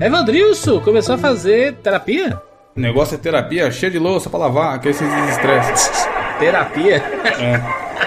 Evandrilson, 0.00 0.80
começou 0.80 1.16
a 1.16 1.18
fazer 1.18 1.74
terapia? 1.76 2.40
O 2.76 2.80
negócio 2.80 3.16
é 3.16 3.18
terapia, 3.18 3.68
cheio 3.72 3.90
de 3.90 3.98
louça 3.98 4.30
pra 4.30 4.38
lavar, 4.38 4.80
que 4.80 4.86
aí 4.86 4.94
você 4.94 5.04
desestressa. 5.04 6.08
terapia? 6.38 6.96
É. 6.96 7.60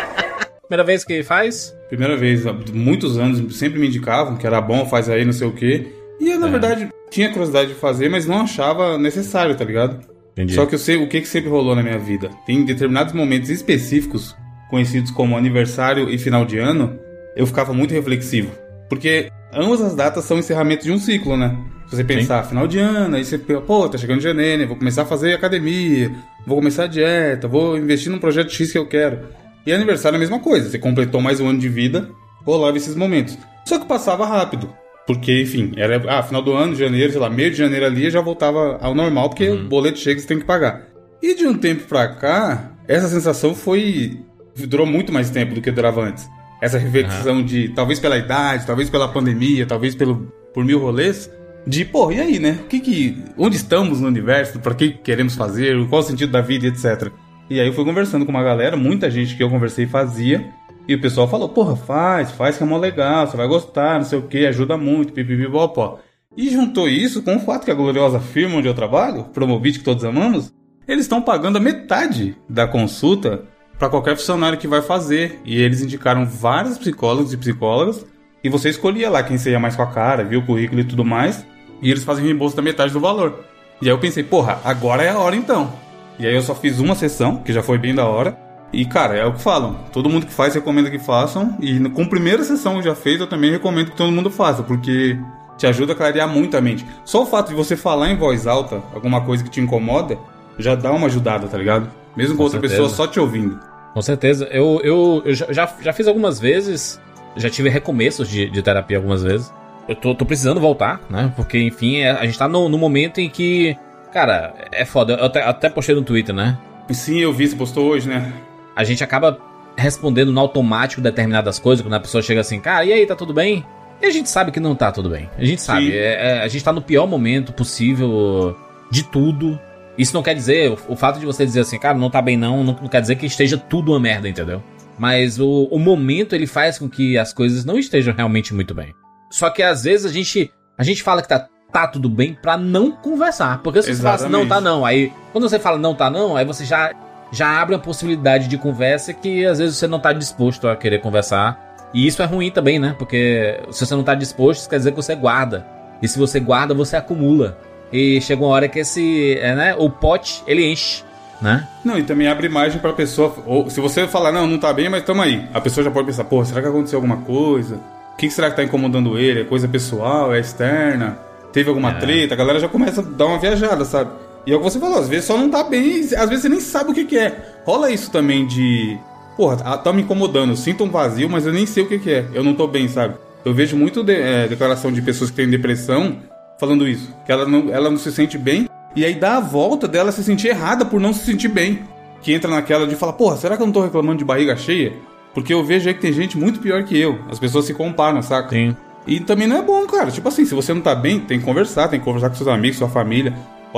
Primeira 0.64 0.86
vez 0.86 1.04
que 1.04 1.22
faz? 1.22 1.76
Primeira 1.90 2.16
vez, 2.16 2.48
há 2.48 2.54
muitos 2.72 3.18
anos, 3.18 3.58
sempre 3.58 3.78
me 3.78 3.88
indicavam 3.88 4.38
que 4.38 4.48
era 4.48 4.62
bom, 4.62 4.86
faz 4.86 5.10
aí, 5.10 5.26
não 5.26 5.34
sei 5.34 5.46
o 5.46 5.52
quê. 5.52 5.86
E 6.18 6.30
eu, 6.30 6.40
na 6.40 6.48
é. 6.48 6.52
verdade, 6.52 6.90
tinha 7.10 7.28
curiosidade 7.28 7.74
de 7.74 7.76
fazer, 7.76 8.08
mas 8.08 8.26
não 8.26 8.44
achava 8.44 8.98
necessário, 8.98 9.54
tá 9.54 9.66
ligado? 9.66 10.00
Entendi. 10.32 10.54
Só 10.54 10.66
que 10.66 10.76
eu 10.76 10.80
sei 10.80 10.96
o 10.96 11.10
que, 11.10 11.20
que 11.20 11.28
sempre 11.28 11.50
rolou 11.50 11.76
na 11.76 11.84
minha 11.84 12.00
vida. 12.00 12.30
Tem 12.46 12.64
determinados 12.64 13.14
momentos 13.14 13.50
específicos, 13.50 14.34
conhecidos 14.70 15.12
como 15.12 15.38
aniversário 15.38 16.10
e 16.10 16.18
final 16.18 16.46
de 16.46 16.58
ano, 16.58 16.98
eu 17.36 17.46
ficava 17.46 17.74
muito 17.74 17.94
reflexivo. 17.94 18.50
Porque 18.88 19.30
ambas 19.54 19.82
as 19.82 19.94
datas 19.94 20.24
são 20.24 20.40
encerramento 20.40 20.86
de 20.86 20.92
um 20.94 20.98
ciclo, 20.98 21.36
né? 21.36 21.58
Você 21.92 22.06
pensar, 22.06 22.44
Sim. 22.44 22.50
final 22.50 22.68
de 22.68 22.80
ano, 22.80 23.18
aí 23.18 23.26
você, 23.26 23.38
pô, 23.38 23.90
tá 23.90 23.98
chegando 23.98 24.22
janeiro, 24.22 24.66
vou 24.66 24.78
começar 24.78 25.02
a 25.02 25.06
fazer 25.06 25.34
academia, 25.34 26.10
vou 26.48 26.56
começar 26.56 26.86
a 26.86 26.88
dieta, 26.88 27.50
vou 27.50 27.78
investir 27.78 28.10
num 28.10 28.18
projeto 28.18 28.50
X 28.50 28.72
que 28.72 28.78
eu 28.78 28.88
quero. 28.88 29.28
E 29.66 29.74
aniversário 29.74 30.16
é 30.16 30.18
a 30.18 30.20
mesma 30.20 30.40
coisa, 30.40 30.70
você 30.70 30.80
completou 30.80 31.20
mais 31.20 31.42
um 31.42 31.50
ano 31.50 31.60
de 31.60 31.68
vida, 31.68 32.10
rolava 32.46 32.78
esses 32.78 32.96
momentos. 32.96 33.38
Só 33.66 33.78
que 33.78 33.86
passava 33.86 34.26
rápido. 34.26 34.74
Porque, 35.06 35.42
enfim, 35.42 35.74
era 35.76 36.02
ah, 36.08 36.24
final 36.24 36.42
do 36.42 36.54
ano, 36.54 36.76
janeiro, 36.76 37.12
sei 37.12 37.20
lá, 37.20 37.30
meio 37.30 37.52
de 37.52 37.58
janeiro 37.58 37.86
ali 37.86 38.10
já 38.10 38.22
voltava 38.22 38.78
ao 38.82 38.96
normal, 38.96 39.30
porque 39.30 39.50
uhum. 39.50 39.66
o 39.66 39.68
boleto 39.68 40.00
chega 40.00 40.18
e 40.18 40.22
você 40.22 40.28
tem 40.28 40.40
que 40.40 40.46
pagar. 40.46 40.88
E 41.22 41.36
de 41.36 41.46
um 41.46 41.58
tempo 41.58 41.84
pra 41.84 42.08
cá, 42.08 42.72
essa 42.88 43.10
sensação 43.10 43.54
foi. 43.54 44.18
durou 44.56 44.86
muito 44.86 45.12
mais 45.12 45.30
tempo 45.30 45.54
do 45.54 45.62
que 45.62 45.72
durava 45.72 46.02
antes. 46.02 46.30
Essa 46.62 46.78
reflexão 46.78 47.38
uhum. 47.38 47.46
de, 47.46 47.70
talvez 47.70 48.00
pela 48.00 48.18
idade, 48.18 48.66
talvez 48.66 48.90
pela 48.90 49.08
pandemia, 49.08 49.66
talvez 49.66 49.96
pelo, 49.96 50.32
por 50.54 50.64
mil 50.64 50.80
rolês, 50.80 51.30
de, 51.66 51.86
pô, 51.86 52.12
e 52.12 52.20
aí, 52.20 52.40
né? 52.40 52.60
O 52.64 52.68
que 52.68 52.80
que, 52.80 53.24
onde 53.38 53.56
estamos 53.56 54.02
no 54.02 54.08
universo? 54.08 54.60
Para 54.60 54.76
que 54.76 54.90
queremos 54.92 55.36
fazer? 55.36 55.88
Qual 55.88 56.02
o 56.02 56.04
sentido 56.04 56.32
da 56.32 56.42
vida, 56.42 56.68
etc. 56.68 57.12
E 57.50 57.60
aí 57.60 57.68
eu 57.68 57.74
fui 57.74 57.86
conversando 57.86 58.26
com 58.26 58.32
uma 58.32 58.44
galera, 58.44 58.78
muita 58.78 59.12
gente 59.12 59.36
que 59.36 59.44
eu 59.44 59.50
conversei 59.50 59.86
fazia, 59.86 60.50
e 60.88 60.96
o 60.96 61.02
pessoal 61.02 61.28
falou, 61.28 61.50
porra, 61.50 61.76
faz, 61.76 62.32
faz 62.32 62.58
que 62.58 62.64
é 62.64 62.66
mó 62.66 62.78
legal, 62.78 63.28
você 63.28 63.38
vai 63.38 63.48
gostar, 63.48 64.00
não 64.00 64.06
sei 64.06 64.18
o 64.18 64.24
que, 64.24 64.46
ajuda 64.46 64.78
muito, 64.78 65.14
pipipipopó. 65.14 66.00
E 66.36 66.50
juntou 66.50 66.88
isso 66.88 67.22
com 67.22 67.36
o 67.36 67.40
fato 67.40 67.66
que 67.66 67.72
a 67.72 67.76
gloriosa 67.76 68.20
firma 68.20 68.56
onde 68.56 68.68
eu 68.68 68.74
trabalho, 68.74 69.26
Promovit, 69.26 69.80
que 69.80 69.86
todos 69.86 70.06
amamos, 70.06 70.54
eles 70.88 71.06
estão 71.06 71.22
pagando 71.22 71.58
a 71.58 71.62
metade 71.62 72.36
da 72.50 72.68
consulta 72.68 73.44
para 73.78 73.90
qualquer 73.90 74.16
funcionário 74.16 74.58
que 74.58 74.68
vai 74.68 74.82
fazer. 74.82 75.40
E 75.44 75.60
eles 75.60 75.82
indicaram 75.82 76.26
vários 76.26 76.78
psicólogos 76.78 77.34
e 77.34 77.38
psicólogas, 77.38 78.06
e 78.44 78.50
você 78.50 78.70
escolhia 78.70 79.10
lá 79.10 79.24
quem 79.24 79.38
você 79.38 79.52
ia 79.52 79.60
mais 79.60 79.76
com 79.76 79.84
a 79.84 79.88
cara, 79.88 80.24
viu 80.24 80.40
o 80.40 80.46
currículo 80.46 80.82
e 80.82 80.84
tudo 80.84 81.06
mais, 81.06 81.46
e 81.82 81.90
eles 81.90 82.04
fazem 82.04 82.26
reembolso 82.26 82.56
da 82.56 82.62
metade 82.62 82.94
do 82.94 83.00
valor. 83.00 83.46
E 83.82 83.86
aí 83.86 83.92
eu 83.92 84.00
pensei, 84.00 84.24
porra, 84.24 84.60
agora 84.64 85.04
é 85.04 85.10
a 85.10 85.18
hora 85.18 85.36
então. 85.36 85.74
E 86.20 86.28
aí 86.28 86.36
eu 86.36 86.42
só 86.42 86.54
fiz 86.54 86.80
uma 86.80 86.96
sessão, 86.96 87.38
que 87.38 87.52
já 87.52 87.64
foi 87.64 87.78
bem 87.78 87.96
da 87.96 88.06
hora, 88.06 88.38
e, 88.74 88.86
cara, 88.86 89.16
é 89.18 89.26
o 89.26 89.34
que 89.34 89.42
falam. 89.42 89.76
Todo 89.92 90.10
mundo 90.10 90.26
que 90.26 90.32
faz 90.32 90.56
recomenda 90.56 90.90
que 90.90 91.00
façam. 91.00 91.58
E 91.60 91.78
com 91.90 92.04
a 92.04 92.08
primeira 92.08 92.44
sessão 92.44 92.78
que 92.78 92.84
já 92.84 92.96
fez, 92.96 93.20
eu 93.20 93.28
também 93.28 93.52
recomendo 93.52 93.92
que 93.92 93.98
todo 93.98 94.12
mundo 94.12 94.30
faça, 94.30 94.64
porque 94.64 95.18
te 95.58 95.68
ajuda 95.68 95.94
a 95.94 95.96
clarear 95.96 96.28
muito 96.28 96.56
a 96.56 96.62
mente. 96.62 96.86
Só 97.04 97.24
o 97.24 97.26
fato 97.26 97.50
de 97.50 97.54
você 97.54 97.76
falar 97.76 98.10
em 98.10 98.16
voz 98.16 98.48
alta 98.48 98.82
alguma 98.94 99.22
coisa 99.22 99.44
que 99.44 99.50
te 99.50 99.60
incomoda, 99.60 100.18
já 100.58 100.74
dá 100.74 100.92
uma 100.92 101.08
ajudada, 101.08 101.48
tá 101.48 101.58
ligado? 101.58 101.90
Mesmo 102.16 102.34
com, 102.34 102.38
com 102.38 102.44
outra 102.44 102.60
certeza. 102.60 102.82
pessoa 102.82 102.96
só 102.96 103.12
te 103.12 103.20
ouvindo. 103.20 103.60
Com 103.94 104.02
certeza. 104.02 104.48
Eu, 104.52 104.80
eu, 104.84 105.22
eu 105.26 105.36
já, 105.36 105.70
já 105.82 105.92
fiz 105.92 106.08
algumas 106.08 106.40
vezes, 106.40 107.00
já 107.36 107.50
tive 107.50 107.70
recomeços 107.70 108.30
de, 108.30 108.50
de 108.50 108.62
terapia 108.62 108.98
algumas 108.98 109.24
vezes. 109.24 109.54
Eu 109.88 109.96
tô, 109.96 110.14
tô 110.14 110.26
precisando 110.26 110.60
voltar, 110.60 111.02
né? 111.10 111.32
Porque, 111.36 111.60
enfim, 111.60 111.98
é, 111.98 112.12
a 112.12 112.26
gente 112.26 112.38
tá 112.38 112.48
no, 112.48 112.70
no 112.70 112.78
momento 112.78 113.20
em 113.20 113.30
que. 113.30 113.76
Cara, 114.14 114.54
é 114.72 114.86
foda. 114.86 115.14
Eu 115.14 115.26
até, 115.26 115.44
até 115.44 115.70
postei 115.70 115.96
no 115.96 116.04
Twitter, 116.04 116.36
né? 116.36 116.58
Sim, 116.92 117.20
eu 117.20 117.32
vi, 117.32 117.48
você 117.48 117.56
postou 117.56 117.90
hoje, 117.90 118.10
né? 118.10 118.34
a 118.76 118.84
gente 118.84 119.04
acaba 119.04 119.38
respondendo 119.78 120.32
no 120.32 120.40
automático 120.40 121.02
determinadas 121.02 121.60
coisas, 121.60 121.84
quando 121.84 121.94
a 121.94 122.00
pessoa 122.00 122.22
chega 122.22 122.42
assim, 122.42 122.60
cara, 122.60 122.86
e 122.86 122.94
aí, 122.94 123.06
tá 123.06 123.16
tudo 123.16 123.34
bem? 123.34 123.66
E 124.02 124.06
a 124.06 124.10
gente 124.10 124.30
sabe 124.30 124.52
que 124.52 124.60
não 124.60 124.76
tá 124.76 124.92
tudo 124.92 125.10
bem. 125.10 125.30
A 125.38 125.46
gente 125.46 125.62
sabe. 125.62 125.96
É, 125.96 126.38
é, 126.38 126.42
a 126.42 126.48
gente 126.48 126.64
tá 126.64 126.74
no 126.74 126.82
pior 126.82 127.08
momento 127.08 127.54
possível 127.54 128.58
de 128.90 129.04
tudo. 129.04 129.60
Isso 129.98 130.14
não 130.14 130.24
quer 130.24 130.34
dizer, 130.34 130.72
o, 130.72 130.94
o, 130.94 130.96
fato 130.96 131.20
de 131.20 131.26
você 131.26 131.46
dizer 131.46 131.62
assim, 131.62 131.78
cara, 131.78 131.98
não 131.98 132.10
tá 132.10 132.22
bem 132.22 132.36
não, 132.36 132.64
não, 132.64 132.74
não 132.82 132.88
quer 132.88 133.02
dizer 133.02 133.16
que 133.16 133.26
esteja 133.26 133.58
tudo 133.58 133.92
uma 133.92 134.00
merda, 134.00 134.28
entendeu? 134.28 134.64
Mas 135.02 135.40
o, 135.40 135.64
o 135.72 135.80
momento 135.80 136.36
ele 136.36 136.46
faz 136.46 136.78
com 136.78 136.88
que 136.88 137.18
as 137.18 137.34
coisas 137.34 137.66
não 137.66 137.80
estejam 137.80 138.14
realmente 138.14 138.54
muito 138.54 138.76
bem. 138.76 138.94
Só 139.32 139.50
que 139.50 139.64
às 139.64 139.84
vezes 139.84 140.06
a 140.06 140.14
gente, 140.14 140.54
a 140.78 140.84
gente 140.84 141.02
fala 141.02 141.24
que 141.24 141.28
tá, 141.28 141.48
tá 141.74 141.88
tudo 141.88 142.08
bem 142.08 142.38
pra 142.40 142.56
não 142.56 142.92
conversar. 142.92 143.64
Porque 143.64 143.82
se 143.82 143.90
Exatamente. 143.90 144.20
você 144.20 144.26
fala 144.26 144.38
assim, 144.38 144.48
não 144.48 144.48
tá 144.48 144.62
não, 144.62 144.86
aí 144.86 145.12
quando 145.32 145.50
você 145.50 145.58
fala 145.58 145.80
não 145.80 145.96
tá 145.96 146.08
não, 146.08 146.38
aí 146.38 146.46
você 146.46 146.64
já 146.64 146.94
já 147.32 147.60
abre 147.60 147.74
uma 147.74 147.82
possibilidade 147.82 148.48
de 148.48 148.60
conversa 148.60 149.12
que 149.12 149.44
às 149.44 149.58
vezes 149.58 149.78
você 149.78 149.88
não 149.88 149.98
está 149.98 150.14
disposto 150.14 150.68
a 150.68 150.76
querer 150.76 151.02
conversar. 151.02 151.90
E 151.96 152.06
isso 152.06 152.22
é 152.22 152.26
ruim 152.26 152.52
também, 152.52 152.78
né? 152.78 152.96
Porque 152.96 153.60
se 153.72 153.84
você 153.84 153.96
não 153.96 154.02
está 154.02 154.14
disposto, 154.14 154.60
isso 154.60 154.70
quer 154.70 154.78
dizer 154.78 154.92
que 154.92 154.98
você 154.98 155.16
guarda. 155.16 155.66
E 156.00 156.08
se 156.08 156.20
você 156.20 156.40
guarda, 156.40 156.76
você 156.76 156.96
acumula. 156.96 157.58
E 157.92 158.22
chega 158.22 158.44
uma 158.44 158.52
hora 158.52 158.68
que 158.68 158.78
esse, 158.78 159.36
é, 159.40 159.56
né, 159.56 159.76
o 159.76 159.90
pote, 159.90 160.44
ele 160.46 160.64
enche, 160.72 161.04
né? 161.42 161.68
Não, 161.84 161.98
e 161.98 162.04
também 162.04 162.28
abre 162.28 162.48
margem 162.48 162.80
para 162.80 162.92
a 162.92 162.94
pessoa, 162.94 163.34
ou 163.46 163.70
se 163.70 163.82
você 163.82 164.08
falar, 164.08 164.32
não, 164.32 164.46
não 164.46 164.60
tá 164.60 164.72
bem, 164.72 164.90
mas 164.90 165.04
tamo 165.04 165.22
aí. 165.22 165.48
A 165.54 165.60
pessoa 165.60 165.84
já 165.84 165.90
pode 165.90 166.08
pensar, 166.08 166.24
pô, 166.26 166.44
será 166.46 166.62
que 166.62 166.68
aconteceu 166.68 166.98
alguma 166.98 167.18
coisa? 167.18 167.80
O 168.14 168.18
que, 168.18 168.30
será 168.30 168.50
que 168.50 168.58
tá 168.58 168.64
incomodando 168.64 169.18
ele? 169.18 169.42
É 169.42 169.44
coisa 169.44 169.68
pessoal? 169.68 170.34
É 170.34 170.40
externa? 170.40 171.18
Teve 171.52 171.70
alguma 171.70 171.92
é. 171.92 171.94
treta? 171.96 172.34
A 172.36 172.38
galera 172.38 172.60
já 172.60 172.68
começa 172.68 173.02
a 173.02 173.04
dar 173.04 173.26
uma 173.26 173.40
viajada, 173.40 173.84
sabe? 173.84 174.12
E 174.46 174.52
é 174.52 174.56
o 174.56 174.60
que 174.60 174.64
você 174.64 174.80
falou, 174.80 175.00
às 175.00 175.08
vezes 175.08 175.26
só 175.26 175.38
não 175.38 175.50
tá 175.50 175.64
bem, 175.64 176.00
às 176.00 176.30
vezes 176.30 176.42
você 176.42 176.50
nem 176.50 176.60
sabe 176.60 176.92
o 176.92 176.94
que, 176.94 177.06
que 177.06 177.18
é. 177.18 177.62
Rola 177.66 177.92
isso 177.92 178.12
também 178.12 178.46
de. 178.48 178.98
Porra, 179.38 179.58
tá, 179.58 179.78
tá 179.78 179.94
me 179.94 180.02
incomodando, 180.02 180.52
eu 180.52 180.56
sinto 180.56 180.84
um 180.84 180.90
vazio, 180.90 181.30
mas 181.30 181.46
eu 181.46 181.54
nem 181.54 181.66
sei 181.66 181.84
o 181.84 181.88
que, 181.88 182.00
que 182.00 182.12
é. 182.12 182.26
Eu 182.34 182.44
não 182.44 182.54
tô 182.54 182.68
bem, 182.68 182.88
sabe? 182.88 183.16
Eu 183.46 183.54
vejo 183.54 183.76
muito 183.76 184.04
de, 184.04 184.14
é, 184.14 184.48
declaração 184.48 184.92
de 184.92 185.02
pessoas 185.02 185.30
que 185.30 185.36
têm 185.36 185.50
depressão 185.50 186.18
falando 186.60 186.88
isso. 186.88 187.14
Que 187.26 187.32
ela 187.32 187.48
não, 187.48 187.72
ela 187.72 187.90
não 187.90 187.98
se 187.98 188.12
sente 188.12 188.38
bem. 188.38 188.68
E 188.96 189.06
aí 189.06 189.16
dá 189.16 189.38
a 189.38 189.40
volta 189.40 189.88
dela 189.88 190.12
se 190.12 190.24
sentir 190.24 190.50
errada 190.50 190.86
por 190.86 191.00
não 191.00 191.14
se 191.14 191.26
sentir 191.26 191.48
bem. 191.48 191.80
Que 192.22 192.34
entra 192.34 192.52
naquela 192.52 192.86
de 192.86 192.96
falar, 192.96 193.14
porra, 193.14 193.38
será 193.38 193.56
que 193.56 193.64
eu 193.64 193.66
não 193.66 193.74
tô 193.74 193.82
reclamando 193.82 194.20
de 194.20 194.26
barriga 194.26 194.56
cheia? 194.56 194.94
Porque 195.34 195.54
eu 195.54 195.64
vejo 195.64 195.88
aí 195.88 195.94
que 195.96 196.02
tem 196.02 196.14
gente 196.14 196.38
muito 196.38 196.60
pior 196.60 196.84
que 196.84 196.98
eu. 196.98 197.20
As 197.30 197.40
pessoas 197.40 197.66
se 197.66 197.74
comparam, 197.74 198.22
saca? 198.22 198.50
Sim. 198.50 198.76
E 199.08 199.20
também 199.20 199.48
não 199.48 199.58
é 199.58 199.62
bom, 199.62 199.86
cara. 199.88 200.12
Tipo 200.12 200.28
assim, 200.28 200.46
se 200.46 200.54
você 200.54 200.74
não 200.74 200.82
tá 200.82 200.94
bem, 200.94 201.20
tem 201.20 201.40
que 201.40 201.46
conversar, 201.46 201.88
tem 201.88 202.00
que 202.00 202.06
conversar 202.06 202.30
com 202.30 202.36
seus 202.36 202.48
amigos, 202.48 202.78
sua 202.78 202.90
família. 202.90 203.34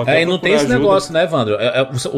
É, 0.08 0.24
e 0.24 0.26
não 0.26 0.40
tem 0.40 0.54
esse 0.54 0.66
ajuda. 0.66 0.80
negócio, 0.80 1.14
né, 1.14 1.24
Evandro? 1.24 1.56
É, 1.56 1.82
é, 1.82 1.92
você, 1.92 2.10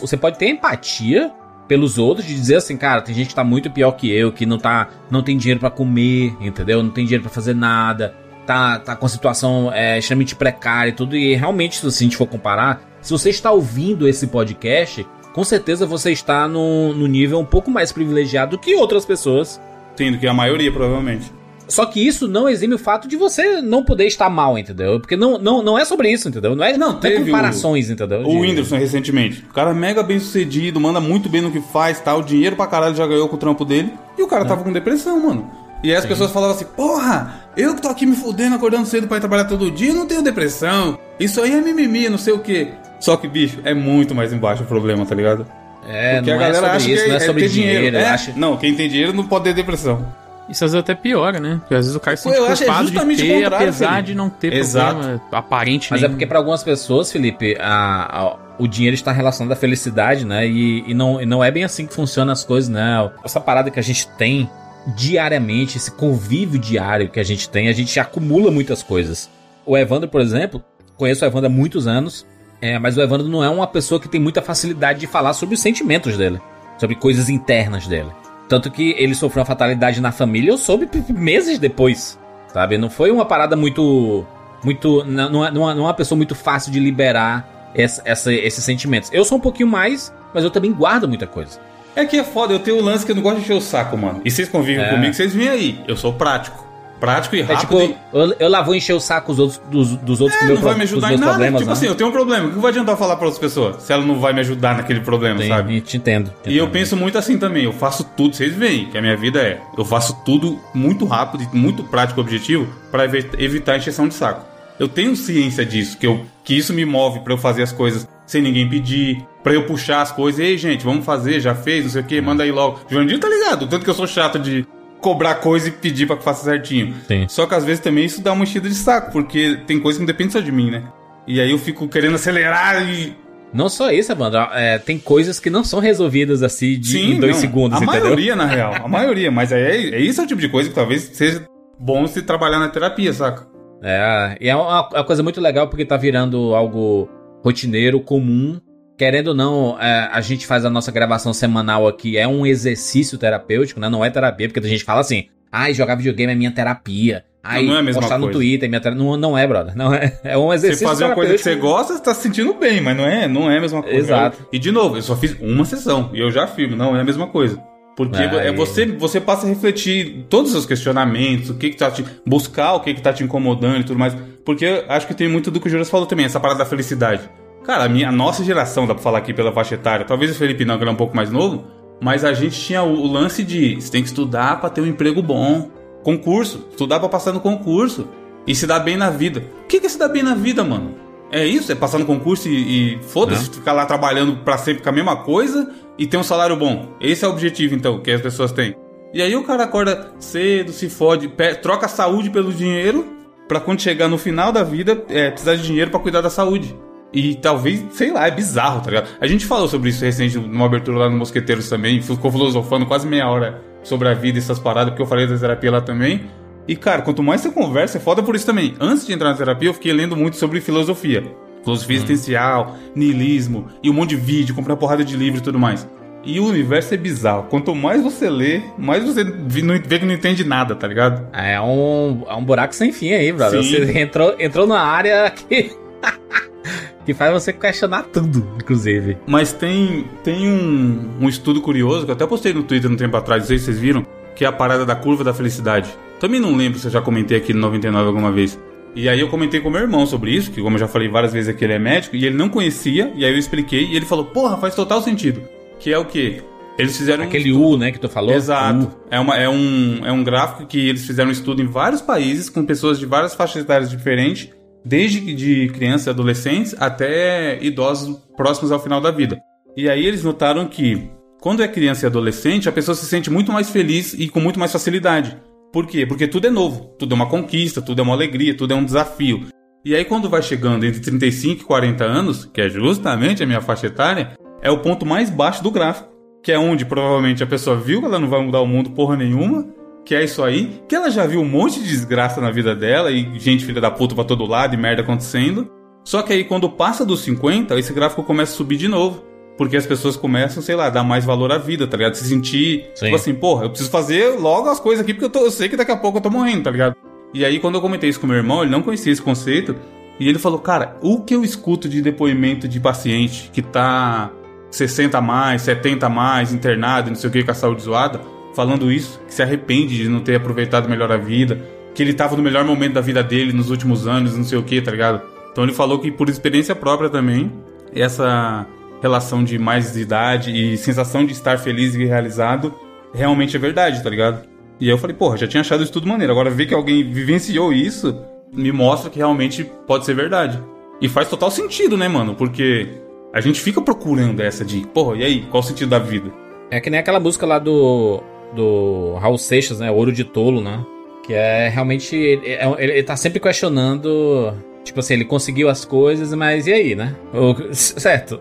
você 0.00 0.16
pode 0.16 0.38
ter 0.38 0.48
empatia 0.48 1.30
pelos 1.68 1.98
outros 1.98 2.26
de 2.26 2.34
dizer 2.34 2.56
assim, 2.56 2.76
cara, 2.76 3.02
tem 3.02 3.14
gente 3.14 3.28
que 3.28 3.34
tá 3.34 3.44
muito 3.44 3.70
pior 3.70 3.92
que 3.92 4.10
eu, 4.10 4.32
que 4.32 4.46
não 4.46 4.58
tá, 4.58 4.88
não 5.10 5.22
tem 5.22 5.36
dinheiro 5.36 5.60
para 5.60 5.70
comer, 5.70 6.34
entendeu? 6.40 6.82
Não 6.82 6.90
tem 6.90 7.04
dinheiro 7.04 7.22
para 7.22 7.32
fazer 7.32 7.54
nada, 7.54 8.14
tá, 8.46 8.78
tá 8.78 8.96
com 8.96 9.08
situação 9.08 9.70
é, 9.72 9.98
extremamente 9.98 10.34
precária 10.34 10.90
e 10.90 10.92
tudo. 10.92 11.16
E 11.16 11.34
realmente, 11.34 11.78
se 11.78 11.86
a 11.86 11.90
gente 11.90 12.16
for 12.16 12.26
comparar, 12.26 12.82
se 13.00 13.10
você 13.10 13.30
está 13.30 13.50
ouvindo 13.50 14.08
esse 14.08 14.26
podcast, 14.26 15.06
com 15.32 15.44
certeza 15.44 15.84
você 15.84 16.12
está 16.12 16.46
no, 16.46 16.94
no 16.94 17.06
nível 17.06 17.38
um 17.40 17.44
pouco 17.44 17.70
mais 17.70 17.92
privilegiado 17.92 18.58
que 18.58 18.74
outras 18.74 19.04
pessoas. 19.04 19.60
Sim, 19.96 20.12
do 20.12 20.18
que 20.18 20.26
a 20.26 20.34
maioria, 20.34 20.72
provavelmente. 20.72 21.30
Só 21.66 21.86
que 21.86 22.06
isso 22.06 22.28
não 22.28 22.48
exime 22.48 22.74
o 22.74 22.78
fato 22.78 23.08
de 23.08 23.16
você 23.16 23.62
não 23.62 23.84
poder 23.84 24.06
estar 24.06 24.28
mal, 24.28 24.58
entendeu? 24.58 25.00
Porque 25.00 25.16
não, 25.16 25.38
não, 25.38 25.62
não 25.62 25.78
é 25.78 25.84
sobre 25.84 26.10
isso, 26.10 26.28
entendeu? 26.28 26.54
Não 26.54 26.64
é, 26.64 26.76
não, 26.76 27.00
teve 27.00 27.16
é 27.16 27.24
comparações, 27.24 27.88
o, 27.88 27.92
entendeu? 27.92 28.20
O 28.20 28.40
Whindersson 28.40 28.76
recentemente. 28.76 29.44
O 29.48 29.52
cara 29.52 29.70
é 29.70 29.74
mega 29.74 30.02
bem 30.02 30.18
sucedido, 30.18 30.78
manda 30.78 31.00
muito 31.00 31.28
bem 31.28 31.40
no 31.40 31.50
que 31.50 31.60
faz, 31.60 32.00
tal. 32.00 32.22
Dinheiro 32.22 32.54
pra 32.54 32.66
caralho 32.66 32.94
já 32.94 33.06
ganhou 33.06 33.28
com 33.28 33.36
o 33.36 33.38
trampo 33.38 33.64
dele. 33.64 33.92
E 34.18 34.22
o 34.22 34.26
cara 34.26 34.44
é. 34.44 34.46
tava 34.46 34.62
com 34.62 34.72
depressão, 34.72 35.20
mano. 35.20 35.63
E 35.84 35.90
aí 35.90 35.96
as 35.96 36.02
Sim. 36.02 36.08
pessoas 36.08 36.32
falavam 36.32 36.56
assim, 36.56 36.64
porra, 36.64 37.44
eu 37.54 37.74
que 37.74 37.82
tô 37.82 37.88
aqui 37.88 38.06
me 38.06 38.16
fudendo, 38.16 38.56
acordando 38.56 38.86
cedo 38.86 39.06
pra 39.06 39.18
ir 39.18 39.20
trabalhar 39.20 39.44
todo 39.44 39.70
dia, 39.70 39.92
não 39.92 40.06
tenho 40.06 40.22
depressão. 40.22 40.98
Isso 41.20 41.42
aí 41.42 41.52
é 41.52 41.60
mimimi, 41.60 42.08
não 42.08 42.16
sei 42.16 42.32
o 42.32 42.38
quê. 42.38 42.70
Só 42.98 43.18
que, 43.18 43.28
bicho, 43.28 43.58
é 43.64 43.74
muito 43.74 44.14
mais 44.14 44.32
embaixo 44.32 44.62
o 44.62 44.66
problema, 44.66 45.04
tá 45.04 45.14
ligado? 45.14 45.46
É, 45.86 46.14
Porque 46.16 46.30
não 46.30 46.38
a 46.38 46.42
é 46.42 46.52
galera 46.52 46.66
é 46.66 46.70
sobre 46.70 46.76
acha 46.76 46.90
isso, 46.90 47.02
que 47.02 47.08
não 47.08 47.14
é, 47.14 47.18
é 47.18 47.20
sobre 47.20 47.48
dinheiro. 47.48 47.76
dinheiro 47.76 47.96
é, 47.98 48.08
acha... 48.08 48.32
Não, 48.34 48.56
quem 48.56 48.74
tem 48.74 48.88
dinheiro 48.88 49.12
não 49.12 49.26
pode 49.26 49.44
ter 49.44 49.52
depressão. 49.52 50.10
Isso 50.48 50.64
às 50.64 50.72
vezes 50.72 50.82
até 50.82 50.94
piora, 50.94 51.38
né? 51.38 51.56
Porque 51.60 51.74
às 51.74 51.84
vezes 51.84 51.94
o 51.94 52.00
cara 52.00 52.16
se 52.16 52.22
sente 52.22 52.34
é 52.34 52.56
culpado 52.56 52.90
de 52.90 53.16
ter, 53.16 53.44
apesar 53.44 54.02
de 54.02 54.14
não 54.14 54.30
ter 54.30 54.54
Exato. 54.54 54.94
problema 54.94 55.22
aparente 55.32 55.90
Mas 55.90 56.02
é 56.02 56.08
porque 56.08 56.26
para 56.26 56.38
algumas 56.38 56.62
pessoas, 56.62 57.12
Felipe, 57.12 57.58
a, 57.60 58.22
a, 58.22 58.36
o 58.58 58.66
dinheiro 58.66 58.94
está 58.94 59.12
relacionado 59.12 59.52
à 59.52 59.56
felicidade, 59.56 60.24
né? 60.24 60.46
E, 60.46 60.84
e, 60.86 60.94
não, 60.94 61.20
e 61.20 61.26
não 61.26 61.44
é 61.44 61.50
bem 61.50 61.64
assim 61.64 61.86
que 61.86 61.92
funcionam 61.92 62.32
as 62.32 62.42
coisas, 62.42 62.70
né? 62.70 63.10
Essa 63.22 63.38
parada 63.40 63.70
que 63.70 63.78
a 63.78 63.82
gente 63.82 64.08
tem 64.16 64.48
diariamente, 64.86 65.76
esse 65.76 65.90
convívio 65.90 66.58
diário 66.58 67.08
que 67.08 67.20
a 67.20 67.24
gente 67.24 67.48
tem, 67.48 67.68
a 67.68 67.72
gente 67.72 67.98
acumula 67.98 68.50
muitas 68.50 68.82
coisas. 68.82 69.30
O 69.64 69.76
Evandro, 69.76 70.08
por 70.08 70.20
exemplo, 70.20 70.62
conheço 70.96 71.24
o 71.24 71.28
Evandro 71.28 71.46
há 71.46 71.50
muitos 71.50 71.86
anos, 71.86 72.26
é, 72.60 72.78
mas 72.78 72.96
o 72.96 73.00
Evandro 73.00 73.28
não 73.28 73.42
é 73.42 73.48
uma 73.48 73.66
pessoa 73.66 74.00
que 74.00 74.08
tem 74.08 74.20
muita 74.20 74.42
facilidade 74.42 75.00
de 75.00 75.06
falar 75.06 75.32
sobre 75.32 75.54
os 75.54 75.60
sentimentos 75.60 76.16
dele, 76.16 76.40
sobre 76.78 76.96
coisas 76.96 77.28
internas 77.28 77.86
dele. 77.86 78.10
Tanto 78.48 78.70
que 78.70 78.94
ele 78.98 79.14
sofreu 79.14 79.40
uma 79.40 79.46
fatalidade 79.46 80.00
na 80.00 80.12
família, 80.12 80.50
eu 80.50 80.58
soube 80.58 80.88
meses 81.10 81.58
depois, 81.58 82.18
sabe? 82.52 82.76
Não 82.76 82.90
foi 82.90 83.10
uma 83.10 83.24
parada 83.24 83.56
muito 83.56 84.26
muito. 84.64 85.04
Não 85.04 85.44
é, 85.44 85.50
não 85.50 85.68
é 85.68 85.74
uma 85.74 85.94
pessoa 85.94 86.16
muito 86.16 86.34
fácil 86.34 86.72
de 86.72 86.80
liberar 86.80 87.72
essa, 87.74 88.02
essa, 88.04 88.32
esses 88.32 88.64
sentimentos. 88.64 89.10
Eu 89.12 89.24
sou 89.24 89.38
um 89.38 89.40
pouquinho 89.40 89.68
mais, 89.68 90.12
mas 90.32 90.42
eu 90.42 90.50
também 90.50 90.72
guardo 90.72 91.06
muita 91.06 91.26
coisa. 91.26 91.60
É 91.96 92.04
que 92.04 92.16
é 92.16 92.24
foda, 92.24 92.52
eu 92.52 92.58
tenho 92.58 92.78
um 92.78 92.82
lance 92.82 93.06
que 93.06 93.12
eu 93.12 93.16
não 93.16 93.22
gosto 93.22 93.36
de 93.36 93.42
encher 93.42 93.54
o 93.54 93.60
saco, 93.60 93.96
mano. 93.96 94.20
E 94.24 94.30
vocês 94.30 94.48
convivem 94.48 94.84
é. 94.84 94.90
comigo, 94.90 95.14
vocês 95.14 95.32
vêm 95.32 95.48
aí. 95.48 95.80
Eu 95.86 95.96
sou 95.96 96.12
prático. 96.12 96.64
Prático 96.98 97.36
e 97.36 97.42
rápido. 97.42 97.56
É, 97.56 97.60
tipo, 97.60 97.80
e... 97.80 97.96
eu, 98.12 98.36
eu 98.38 98.48
lá 98.48 98.62
vou 98.62 98.74
encher 98.74 98.94
o 98.94 99.00
saco 99.00 99.34
dos, 99.34 99.58
dos, 99.70 99.90
dos 99.96 100.20
outros 100.20 100.40
é, 100.40 100.46
não 100.46 100.56
vai 100.56 100.74
me 100.74 100.82
ajudar 100.84 101.12
em 101.12 101.18
nada. 101.18 101.44
Tipo 101.44 101.60
não. 101.64 101.72
assim, 101.72 101.86
eu 101.86 101.94
tenho 101.94 102.08
um 102.08 102.12
problema. 102.12 102.48
O 102.48 102.52
que 102.52 102.58
vai 102.58 102.70
adiantar 102.70 102.96
falar 102.96 103.16
para 103.16 103.26
outras 103.26 103.38
pessoas 103.38 103.82
se 103.82 103.92
ela 103.92 104.04
não 104.04 104.18
vai 104.18 104.32
me 104.32 104.40
ajudar 104.40 104.76
naquele 104.76 105.00
problema, 105.00 105.42
Sim, 105.42 105.48
sabe? 105.48 105.80
Te 105.80 105.96
entendo. 105.96 106.32
Te 106.42 106.50
e 106.50 106.56
eu 106.56 106.68
penso 106.70 106.96
muito 106.96 107.18
assim 107.18 107.36
também. 107.36 107.64
Eu 107.64 107.72
faço 107.72 108.04
tudo, 108.16 108.34
vocês 108.34 108.54
veem 108.54 108.86
que 108.86 108.96
a 108.96 109.02
minha 109.02 109.16
vida 109.16 109.40
é. 109.40 109.60
Eu 109.76 109.84
faço 109.84 110.16
tudo 110.24 110.58
muito 110.72 111.04
rápido 111.04 111.44
e 111.44 111.56
muito 111.56 111.84
prático 111.84 112.20
objetivo 112.20 112.66
para 112.90 113.04
evitar 113.04 113.76
encheção 113.76 114.08
de 114.08 114.14
saco. 114.14 114.46
Eu 114.78 114.88
tenho 114.88 115.14
ciência 115.14 115.64
disso, 115.64 115.96
que, 115.98 116.06
eu, 116.06 116.24
que 116.42 116.56
isso 116.56 116.72
me 116.72 116.84
move 116.84 117.20
para 117.20 117.32
eu 117.32 117.38
fazer 117.38 117.62
as 117.62 117.70
coisas 117.70 118.08
sem 118.26 118.42
ninguém 118.42 118.68
pedir, 118.68 119.26
para 119.42 119.54
eu 119.54 119.66
puxar 119.66 120.02
as 120.02 120.12
coisas. 120.12 120.40
Ei, 120.40 120.56
gente, 120.56 120.84
vamos 120.84 121.04
fazer, 121.04 121.40
já 121.40 121.54
fez, 121.54 121.84
não 121.84 121.90
sei 121.90 122.02
o 122.02 122.04
que, 122.04 122.20
manda 122.20 122.42
aí 122.42 122.50
logo. 122.50 122.80
Joandinho 122.88 123.18
tá 123.18 123.28
ligado, 123.28 123.66
tanto 123.66 123.84
que 123.84 123.90
eu 123.90 123.94
sou 123.94 124.06
chato 124.06 124.38
de 124.38 124.66
cobrar 125.00 125.34
coisa 125.36 125.68
e 125.68 125.70
pedir 125.70 126.06
para 126.06 126.16
que 126.16 126.24
faça 126.24 126.44
certinho. 126.44 126.94
Sim. 127.06 127.26
Só 127.28 127.46
que 127.46 127.54
às 127.54 127.64
vezes 127.64 127.80
também 127.80 128.06
isso 128.06 128.22
dá 128.22 128.32
uma 128.32 128.44
enchida 128.44 128.68
de 128.68 128.74
saco, 128.74 129.12
porque 129.12 129.58
tem 129.66 129.78
coisa 129.78 129.98
que 129.98 130.02
não 130.02 130.06
depende 130.06 130.32
só 130.32 130.40
de 130.40 130.50
mim, 130.50 130.70
né? 130.70 130.84
E 131.26 131.40
aí 131.40 131.50
eu 131.50 131.58
fico 131.58 131.86
querendo 131.88 132.14
acelerar 132.14 132.88
e 132.88 133.14
não 133.54 133.68
só 133.68 133.92
isso, 133.92 134.10
Evandro, 134.10 134.40
é, 134.52 134.78
tem 134.78 134.98
coisas 134.98 135.38
que 135.38 135.48
não 135.48 135.62
são 135.62 135.78
resolvidas 135.78 136.42
assim 136.42 136.76
de, 136.76 136.88
Sim, 136.88 137.12
em 137.12 137.20
dois 137.20 137.34
não, 137.34 137.40
segundos, 137.40 137.80
a 137.80 137.84
entendeu? 137.84 138.00
A 138.00 138.04
maioria, 138.04 138.34
na 138.34 138.46
real, 138.46 138.74
a 138.82 138.88
maioria, 138.88 139.30
mas 139.30 139.52
é, 139.52 139.76
é 139.76 140.00
isso 140.00 140.20
é 140.20 140.24
o 140.24 140.26
tipo 140.26 140.40
de 140.40 140.48
coisa 140.48 140.68
que 140.68 140.74
talvez 140.74 141.02
seja 141.12 141.46
bom 141.78 142.04
se 142.08 142.22
trabalhar 142.22 142.58
na 142.58 142.68
terapia, 142.68 143.12
saca? 143.12 143.46
É, 143.80 144.36
e 144.40 144.48
é 144.48 144.56
uma, 144.56 144.88
uma 144.88 145.04
coisa 145.04 145.22
muito 145.22 145.40
legal 145.40 145.68
porque 145.68 145.84
tá 145.84 145.96
virando 145.96 146.52
algo 146.52 147.08
rotineiro, 147.44 148.00
comum. 148.00 148.58
Querendo 148.96 149.28
ou 149.28 149.34
não, 149.34 149.76
é, 149.80 150.08
a 150.10 150.20
gente 150.20 150.46
faz 150.46 150.64
a 150.64 150.70
nossa 150.70 150.90
gravação 150.90 151.34
semanal 151.34 151.86
aqui, 151.86 152.16
é 152.16 152.26
um 152.28 152.46
exercício 152.46 153.18
terapêutico, 153.18 153.80
né? 153.80 153.88
Não 153.88 154.04
é 154.04 154.08
terapia, 154.08 154.48
porque 154.48 154.64
a 154.64 154.70
gente 154.70 154.84
fala 154.84 155.00
assim, 155.00 155.26
ai, 155.50 155.74
jogar 155.74 155.96
videogame 155.96 156.32
é 156.32 156.36
minha 156.36 156.52
terapia. 156.52 157.24
Ai, 157.42 157.66
não, 157.66 157.74
é 157.74 157.80
a 157.80 157.82
mesma 157.82 158.00
postar 158.00 158.18
coisa. 158.18 158.26
no 158.28 158.32
Twitter, 158.32 158.66
é 158.66 158.68
minha 158.68 158.80
terapia. 158.80 159.04
Não, 159.04 159.16
não 159.16 159.36
é, 159.36 159.46
brother. 159.46 159.76
Não 159.76 159.92
é. 159.92 160.18
É 160.24 160.38
um 160.38 160.52
exercício. 160.52 160.86
Você 160.86 160.92
fazer 160.92 161.04
uma 161.04 161.14
coisa 161.14 161.34
que 161.34 161.38
você 161.38 161.56
gosta, 161.56 161.94
você 161.94 162.02
tá 162.02 162.14
se 162.14 162.22
sentindo 162.22 162.54
bem, 162.54 162.80
mas 162.80 162.96
não 162.96 163.04
é, 163.04 163.28
não 163.28 163.50
é 163.50 163.58
a 163.58 163.60
mesma 163.60 163.82
coisa. 163.82 163.98
Exato. 163.98 164.38
Eu, 164.40 164.48
e 164.52 164.58
de 164.58 164.70
novo, 164.70 164.96
eu 164.96 165.02
só 165.02 165.16
fiz 165.16 165.36
uma 165.40 165.64
sessão 165.64 166.10
e 166.14 166.20
eu 166.20 166.30
já 166.30 166.44
afirmo, 166.44 166.76
não 166.76 166.96
é 166.96 167.00
a 167.00 167.04
mesma 167.04 167.26
coisa. 167.26 167.60
Porque 167.96 168.20
é, 168.20 168.52
você, 168.52 168.86
você 168.86 169.20
passa 169.20 169.46
a 169.46 169.48
refletir 169.48 170.26
todos 170.28 170.46
os 170.46 170.52
seus 170.52 170.66
questionamentos, 170.66 171.50
o 171.50 171.54
que 171.54 171.70
que 171.70 171.76
tá 171.76 171.90
te... 171.90 172.04
buscar 172.26 172.74
o 172.74 172.80
que 172.80 172.92
que 172.92 173.00
tá 173.00 173.12
te 173.12 173.22
incomodando 173.22 173.80
e 173.80 173.84
tudo 173.84 173.98
mais. 173.98 174.16
Porque 174.44 174.84
acho 174.88 175.06
que 175.06 175.14
tem 175.14 175.28
muito 175.28 175.50
do 175.50 175.60
que 175.60 175.68
o 175.68 175.70
Juras 175.70 175.88
falou 175.88 176.06
também, 176.06 176.26
essa 176.26 176.40
parada 176.40 176.58
da 176.58 176.66
felicidade. 176.66 177.30
Cara, 177.64 177.84
a, 177.84 177.88
minha, 177.88 178.08
a 178.08 178.12
nossa 178.12 178.44
geração, 178.44 178.86
dá 178.86 178.94
pra 178.94 179.02
falar 179.02 179.18
aqui 179.18 179.32
pela 179.32 179.52
faixa 179.52 179.74
etária, 179.74 180.04
talvez 180.04 180.30
o 180.32 180.34
Felipe 180.34 180.64
não, 180.64 180.76
que 180.76 180.82
era 180.82 180.90
um 180.90 180.96
pouco 180.96 181.16
mais 181.16 181.30
novo, 181.30 181.64
mas 182.00 182.24
a 182.24 182.32
gente 182.34 182.60
tinha 182.60 182.82
o, 182.82 182.92
o 182.92 183.06
lance 183.06 183.42
de 183.42 183.76
você 183.76 183.90
tem 183.90 184.02
que 184.02 184.08
estudar 184.08 184.60
para 184.60 184.68
ter 184.68 184.80
um 184.80 184.86
emprego 184.86 185.22
bom. 185.22 185.70
Concurso, 186.02 186.66
estudar 186.70 187.00
para 187.00 187.08
passar 187.08 187.32
no 187.32 187.40
concurso. 187.40 188.06
E 188.46 188.54
se 188.54 188.66
dar 188.66 188.80
bem 188.80 188.96
na 188.96 189.08
vida. 189.08 189.42
O 189.64 189.66
que, 189.66 189.80
que 189.80 189.86
é 189.86 189.88
se 189.88 189.98
dar 189.98 190.08
bem 190.08 190.22
na 190.22 190.34
vida, 190.34 190.62
mano? 190.62 191.03
É 191.30 191.44
isso? 191.44 191.72
É 191.72 191.74
passar 191.74 191.98
no 191.98 192.06
concurso 192.06 192.48
e, 192.48 192.94
e 192.94 193.02
foda-se, 193.02 193.50
ficar 193.50 193.72
lá 193.72 193.86
trabalhando 193.86 194.36
para 194.38 194.56
sempre 194.58 194.82
com 194.82 194.88
a 194.88 194.92
mesma 194.92 195.16
coisa 195.16 195.70
e 195.98 196.06
ter 196.06 196.16
um 196.16 196.22
salário 196.22 196.56
bom. 196.56 196.94
Esse 197.00 197.24
é 197.24 197.28
o 197.28 197.30
objetivo, 197.30 197.74
então, 197.74 198.00
que 198.00 198.10
as 198.10 198.20
pessoas 198.20 198.52
têm. 198.52 198.76
E 199.12 199.22
aí 199.22 199.34
o 199.36 199.44
cara 199.44 199.64
acorda 199.64 200.12
cedo, 200.18 200.72
se 200.72 200.88
fode, 200.88 201.32
troca 201.62 201.86
a 201.86 201.88
saúde 201.88 202.30
pelo 202.30 202.52
dinheiro, 202.52 203.06
para 203.48 203.60
quando 203.60 203.80
chegar 203.80 204.08
no 204.08 204.18
final 204.18 204.50
da 204.50 204.62
vida, 204.62 205.04
é, 205.08 205.30
precisar 205.30 205.54
de 205.56 205.62
dinheiro 205.62 205.90
para 205.90 206.00
cuidar 206.00 206.20
da 206.20 206.30
saúde. 206.30 206.76
E 207.12 207.36
talvez, 207.36 207.84
sei 207.92 208.10
lá, 208.10 208.26
é 208.26 208.30
bizarro, 208.30 208.80
tá 208.80 208.90
ligado? 208.90 209.08
A 209.20 209.26
gente 209.28 209.46
falou 209.46 209.68
sobre 209.68 209.90
isso 209.90 210.04
recente 210.04 210.36
numa 210.36 210.66
abertura 210.66 210.98
lá 210.98 211.08
no 211.08 211.16
Mosqueteiros 211.16 211.68
também, 211.68 212.02
ficou 212.02 212.30
filosofando 212.30 212.86
quase 212.86 213.06
meia 213.06 213.28
hora 213.28 213.62
sobre 213.84 214.08
a 214.08 214.14
vida 214.14 214.38
e 214.38 214.40
essas 214.40 214.58
paradas, 214.58 214.90
porque 214.90 215.02
eu 215.02 215.06
falei 215.06 215.26
da 215.26 215.38
terapia 215.38 215.70
lá 215.70 215.80
também. 215.80 216.28
E 216.66 216.74
cara, 216.74 217.02
quanto 217.02 217.22
mais 217.22 217.40
você 217.40 217.50
conversa, 217.50 217.98
é 217.98 218.00
foda 218.00 218.22
por 218.22 218.34
isso 218.34 218.46
também. 218.46 218.74
Antes 218.80 219.06
de 219.06 219.12
entrar 219.12 219.30
na 219.30 219.36
terapia, 219.36 219.68
eu 219.68 219.74
fiquei 219.74 219.92
lendo 219.92 220.16
muito 220.16 220.36
sobre 220.36 220.60
filosofia. 220.60 221.22
Filosofia 221.62 221.96
hum. 221.96 221.98
existencial, 221.98 222.76
niilismo, 222.94 223.68
e 223.82 223.90
um 223.90 223.92
monte 223.92 224.10
de 224.10 224.16
vídeo, 224.16 224.54
comprar 224.54 224.76
porrada 224.76 225.04
de 225.04 225.16
livro 225.16 225.40
e 225.40 225.42
tudo 225.42 225.58
mais. 225.58 225.86
E 226.26 226.40
o 226.40 226.46
universo 226.46 226.94
é 226.94 226.96
bizarro. 226.96 227.44
Quanto 227.44 227.74
mais 227.74 228.02
você 228.02 228.30
lê, 228.30 228.62
mais 228.78 229.04
você 229.04 229.24
vê 229.24 229.98
que 229.98 230.06
não 230.06 230.14
entende 230.14 230.42
nada, 230.42 230.74
tá 230.74 230.86
ligado? 230.86 231.26
É 231.32 231.60
um, 231.60 232.24
é 232.26 232.34
um 232.34 232.42
buraco 232.42 232.74
sem 232.74 232.92
fim 232.92 233.12
aí, 233.12 233.30
brother. 233.30 233.62
Sim. 233.62 233.84
Você 233.84 233.98
entrou, 233.98 234.34
entrou 234.38 234.66
na 234.66 234.80
área 234.80 235.30
que. 235.30 235.70
que 237.04 237.12
faz 237.12 237.30
você 237.30 237.52
questionar 237.52 238.04
tudo, 238.04 238.46
inclusive. 238.56 239.18
Mas 239.26 239.52
tem, 239.52 240.06
tem 240.22 240.48
um, 240.48 241.10
um 241.20 241.28
estudo 241.28 241.60
curioso 241.60 242.06
que 242.06 242.10
eu 242.10 242.14
até 242.14 242.26
postei 242.26 242.54
no 242.54 242.62
Twitter 242.62 242.90
um 242.90 242.96
tempo 242.96 243.14
atrás, 243.18 243.42
não 243.42 243.48
sei 243.48 243.58
se 243.58 243.66
vocês 243.66 243.78
viram, 243.78 244.06
que 244.34 244.46
é 244.46 244.48
a 244.48 244.52
parada 244.52 244.86
da 244.86 244.96
curva 244.96 245.22
da 245.22 245.34
felicidade. 245.34 245.90
Também 246.24 246.40
não 246.40 246.56
lembro 246.56 246.78
se 246.78 246.86
eu 246.86 246.90
já 246.90 247.02
comentei 247.02 247.36
aqui 247.36 247.52
no 247.52 247.60
99 247.60 248.06
alguma 248.06 248.32
vez. 248.32 248.58
E 248.94 249.10
aí 249.10 249.20
eu 249.20 249.28
comentei 249.28 249.60
com 249.60 249.68
meu 249.68 249.82
irmão 249.82 250.06
sobre 250.06 250.30
isso, 250.30 250.50
que 250.50 250.62
como 250.62 250.76
eu 250.76 250.80
já 250.80 250.88
falei 250.88 251.06
várias 251.06 251.34
vezes 251.34 251.50
aqui, 251.50 251.62
ele 251.64 251.74
é 251.74 251.78
médico, 251.78 252.16
e 252.16 252.24
ele 252.24 252.34
não 252.34 252.48
conhecia, 252.48 253.12
e 253.14 253.26
aí 253.26 253.30
eu 253.30 253.36
expliquei, 253.36 253.84
e 253.84 253.94
ele 253.94 254.06
falou, 254.06 254.24
porra, 254.24 254.56
faz 254.56 254.74
total 254.74 255.02
sentido. 255.02 255.42
Que 255.78 255.92
é 255.92 255.98
o 255.98 256.06
quê? 256.06 256.42
Eles 256.78 256.96
fizeram 256.96 257.24
Aquele 257.24 257.52
um 257.52 257.62
U, 257.62 257.76
né, 257.76 257.92
que 257.92 258.00
tu 258.00 258.08
falou? 258.08 258.32
Exato. 258.34 258.90
É, 259.10 259.20
uma, 259.20 259.36
é, 259.36 259.46
um, 259.50 260.00
é 260.02 260.10
um 260.10 260.24
gráfico 260.24 260.66
que 260.66 260.88
eles 260.88 261.06
fizeram 261.06 261.28
um 261.28 261.32
estudo 261.32 261.60
em 261.60 261.66
vários 261.66 262.00
países, 262.00 262.48
com 262.48 262.64
pessoas 262.64 262.98
de 262.98 263.04
várias 263.04 263.34
faixas 263.34 263.60
etárias 263.60 263.90
diferentes, 263.90 264.48
desde 264.82 265.20
de 265.34 265.68
crianças 265.74 266.06
e 266.06 266.10
adolescentes 266.10 266.74
até 266.80 267.62
idosos 267.62 268.16
próximos 268.34 268.72
ao 268.72 268.80
final 268.80 268.98
da 268.98 269.10
vida. 269.10 269.42
E 269.76 269.90
aí 269.90 270.06
eles 270.06 270.24
notaram 270.24 270.66
que, 270.68 271.06
quando 271.38 271.62
é 271.62 271.68
criança 271.68 272.06
e 272.06 272.08
adolescente, 272.08 272.66
a 272.66 272.72
pessoa 272.72 272.94
se 272.94 273.04
sente 273.04 273.30
muito 273.30 273.52
mais 273.52 273.68
feliz 273.68 274.14
e 274.14 274.26
com 274.26 274.40
muito 274.40 274.58
mais 274.58 274.72
facilidade. 274.72 275.36
Por 275.74 275.88
quê? 275.88 276.06
Porque 276.06 276.28
tudo 276.28 276.46
é 276.46 276.50
novo, 276.50 276.94
tudo 276.96 277.14
é 277.14 277.16
uma 277.16 277.26
conquista, 277.26 277.82
tudo 277.82 277.98
é 277.98 278.04
uma 278.04 278.14
alegria, 278.14 278.56
tudo 278.56 278.72
é 278.72 278.76
um 278.76 278.84
desafio. 278.84 279.48
E 279.84 279.92
aí, 279.92 280.04
quando 280.04 280.30
vai 280.30 280.40
chegando 280.40 280.86
entre 280.86 281.00
35 281.00 281.62
e 281.62 281.64
40 281.64 282.04
anos, 282.04 282.44
que 282.44 282.60
é 282.60 282.68
justamente 282.68 283.42
a 283.42 283.46
minha 283.46 283.60
faixa 283.60 283.88
etária, 283.88 284.38
é 284.62 284.70
o 284.70 284.78
ponto 284.78 285.04
mais 285.04 285.30
baixo 285.30 285.64
do 285.64 285.72
gráfico, 285.72 286.10
que 286.44 286.52
é 286.52 286.58
onde 286.58 286.84
provavelmente 286.84 287.42
a 287.42 287.46
pessoa 287.46 287.74
viu 287.74 287.98
que 287.98 288.06
ela 288.06 288.20
não 288.20 288.28
vai 288.28 288.40
mudar 288.40 288.60
o 288.60 288.66
mundo 288.68 288.90
porra 288.90 289.16
nenhuma, 289.16 289.66
que 290.04 290.14
é 290.14 290.22
isso 290.22 290.44
aí, 290.44 290.80
que 290.88 290.94
ela 290.94 291.10
já 291.10 291.26
viu 291.26 291.40
um 291.40 291.48
monte 291.48 291.80
de 291.80 291.88
desgraça 291.88 292.40
na 292.40 292.52
vida 292.52 292.72
dela 292.72 293.10
e 293.10 293.36
gente 293.40 293.64
filha 293.64 293.80
da 293.80 293.90
puta 293.90 294.14
pra 294.14 294.22
todo 294.22 294.46
lado 294.46 294.74
e 294.74 294.78
merda 294.78 295.02
acontecendo. 295.02 295.68
Só 296.04 296.22
que 296.22 296.32
aí 296.32 296.44
quando 296.44 296.70
passa 296.70 297.04
dos 297.04 297.22
50, 297.22 297.76
esse 297.80 297.92
gráfico 297.92 298.22
começa 298.22 298.52
a 298.52 298.56
subir 298.56 298.76
de 298.76 298.86
novo. 298.86 299.24
Porque 299.56 299.76
as 299.76 299.86
pessoas 299.86 300.16
começam, 300.16 300.62
sei 300.62 300.74
lá, 300.74 300.86
a 300.86 300.90
dar 300.90 301.04
mais 301.04 301.24
valor 301.24 301.52
à 301.52 301.58
vida, 301.58 301.86
tá 301.86 301.96
ligado? 301.96 302.14
Se 302.14 302.26
sentir, 302.26 302.90
Sim. 302.94 303.06
tipo 303.06 303.16
assim, 303.16 303.34
porra, 303.34 303.64
eu 303.64 303.70
preciso 303.70 303.90
fazer 303.90 304.30
logo 304.38 304.68
as 304.68 304.80
coisas 304.80 305.02
aqui 305.04 305.14
porque 305.14 305.26
eu, 305.26 305.30
tô, 305.30 305.40
eu 305.40 305.50
sei 305.50 305.68
que 305.68 305.76
daqui 305.76 305.92
a 305.92 305.96
pouco 305.96 306.18
eu 306.18 306.22
tô 306.22 306.30
morrendo, 306.30 306.64
tá 306.64 306.70
ligado? 306.70 306.96
E 307.32 307.44
aí 307.44 307.60
quando 307.60 307.76
eu 307.76 307.80
comentei 307.80 308.10
isso 308.10 308.20
com 308.20 308.26
meu 308.26 308.36
irmão, 308.36 308.62
ele 308.62 308.70
não 308.70 308.82
conhecia 308.82 309.12
esse 309.12 309.22
conceito. 309.22 309.76
E 310.18 310.28
ele 310.28 310.38
falou, 310.38 310.58
cara, 310.58 310.96
o 311.00 311.20
que 311.22 311.34
eu 311.34 311.44
escuto 311.44 311.88
de 311.88 312.00
depoimento 312.00 312.68
de 312.68 312.78
paciente 312.78 313.50
que 313.52 313.60
tá 313.60 314.30
60 314.70 315.18
a 315.18 315.20
mais, 315.20 315.62
70 315.62 316.06
a 316.06 316.08
mais, 316.08 316.52
internado, 316.52 317.10
não 317.10 317.16
sei 317.16 317.30
o 317.30 317.32
que, 317.32 317.42
com 317.42 317.50
a 317.50 317.54
saúde 317.54 317.82
zoada, 317.82 318.20
falando 318.54 318.90
isso, 318.90 319.20
que 319.26 319.34
se 319.34 319.42
arrepende 319.42 319.96
de 319.96 320.08
não 320.08 320.20
ter 320.20 320.36
aproveitado 320.36 320.88
melhor 320.88 321.10
a 321.10 321.16
vida, 321.16 321.60
que 321.94 322.02
ele 322.02 322.12
tava 322.12 322.36
no 322.36 322.42
melhor 322.42 322.64
momento 322.64 322.94
da 322.94 323.00
vida 323.00 323.22
dele 323.22 323.52
nos 323.52 323.70
últimos 323.70 324.06
anos, 324.06 324.36
não 324.36 324.44
sei 324.44 324.58
o 324.58 324.62
que, 324.62 324.80
tá 324.80 324.90
ligado? 324.90 325.22
Então 325.50 325.62
ele 325.64 325.72
falou 325.72 325.98
que 325.98 326.10
por 326.10 326.28
experiência 326.28 326.74
própria 326.74 327.08
também, 327.08 327.52
essa 327.92 328.66
relação 329.04 329.44
de 329.44 329.58
mais 329.58 329.94
idade 329.96 330.50
e 330.50 330.78
sensação 330.78 331.26
de 331.26 331.32
estar 331.32 331.58
feliz 331.58 331.94
e 331.94 332.06
realizado 332.06 332.74
realmente 333.12 333.54
é 333.54 333.60
verdade, 333.60 334.02
tá 334.02 334.08
ligado? 334.08 334.48
E 334.80 334.86
aí 334.86 334.90
eu 334.90 334.96
falei, 334.96 335.14
porra, 335.14 335.36
já 335.36 335.46
tinha 335.46 335.60
achado 335.60 335.82
isso 335.82 335.92
tudo 335.92 336.08
maneiro. 336.08 336.32
Agora 336.32 336.50
ver 336.50 336.64
que 336.64 336.74
alguém 336.74 337.04
vivenciou 337.04 337.70
isso 337.70 338.16
me 338.50 338.72
mostra 338.72 339.10
que 339.10 339.18
realmente 339.18 339.62
pode 339.86 340.06
ser 340.06 340.14
verdade. 340.14 340.58
E 341.02 341.08
faz 341.08 341.28
total 341.28 341.50
sentido, 341.50 341.96
né, 341.98 342.08
mano? 342.08 342.34
Porque 342.34 342.88
a 343.32 343.40
gente 343.40 343.60
fica 343.60 343.80
procurando 343.82 344.40
essa 344.40 344.64
de, 344.64 344.86
porra, 344.86 345.16
e 345.18 345.24
aí, 345.24 345.42
qual 345.50 345.62
o 345.62 345.66
sentido 345.66 345.90
da 345.90 345.98
vida? 345.98 346.32
É 346.70 346.80
que 346.80 346.88
nem 346.88 346.98
aquela 346.98 347.20
música 347.20 347.44
lá 347.44 347.58
do, 347.58 348.22
do 348.54 349.16
Raul 349.20 349.36
Seixas, 349.36 349.80
né? 349.80 349.90
Ouro 349.90 350.12
de 350.12 350.24
Tolo, 350.24 350.62
né? 350.62 350.84
Que 351.26 351.34
é 351.34 351.68
realmente. 351.68 352.16
Ele, 352.16 352.48
é, 352.48 352.74
ele 352.78 353.02
tá 353.02 353.16
sempre 353.16 353.38
questionando. 353.38 354.54
Tipo 354.82 355.00
assim, 355.00 355.14
ele 355.14 355.24
conseguiu 355.24 355.68
as 355.68 355.84
coisas, 355.84 356.32
mas 356.32 356.66
e 356.66 356.72
aí, 356.72 356.94
né? 356.94 357.14
O, 357.32 357.54
certo. 357.74 358.38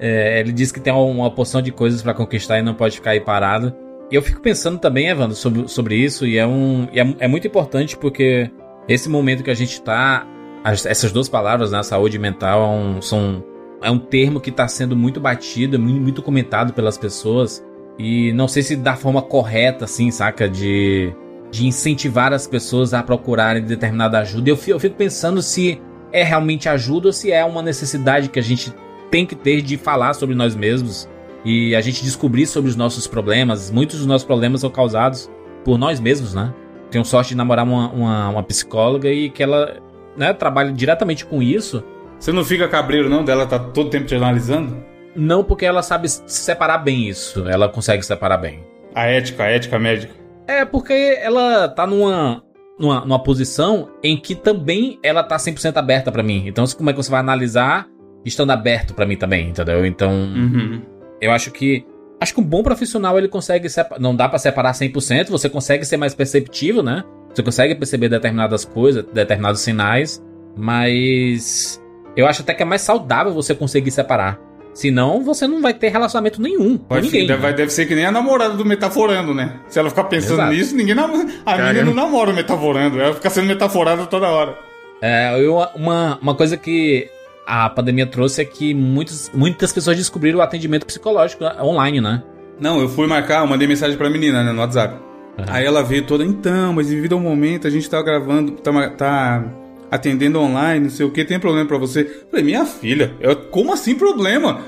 É, 0.00 0.40
ele 0.40 0.52
diz 0.52 0.70
que 0.70 0.80
tem 0.80 0.92
uma 0.92 1.30
porção 1.30 1.60
de 1.60 1.72
coisas 1.72 2.02
para 2.02 2.14
conquistar 2.14 2.58
e 2.58 2.62
não 2.62 2.74
pode 2.74 2.96
ficar 2.96 3.10
aí 3.10 3.20
parado. 3.20 3.74
E 4.10 4.14
eu 4.14 4.22
fico 4.22 4.40
pensando 4.40 4.78
também, 4.78 5.08
Evandro, 5.08 5.36
sobre, 5.36 5.68
sobre 5.68 5.96
isso, 5.96 6.26
e, 6.26 6.38
é, 6.38 6.46
um, 6.46 6.88
é, 6.94 7.24
é 7.24 7.28
muito 7.28 7.46
importante 7.46 7.96
porque 7.96 8.50
esse 8.88 9.08
momento 9.08 9.42
que 9.42 9.50
a 9.50 9.54
gente 9.54 9.80
tá. 9.82 10.26
As, 10.64 10.84
essas 10.86 11.12
duas 11.12 11.28
palavras, 11.28 11.70
né? 11.70 11.82
Saúde 11.82 12.18
mental, 12.18 12.62
é 12.62 12.66
um, 12.66 13.02
são 13.02 13.44
é 13.82 13.90
um 13.90 13.98
termo 13.98 14.40
que 14.40 14.50
está 14.50 14.66
sendo 14.66 14.96
muito 14.96 15.20
batido, 15.20 15.78
muito 15.78 16.22
comentado 16.22 16.72
pelas 16.72 16.98
pessoas. 16.98 17.64
E 17.98 18.32
não 18.32 18.48
sei 18.48 18.62
se 18.62 18.76
da 18.76 18.96
forma 18.96 19.22
correta, 19.22 19.84
assim, 19.84 20.10
saca? 20.10 20.48
De. 20.48 21.12
de 21.50 21.66
incentivar 21.66 22.32
as 22.32 22.46
pessoas 22.46 22.94
a 22.94 23.02
procurarem 23.02 23.62
determinada 23.62 24.18
ajuda. 24.18 24.48
Eu 24.50 24.56
fico, 24.56 24.70
eu 24.70 24.80
fico 24.80 24.96
pensando 24.96 25.42
se 25.42 25.80
é 26.12 26.22
realmente 26.22 26.68
ajuda 26.68 27.08
ou 27.08 27.12
se 27.12 27.30
é 27.30 27.44
uma 27.44 27.62
necessidade 27.62 28.28
que 28.28 28.38
a 28.38 28.42
gente 28.42 28.72
tem 29.10 29.26
que 29.26 29.34
ter 29.34 29.62
de 29.62 29.76
falar 29.76 30.14
sobre 30.14 30.34
nós 30.34 30.54
mesmos 30.54 31.08
e 31.44 31.74
a 31.74 31.80
gente 31.80 32.02
descobrir 32.02 32.46
sobre 32.46 32.70
os 32.70 32.76
nossos 32.76 33.06
problemas. 33.06 33.70
Muitos 33.70 33.98
dos 33.98 34.06
nossos 34.06 34.26
problemas 34.26 34.60
são 34.60 34.70
causados 34.70 35.30
por 35.64 35.78
nós 35.78 36.00
mesmos, 36.00 36.34
né? 36.34 36.52
Tenho 36.90 37.04
sorte 37.04 37.30
de 37.30 37.36
namorar 37.36 37.64
uma, 37.64 37.90
uma, 37.90 38.28
uma 38.30 38.42
psicóloga 38.42 39.10
e 39.10 39.28
que 39.30 39.42
ela 39.42 39.76
né, 40.16 40.32
trabalha 40.32 40.72
diretamente 40.72 41.24
com 41.24 41.42
isso. 41.42 41.84
Você 42.18 42.32
não 42.32 42.44
fica 42.44 42.66
cabreiro, 42.66 43.08
não? 43.08 43.24
Dela 43.24 43.46
tá 43.46 43.58
todo 43.58 43.90
tempo 43.90 44.06
te 44.06 44.14
analisando? 44.14 44.82
Não, 45.14 45.44
porque 45.44 45.64
ela 45.64 45.82
sabe 45.82 46.08
separar 46.08 46.78
bem 46.78 47.08
isso. 47.08 47.46
Ela 47.48 47.68
consegue 47.68 48.02
separar 48.04 48.38
bem. 48.38 48.64
A 48.94 49.06
ética, 49.06 49.44
a 49.44 49.46
ética 49.48 49.78
médica. 49.78 50.14
É, 50.46 50.64
porque 50.64 51.18
ela 51.20 51.68
tá 51.68 51.86
numa, 51.86 52.42
numa, 52.78 53.00
numa 53.00 53.22
posição 53.22 53.90
em 54.02 54.16
que 54.16 54.34
também 54.34 54.98
ela 55.02 55.22
tá 55.22 55.36
100% 55.36 55.76
aberta 55.76 56.10
para 56.10 56.22
mim. 56.22 56.44
Então, 56.46 56.64
como 56.76 56.88
é 56.88 56.92
que 56.92 56.96
você 56.96 57.10
vai 57.10 57.20
analisar 57.20 57.86
estando 58.24 58.50
aberto 58.50 58.94
para 58.94 59.06
mim 59.06 59.16
também, 59.16 59.48
entendeu? 59.48 59.84
Então, 59.86 60.10
uhum. 60.10 60.82
eu 61.20 61.30
acho 61.30 61.50
que 61.50 61.84
acho 62.20 62.34
que 62.34 62.40
um 62.40 62.44
bom 62.44 62.62
profissional 62.62 63.16
ele 63.16 63.28
consegue 63.28 63.68
não 63.98 64.14
dá 64.14 64.28
para 64.28 64.38
separar 64.38 64.72
100%, 64.72 65.28
você 65.28 65.48
consegue 65.48 65.84
ser 65.84 65.96
mais 65.96 66.14
perceptivo, 66.14 66.82
né? 66.82 67.04
Você 67.32 67.42
consegue 67.42 67.74
perceber 67.74 68.08
determinadas 68.08 68.64
coisas, 68.64 69.04
determinados 69.12 69.60
sinais, 69.60 70.22
mas 70.56 71.80
eu 72.16 72.26
acho 72.26 72.42
até 72.42 72.54
que 72.54 72.62
é 72.62 72.66
mais 72.66 72.82
saudável 72.82 73.32
você 73.32 73.54
conseguir 73.54 73.90
separar. 73.90 74.40
Senão 74.74 75.24
você 75.24 75.46
não 75.46 75.60
vai 75.60 75.74
ter 75.74 75.88
relacionamento 75.88 76.40
nenhum 76.40 76.78
com 76.78 76.94
ninguém. 76.94 77.26
Deve, 77.26 77.42
né? 77.42 77.52
deve 77.52 77.72
ser 77.72 77.86
que 77.86 77.94
nem 77.94 78.06
a 78.06 78.12
namorada 78.12 78.54
do 78.54 78.64
metaforando, 78.64 79.34
né? 79.34 79.60
Se 79.68 79.78
ela 79.78 79.90
ficar 79.90 80.04
pensando 80.04 80.34
Exato. 80.34 80.52
nisso, 80.52 80.76
ninguém 80.76 80.94
namora. 80.94 81.26
A 81.44 81.56
menina 81.58 81.84
não 81.84 81.94
namora 81.94 82.32
metaforando, 82.32 83.00
ela 83.00 83.14
fica 83.14 83.28
sendo 83.28 83.48
metaforada 83.48 84.06
toda 84.06 84.28
hora. 84.28 84.56
É, 85.02 85.34
eu, 85.40 85.56
uma, 85.74 86.18
uma 86.20 86.34
coisa 86.34 86.56
que 86.56 87.08
a 87.48 87.70
pandemia 87.70 88.06
trouxe 88.06 88.42
é 88.42 88.44
que 88.44 88.74
muitos, 88.74 89.30
muitas 89.32 89.72
pessoas 89.72 89.96
descobriram 89.96 90.38
o 90.38 90.42
atendimento 90.42 90.84
psicológico 90.84 91.44
online, 91.62 91.98
né? 91.98 92.22
Não, 92.60 92.78
eu 92.78 92.90
fui 92.90 93.06
marcar, 93.06 93.40
eu 93.40 93.46
mandei 93.46 93.66
mensagem 93.66 93.96
pra 93.96 94.10
menina, 94.10 94.44
né, 94.44 94.52
no 94.52 94.60
WhatsApp. 94.60 94.96
Uhum. 95.38 95.44
Aí 95.48 95.64
ela 95.64 95.82
veio 95.82 96.04
toda, 96.04 96.22
então, 96.22 96.74
mas 96.74 96.88
devido 96.88 97.14
ao 97.14 97.20
momento, 97.20 97.66
a 97.66 97.70
gente 97.70 97.88
tá 97.88 98.02
gravando, 98.02 98.52
tá, 98.52 98.90
tá 98.90 99.44
atendendo 99.90 100.38
online, 100.38 100.84
não 100.84 100.90
sei 100.90 101.06
o 101.06 101.10
que, 101.10 101.24
tem 101.24 101.40
problema 101.40 101.66
para 101.66 101.78
você? 101.78 102.02
Eu 102.02 102.30
falei, 102.30 102.44
minha 102.44 102.66
filha, 102.66 103.14
eu, 103.18 103.34
como 103.34 103.72
assim 103.72 103.94
problema? 103.94 104.60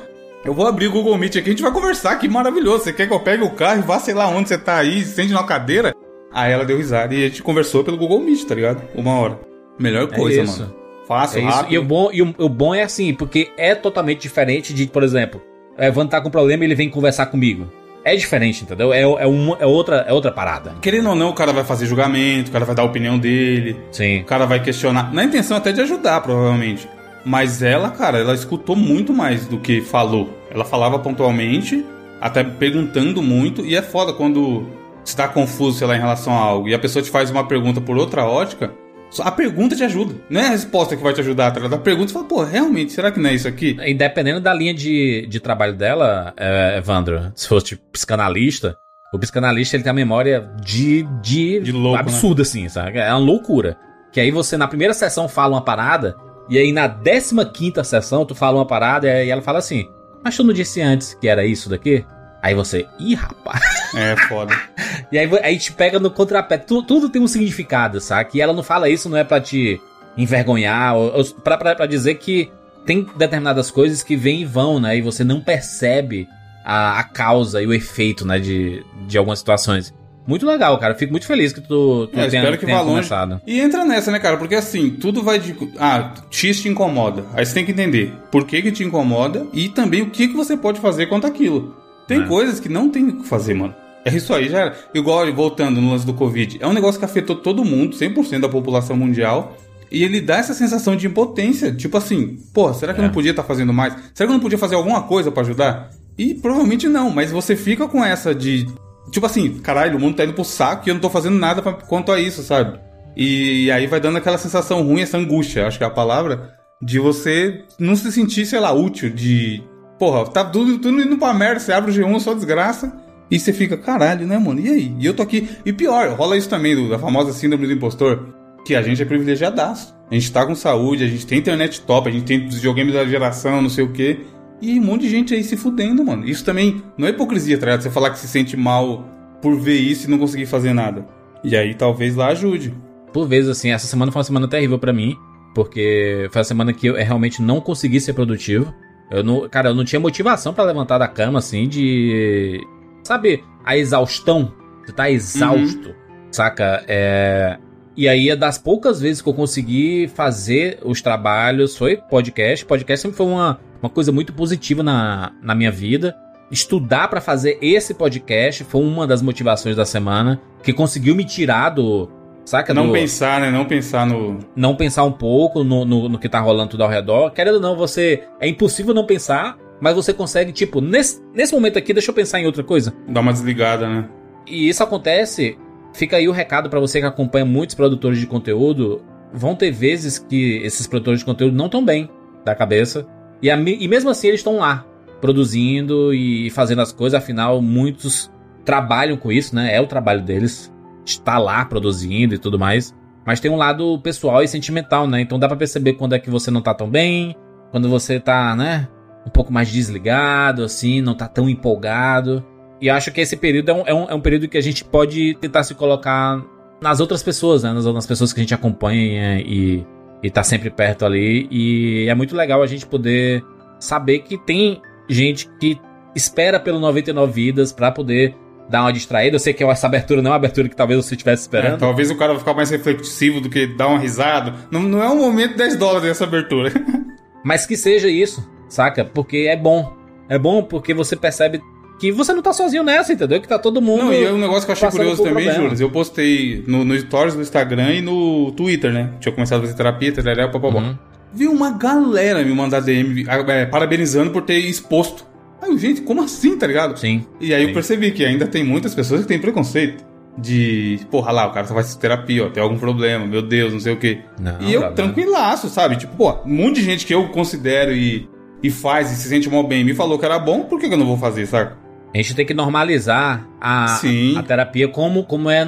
Eu 0.42 0.54
vou 0.54 0.66
abrir 0.66 0.86
o 0.86 0.92
Google 0.92 1.18
Meet 1.18 1.36
aqui, 1.36 1.50
a 1.50 1.52
gente 1.52 1.62
vai 1.62 1.72
conversar, 1.72 2.16
que 2.16 2.28
maravilhoso. 2.30 2.84
Você 2.84 2.94
quer 2.94 3.06
que 3.06 3.12
eu 3.12 3.20
pegue 3.20 3.44
o 3.44 3.50
carro 3.50 3.80
e 3.80 3.82
vá, 3.82 3.98
sei 3.98 4.14
lá 4.14 4.26
onde 4.26 4.48
você 4.48 4.56
tá 4.56 4.76
aí, 4.76 5.04
sente 5.04 5.34
na 5.34 5.42
cadeira? 5.42 5.94
Aí 6.32 6.50
ela 6.50 6.64
deu 6.64 6.78
risada 6.78 7.14
e 7.14 7.24
a 7.24 7.28
gente 7.28 7.42
conversou 7.42 7.84
pelo 7.84 7.98
Google 7.98 8.20
Meet, 8.20 8.46
tá 8.46 8.54
ligado? 8.54 8.82
Uma 8.94 9.18
hora. 9.18 9.38
Melhor 9.78 10.04
é 10.04 10.16
coisa, 10.16 10.40
é 10.40 10.46
mano. 10.46 10.79
Fácil, 11.10 11.40
é 11.40 11.42
rápido. 11.42 11.72
E 11.72 11.78
o, 11.78 11.84
bom, 11.84 12.10
e 12.12 12.22
o, 12.22 12.32
o, 12.38 12.48
bom 12.48 12.72
é 12.72 12.84
assim, 12.84 13.12
porque 13.12 13.50
é 13.56 13.74
totalmente 13.74 14.20
diferente 14.20 14.72
de, 14.72 14.86
por 14.86 15.02
exemplo, 15.02 15.42
é, 15.76 15.88
Evan 15.88 16.06
tá 16.06 16.20
com 16.20 16.30
problema 16.30 16.62
e 16.62 16.68
ele 16.68 16.76
vem 16.76 16.88
conversar 16.88 17.26
comigo. 17.26 17.66
É 18.04 18.14
diferente, 18.14 18.62
entendeu? 18.62 18.92
É, 18.92 19.00
é, 19.00 19.26
uma, 19.26 19.56
é, 19.58 19.66
outra, 19.66 20.04
é 20.06 20.12
outra 20.12 20.30
parada. 20.30 20.76
Querendo 20.80 21.08
ou 21.08 21.16
não, 21.16 21.30
o 21.30 21.34
cara 21.34 21.52
vai 21.52 21.64
fazer 21.64 21.86
julgamento, 21.86 22.50
o 22.50 22.52
cara 22.52 22.64
vai 22.64 22.76
dar 22.76 22.82
a 22.82 22.84
opinião 22.84 23.18
dele. 23.18 23.76
Sim. 23.90 24.20
O 24.20 24.24
cara 24.24 24.46
vai 24.46 24.62
questionar. 24.62 25.12
Na 25.12 25.24
intenção 25.24 25.56
até 25.56 25.72
de 25.72 25.80
ajudar, 25.80 26.20
provavelmente. 26.20 26.88
Mas 27.24 27.60
ela, 27.60 27.90
cara, 27.90 28.18
ela 28.18 28.32
escutou 28.32 28.76
muito 28.76 29.12
mais 29.12 29.46
do 29.46 29.58
que 29.58 29.80
falou. 29.80 30.30
Ela 30.48 30.64
falava 30.64 30.96
pontualmente, 31.00 31.84
até 32.20 32.44
perguntando 32.44 33.20
muito. 33.20 33.66
E 33.66 33.74
é 33.74 33.82
foda 33.82 34.12
quando 34.12 34.64
você 35.04 35.16
tá 35.16 35.26
confuso, 35.26 35.76
sei 35.76 35.88
lá, 35.88 35.96
em 35.96 36.00
relação 36.00 36.32
a 36.32 36.40
algo. 36.40 36.68
E 36.68 36.74
a 36.74 36.78
pessoa 36.78 37.02
te 37.02 37.10
faz 37.10 37.32
uma 37.32 37.44
pergunta 37.48 37.80
por 37.80 37.98
outra 37.98 38.24
ótica. 38.24 38.72
A 39.18 39.30
pergunta 39.32 39.74
te 39.74 39.82
ajuda. 39.82 40.14
Não 40.28 40.40
é 40.40 40.46
a 40.46 40.50
resposta 40.50 40.96
que 40.96 41.02
vai 41.02 41.12
te 41.12 41.20
ajudar, 41.20 41.50
tá? 41.50 41.60
A 41.66 41.78
pergunta 41.78 42.08
você 42.08 42.14
fala, 42.14 42.26
pô, 42.26 42.44
realmente, 42.44 42.92
será 42.92 43.10
que 43.10 43.18
não 43.18 43.28
é 43.28 43.34
isso 43.34 43.48
aqui? 43.48 43.76
E 43.84 43.92
dependendo 43.92 44.40
da 44.40 44.54
linha 44.54 44.72
de, 44.72 45.26
de 45.28 45.40
trabalho 45.40 45.74
dela, 45.74 46.32
é, 46.36 46.78
Evandro, 46.78 47.32
se 47.34 47.48
fosse 47.48 47.66
tipo, 47.66 47.82
psicanalista, 47.90 48.76
o 49.12 49.18
psicanalista 49.18 49.76
ele 49.76 49.82
tem 49.82 49.90
a 49.90 49.94
memória 49.94 50.48
de, 50.62 51.02
de, 51.20 51.60
de 51.60 51.72
louco, 51.72 51.98
absurda, 51.98 52.42
né? 52.42 52.48
assim, 52.48 52.68
sabe? 52.68 52.98
É 52.98 53.10
uma 53.10 53.18
loucura. 53.18 53.76
Que 54.12 54.20
aí 54.20 54.30
você, 54.30 54.56
na 54.56 54.68
primeira 54.68 54.94
sessão, 54.94 55.28
fala 55.28 55.54
uma 55.54 55.64
parada, 55.64 56.16
e 56.48 56.56
aí 56.56 56.72
na 56.72 56.86
décima 56.86 57.44
quinta 57.44 57.82
sessão, 57.82 58.24
tu 58.24 58.34
fala 58.34 58.58
uma 58.58 58.66
parada, 58.66 59.08
e 59.22 59.28
ela 59.28 59.42
fala 59.42 59.58
assim, 59.58 59.88
mas 60.22 60.36
tu 60.36 60.44
não 60.44 60.52
disse 60.52 60.80
antes 60.80 61.14
que 61.14 61.26
era 61.26 61.44
isso 61.44 61.68
daqui? 61.68 62.04
Aí 62.42 62.54
você, 62.54 62.86
ih, 62.98 63.14
rapaz. 63.14 63.62
É, 63.94 64.16
foda. 64.28 64.54
e 65.12 65.18
aí, 65.18 65.28
aí 65.42 65.58
te 65.58 65.72
pega 65.72 65.98
no 65.98 66.10
contrapé. 66.10 66.56
Tudo, 66.56 66.86
tudo 66.86 67.08
tem 67.08 67.20
um 67.20 67.28
significado, 67.28 68.00
sabe? 68.00 68.30
E 68.34 68.40
ela 68.40 68.52
não 68.52 68.62
fala 68.62 68.88
isso, 68.88 69.08
não 69.08 69.18
é 69.18 69.24
para 69.24 69.40
te 69.40 69.80
envergonhar, 70.16 70.96
ou, 70.96 71.16
ou 71.16 71.24
pra, 71.24 71.56
pra, 71.56 71.74
pra, 71.74 71.86
dizer 71.86 72.16
que 72.16 72.50
tem 72.84 73.06
determinadas 73.16 73.70
coisas 73.70 74.02
que 74.02 74.16
vêm 74.16 74.42
e 74.42 74.44
vão, 74.44 74.80
né? 74.80 74.96
E 74.96 75.02
você 75.02 75.22
não 75.22 75.40
percebe 75.40 76.28
a, 76.64 76.98
a 76.98 77.04
causa 77.04 77.62
e 77.62 77.66
o 77.66 77.74
efeito, 77.74 78.26
né? 78.26 78.38
De, 78.38 78.84
de 79.06 79.18
algumas 79.18 79.38
situações. 79.38 79.92
Muito 80.26 80.46
legal, 80.46 80.78
cara. 80.78 80.94
Fico 80.94 81.12
muito 81.12 81.26
feliz 81.26 81.52
que 81.52 81.60
tu, 81.60 82.06
tu 82.06 82.20
é, 82.20 82.28
tenha, 82.28 82.42
espero 82.42 82.58
que 82.58 82.66
tenha 82.66 82.78
vá 82.78 82.84
começado. 82.84 83.30
Longe. 83.32 83.42
E 83.46 83.60
entra 83.60 83.84
nessa, 83.84 84.10
né, 84.10 84.18
cara? 84.18 84.36
Porque 84.36 84.54
assim, 84.54 84.90
tudo 84.90 85.22
vai 85.22 85.38
de. 85.38 85.56
Ah, 85.78 86.14
X 86.30 86.60
te 86.60 86.68
incomoda. 86.68 87.24
Aí 87.34 87.44
você 87.44 87.54
tem 87.54 87.64
que 87.64 87.72
entender 87.72 88.14
por 88.30 88.46
que, 88.46 88.62
que 88.62 88.70
te 88.70 88.84
incomoda 88.84 89.46
e 89.52 89.68
também 89.68 90.02
o 90.02 90.10
que, 90.10 90.28
que 90.28 90.34
você 90.34 90.56
pode 90.56 90.80
fazer 90.80 91.06
quanto 91.06 91.26
aquilo. 91.26 91.74
Tem 92.10 92.22
é. 92.22 92.26
coisas 92.26 92.58
que 92.58 92.68
não 92.68 92.90
tem 92.90 93.08
o 93.08 93.22
que 93.22 93.28
fazer, 93.28 93.54
mano. 93.54 93.72
É 94.04 94.12
isso 94.12 94.34
aí, 94.34 94.48
já 94.48 94.58
era. 94.58 94.76
Igual, 94.92 95.32
voltando 95.32 95.80
no 95.80 95.92
lance 95.92 96.04
do 96.04 96.12
Covid, 96.12 96.58
é 96.60 96.66
um 96.66 96.72
negócio 96.72 96.98
que 96.98 97.04
afetou 97.04 97.36
todo 97.36 97.64
mundo, 97.64 97.94
100% 97.96 98.40
da 98.40 98.48
população 98.48 98.96
mundial. 98.96 99.56
E 99.92 100.02
ele 100.02 100.20
dá 100.20 100.38
essa 100.38 100.52
sensação 100.52 100.96
de 100.96 101.06
impotência. 101.06 101.72
Tipo 101.72 101.96
assim, 101.96 102.36
pô, 102.52 102.74
será 102.74 102.92
que 102.92 102.98
é. 102.98 103.04
eu 103.04 103.06
não 103.06 103.14
podia 103.14 103.30
estar 103.30 103.42
tá 103.42 103.46
fazendo 103.46 103.72
mais? 103.72 103.94
Será 104.12 104.26
que 104.26 104.32
eu 104.32 104.34
não 104.34 104.40
podia 104.40 104.58
fazer 104.58 104.74
alguma 104.74 105.02
coisa 105.02 105.30
para 105.30 105.42
ajudar? 105.42 105.90
E 106.18 106.34
provavelmente 106.34 106.88
não, 106.88 107.10
mas 107.10 107.30
você 107.30 107.54
fica 107.54 107.86
com 107.86 108.04
essa 108.04 108.34
de. 108.34 108.66
Tipo 109.12 109.26
assim, 109.26 109.60
caralho, 109.60 109.96
o 109.96 110.00
mundo 110.00 110.16
tá 110.16 110.24
indo 110.24 110.34
pro 110.34 110.44
saco 110.44 110.88
e 110.88 110.90
eu 110.90 110.94
não 110.94 111.00
tô 111.00 111.10
fazendo 111.10 111.38
nada 111.38 111.62
pra, 111.62 111.74
quanto 111.74 112.10
a 112.10 112.18
isso, 112.20 112.42
sabe? 112.42 112.76
E 113.16 113.70
aí 113.70 113.86
vai 113.86 114.00
dando 114.00 114.18
aquela 114.18 114.38
sensação 114.38 114.82
ruim, 114.82 115.02
essa 115.02 115.16
angústia, 115.16 115.68
acho 115.68 115.78
que 115.78 115.84
é 115.84 115.86
a 115.86 115.90
palavra, 115.90 116.54
de 116.82 116.98
você 116.98 117.62
não 117.78 117.94
se 117.94 118.10
sentir, 118.10 118.46
sei 118.46 118.58
lá, 118.58 118.72
útil, 118.72 119.10
de 119.10 119.62
Porra, 120.00 120.24
tá 120.30 120.42
tudo, 120.42 120.78
tudo 120.78 120.98
indo 120.98 121.18
pra 121.18 121.34
merda, 121.34 121.60
você 121.60 121.74
abre 121.74 121.90
o 121.90 121.94
G1, 121.94 122.20
só 122.20 122.32
desgraça. 122.32 122.90
E 123.30 123.38
você 123.38 123.52
fica, 123.52 123.76
caralho, 123.76 124.26
né, 124.26 124.38
mano? 124.38 124.58
E 124.58 124.70
aí? 124.70 124.96
E 124.98 125.04
eu 125.04 125.12
tô 125.12 125.22
aqui. 125.22 125.46
E 125.64 125.74
pior, 125.74 126.08
rola 126.14 126.38
isso 126.38 126.48
também, 126.48 126.88
da 126.88 126.98
famosa 126.98 127.34
síndrome 127.34 127.66
do 127.66 127.74
impostor. 127.74 128.28
Que 128.64 128.74
a 128.74 128.80
gente 128.80 129.02
é 129.02 129.04
privilegiadaço. 129.04 129.94
A 130.10 130.14
gente 130.14 130.32
tá 130.32 130.46
com 130.46 130.54
saúde, 130.54 131.04
a 131.04 131.06
gente 131.06 131.26
tem 131.26 131.38
internet 131.38 131.82
top, 131.82 132.08
a 132.08 132.12
gente 132.12 132.24
tem 132.24 132.48
videogames 132.48 132.94
da 132.94 133.04
geração, 133.04 133.60
não 133.60 133.68
sei 133.68 133.84
o 133.84 133.92
quê. 133.92 134.20
E 134.62 134.80
um 134.80 134.82
monte 134.82 135.02
de 135.02 135.10
gente 135.10 135.34
aí 135.34 135.44
se 135.44 135.54
fudendo, 135.54 136.02
mano. 136.02 136.26
Isso 136.26 136.46
também 136.46 136.82
não 136.96 137.06
é 137.06 137.10
hipocrisia, 137.10 137.58
tá 137.58 137.66
ligado? 137.66 137.82
Você 137.82 137.90
falar 137.90 138.08
que 138.08 138.18
se 138.18 138.26
sente 138.26 138.56
mal 138.56 139.04
por 139.42 139.54
ver 139.60 139.76
isso 139.76 140.06
e 140.06 140.10
não 140.10 140.18
conseguir 140.18 140.46
fazer 140.46 140.72
nada. 140.72 141.06
E 141.44 141.54
aí 141.54 141.74
talvez 141.74 142.16
lá 142.16 142.28
ajude. 142.28 142.74
Por 143.12 143.28
vezes, 143.28 143.50
assim, 143.50 143.70
essa 143.70 143.86
semana 143.86 144.10
foi 144.10 144.20
uma 144.20 144.24
semana 144.24 144.48
terrível 144.48 144.78
para 144.78 144.94
mim. 144.94 145.14
Porque 145.54 146.26
foi 146.32 146.40
a 146.40 146.44
semana 146.44 146.72
que 146.72 146.86
eu 146.86 146.94
realmente 146.94 147.42
não 147.42 147.60
consegui 147.60 148.00
ser 148.00 148.14
produtivo. 148.14 148.72
Eu 149.10 149.24
não, 149.24 149.48
cara, 149.48 149.70
eu 149.70 149.74
não 149.74 149.84
tinha 149.84 149.98
motivação 149.98 150.54
para 150.54 150.64
levantar 150.64 150.98
da 150.98 151.08
cama, 151.08 151.40
assim, 151.40 151.68
de. 151.68 152.64
Sabe, 153.02 153.42
a 153.64 153.76
exaustão. 153.76 154.52
Você 154.84 154.92
tá 154.92 155.10
exausto, 155.10 155.88
uhum. 155.88 155.94
saca? 156.30 156.84
É. 156.86 157.58
E 157.96 158.08
aí, 158.08 158.30
é 158.30 158.36
das 158.36 158.56
poucas 158.56 159.00
vezes 159.00 159.20
que 159.20 159.28
eu 159.28 159.34
consegui 159.34 160.08
fazer 160.14 160.78
os 160.84 161.02
trabalhos 161.02 161.76
foi 161.76 161.96
podcast. 161.96 162.64
Podcast 162.64 163.02
sempre 163.02 163.16
foi 163.16 163.26
uma, 163.26 163.60
uma 163.82 163.90
coisa 163.90 164.12
muito 164.12 164.32
positiva 164.32 164.82
na, 164.82 165.32
na 165.42 165.54
minha 165.54 165.70
vida. 165.70 166.16
Estudar 166.50 167.08
para 167.08 167.20
fazer 167.20 167.58
esse 167.60 167.92
podcast 167.94 168.64
foi 168.64 168.80
uma 168.80 169.06
das 169.06 169.22
motivações 169.22 169.76
da 169.76 169.84
semana 169.84 170.40
que 170.62 170.72
conseguiu 170.72 171.14
me 171.14 171.24
tirar 171.24 171.70
do, 171.70 172.08
Saca? 172.44 172.74
Não 172.74 172.90
pensar, 172.92 173.40
né? 173.40 173.50
Não 173.50 173.64
pensar 173.64 174.06
no. 174.06 174.38
Não 174.56 174.74
pensar 174.74 175.04
um 175.04 175.12
pouco 175.12 175.62
no, 175.62 175.84
no, 175.84 176.08
no, 176.08 176.18
que 176.18 176.28
tá 176.28 176.40
rolando 176.40 176.70
tudo 176.70 176.82
ao 176.82 176.90
redor. 176.90 177.30
Querendo 177.30 177.54
ou 177.56 177.60
não, 177.60 177.76
você. 177.76 178.24
É 178.40 178.48
impossível 178.48 178.94
não 178.94 179.06
pensar, 179.06 179.56
mas 179.80 179.94
você 179.94 180.12
consegue, 180.12 180.52
tipo, 180.52 180.80
nesse, 180.80 181.22
nesse 181.34 181.52
momento 181.52 181.78
aqui, 181.78 181.92
deixa 181.92 182.10
eu 182.10 182.14
pensar 182.14 182.40
em 182.40 182.46
outra 182.46 182.62
coisa. 182.62 182.94
Dá 183.08 183.20
uma 183.20 183.32
desligada, 183.32 183.88
né? 183.88 184.08
E 184.46 184.68
isso 184.68 184.82
acontece. 184.82 185.56
Fica 185.92 186.16
aí 186.16 186.28
o 186.28 186.32
recado 186.32 186.70
para 186.70 186.80
você 186.80 187.00
que 187.00 187.06
acompanha 187.06 187.44
muitos 187.44 187.74
produtores 187.74 188.18
de 188.18 188.26
conteúdo. 188.26 189.02
Vão 189.32 189.54
ter 189.54 189.70
vezes 189.70 190.18
que 190.18 190.60
esses 190.64 190.86
produtores 190.86 191.20
de 191.20 191.26
conteúdo 191.26 191.56
não 191.56 191.66
estão 191.66 191.84
bem 191.84 192.08
da 192.44 192.54
cabeça. 192.54 193.06
E, 193.42 193.50
a, 193.50 193.56
e 193.56 193.88
mesmo 193.88 194.10
assim 194.10 194.28
eles 194.28 194.40
estão 194.40 194.58
lá, 194.58 194.84
produzindo 195.20 196.12
e 196.12 196.50
fazendo 196.50 196.80
as 196.80 196.92
coisas. 196.92 197.20
Afinal, 197.20 197.60
muitos 197.62 198.30
trabalham 198.64 199.16
com 199.16 199.30
isso, 199.30 199.54
né? 199.54 199.74
É 199.74 199.80
o 199.80 199.86
trabalho 199.86 200.22
deles 200.22 200.72
está 201.10 201.38
lá 201.38 201.64
produzindo 201.64 202.34
e 202.34 202.38
tudo 202.38 202.58
mais. 202.58 202.94
Mas 203.26 203.40
tem 203.40 203.50
um 203.50 203.56
lado 203.56 203.98
pessoal 204.00 204.42
e 204.42 204.48
sentimental, 204.48 205.06
né? 205.06 205.20
Então 205.20 205.38
dá 205.38 205.46
para 205.46 205.56
perceber 205.56 205.94
quando 205.94 206.14
é 206.14 206.18
que 206.18 206.30
você 206.30 206.50
não 206.50 206.62
tá 206.62 206.74
tão 206.74 206.88
bem, 206.88 207.36
quando 207.70 207.88
você 207.88 208.18
tá, 208.18 208.56
né, 208.56 208.88
um 209.26 209.30
pouco 209.30 209.52
mais 209.52 209.70
desligado, 209.70 210.64
assim, 210.64 211.00
não 211.00 211.14
tá 211.14 211.28
tão 211.28 211.48
empolgado. 211.48 212.44
E 212.80 212.88
acho 212.88 213.12
que 213.12 213.20
esse 213.20 213.36
período 213.36 213.70
é 213.70 213.74
um, 213.74 213.82
é 213.86 213.94
um, 213.94 214.10
é 214.10 214.14
um 214.14 214.20
período 214.20 214.48
que 214.48 214.56
a 214.56 214.62
gente 214.62 214.84
pode 214.84 215.34
tentar 215.34 215.62
se 215.62 215.74
colocar 215.74 216.42
nas 216.80 216.98
outras 216.98 217.22
pessoas, 217.22 217.62
né? 217.62 217.72
Nas, 217.72 217.84
nas 217.84 218.06
pessoas 218.06 218.32
que 218.32 218.40
a 218.40 218.42
gente 218.42 218.54
acompanha 218.54 219.38
e, 219.40 219.86
e 220.22 220.30
tá 220.30 220.42
sempre 220.42 220.70
perto 220.70 221.04
ali. 221.04 221.46
E 221.50 222.06
é 222.08 222.14
muito 222.14 222.34
legal 222.34 222.62
a 222.62 222.66
gente 222.66 222.86
poder 222.86 223.44
saber 223.78 224.20
que 224.20 224.38
tem 224.38 224.80
gente 225.08 225.48
que 225.58 225.78
espera 226.14 226.58
pelo 226.58 226.78
99 226.78 227.32
vidas 227.32 227.72
para 227.72 227.90
poder 227.90 228.34
dar 228.70 228.82
uma 228.82 228.92
distraída. 228.92 229.34
Eu 229.34 229.40
sei 229.40 229.52
que 229.52 229.64
essa 229.64 229.86
abertura 229.86 230.22
não 230.22 230.28
é 230.28 230.32
uma 230.32 230.36
abertura 230.36 230.68
que 230.68 230.76
talvez 230.76 231.04
você 231.04 231.14
estivesse 231.14 231.42
esperando. 231.42 231.74
É, 231.74 231.76
talvez 231.76 232.10
o 232.10 232.16
cara 232.16 232.32
vai 232.32 232.38
ficar 232.38 232.54
mais 232.54 232.70
reflexivo 232.70 233.40
do 233.40 233.50
que 233.50 233.66
dar 233.66 233.88
uma 233.88 233.98
risada. 233.98 234.54
Não, 234.70 234.80
não 234.80 235.02
é 235.02 235.08
um 235.08 235.18
momento 235.18 235.56
10 235.56 235.76
dólares 235.76 236.08
essa 236.08 236.24
abertura. 236.24 236.72
Mas 237.44 237.66
que 237.66 237.76
seja 237.76 238.08
isso, 238.08 238.48
saca? 238.68 239.04
Porque 239.04 239.48
é 239.50 239.56
bom. 239.56 239.96
É 240.28 240.38
bom 240.38 240.62
porque 240.62 240.94
você 240.94 241.16
percebe 241.16 241.60
que 241.98 242.12
você 242.12 242.32
não 242.32 242.42
tá 242.42 242.52
sozinho 242.52 242.82
nessa, 242.82 243.12
entendeu? 243.12 243.40
Que 243.40 243.48
tá 243.48 243.58
todo 243.58 243.82
mundo. 243.82 244.04
Não, 244.04 244.12
e 244.12 244.24
é 244.24 244.32
um 244.32 244.38
negócio 244.38 244.64
que 244.64 244.70
eu 244.70 244.72
achei 244.74 244.88
curioso 244.88 245.22
também, 245.22 245.52
Júlio. 245.52 245.76
Eu 245.78 245.90
postei 245.90 246.64
no, 246.66 246.84
no 246.84 246.98
Stories 246.98 247.34
do 247.34 247.42
Instagram 247.42 247.94
e 247.94 248.00
no 248.00 248.52
Twitter, 248.52 248.92
né? 248.92 249.10
Tinha 249.20 249.32
começado 249.32 249.58
a 249.58 249.62
fazer 249.62 249.74
terapia, 249.74 250.12
tarará, 250.12 250.48
papapá. 250.48 250.78
Uhum. 250.78 250.98
Vi 251.32 251.46
uma 251.46 251.70
galera 251.72 252.42
me 252.42 252.52
mandar 252.52 252.80
DM 252.80 253.26
é, 253.48 253.66
parabenizando 253.66 254.30
por 254.30 254.42
ter 254.42 254.58
exposto 254.58 255.26
Aí, 255.62 255.76
gente, 255.78 256.02
como 256.02 256.22
assim, 256.22 256.56
tá 256.56 256.66
ligado? 256.66 256.98
Sim. 256.98 257.26
E 257.40 257.54
aí 257.54 257.62
sim. 257.62 257.68
eu 257.68 257.74
percebi 257.74 258.10
que 258.10 258.24
ainda 258.24 258.46
tem 258.46 258.64
muitas 258.64 258.94
pessoas 258.94 259.22
que 259.22 259.28
têm 259.28 259.38
preconceito. 259.38 260.08
De, 260.38 261.00
porra 261.10 261.32
lá, 261.32 261.46
o 261.48 261.52
cara 261.52 261.66
só 261.66 261.74
faz 261.74 261.94
terapia, 261.96 262.46
ó, 262.46 262.48
tem 262.48 262.62
algum 262.62 262.78
problema, 262.78 263.26
meu 263.26 263.42
Deus, 263.42 263.72
não 263.72 263.80
sei 263.80 263.92
o 263.92 263.96
quê. 263.96 264.20
Não, 264.40 264.62
e 264.62 264.72
eu, 264.72 264.92
tranquilaço, 264.94 265.68
sabe? 265.68 265.96
Tipo, 265.96 266.16
pô, 266.16 266.32
um 266.46 266.54
monte 266.54 266.76
de 266.76 266.82
gente 266.82 267.04
que 267.04 267.12
eu 267.12 267.28
considero 267.28 267.92
e, 267.92 268.28
e 268.62 268.70
faz 268.70 269.10
e 269.10 269.16
se 269.16 269.28
sente 269.28 269.50
mal 269.50 269.64
bem 269.64 269.84
me 269.84 269.92
falou 269.92 270.18
que 270.18 270.24
era 270.24 270.38
bom, 270.38 270.62
por 270.62 270.80
que, 270.80 270.88
que 270.88 270.94
eu 270.94 270.98
não 270.98 271.04
vou 271.04 271.18
fazer, 271.18 271.46
saca? 271.46 271.76
A 272.14 272.16
gente 272.16 272.34
tem 272.34 272.46
que 272.46 272.54
normalizar 272.54 273.46
a, 273.60 273.96
a, 273.96 274.00
a 274.38 274.42
terapia 274.42 274.88
como, 274.88 275.24
como, 275.24 275.50
é 275.50 275.66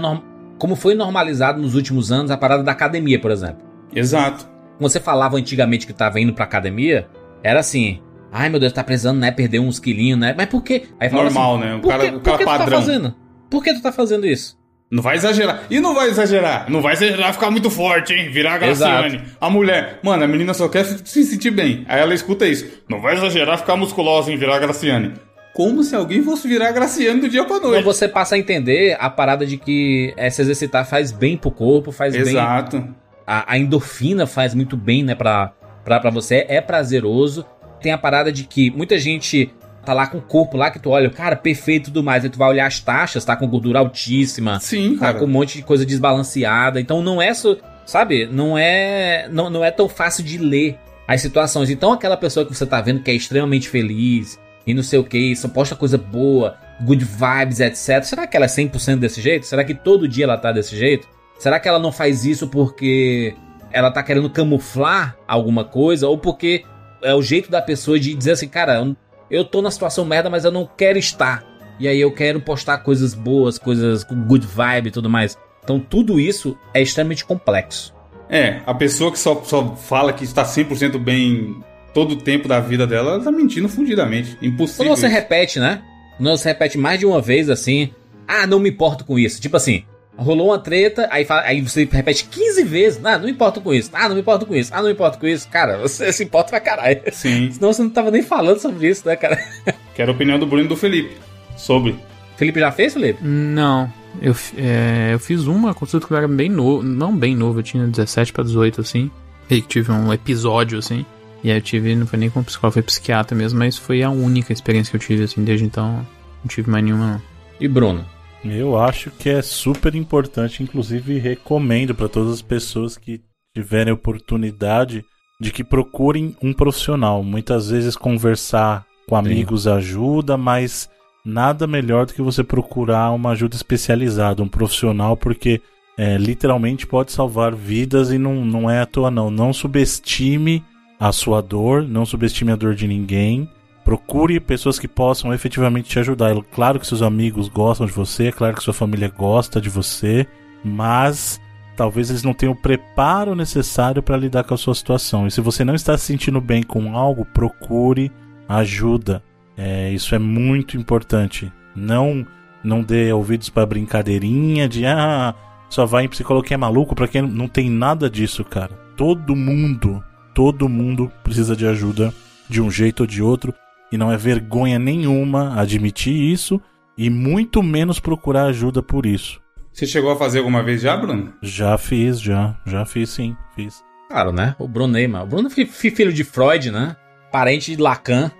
como 0.58 0.74
foi 0.76 0.94
normalizado 0.94 1.60
nos 1.60 1.74
últimos 1.74 2.10
anos 2.10 2.30
a 2.30 2.36
parada 2.36 2.62
da 2.62 2.72
academia, 2.72 3.20
por 3.20 3.30
exemplo. 3.30 3.64
Exato. 3.94 4.48
Você 4.80 4.98
falava 4.98 5.36
antigamente 5.36 5.86
que 5.86 5.92
tava 5.92 6.20
indo 6.20 6.32
pra 6.32 6.44
academia, 6.44 7.08
era 7.42 7.60
assim, 7.60 8.00
Ai, 8.32 8.48
meu 8.48 8.58
Deus, 8.58 8.72
tá 8.72 8.82
precisando, 8.82 9.18
né? 9.18 9.30
Perder 9.30 9.58
uns 9.58 9.78
quilinhos, 9.78 10.18
né? 10.18 10.34
Mas 10.34 10.46
por 10.46 10.62
quê? 10.62 10.84
Aí 10.98 11.10
Normal, 11.12 11.56
assim, 11.56 11.64
né? 11.64 11.74
O 11.74 11.86
cara, 11.86 12.10
que, 12.10 12.16
o 12.16 12.20
cara 12.20 12.36
por 12.36 12.38
que 12.38 12.44
padrão. 12.44 12.66
Tu 12.66 12.70
tá 12.70 12.76
fazendo? 12.76 13.14
Por 13.50 13.62
que 13.62 13.74
tu 13.74 13.82
tá 13.82 13.92
fazendo 13.92 14.26
isso? 14.26 14.58
Não 14.90 15.02
vai 15.02 15.16
exagerar. 15.16 15.62
E 15.70 15.80
não 15.80 15.94
vai 15.94 16.08
exagerar. 16.08 16.70
Não 16.70 16.80
vai 16.80 16.94
exagerar 16.94 17.32
ficar 17.32 17.50
muito 17.50 17.70
forte, 17.70 18.12
hein? 18.12 18.30
Virar 18.30 18.54
a 18.54 18.58
Graciane. 18.58 19.16
Exato. 19.16 19.36
A 19.40 19.50
mulher. 19.50 19.98
Mano, 20.02 20.24
a 20.24 20.26
menina 20.26 20.52
só 20.52 20.68
quer 20.68 20.84
se 20.84 21.24
sentir 21.24 21.50
bem. 21.50 21.84
Aí 21.88 22.00
ela 22.00 22.14
escuta 22.14 22.46
isso. 22.46 22.66
Não 22.88 23.00
vai 23.00 23.14
exagerar 23.14 23.58
ficar 23.58 23.76
musculosa, 23.76 24.30
hein? 24.30 24.36
Virar 24.36 24.56
a 24.56 24.58
Graciane. 24.58 25.12
Como 25.54 25.82
se 25.82 25.94
alguém 25.94 26.22
fosse 26.22 26.48
virar 26.48 26.68
a 26.68 26.72
Graciane 26.72 27.20
do 27.20 27.28
dia 27.28 27.44
pra 27.44 27.58
noite. 27.58 27.80
Então 27.80 27.92
você 27.92 28.08
passa 28.08 28.34
a 28.34 28.38
entender 28.38 28.96
a 28.98 29.10
parada 29.10 29.46
de 29.46 29.58
que 29.58 30.14
é, 30.16 30.30
se 30.30 30.40
exercitar 30.40 30.86
faz 30.86 31.12
bem 31.12 31.36
pro 31.36 31.50
corpo, 31.50 31.92
faz 31.92 32.14
Exato. 32.14 32.32
bem. 32.78 32.80
Exato. 32.80 32.94
A, 33.26 33.52
a, 33.52 33.58
endorfina 33.58 34.26
faz 34.26 34.54
muito 34.54 34.76
bem, 34.76 35.02
né, 35.02 35.14
pra, 35.14 35.52
pra, 35.84 36.00
pra 36.00 36.10
você. 36.10 36.46
É 36.48 36.60
prazeroso 36.60 37.46
tem 37.82 37.92
a 37.92 37.98
parada 37.98 38.32
de 38.32 38.44
que 38.44 38.70
muita 38.70 38.98
gente 38.98 39.52
tá 39.84 39.92
lá 39.92 40.06
com 40.06 40.18
o 40.18 40.22
corpo 40.22 40.56
lá 40.56 40.70
que 40.70 40.78
tu 40.78 40.90
olha, 40.90 41.10
cara, 41.10 41.36
perfeito 41.36 41.84
e 41.84 41.92
tudo 41.92 42.02
mais. 42.02 42.24
Aí 42.24 42.30
tu 42.30 42.38
vai 42.38 42.48
olhar 42.48 42.66
as 42.66 42.80
taxas, 42.80 43.24
tá 43.24 43.36
com 43.36 43.46
gordura 43.48 43.80
altíssima. 43.80 44.60
Sim, 44.60 44.94
tá 44.94 45.06
cara. 45.06 45.18
com 45.18 45.24
um 45.24 45.28
monte 45.28 45.58
de 45.58 45.64
coisa 45.64 45.84
desbalanceada. 45.84 46.80
Então 46.80 47.02
não 47.02 47.20
é 47.20 47.34
só, 47.34 47.56
sabe? 47.84 48.26
Não 48.26 48.56
é, 48.56 49.28
não, 49.30 49.50
não 49.50 49.64
é 49.64 49.70
tão 49.70 49.88
fácil 49.88 50.24
de 50.24 50.38
ler 50.38 50.78
as 51.06 51.20
situações. 51.20 51.70
Então 51.70 51.92
aquela 51.92 52.16
pessoa 52.16 52.46
que 52.46 52.54
você 52.54 52.64
tá 52.64 52.80
vendo 52.80 53.02
que 53.02 53.10
é 53.10 53.14
extremamente 53.14 53.68
feliz 53.68 54.38
e 54.66 54.72
não 54.72 54.82
sei 54.82 54.98
o 54.98 55.04
que, 55.04 55.34
só 55.34 55.48
posta 55.48 55.74
coisa 55.74 55.98
boa, 55.98 56.56
good 56.82 57.04
vibes, 57.04 57.60
etc. 57.60 58.04
Será 58.04 58.26
que 58.26 58.36
ela 58.36 58.46
é 58.46 58.48
100% 58.48 58.98
desse 58.98 59.20
jeito? 59.20 59.46
Será 59.46 59.64
que 59.64 59.74
todo 59.74 60.08
dia 60.08 60.24
ela 60.24 60.38
tá 60.38 60.52
desse 60.52 60.76
jeito? 60.76 61.08
Será 61.38 61.58
que 61.58 61.68
ela 61.68 61.80
não 61.80 61.90
faz 61.90 62.24
isso 62.24 62.46
porque 62.46 63.34
ela 63.72 63.90
tá 63.90 64.02
querendo 64.02 64.30
camuflar 64.30 65.16
alguma 65.26 65.64
coisa 65.64 66.06
ou 66.06 66.16
porque 66.16 66.64
é 67.02 67.14
o 67.14 67.22
jeito 67.22 67.50
da 67.50 67.60
pessoa 67.60 67.98
de 67.98 68.14
dizer 68.14 68.32
assim, 68.32 68.48
cara, 68.48 68.94
eu 69.30 69.44
tô 69.44 69.62
na 69.62 69.70
situação 69.70 70.04
merda, 70.04 70.30
mas 70.30 70.44
eu 70.44 70.50
não 70.50 70.68
quero 70.76 70.98
estar. 70.98 71.44
E 71.78 71.88
aí 71.88 72.00
eu 72.00 72.12
quero 72.12 72.40
postar 72.40 72.78
coisas 72.78 73.14
boas, 73.14 73.58
coisas 73.58 74.04
com 74.04 74.14
good 74.14 74.46
vibe 74.46 74.88
e 74.88 74.90
tudo 74.90 75.10
mais. 75.10 75.36
Então 75.64 75.78
tudo 75.80 76.20
isso 76.20 76.56
é 76.72 76.82
extremamente 76.82 77.24
complexo. 77.24 77.94
É, 78.28 78.62
a 78.64 78.74
pessoa 78.74 79.12
que 79.12 79.18
só, 79.18 79.42
só 79.44 79.74
fala 79.76 80.12
que 80.12 80.24
está 80.24 80.44
100% 80.44 80.98
bem 80.98 81.62
todo 81.92 82.12
o 82.12 82.16
tempo 82.16 82.48
da 82.48 82.60
vida 82.60 82.86
dela, 82.86 83.14
ela 83.14 83.24
tá 83.24 83.30
mentindo 83.30 83.68
fundidamente. 83.68 84.38
Impossível. 84.40 84.86
Quando 84.86 84.98
você 84.98 85.08
repete, 85.08 85.60
né? 85.60 85.82
Quando 86.16 86.36
você 86.36 86.48
repete 86.48 86.78
mais 86.78 86.98
de 86.98 87.06
uma 87.06 87.20
vez 87.20 87.50
assim, 87.50 87.90
ah, 88.26 88.46
não 88.46 88.58
me 88.58 88.70
importo 88.70 89.04
com 89.04 89.18
isso. 89.18 89.40
Tipo 89.40 89.56
assim, 89.56 89.84
Rolou 90.16 90.48
uma 90.48 90.58
treta, 90.58 91.08
aí, 91.10 91.24
fala, 91.24 91.42
aí 91.42 91.60
você 91.62 91.88
repete 91.90 92.24
15 92.24 92.64
vezes. 92.64 93.04
Ah, 93.04 93.18
não 93.18 93.28
importa 93.28 93.60
com 93.60 93.72
isso. 93.72 93.90
Ah, 93.94 94.08
não 94.08 94.14
me 94.14 94.20
importa 94.20 94.44
com 94.44 94.54
isso. 94.54 94.70
Ah, 94.72 94.78
não 94.78 94.86
me 94.86 94.92
importa 94.92 95.18
com 95.18 95.26
isso. 95.26 95.48
Cara, 95.48 95.78
você 95.78 96.12
se 96.12 96.24
importa 96.24 96.50
pra 96.50 96.60
caralho. 96.60 97.00
Sim. 97.12 97.50
Senão 97.52 97.72
você 97.72 97.82
não 97.82 97.90
tava 97.90 98.10
nem 98.10 98.22
falando 98.22 98.58
sobre 98.58 98.88
isso, 98.88 99.06
né, 99.08 99.16
cara? 99.16 99.42
Quero 99.94 100.12
a 100.12 100.14
opinião 100.14 100.38
do 100.38 100.46
Bruno 100.46 100.64
e 100.64 100.68
do 100.68 100.76
Felipe. 100.76 101.16
Sobre. 101.56 101.98
Felipe 102.36 102.60
já 102.60 102.70
fez, 102.70 102.92
Felipe? 102.92 103.22
Não. 103.22 103.90
Eu, 104.20 104.34
é, 104.58 105.10
eu 105.14 105.18
fiz 105.18 105.46
uma 105.46 105.72
consulta 105.72 106.06
que 106.06 106.12
eu 106.12 106.16
era 106.16 106.28
bem 106.28 106.48
novo. 106.48 106.82
Não 106.82 107.16
bem 107.16 107.34
novo, 107.34 107.60
eu 107.60 107.62
tinha 107.62 107.86
17 107.86 108.32
pra 108.32 108.44
18, 108.44 108.80
assim. 108.82 109.10
E 109.48 109.62
tive 109.62 109.92
um 109.92 110.12
episódio, 110.12 110.78
assim. 110.78 111.06
E 111.42 111.50
aí 111.50 111.56
eu 111.56 111.62
tive, 111.62 111.94
não 111.96 112.06
foi 112.06 112.18
nem 112.18 112.30
com 112.30 112.42
psicólogo, 112.42 112.74
foi 112.74 112.82
psiquiatra 112.82 113.36
mesmo, 113.36 113.58
mas 113.58 113.76
foi 113.76 114.02
a 114.02 114.10
única 114.10 114.52
experiência 114.52 114.90
que 114.90 114.96
eu 114.96 115.00
tive, 115.00 115.24
assim, 115.24 115.42
desde 115.42 115.64
então. 115.64 116.06
Não 116.42 116.48
tive 116.48 116.70
mais 116.70 116.84
nenhuma, 116.84 117.06
não. 117.14 117.22
E 117.60 117.66
Bruno? 117.66 118.04
Eu 118.44 118.76
acho 118.76 119.10
que 119.10 119.28
é 119.28 119.40
super 119.40 119.94
importante, 119.94 120.62
inclusive 120.62 121.18
recomendo 121.18 121.94
para 121.94 122.08
todas 122.08 122.32
as 122.32 122.42
pessoas 122.42 122.96
que 122.96 123.20
tiverem 123.54 123.92
oportunidade 123.92 125.04
de 125.40 125.52
que 125.52 125.62
procurem 125.62 126.36
um 126.42 126.52
profissional. 126.52 127.22
Muitas 127.22 127.70
vezes 127.70 127.96
conversar 127.96 128.84
com 129.08 129.16
amigos 129.16 129.64
Sim. 129.64 129.70
ajuda, 129.70 130.36
mas 130.36 130.90
nada 131.24 131.66
melhor 131.66 132.06
do 132.06 132.14
que 132.14 132.22
você 132.22 132.42
procurar 132.42 133.10
uma 133.10 133.30
ajuda 133.30 133.54
especializada, 133.54 134.42
um 134.42 134.48
profissional, 134.48 135.16
porque 135.16 135.60
é, 135.96 136.16
literalmente 136.16 136.86
pode 136.86 137.12
salvar 137.12 137.54
vidas 137.54 138.10
e 138.10 138.18
não, 138.18 138.44
não 138.44 138.70
é 138.70 138.80
à 138.80 138.86
toa 138.86 139.10
não. 139.10 139.30
Não 139.30 139.52
subestime 139.52 140.64
a 140.98 141.12
sua 141.12 141.40
dor, 141.40 141.82
não 141.82 142.06
subestime 142.06 142.52
a 142.52 142.56
dor 142.56 142.74
de 142.74 142.88
ninguém. 142.88 143.48
Procure 143.84 144.38
pessoas 144.38 144.78
que 144.78 144.86
possam 144.86 145.34
efetivamente 145.34 145.88
te 145.88 145.98
ajudar. 145.98 146.36
É 146.36 146.40
claro 146.52 146.78
que 146.78 146.86
seus 146.86 147.02
amigos 147.02 147.48
gostam 147.48 147.86
de 147.86 147.92
você, 147.92 148.28
é 148.28 148.32
claro 148.32 148.54
que 148.54 148.62
sua 148.62 148.74
família 148.74 149.08
gosta 149.08 149.60
de 149.60 149.68
você, 149.68 150.26
mas 150.64 151.40
talvez 151.76 152.10
eles 152.10 152.22
não 152.22 152.34
tenham 152.34 152.52
o 152.52 152.60
preparo 152.60 153.34
necessário 153.34 154.02
para 154.02 154.16
lidar 154.16 154.44
com 154.44 154.54
a 154.54 154.58
sua 154.58 154.74
situação. 154.74 155.26
E 155.26 155.30
se 155.30 155.40
você 155.40 155.64
não 155.64 155.74
está 155.74 155.96
se 155.98 156.04
sentindo 156.04 156.40
bem 156.40 156.62
com 156.62 156.96
algo, 156.96 157.24
procure 157.24 158.12
ajuda. 158.48 159.22
É, 159.56 159.90
isso 159.90 160.14
é 160.14 160.18
muito 160.18 160.76
importante. 160.76 161.52
Não 161.74 162.26
não 162.64 162.80
dê 162.80 163.12
ouvidos 163.12 163.48
para 163.48 163.66
brincadeirinha 163.66 164.68
de 164.68 164.86
ah, 164.86 165.34
só 165.68 165.84
vai 165.84 166.04
em 166.04 166.08
psicólogo 166.08 166.46
que 166.46 166.54
é 166.54 166.56
maluco, 166.56 166.94
para 166.94 167.08
quem 167.08 167.22
não 167.22 167.48
tem 167.48 167.68
nada 167.68 168.08
disso, 168.08 168.44
cara. 168.44 168.72
Todo 168.96 169.34
mundo, 169.34 170.04
todo 170.34 170.68
mundo 170.68 171.10
precisa 171.24 171.56
de 171.56 171.66
ajuda 171.66 172.14
de 172.48 172.60
um 172.60 172.70
jeito 172.70 173.00
ou 173.00 173.06
de 173.06 173.22
outro 173.22 173.52
e 173.92 173.98
não 173.98 174.10
é 174.10 174.16
vergonha 174.16 174.78
nenhuma 174.78 175.60
admitir 175.60 176.14
isso 176.14 176.60
e 176.96 177.10
muito 177.10 177.62
menos 177.62 178.00
procurar 178.00 178.46
ajuda 178.46 178.82
por 178.82 179.06
isso. 179.06 179.40
Você 179.72 179.86
chegou 179.86 180.10
a 180.10 180.16
fazer 180.16 180.38
alguma 180.38 180.62
vez 180.62 180.80
já, 180.82 180.96
Bruno? 180.96 181.32
Já 181.42 181.78
fiz, 181.78 182.20
já. 182.20 182.56
Já 182.66 182.84
fiz 182.84 183.10
sim, 183.10 183.36
fiz. 183.54 183.82
Claro, 184.08 184.32
né? 184.32 184.54
O 184.58 184.68
Bruno 184.68 184.92
Neymar. 184.92 185.22
O 185.22 185.26
Bruno 185.26 185.48
foi 185.48 185.64
filho 185.66 186.12
de 186.12 186.24
Freud, 186.24 186.70
né? 186.70 186.96
Parente 187.30 187.74
de 187.74 187.80
Lacan. 187.80 188.30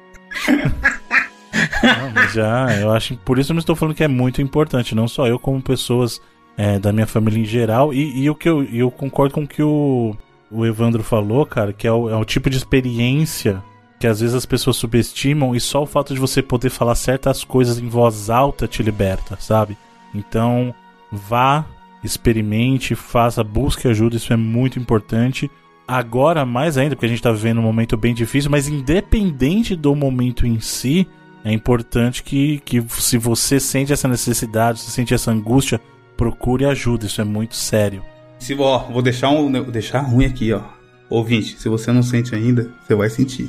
não, 1.82 2.28
já, 2.28 2.78
eu 2.78 2.90
acho. 2.90 3.16
Por 3.18 3.38
isso 3.38 3.52
eu 3.52 3.58
estou 3.58 3.74
falando 3.74 3.94
que 3.94 4.04
é 4.04 4.08
muito 4.08 4.42
importante, 4.42 4.94
não 4.94 5.08
só 5.08 5.26
eu, 5.26 5.38
como 5.38 5.62
pessoas 5.62 6.20
é, 6.56 6.78
da 6.78 6.92
minha 6.92 7.06
família 7.06 7.40
em 7.40 7.46
geral. 7.46 7.94
E, 7.94 8.22
e 8.22 8.28
o 8.28 8.34
que 8.34 8.48
eu, 8.48 8.62
eu 8.64 8.90
concordo 8.90 9.34
com 9.34 9.44
o 9.44 9.48
que 9.48 9.62
o, 9.62 10.14
o 10.50 10.66
Evandro 10.66 11.02
falou, 11.02 11.46
cara, 11.46 11.72
que 11.72 11.86
é 11.86 11.92
o, 11.92 12.10
é 12.10 12.16
o 12.16 12.24
tipo 12.24 12.50
de 12.50 12.58
experiência 12.58 13.62
que 14.02 14.06
às 14.08 14.18
vezes 14.18 14.34
as 14.34 14.44
pessoas 14.44 14.78
subestimam 14.78 15.54
e 15.54 15.60
só 15.60 15.84
o 15.84 15.86
fato 15.86 16.12
de 16.12 16.18
você 16.18 16.42
poder 16.42 16.70
falar 16.70 16.96
certas 16.96 17.44
coisas 17.44 17.78
em 17.78 17.88
voz 17.88 18.30
alta 18.30 18.66
te 18.66 18.82
liberta, 18.82 19.36
sabe? 19.38 19.78
Então, 20.12 20.74
vá, 21.12 21.64
experimente, 22.02 22.96
faça, 22.96 23.44
busque 23.44 23.86
ajuda, 23.86 24.16
isso 24.16 24.32
é 24.32 24.36
muito 24.36 24.76
importante. 24.76 25.48
Agora, 25.86 26.44
mais 26.44 26.76
ainda, 26.76 26.96
porque 26.96 27.06
a 27.06 27.08
gente 27.08 27.20
está 27.20 27.30
vivendo 27.30 27.58
um 27.58 27.62
momento 27.62 27.96
bem 27.96 28.12
difícil, 28.12 28.50
mas 28.50 28.66
independente 28.66 29.76
do 29.76 29.94
momento 29.94 30.48
em 30.48 30.58
si, 30.58 31.06
é 31.44 31.52
importante 31.52 32.24
que, 32.24 32.58
que 32.64 32.84
se 32.88 33.16
você 33.16 33.60
sente 33.60 33.92
essa 33.92 34.08
necessidade, 34.08 34.80
se 34.80 34.90
sente 34.90 35.14
essa 35.14 35.30
angústia, 35.30 35.80
procure 36.16 36.64
ajuda, 36.64 37.06
isso 37.06 37.20
é 37.20 37.24
muito 37.24 37.54
sério. 37.54 38.02
Se, 38.40 38.52
ó, 38.54 38.78
vou 38.78 39.00
deixar, 39.00 39.30
um, 39.30 39.52
deixar 39.70 40.00
ruim 40.00 40.24
aqui, 40.24 40.52
ó. 40.52 40.60
Ouvinte, 41.08 41.56
se 41.56 41.68
você 41.68 41.92
não 41.92 42.02
sente 42.02 42.34
ainda, 42.34 42.68
você 42.84 42.96
vai 42.96 43.08
sentir. 43.08 43.48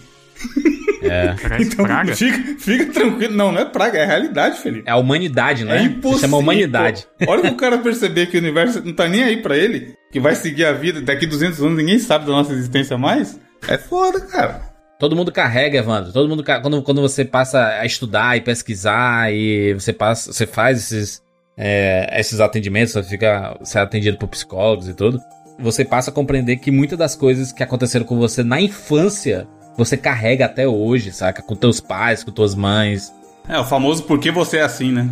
É. 1.04 1.36
Então, 1.60 1.86
praga? 1.86 2.16
Fica, 2.16 2.56
fica 2.58 2.86
tranquilo. 2.86 3.36
Não, 3.36 3.52
não 3.52 3.62
é 3.62 3.66
praga, 3.66 4.00
é 4.00 4.06
realidade, 4.06 4.60
Felipe. 4.60 4.88
É 4.88 4.92
a 4.92 4.98
humanidade, 4.98 5.66
né? 5.66 5.80
É 5.80 5.84
impossível. 5.84 6.14
Se 6.14 6.22
chama 6.22 6.38
humanidade. 6.38 7.06
Olha 7.28 7.42
que 7.42 7.50
o 7.50 7.58
cara 7.58 7.78
perceber 7.78 8.28
que 8.28 8.38
o 8.38 8.40
universo 8.40 8.82
não 8.84 8.94
tá 8.94 9.08
nem 9.08 9.24
aí 9.24 9.42
pra 9.42 9.58
ele, 9.58 9.94
que 10.12 10.20
vai 10.20 10.36
seguir 10.36 10.66
a 10.66 10.72
vida, 10.72 11.02
daqui 11.02 11.26
200 11.26 11.62
anos 11.62 11.78
ninguém 11.78 12.00
sabe 12.00 12.26
da 12.26 12.32
nossa 12.32 12.54
existência 12.54 12.98
mais. 12.98 13.40
É 13.68 13.78
foda, 13.78 14.22
cara. 14.22 14.62
Todo 15.00 15.16
mundo 15.16 15.32
carrega, 15.32 15.78
Evandro. 15.78 16.14
Todo 16.14 16.30
mundo 16.30 16.44
quando, 16.44 16.82
quando 16.82 17.02
você 17.02 17.26
passa 17.26 17.60
a 17.80 17.86
estudar 17.86 18.38
e 18.38 18.42
pesquisar 18.42 19.34
e 19.34 19.74
você 19.74 19.92
passa, 19.92 20.32
você 20.32 20.48
faz 20.48 20.78
esses, 20.80 21.22
é, 21.58 22.18
esses 22.20 22.40
atendimentos, 22.40 22.94
você 22.94 23.04
fica, 23.04 23.58
você 23.60 23.78
é 23.78 23.82
atendido 23.82 24.18
por 24.18 24.30
psicólogos 24.30 24.88
e 24.88 24.94
tudo. 24.94 25.20
Você 25.60 25.84
passa 25.84 26.10
a 26.10 26.14
compreender 26.14 26.58
que 26.58 26.72
muitas 26.72 26.98
das 26.98 27.16
coisas 27.16 27.52
que 27.52 27.62
aconteceram 27.62 28.06
com 28.06 28.18
você 28.18 28.44
na 28.44 28.62
infância 28.62 29.48
você 29.78 29.98
carrega 29.98 30.46
até 30.46 30.68
hoje, 30.68 31.12
saca? 31.12 31.42
Com 31.42 31.56
teus 31.56 31.80
pais, 31.80 32.24
com 32.24 32.32
tuas 32.32 32.56
mães. 32.56 33.14
É, 33.48 33.60
o 33.60 33.66
famoso 33.66 34.04
por 34.04 34.20
que 34.20 34.32
você 34.32 34.58
é 34.58 34.62
assim, 34.62 34.92
né? 34.92 35.10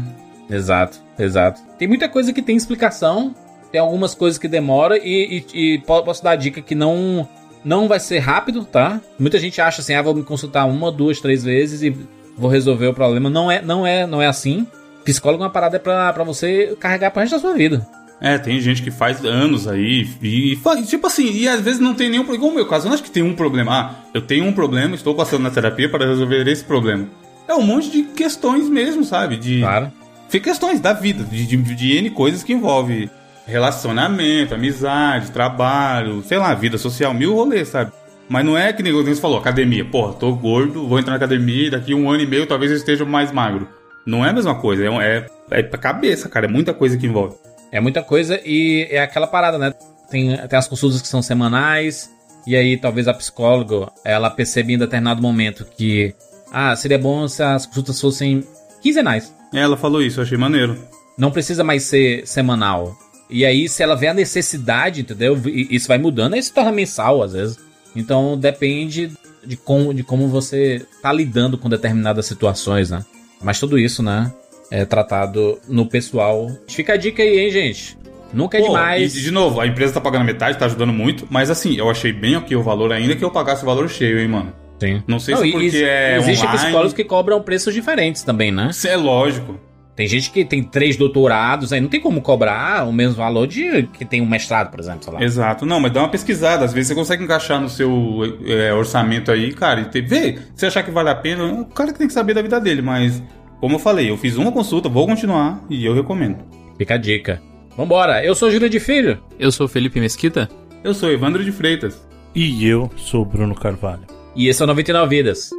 Exato, 0.49 0.99
exato. 1.17 1.61
Tem 1.77 1.87
muita 1.87 2.07
coisa 2.09 2.33
que 2.33 2.41
tem 2.41 2.55
explicação, 2.55 3.33
tem 3.71 3.79
algumas 3.79 4.13
coisas 4.13 4.37
que 4.37 4.47
demora 4.47 4.97
e, 4.97 5.45
e, 5.53 5.73
e 5.73 5.77
posso 5.79 6.23
dar 6.23 6.31
a 6.31 6.35
dica 6.35 6.61
que 6.61 6.75
não 6.75 7.27
não 7.63 7.87
vai 7.87 7.99
ser 7.99 8.19
rápido, 8.19 8.65
tá? 8.65 8.99
Muita 9.19 9.39
gente 9.39 9.61
acha 9.61 9.81
assim, 9.81 9.93
ah, 9.93 10.01
vou 10.01 10.15
me 10.15 10.23
consultar 10.23 10.65
uma, 10.65 10.91
duas, 10.91 11.19
três 11.19 11.43
vezes 11.43 11.83
e 11.83 11.95
vou 12.37 12.49
resolver 12.49 12.87
o 12.87 12.93
problema. 12.93 13.29
Não 13.29 13.51
é, 13.51 13.61
não 13.61 13.85
é, 13.85 14.07
não 14.07 14.21
é 14.21 14.27
assim. 14.27 14.65
Psicólogo 15.03 15.43
é 15.43 15.45
uma 15.45 15.51
parada 15.51 15.79
pra, 15.79 16.11
pra 16.11 16.23
você 16.23 16.75
carregar 16.79 17.11
pro 17.11 17.21
resto 17.21 17.35
da 17.35 17.39
sua 17.39 17.53
vida. 17.53 17.87
É, 18.21 18.37
tem 18.37 18.61
gente 18.61 18.83
que 18.83 18.91
faz 18.91 19.25
anos 19.25 19.67
aí 19.67 20.07
e, 20.21 20.55
tipo 20.85 21.07
assim, 21.07 21.31
e 21.31 21.47
às 21.47 21.59
vezes 21.59 21.79
não 21.79 21.95
tem 21.95 22.07
nenhum 22.07 22.23
problema. 22.23 22.37
Igual 22.37 22.51
o 22.51 22.55
meu 22.55 22.67
caso, 22.67 22.85
eu 22.85 22.89
não 22.89 22.93
acho 22.93 23.03
que 23.03 23.09
tem 23.09 23.23
um 23.23 23.33
problema. 23.33 23.71
Ah, 23.73 23.95
eu 24.13 24.21
tenho 24.21 24.45
um 24.45 24.53
problema, 24.53 24.93
estou 24.93 25.15
passando 25.15 25.41
na 25.41 25.49
terapia 25.49 25.89
para 25.89 26.05
resolver 26.05 26.47
esse 26.47 26.63
problema. 26.63 27.07
É 27.47 27.55
um 27.55 27.63
monte 27.63 27.89
de 27.89 28.03
questões 28.03 28.69
mesmo, 28.69 29.03
sabe? 29.03 29.37
De. 29.37 29.61
Claro. 29.61 29.91
Questões 30.29 30.79
da 30.79 30.93
vida, 30.93 31.25
de, 31.25 31.45
de, 31.45 31.57
de 31.57 31.97
N 31.97 32.09
coisas 32.11 32.41
que 32.41 32.53
envolve 32.53 33.09
relacionamento, 33.45 34.53
amizade, 34.53 35.31
trabalho, 35.31 36.23
sei 36.23 36.37
lá, 36.37 36.53
vida 36.53 36.77
social, 36.77 37.13
mil 37.13 37.33
rolês, 37.33 37.67
sabe? 37.67 37.91
Mas 38.29 38.45
não 38.45 38.57
é 38.57 38.71
que 38.71 38.81
nem 38.81 38.93
você 38.93 39.13
falou, 39.15 39.39
academia. 39.39 39.83
Porra, 39.83 40.13
tô 40.13 40.33
gordo, 40.33 40.87
vou 40.87 40.97
entrar 40.97 41.11
na 41.11 41.17
academia 41.17 41.67
e 41.67 41.69
daqui 41.69 41.93
um 41.93 42.09
ano 42.09 42.23
e 42.23 42.27
meio 42.27 42.45
talvez 42.45 42.71
eu 42.71 42.77
esteja 42.77 43.03
mais 43.03 43.31
magro. 43.31 43.67
Não 44.05 44.25
é 44.25 44.29
a 44.29 44.33
mesma 44.33 44.55
coisa, 44.55 44.85
é, 44.85 44.87
é, 44.87 45.25
é 45.51 45.63
pra 45.63 45.77
cabeça, 45.77 46.29
cara, 46.29 46.45
é 46.45 46.49
muita 46.49 46.73
coisa 46.73 46.97
que 46.97 47.05
envolve. 47.05 47.35
É 47.71 47.79
muita 47.79 48.03
coisa 48.03 48.39
e 48.43 48.87
é 48.89 48.99
aquela 48.99 49.27
parada, 49.27 49.57
né? 49.57 49.73
Tem, 50.09 50.35
tem 50.35 50.59
as 50.59 50.67
consultas 50.67 51.01
que 51.01 51.07
são 51.07 51.21
semanais, 51.21 52.09
e 52.45 52.55
aí 52.55 52.75
talvez 52.77 53.07
a 53.07 53.13
psicóloga 53.13 53.91
ela 54.03 54.29
perceba 54.29 54.71
em 54.71 54.77
determinado 54.77 55.21
momento 55.21 55.65
que 55.65 56.13
ah, 56.51 56.75
seria 56.75 56.99
bom 56.99 57.27
se 57.27 57.41
as 57.41 57.65
consultas 57.65 57.99
fossem 58.01 58.43
quinzenais. 58.81 59.33
Ela 59.53 59.77
falou 59.77 60.01
isso, 60.01 60.19
eu 60.19 60.23
achei 60.23 60.37
maneiro. 60.37 60.77
Não 61.17 61.31
precisa 61.31 61.63
mais 61.63 61.83
ser 61.83 62.27
semanal. 62.27 62.95
E 63.29 63.45
aí, 63.45 63.69
se 63.69 63.81
ela 63.81 63.95
vê 63.95 64.07
a 64.07 64.13
necessidade, 64.13 65.01
entendeu? 65.01 65.39
Isso 65.45 65.87
vai 65.87 65.97
mudando, 65.97 66.33
aí 66.33 66.43
se 66.43 66.51
torna 66.51 66.71
mensal 66.71 67.23
às 67.23 67.31
vezes. 67.31 67.57
Então 67.95 68.37
depende 68.37 69.11
de 69.45 69.55
como, 69.55 69.93
de 69.93 70.03
como 70.03 70.27
você 70.27 70.85
tá 71.01 71.11
lidando 71.11 71.57
com 71.57 71.69
determinadas 71.69 72.25
situações, 72.25 72.89
né? 72.89 73.05
Mas 73.41 73.59
tudo 73.59 73.77
isso, 73.77 74.03
né? 74.03 74.31
É, 74.71 74.85
tratado 74.85 75.59
no 75.67 75.85
pessoal. 75.85 76.49
Fica 76.67 76.93
a 76.93 76.97
dica 76.97 77.21
aí, 77.21 77.39
hein, 77.39 77.51
gente? 77.51 77.97
Nunca 78.33 78.57
é 78.57 78.61
Pô, 78.61 78.67
demais. 78.67 79.15
E, 79.15 79.21
de 79.21 79.31
novo, 79.31 79.59
a 79.59 79.67
empresa 79.67 79.93
tá 79.93 80.01
pagando 80.01 80.23
metade, 80.23 80.57
tá 80.57 80.65
ajudando 80.65 80.93
muito, 80.93 81.27
mas 81.29 81.49
assim, 81.49 81.75
eu 81.77 81.89
achei 81.89 82.13
bem 82.13 82.35
aqui 82.35 82.55
o 82.55 82.63
valor 82.63 82.93
ainda 82.93 83.15
que 83.15 83.23
eu 83.23 83.29
pagasse 83.29 83.63
o 83.63 83.65
valor 83.65 83.89
cheio, 83.89 84.19
hein, 84.19 84.27
mano. 84.29 84.53
Sim. 84.79 85.03
Não 85.05 85.19
sei 85.19 85.35
Não, 85.35 85.41
se 85.43 85.51
porque 85.51 85.83
é 85.83 86.17
Existem 86.17 86.49
psicólogos 86.49 86.93
que 86.93 87.03
cobram 87.03 87.41
preços 87.41 87.73
diferentes 87.73 88.23
também, 88.23 88.51
né? 88.51 88.69
Isso 88.71 88.87
é 88.87 88.95
lógico. 88.95 89.59
Tem 89.95 90.07
gente 90.07 90.31
que 90.31 90.43
tem 90.43 90.63
três 90.63 90.95
doutorados, 90.95 91.71
aí 91.71 91.81
não 91.81 91.89
tem 91.89 91.99
como 91.99 92.21
cobrar 92.21 92.87
o 92.87 92.93
mesmo 92.93 93.15
valor 93.15 93.45
de 93.45 93.83
que 93.93 94.05
tem 94.05 94.21
um 94.21 94.25
mestrado, 94.25 94.71
por 94.71 94.79
exemplo, 94.79 95.03
sei 95.03 95.13
lá. 95.13 95.21
Exato. 95.21 95.65
Não, 95.65 95.79
mas 95.79 95.91
dá 95.91 95.99
uma 95.99 96.09
pesquisada. 96.09 96.65
Às 96.65 96.73
vezes 96.73 96.87
você 96.87 96.95
consegue 96.95 97.23
encaixar 97.23 97.61
no 97.61 97.69
seu 97.69 98.39
é, 98.47 98.73
orçamento 98.73 99.31
aí, 99.31 99.53
cara, 99.53 99.81
e 99.81 99.85
ter, 99.85 100.01
vê. 100.01 100.39
Se 100.55 100.65
achar 100.65 100.81
que 100.81 100.89
vale 100.89 101.09
a 101.09 101.15
pena, 101.15 101.43
o 101.43 101.65
cara 101.65 101.91
que 101.91 101.99
tem 101.99 102.07
que 102.07 102.13
saber 102.13 102.33
da 102.33 102.41
vida 102.41 102.59
dele, 102.59 102.81
mas 102.81 103.21
como 103.61 103.75
eu 103.75 103.79
falei, 103.79 104.09
eu 104.09 104.17
fiz 104.17 104.37
uma 104.37 104.51
consulta, 104.51 104.89
vou 104.89 105.05
continuar 105.05 105.63
e 105.69 105.85
eu 105.85 105.93
recomendo. 105.93 106.43
Fica 106.79 106.95
a 106.95 106.97
dica. 106.97 107.39
Vambora, 107.77 108.25
eu 108.25 108.33
sou 108.33 108.49
Júlio 108.49 108.67
de 108.67 108.79
Filho. 108.79 109.23
Eu 109.37 109.51
sou 109.51 109.67
Felipe 109.67 109.99
Mesquita. 109.99 110.49
Eu 110.83 110.95
sou 110.95 111.11
Evandro 111.11 111.43
de 111.43 111.51
Freitas. 111.51 112.07
E 112.33 112.65
eu 112.67 112.89
sou 112.97 113.23
Bruno 113.23 113.53
Carvalho. 113.53 114.07
E 114.35 114.47
esse 114.47 114.63
é 114.63 114.65
o 114.65 114.67
99 114.67 115.15
Vidas. 115.15 115.51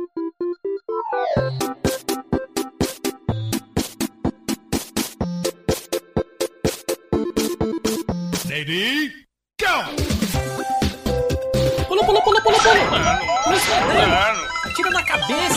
Lady, 8.51 9.13
go! 9.61 10.12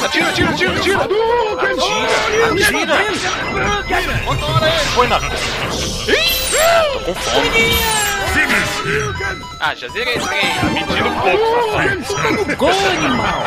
Atira, 0.06 0.30
atira, 0.30 0.50
atira, 0.52 0.72
atira! 0.78 0.98
Atira! 1.02 1.18
Atira! 2.54 2.96
Ele! 3.98 4.14
Foi 4.94 5.08
na... 5.08 5.20
Tô 5.20 7.00
com 7.06 7.16
fome! 7.16 7.74
Ah, 9.60 9.74
já 9.74 9.88
zerei 9.88 10.14
esse 10.14 10.30
game! 10.30 10.60
Tá 10.60 10.70
mentindo 10.70 11.10
um 11.10 11.14
pouco, 11.16 12.56
gol, 12.56 12.70
animal! 12.70 13.44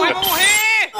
Vai 0.00 0.14
morrer! 0.14 0.90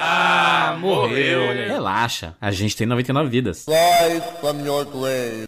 Ah, 0.00 0.76
morreu! 0.78 1.52
Relaxa, 1.68 2.34
a 2.40 2.50
gente 2.50 2.74
tem 2.74 2.86
99 2.86 3.28
vidas. 3.28 3.66
Life 3.66 4.26
from 4.40 4.64
your 4.64 4.86
grave. 4.86 5.46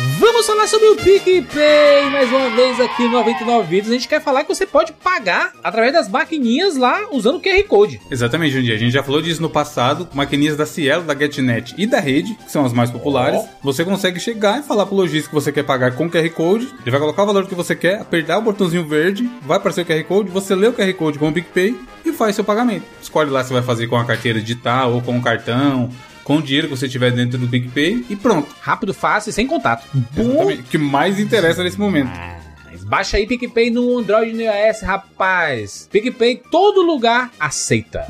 Vamos 0.00 0.46
falar 0.46 0.68
sobre 0.68 0.86
o 0.90 0.94
PicPay 0.94 2.08
mais 2.12 2.30
uma 2.30 2.50
vez 2.50 2.78
aqui 2.78 3.02
no 3.02 3.14
99 3.14 3.66
Vídeos. 3.66 3.90
A 3.90 3.94
gente 3.94 4.06
quer 4.06 4.22
falar 4.22 4.44
que 4.44 4.54
você 4.54 4.64
pode 4.64 4.92
pagar 4.92 5.50
através 5.62 5.92
das 5.92 6.08
maquininhas 6.08 6.76
lá 6.76 7.08
usando 7.10 7.38
o 7.38 7.40
QR 7.40 7.60
Code. 7.64 8.00
Exatamente, 8.08 8.52
Jundia. 8.52 8.76
A 8.76 8.78
gente 8.78 8.92
já 8.92 9.02
falou 9.02 9.20
disso 9.20 9.42
no 9.42 9.50
passado. 9.50 10.08
Maquininhas 10.14 10.56
da 10.56 10.64
Cielo, 10.64 11.02
da 11.02 11.16
GetNet 11.16 11.74
e 11.76 11.84
da 11.84 11.98
Rede, 11.98 12.34
que 12.34 12.48
são 12.48 12.64
as 12.64 12.72
mais 12.72 12.92
populares. 12.92 13.40
Oh. 13.40 13.48
Você 13.64 13.84
consegue 13.84 14.20
chegar 14.20 14.60
e 14.60 14.62
falar 14.62 14.86
pro 14.86 14.94
lojista 14.94 15.30
que 15.30 15.34
você 15.34 15.50
quer 15.50 15.64
pagar 15.64 15.96
com 15.96 16.06
o 16.06 16.10
QR 16.10 16.30
Code. 16.30 16.66
Ele 16.82 16.90
vai 16.92 17.00
colocar 17.00 17.24
o 17.24 17.26
valor 17.26 17.48
que 17.48 17.54
você 17.56 17.74
quer, 17.74 18.00
apertar 18.00 18.38
o 18.38 18.42
botãozinho 18.42 18.86
verde, 18.86 19.28
vai 19.42 19.56
aparecer 19.56 19.80
o 19.80 19.84
QR 19.84 20.04
Code, 20.04 20.30
você 20.30 20.54
lê 20.54 20.68
o 20.68 20.72
QR 20.72 20.94
Code 20.94 21.18
com 21.18 21.28
o 21.28 21.32
PicPay 21.32 21.76
e 22.04 22.12
faz 22.12 22.36
seu 22.36 22.44
pagamento. 22.44 22.84
Escolhe 23.02 23.30
lá 23.30 23.42
se 23.42 23.52
vai 23.52 23.62
fazer 23.62 23.88
com 23.88 23.96
a 23.96 24.04
carteira 24.04 24.40
digital 24.40 24.92
ou 24.92 25.02
com 25.02 25.18
o 25.18 25.22
cartão 25.22 25.90
com 26.28 26.36
o 26.36 26.42
dinheiro 26.42 26.68
que 26.68 26.76
você 26.76 26.86
tiver 26.86 27.10
dentro 27.10 27.38
do 27.38 27.48
PicPay 27.48 28.04
e 28.10 28.14
pronto. 28.14 28.54
Rápido, 28.60 28.92
fácil 28.92 29.30
e 29.30 29.32
sem 29.32 29.46
contato. 29.46 29.86
O 30.14 30.62
que 30.64 30.76
mais 30.76 31.18
interessa 31.18 31.64
nesse 31.64 31.80
momento. 31.80 32.10
Ah, 32.14 32.38
baixa 32.82 33.16
aí 33.16 33.26
PicPay 33.26 33.70
no 33.70 33.96
Android 33.98 34.32
e 34.32 34.34
no 34.34 34.42
iOS, 34.42 34.82
rapaz. 34.82 35.88
PicPay, 35.90 36.42
todo 36.50 36.82
lugar 36.82 37.30
aceita. 37.40 38.04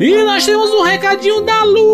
E 0.00 0.24
nós 0.24 0.46
temos 0.46 0.70
um 0.70 0.82
recadinho 0.82 1.42
da 1.42 1.62
Lura. 1.62 1.84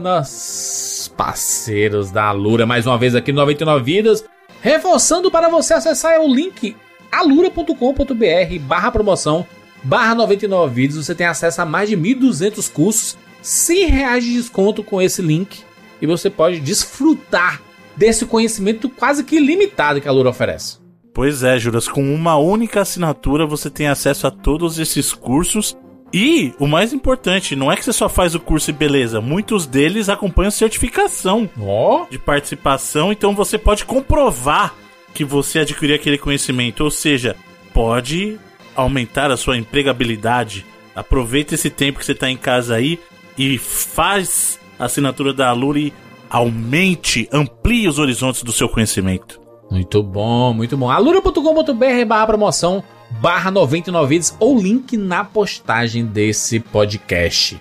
Nossos 0.00 1.06
parceiros 1.16 2.10
da 2.10 2.32
Lura, 2.32 2.66
mais 2.66 2.88
uma 2.88 2.98
vez 2.98 3.14
aqui 3.14 3.30
no 3.30 3.38
99 3.38 3.84
Vidas. 3.84 4.24
Reforçando 4.60 5.30
para 5.30 5.48
você 5.48 5.74
acessar 5.74 6.20
o 6.20 6.26
link 6.26 6.74
alura.com.br 7.12 8.58
barra 8.62 8.90
promoção 8.90 9.46
barra 9.82 10.14
99 10.14 10.74
vídeos, 10.74 11.04
você 11.04 11.14
tem 11.14 11.26
acesso 11.26 11.62
a 11.62 11.66
mais 11.66 11.88
de 11.88 11.96
1.200 11.96 12.70
cursos, 12.70 13.16
100 13.42 13.86
reais 13.86 14.24
de 14.24 14.34
desconto 14.34 14.82
com 14.82 15.00
esse 15.00 15.22
link 15.22 15.62
e 16.00 16.06
você 16.06 16.30
pode 16.30 16.60
desfrutar 16.60 17.62
desse 17.96 18.24
conhecimento 18.24 18.88
quase 18.88 19.24
que 19.24 19.36
ilimitado 19.36 20.00
que 20.00 20.08
a 20.08 20.12
Lura 20.12 20.30
oferece. 20.30 20.78
Pois 21.12 21.42
é, 21.42 21.58
Juras, 21.58 21.88
com 21.88 22.02
uma 22.14 22.36
única 22.36 22.80
assinatura 22.80 23.46
você 23.46 23.68
tem 23.68 23.88
acesso 23.88 24.26
a 24.26 24.30
todos 24.30 24.78
esses 24.78 25.12
cursos 25.12 25.76
e 26.12 26.52
o 26.58 26.66
mais 26.66 26.92
importante, 26.92 27.54
não 27.54 27.70
é 27.70 27.76
que 27.76 27.84
você 27.84 27.92
só 27.92 28.08
faz 28.08 28.34
o 28.34 28.40
curso 28.40 28.70
e 28.70 28.72
beleza, 28.72 29.20
muitos 29.20 29.66
deles 29.66 30.08
acompanham 30.08 30.50
certificação 30.50 31.48
oh. 31.60 32.06
de 32.10 32.18
participação, 32.18 33.12
então 33.12 33.34
você 33.34 33.56
pode 33.56 33.84
comprovar 33.84 34.74
que 35.14 35.24
você 35.24 35.60
adquiriu 35.60 35.94
aquele 35.94 36.18
conhecimento, 36.18 36.82
ou 36.82 36.90
seja, 36.90 37.36
pode 37.72 38.38
aumentar 38.74 39.30
a 39.30 39.36
sua 39.36 39.56
empregabilidade, 39.56 40.66
aproveita 40.94 41.54
esse 41.54 41.70
tempo 41.70 41.98
que 41.98 42.04
você 42.04 42.12
está 42.12 42.30
em 42.30 42.36
casa 42.36 42.74
aí 42.74 42.98
e 43.36 43.58
faz 43.58 44.58
a 44.78 44.84
assinatura 44.84 45.32
da 45.32 45.48
Alura 45.48 45.78
e 45.78 45.92
aumente, 46.28 47.28
amplie 47.32 47.88
os 47.88 47.98
horizontes 47.98 48.42
do 48.42 48.52
seu 48.52 48.68
conhecimento. 48.68 49.40
Muito 49.70 50.02
bom, 50.02 50.52
muito 50.52 50.76
bom. 50.76 50.90
alura.com.br 50.90 52.04
barra 52.06 52.26
promoção 52.26 52.82
barra 53.20 53.50
99 53.50 54.08
vídeos 54.08 54.34
ou 54.38 54.58
link 54.58 54.96
na 54.96 55.24
postagem 55.24 56.06
desse 56.06 56.60
podcast. 56.60 57.60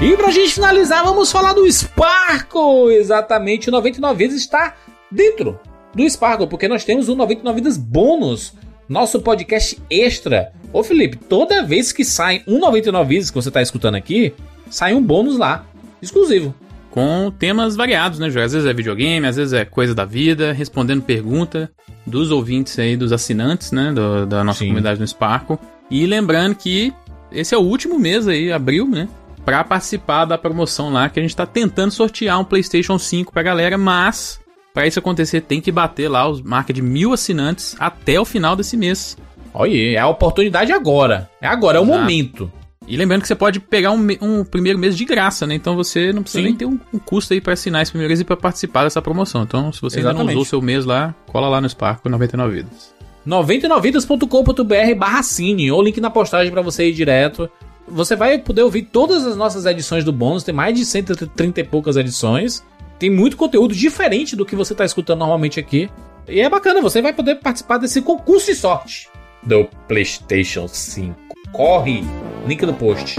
E 0.00 0.16
pra 0.16 0.30
gente 0.30 0.54
finalizar, 0.54 1.04
vamos 1.04 1.30
falar 1.32 1.52
do 1.52 1.70
Sparkle. 1.70 2.94
Exatamente, 2.94 3.68
o 3.68 3.72
99 3.72 4.18
vezes 4.18 4.42
está 4.42 4.74
dentro 5.10 5.58
do 5.94 6.08
Sparkle, 6.08 6.48
porque 6.48 6.68
nós 6.68 6.84
temos 6.84 7.08
o 7.08 7.14
99 7.14 7.60
Vidas 7.60 7.76
bônus, 7.76 8.52
nosso 8.88 9.20
podcast 9.20 9.78
extra. 9.88 10.52
Ô 10.72 10.82
Felipe, 10.82 11.16
toda 11.16 11.62
vez 11.62 11.92
que 11.92 12.04
sai 12.04 12.42
um 12.46 12.58
99 12.58 13.08
Vidas 13.08 13.30
que 13.30 13.36
você 13.36 13.50
tá 13.50 13.62
escutando 13.62 13.94
aqui, 13.94 14.34
sai 14.68 14.94
um 14.94 15.02
bônus 15.02 15.38
lá, 15.38 15.64
exclusivo. 16.02 16.54
Com 16.90 17.32
temas 17.38 17.74
variados, 17.74 18.18
né, 18.18 18.28
Às 18.28 18.34
vezes 18.34 18.66
é 18.66 18.72
videogame, 18.72 19.26
às 19.26 19.36
vezes 19.36 19.52
é 19.52 19.64
coisa 19.64 19.94
da 19.94 20.04
vida, 20.04 20.52
respondendo 20.52 21.02
pergunta 21.02 21.70
dos 22.06 22.30
ouvintes 22.30 22.78
aí, 22.78 22.96
dos 22.96 23.12
assinantes, 23.12 23.72
né, 23.72 23.92
do, 23.92 24.26
da 24.26 24.44
nossa 24.44 24.60
Sim. 24.60 24.66
comunidade 24.66 25.00
no 25.00 25.06
Sparkle. 25.06 25.58
E 25.90 26.06
lembrando 26.06 26.54
que 26.54 26.92
esse 27.32 27.54
é 27.54 27.58
o 27.58 27.62
último 27.62 27.98
mês 27.98 28.28
aí, 28.28 28.52
abril, 28.52 28.86
né? 28.88 29.08
Pra 29.44 29.64
participar 29.64 30.24
da 30.24 30.38
promoção 30.38 30.90
lá, 30.90 31.08
que 31.08 31.18
a 31.18 31.22
gente 31.22 31.36
tá 31.36 31.44
tentando 31.44 31.90
sortear 31.90 32.40
um 32.40 32.44
PlayStation 32.44 32.98
5 32.98 33.32
pra 33.32 33.42
galera, 33.42 33.76
mas 33.76 34.40
para 34.74 34.88
isso 34.88 34.98
acontecer 34.98 35.40
tem 35.42 35.60
que 35.60 35.70
bater 35.70 36.08
lá 36.08 36.28
os 36.28 36.42
marca 36.42 36.72
de 36.72 36.82
mil 36.82 37.12
assinantes 37.12 37.76
até 37.78 38.20
o 38.20 38.24
final 38.24 38.56
desse 38.56 38.76
mês. 38.76 39.16
Olha, 39.54 39.92
é 39.92 39.98
a 39.98 40.08
oportunidade 40.08 40.72
agora. 40.72 41.30
É 41.40 41.46
agora, 41.46 41.78
é 41.78 41.80
o 41.80 41.86
momento. 41.86 42.50
E 42.86 42.96
lembrando 42.96 43.22
que 43.22 43.28
você 43.28 43.36
pode 43.36 43.60
pegar 43.60 43.92
um, 43.92 44.06
um, 44.20 44.44
primeiro 44.44 44.76
mês 44.78 44.96
de 44.96 45.04
graça, 45.04 45.46
né? 45.46 45.54
Então 45.54 45.76
você 45.76 46.12
não 46.12 46.22
precisa 46.22 46.42
Sim. 46.42 46.48
nem 46.48 46.56
ter 46.56 46.66
um, 46.66 46.78
um, 46.92 46.98
custo 46.98 47.32
aí 47.32 47.40
para 47.40 47.52
assinar 47.52 47.82
esse 47.82 47.92
primeiro 47.92 48.10
mês 48.10 48.20
e 48.20 48.24
para 48.24 48.36
participar 48.36 48.82
dessa 48.82 49.00
promoção. 49.00 49.44
Então, 49.44 49.72
se 49.72 49.80
você 49.80 50.00
Exatamente. 50.00 50.20
ainda 50.20 50.32
não 50.34 50.40
usou 50.40 50.44
seu 50.44 50.60
mês 50.60 50.84
lá, 50.84 51.14
cola 51.26 51.48
lá 51.48 51.60
no 51.60 51.68
Spark 51.68 52.04
99 52.04 52.52
Vidas. 52.52 52.92
99vidas.com.br 53.26 54.98
barra 54.98 55.22
cine, 55.22 55.70
ou 55.70 55.80
link 55.80 55.98
na 56.00 56.10
postagem 56.10 56.52
para 56.52 56.60
você 56.60 56.88
ir 56.88 56.92
direto. 56.92 57.48
Você 57.86 58.16
vai 58.16 58.38
poder 58.38 58.62
ouvir 58.62 58.82
todas 58.82 59.24
as 59.24 59.36
nossas 59.36 59.66
edições 59.66 60.04
do 60.04 60.12
bônus, 60.12 60.42
tem 60.42 60.54
mais 60.54 60.76
de 60.76 60.84
130 60.84 61.60
e 61.60 61.64
poucas 61.64 61.96
edições. 61.96 62.62
Tem 62.98 63.10
muito 63.10 63.36
conteúdo 63.36 63.74
diferente 63.74 64.36
do 64.36 64.46
que 64.46 64.56
você 64.56 64.72
está 64.72 64.84
escutando 64.84 65.20
normalmente 65.20 65.58
aqui. 65.58 65.90
E 66.28 66.40
é 66.40 66.48
bacana, 66.48 66.80
você 66.80 67.02
vai 67.02 67.12
poder 67.12 67.36
participar 67.36 67.78
desse 67.78 68.00
concurso 68.00 68.46
de 68.46 68.56
sorte 68.56 69.08
do 69.42 69.68
PlayStation 69.86 70.66
5. 70.66 71.14
Corre! 71.52 72.02
Link 72.46 72.64
no 72.64 72.74
post. 72.74 73.16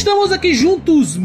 Estamos 0.00 0.32
aqui 0.32 0.54
juntos 0.54 1.18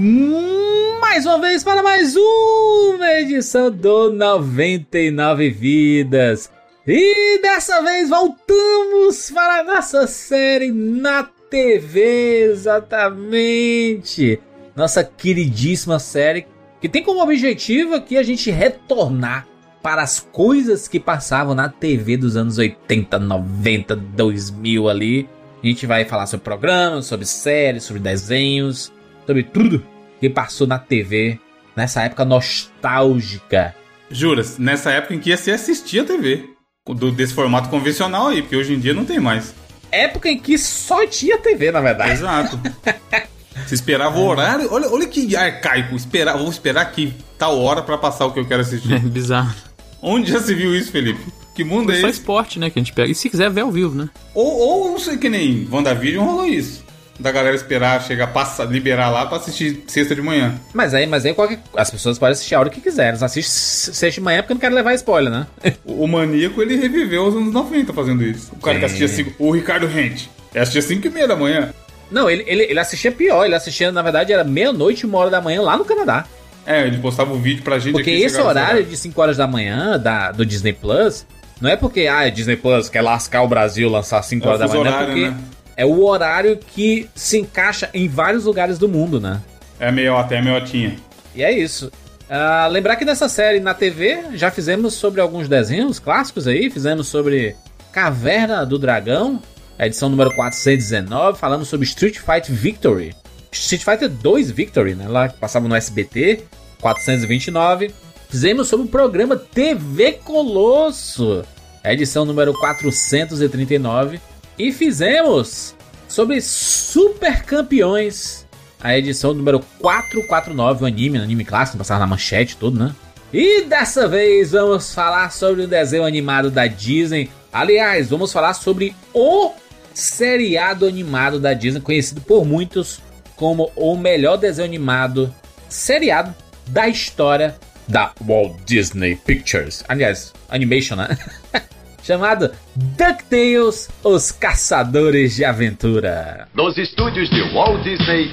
mais 1.00 1.26
uma 1.26 1.40
vez 1.40 1.64
para 1.64 1.82
mais 1.82 2.14
uma 2.14 3.10
edição 3.14 3.72
do 3.72 4.12
99 4.12 5.50
Vidas. 5.50 6.52
E 6.86 7.40
dessa 7.42 7.82
vez 7.82 8.10
voltamos 8.10 9.32
para 9.32 9.62
a 9.62 9.64
nossa 9.64 10.06
série 10.08 10.74
na 10.74 11.24
TV, 11.50 12.50
exatamente. 12.52 14.42
Nossa 14.76 15.06
queridíssima 15.06 15.98
série 15.98 16.46
que 16.82 16.90
tem 16.90 17.02
como 17.02 17.24
objetivo 17.24 17.96
aqui 17.96 18.18
a 18.18 18.24
gente 18.24 18.52
retornar 18.52 19.48
para 19.82 20.02
as 20.02 20.20
coisas 20.20 20.86
que 20.86 21.00
passavam 21.00 21.56
na 21.56 21.70
TV 21.70 22.18
dos 22.18 22.36
anos 22.36 22.58
80, 22.58 23.20
90, 23.20 23.96
2000 23.96 24.90
ali 24.90 25.30
a 25.66 25.72
gente 25.72 25.88
vai 25.88 26.06
falar 26.06 26.28
sobre 26.28 26.44
programas, 26.44 27.08
sobre 27.08 27.26
séries, 27.26 27.84
sobre 27.84 28.02
desenhos, 28.02 28.92
sobre 29.26 29.44
tudo 29.44 29.84
que 30.20 30.30
passou 30.30 30.68
na 30.68 30.78
TV 30.78 31.40
nessa 31.76 32.04
época 32.04 32.24
nostálgica. 32.24 33.76
Juras, 34.10 34.60
nessa 34.60 34.92
época 34.92 35.16
em 35.16 35.20
que 35.20 35.36
você 35.36 35.52
assistia 35.52 36.04
a 36.04 36.06
TV. 36.06 36.50
Do, 36.88 37.12
desse 37.12 37.34
formato 37.34 37.68
convencional 37.70 38.28
aí, 38.28 38.44
porque 38.44 38.56
hoje 38.56 38.76
em 38.76 38.80
dia 38.80 38.94
não 38.94 39.06
tem 39.06 39.20
mais. 39.20 39.56
Época 39.92 40.30
em 40.30 40.38
que 40.38 40.56
só 40.56 41.06
tinha 41.08 41.40
TV, 41.40 41.72
na 41.72 41.82
verdade. 41.82 42.12
Exato. 42.12 42.60
Você 43.66 43.74
esperava 43.74 44.20
o 44.20 44.28
horário. 44.28 44.72
Olha, 44.72 44.88
olha 44.90 45.08
que 45.08 45.36
arcaico. 45.36 45.96
Esperar, 45.96 46.38
vou 46.38 46.50
esperar 46.50 46.82
aqui 46.82 47.14
tal 47.40 47.60
hora 47.60 47.82
para 47.82 47.98
passar 47.98 48.26
o 48.26 48.34
que 48.34 48.40
eu 48.40 48.46
quero 48.46 48.62
assistir. 48.62 48.94
É 48.94 49.00
bizarro. 49.00 49.56
Onde 50.02 50.32
já 50.32 50.40
se 50.40 50.54
viu 50.54 50.76
isso, 50.76 50.92
Felipe? 50.92 51.22
Que 51.56 51.64
mundo 51.64 51.92
é 51.92 51.96
esse? 51.96 52.02
Só 52.02 52.10
esporte, 52.10 52.60
né? 52.60 52.70
Que 52.70 52.78
a 52.78 52.82
gente 52.82 52.94
pega. 52.94 53.10
E 53.10 53.16
se 53.16 53.30
quiser 53.30 53.50
ver 53.50 53.62
ao 53.62 53.72
vivo, 53.72 53.96
né? 53.96 54.10
Ou, 54.34 54.46
ou 54.46 54.92
não 54.92 55.00
sei 55.00 55.18
que 55.18 55.30
nem 55.30 55.68
WandaVision 55.72 56.26
rolou 56.26 56.46
isso. 56.46 56.84
Da 57.18 57.32
galera 57.32 57.56
esperar, 57.56 58.04
chegar, 58.04 58.28
passar, 58.28 58.66
liberar 58.66 59.10
lá 59.10 59.26
pra 59.26 59.38
assistir 59.38 59.86
sexta 59.88 60.14
de 60.14 60.22
manhã. 60.22 60.54
Mas 60.74 60.94
aí, 60.94 61.08
mas 61.08 61.26
aí 61.26 61.34
qualquer... 61.34 61.60
as 61.78 61.90
pessoas 61.90 62.20
podem 62.20 62.34
assistir 62.34 62.56
a 62.56 62.60
hora 62.60 62.70
que 62.70 62.82
quiserem. 62.82 63.12
Eles 63.12 63.24
assistem 63.24 63.94
sexta 63.94 64.20
de 64.20 64.22
manhã 64.22 64.42
porque 64.42 64.54
não 64.54 64.60
querem 64.60 64.76
levar 64.76 64.94
spoiler, 64.96 65.32
né? 65.32 65.48
o, 65.86 66.04
o 66.04 66.08
maníaco, 66.10 66.62
ele 66.62 66.76
reviveu 66.76 67.26
os 67.26 67.36
anos 67.36 67.54
90 67.54 67.94
fazendo 67.94 68.22
isso. 68.22 68.52
O 68.52 68.60
cara 68.60 68.76
Sim. 68.76 68.80
que 68.80 68.86
assistia 68.86 69.08
cinco, 69.08 69.32
o 69.40 69.52
Ricardo 69.52 69.88
Rente. 69.88 70.30
Ele 70.54 70.62
assistia 70.62 70.82
5 70.82 71.08
e 71.08 71.10
meia 71.10 71.28
da 71.28 71.36
manhã. 71.36 71.74
Não, 72.10 72.30
ele, 72.30 72.44
ele, 72.48 72.64
ele 72.64 72.80
assistia 72.80 73.12
pior. 73.12 73.46
Ele 73.46 73.56
assistia, 73.56 73.92
na 73.92 74.02
verdade, 74.02 74.32
era 74.32 74.44
meia-noite, 74.44 75.06
uma 75.06 75.18
hora 75.18 75.30
da 75.30 75.42
manhã 75.42 75.62
lá 75.62 75.76
no 75.76 75.84
Canadá. 75.84 76.26
É, 76.66 76.88
ele 76.88 76.98
postava 76.98 77.32
o 77.32 77.38
vídeo 77.38 77.62
pra 77.62 77.78
gente 77.78 77.94
Porque 77.94 78.10
esse 78.10 78.42
horário 78.42 78.84
de 78.84 78.98
5 78.98 79.22
horas 79.22 79.38
da 79.38 79.46
manhã 79.46 80.00
da, 80.00 80.32
do 80.32 80.46
Disney 80.46 80.74
Plus 80.74 81.26
não 81.60 81.70
é 81.70 81.76
porque 81.76 82.08
ah, 82.08 82.28
Disney 82.30 82.58
Plus 82.58 82.90
quer 82.90 83.02
lascar 83.02 83.44
o 83.44 83.48
Brasil, 83.48 83.90
lançar 83.90 84.22
5 84.22 84.46
é 84.46 84.48
horas 84.48 84.60
da 84.60 84.68
manhã, 84.68 84.80
horário, 84.80 85.04
é 85.04 85.06
porque 85.06 85.30
né? 85.30 85.38
é 85.78 85.86
o 85.86 86.04
horário 86.04 86.58
que 86.58 87.10
se 87.16 87.40
encaixa 87.40 87.90
em 87.94 88.08
vários 88.08 88.46
lugares 88.46 88.78
do 88.78 88.88
mundo, 88.90 89.20
né? 89.20 89.42
É 89.80 89.92
meio 89.92 90.16
até 90.18 90.42
meiotinha. 90.42 90.96
E 91.34 91.44
é 91.44 91.52
isso. 91.52 91.92
Uh, 92.26 92.70
lembrar 92.70 92.96
que 92.96 93.06
nessa 93.06 93.30
série 93.30 93.60
na 93.60 93.74
TV 93.74 94.20
já 94.34 94.50
fizemos 94.50 94.96
sobre 94.96 95.22
alguns 95.22 95.48
desenhos 95.48 96.00
clássicos 96.00 96.48
aí, 96.48 96.70
fizemos 96.70 97.08
sobre 97.08 97.56
Caverna 97.92 98.66
do 98.66 98.80
Dragão, 98.80 99.42
edição 99.78 100.10
número 100.10 100.34
419, 100.34 101.38
falando 101.38 101.66
sobre 101.66 101.86
Street 101.86 102.18
Fighter 102.18 102.54
Victory. 102.54 103.16
Street 103.52 103.84
Fighter 103.84 104.10
2 104.10 104.52
Victory, 104.52 104.96
né? 104.96 105.08
Lá 105.08 105.30
que 105.30 105.38
passava 105.38 105.68
no 105.68 105.76
SBT, 105.76 106.44
429. 106.82 107.94
Fizemos 108.36 108.68
sobre 108.68 108.86
o 108.86 108.90
programa 108.90 109.38
TV 109.38 110.12
Colosso, 110.12 111.42
edição 111.82 112.26
número 112.26 112.54
439. 112.54 114.20
E 114.60 114.74
fizemos 114.74 115.74
sobre 116.06 116.42
Super 116.42 117.44
Campeões, 117.44 118.46
a 118.82 118.98
edição 118.98 119.34
número 119.34 119.62
449, 119.80 120.84
o 120.84 120.86
anime, 120.86 121.18
anime 121.18 121.46
clássico, 121.46 121.78
passava 121.78 122.02
na 122.02 122.08
manchete 122.08 122.58
tudo, 122.58 122.78
né? 122.78 122.94
E 123.32 123.62
dessa 123.62 124.06
vez 124.06 124.52
vamos 124.52 124.94
falar 124.94 125.32
sobre 125.32 125.62
o 125.62 125.68
desenho 125.68 126.04
animado 126.04 126.52
da 126.52 126.68
Disney. 126.68 127.32
Aliás, 127.54 128.10
vamos 128.10 128.34
falar 128.34 128.54
sobre 128.54 128.94
o 129.14 129.54
seriado 129.94 130.86
animado 130.86 131.40
da 131.40 131.54
Disney, 131.54 131.82
conhecido 131.82 132.20
por 132.20 132.44
muitos 132.44 133.00
como 133.38 133.72
o 133.78 133.96
melhor 133.96 134.36
desenho 134.36 134.68
animado 134.68 135.34
seriado 135.70 136.36
da 136.68 136.90
história 136.90 137.56
da 137.88 138.12
Walt 138.22 138.58
Disney 138.66 139.16
Pictures. 139.16 139.84
Aliás, 139.88 140.34
animation, 140.50 140.96
né? 140.96 141.18
Chamado 142.04 142.52
DuckTales, 142.76 143.90
Os 144.04 144.32
Caçadores 144.32 145.36
de 145.36 145.44
Aventura. 145.44 146.48
Dos 146.54 146.78
estúdios 146.78 147.30
de 147.32 147.42
Walt 147.54 147.82
Disney. 147.84 148.32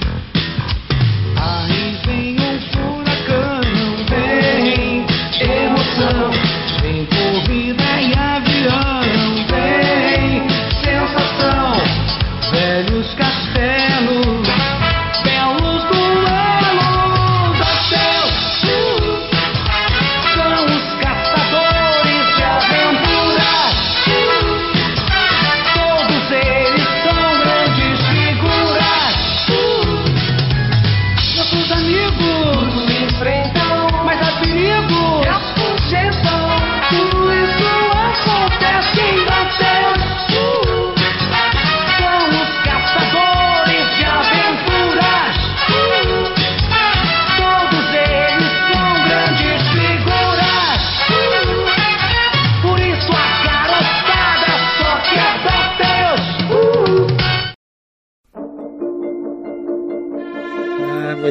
Aí 1.35 1.97
vem 2.05 2.35
um 2.39 2.61
furacão, 2.71 3.61
vem 4.09 5.05
emoção, 5.41 6.31
vem 6.81 7.05
corrida 7.07 7.82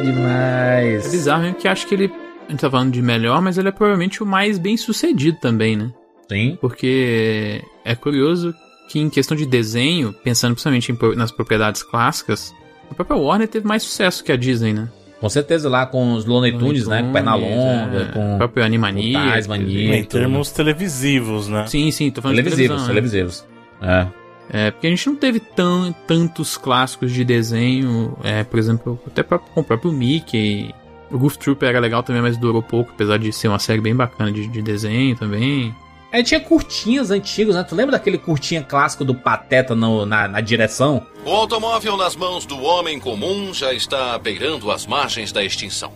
Demais. 0.01 1.05
É 1.05 1.09
bizarro 1.09 1.43
mesmo 1.43 1.57
que 1.57 1.67
acho 1.67 1.87
que 1.87 1.95
ele. 1.95 2.11
A 2.47 2.51
gente 2.51 2.59
tá 2.59 2.69
falando 2.69 2.91
de 2.91 3.01
melhor, 3.01 3.41
mas 3.41 3.57
ele 3.57 3.69
é 3.69 3.71
provavelmente 3.71 4.21
o 4.21 4.25
mais 4.25 4.57
bem 4.59 4.75
sucedido 4.75 5.37
também, 5.39 5.75
né? 5.75 5.91
Sim. 6.29 6.57
Porque 6.59 7.61
é 7.85 7.95
curioso 7.95 8.53
que 8.89 8.99
em 8.99 9.09
questão 9.09 9.35
de 9.35 9.45
desenho, 9.45 10.13
pensando 10.23 10.53
principalmente 10.53 10.91
em 10.91 11.15
nas 11.15 11.31
propriedades 11.31 11.83
clássicas, 11.83 12.53
a 12.91 12.93
própria 12.93 13.17
Warner 13.17 13.47
teve 13.47 13.65
mais 13.65 13.83
sucesso 13.83 14.23
que 14.23 14.31
a 14.31 14.35
Disney, 14.35 14.73
né? 14.73 14.89
Com 15.19 15.29
certeza 15.29 15.69
lá 15.69 15.85
com 15.85 16.13
os 16.13 16.25
Looney 16.25 16.57
Tunes, 16.57 16.85
né? 16.85 17.01
Com 17.01 17.13
perna 17.13 17.33
longa, 17.33 18.09
é, 18.09 18.11
com 18.11 18.35
o 18.35 18.37
próprio 18.37 18.65
Animania. 18.65 19.19
com 19.19 19.29
Tais, 19.29 19.47
Mania. 19.47 19.95
Em 19.95 20.03
termos 20.03 20.51
televisivos, 20.51 21.47
né? 21.47 21.65
Sim, 21.65 21.89
sim, 21.91 22.11
tô 22.11 22.21
falando 22.21 22.35
televisivos, 22.35 22.81
de 22.81 22.87
televisão, 22.87 22.87
né? 22.87 22.93
televisivos. 22.93 23.47
É. 23.81 24.22
É, 24.49 24.71
porque 24.71 24.87
a 24.87 24.89
gente 24.89 25.07
não 25.07 25.15
teve 25.15 25.39
tan, 25.39 25.93
tantos 26.05 26.57
clássicos 26.57 27.11
de 27.11 27.23
desenho, 27.23 28.15
é, 28.23 28.43
por 28.43 28.59
exemplo, 28.59 28.99
até 29.07 29.23
pra- 29.23 29.39
com 29.39 29.61
o 29.61 29.63
próprio 29.63 29.91
Mickey. 29.91 30.73
O 31.09 31.17
Goof 31.17 31.37
Troop 31.37 31.63
era 31.63 31.79
legal 31.79 32.03
também, 32.03 32.21
mas 32.21 32.37
durou 32.37 32.61
pouco, 32.61 32.91
apesar 32.93 33.17
de 33.17 33.31
ser 33.31 33.47
uma 33.47 33.59
série 33.59 33.79
bem 33.81 33.95
bacana 33.95 34.31
de, 34.31 34.47
de 34.47 34.61
desenho 34.61 35.15
também. 35.15 35.73
É, 36.11 36.21
tinha 36.21 36.39
curtinhas 36.39 37.09
antigos, 37.09 37.55
né? 37.55 37.63
Tu 37.63 37.73
lembra 37.75 37.93
daquele 37.93 38.17
curtinha 38.19 38.61
clássico 38.61 39.03
do 39.03 39.15
Pateta 39.15 39.73
no- 39.73 40.05
na, 40.05 40.27
na 40.27 40.41
direção? 40.41 41.05
O 41.25 41.31
automóvel 41.31 41.97
nas 41.97 42.15
mãos 42.15 42.45
do 42.45 42.61
homem 42.61 42.99
comum 42.99 43.51
já 43.53 43.73
está 43.73 44.17
beirando 44.19 44.69
as 44.71 44.85
margens 44.85 45.31
da 45.31 45.43
extinção. 45.43 45.91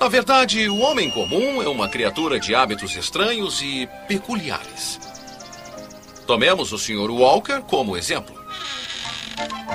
Na 0.00 0.08
verdade, 0.08 0.68
o 0.68 0.78
homem 0.78 1.10
comum 1.10 1.60
é 1.62 1.68
uma 1.68 1.88
criatura 1.88 2.38
de 2.38 2.54
hábitos 2.54 2.96
estranhos 2.96 3.60
e 3.62 3.88
peculiares. 4.06 4.98
Tomemos 6.28 6.72
o 6.74 6.78
Sr. 6.78 7.10
Walker 7.10 7.62
como 7.62 7.96
exemplo. 7.96 8.36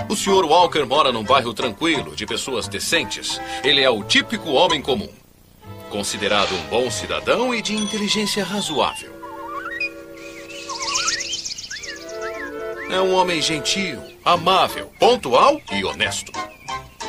O 0.08 0.16
Sr. 0.16 0.46
Walker 0.46 0.86
mora 0.86 1.12
num 1.12 1.24
bairro 1.24 1.52
tranquilo, 1.52 2.16
de 2.16 2.28
pessoas 2.28 2.68
decentes. 2.68 3.42
Ele 3.64 3.82
é 3.82 3.90
o 3.90 4.04
típico 4.04 4.52
homem 4.52 4.80
comum. 4.80 5.10
Considerado 5.90 6.54
um 6.54 6.62
bom 6.68 6.92
cidadão 6.92 7.56
e 7.56 7.60
de 7.60 7.74
inteligência 7.74 8.44
razoável. 8.44 9.12
É 12.92 13.02
um 13.02 13.16
homem 13.16 13.42
gentil, 13.42 14.00
amável, 14.24 14.94
pontual 15.00 15.60
e 15.72 15.84
honesto. 15.84 16.32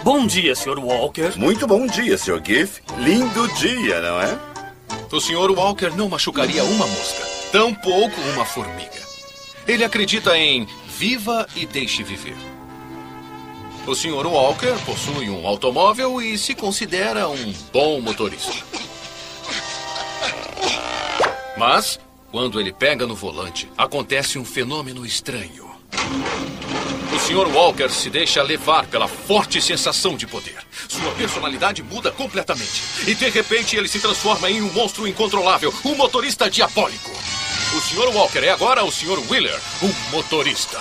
Bom 0.02 0.26
dia, 0.26 0.54
Sr. 0.54 0.78
Walker. 0.78 1.36
Muito 1.36 1.66
bom 1.66 1.86
dia, 1.86 2.16
Sr. 2.16 2.40
Giff. 2.42 2.80
Lindo 2.96 3.46
dia, 3.56 4.00
não 4.00 4.22
é? 4.22 4.38
O 5.12 5.20
Sr. 5.20 5.50
Walker 5.54 5.90
não 5.90 6.08
machucaria 6.08 6.64
uma 6.64 6.86
mosca, 6.86 7.26
tampouco 7.52 8.18
uma 8.32 8.46
formiga. 8.46 9.03
Ele 9.66 9.84
acredita 9.84 10.36
em 10.36 10.68
viva 10.86 11.46
e 11.56 11.64
deixe 11.64 12.02
viver. 12.02 12.36
O 13.86 13.94
Sr. 13.94 14.26
Walker 14.26 14.74
possui 14.86 15.28
um 15.28 15.46
automóvel 15.46 16.20
e 16.20 16.38
se 16.38 16.54
considera 16.54 17.28
um 17.28 17.52
bom 17.72 18.00
motorista. 18.00 18.52
Mas, 21.56 22.00
quando 22.30 22.60
ele 22.60 22.72
pega 22.72 23.06
no 23.06 23.14
volante, 23.14 23.70
acontece 23.76 24.38
um 24.38 24.44
fenômeno 24.44 25.04
estranho. 25.04 25.70
O 27.14 27.18
Sr. 27.18 27.48
Walker 27.54 27.88
se 27.90 28.10
deixa 28.10 28.42
levar 28.42 28.86
pela 28.86 29.06
forte 29.06 29.62
sensação 29.62 30.16
de 30.16 30.26
poder. 30.26 30.58
Sua 30.88 31.12
personalidade 31.12 31.82
muda 31.82 32.10
completamente. 32.10 32.82
E 33.06 33.14
de 33.14 33.28
repente 33.28 33.76
ele 33.76 33.88
se 33.88 34.00
transforma 34.00 34.50
em 34.50 34.60
um 34.62 34.72
monstro 34.72 35.06
incontrolável, 35.06 35.72
um 35.84 35.94
motorista 35.94 36.50
diabólico. 36.50 37.10
O 37.76 37.80
Sr. 37.80 38.14
Walker 38.14 38.38
é 38.38 38.50
agora 38.50 38.84
o 38.84 38.90
Sr. 38.90 39.18
Wheeler, 39.30 39.58
um 39.82 39.90
motorista. 40.12 40.78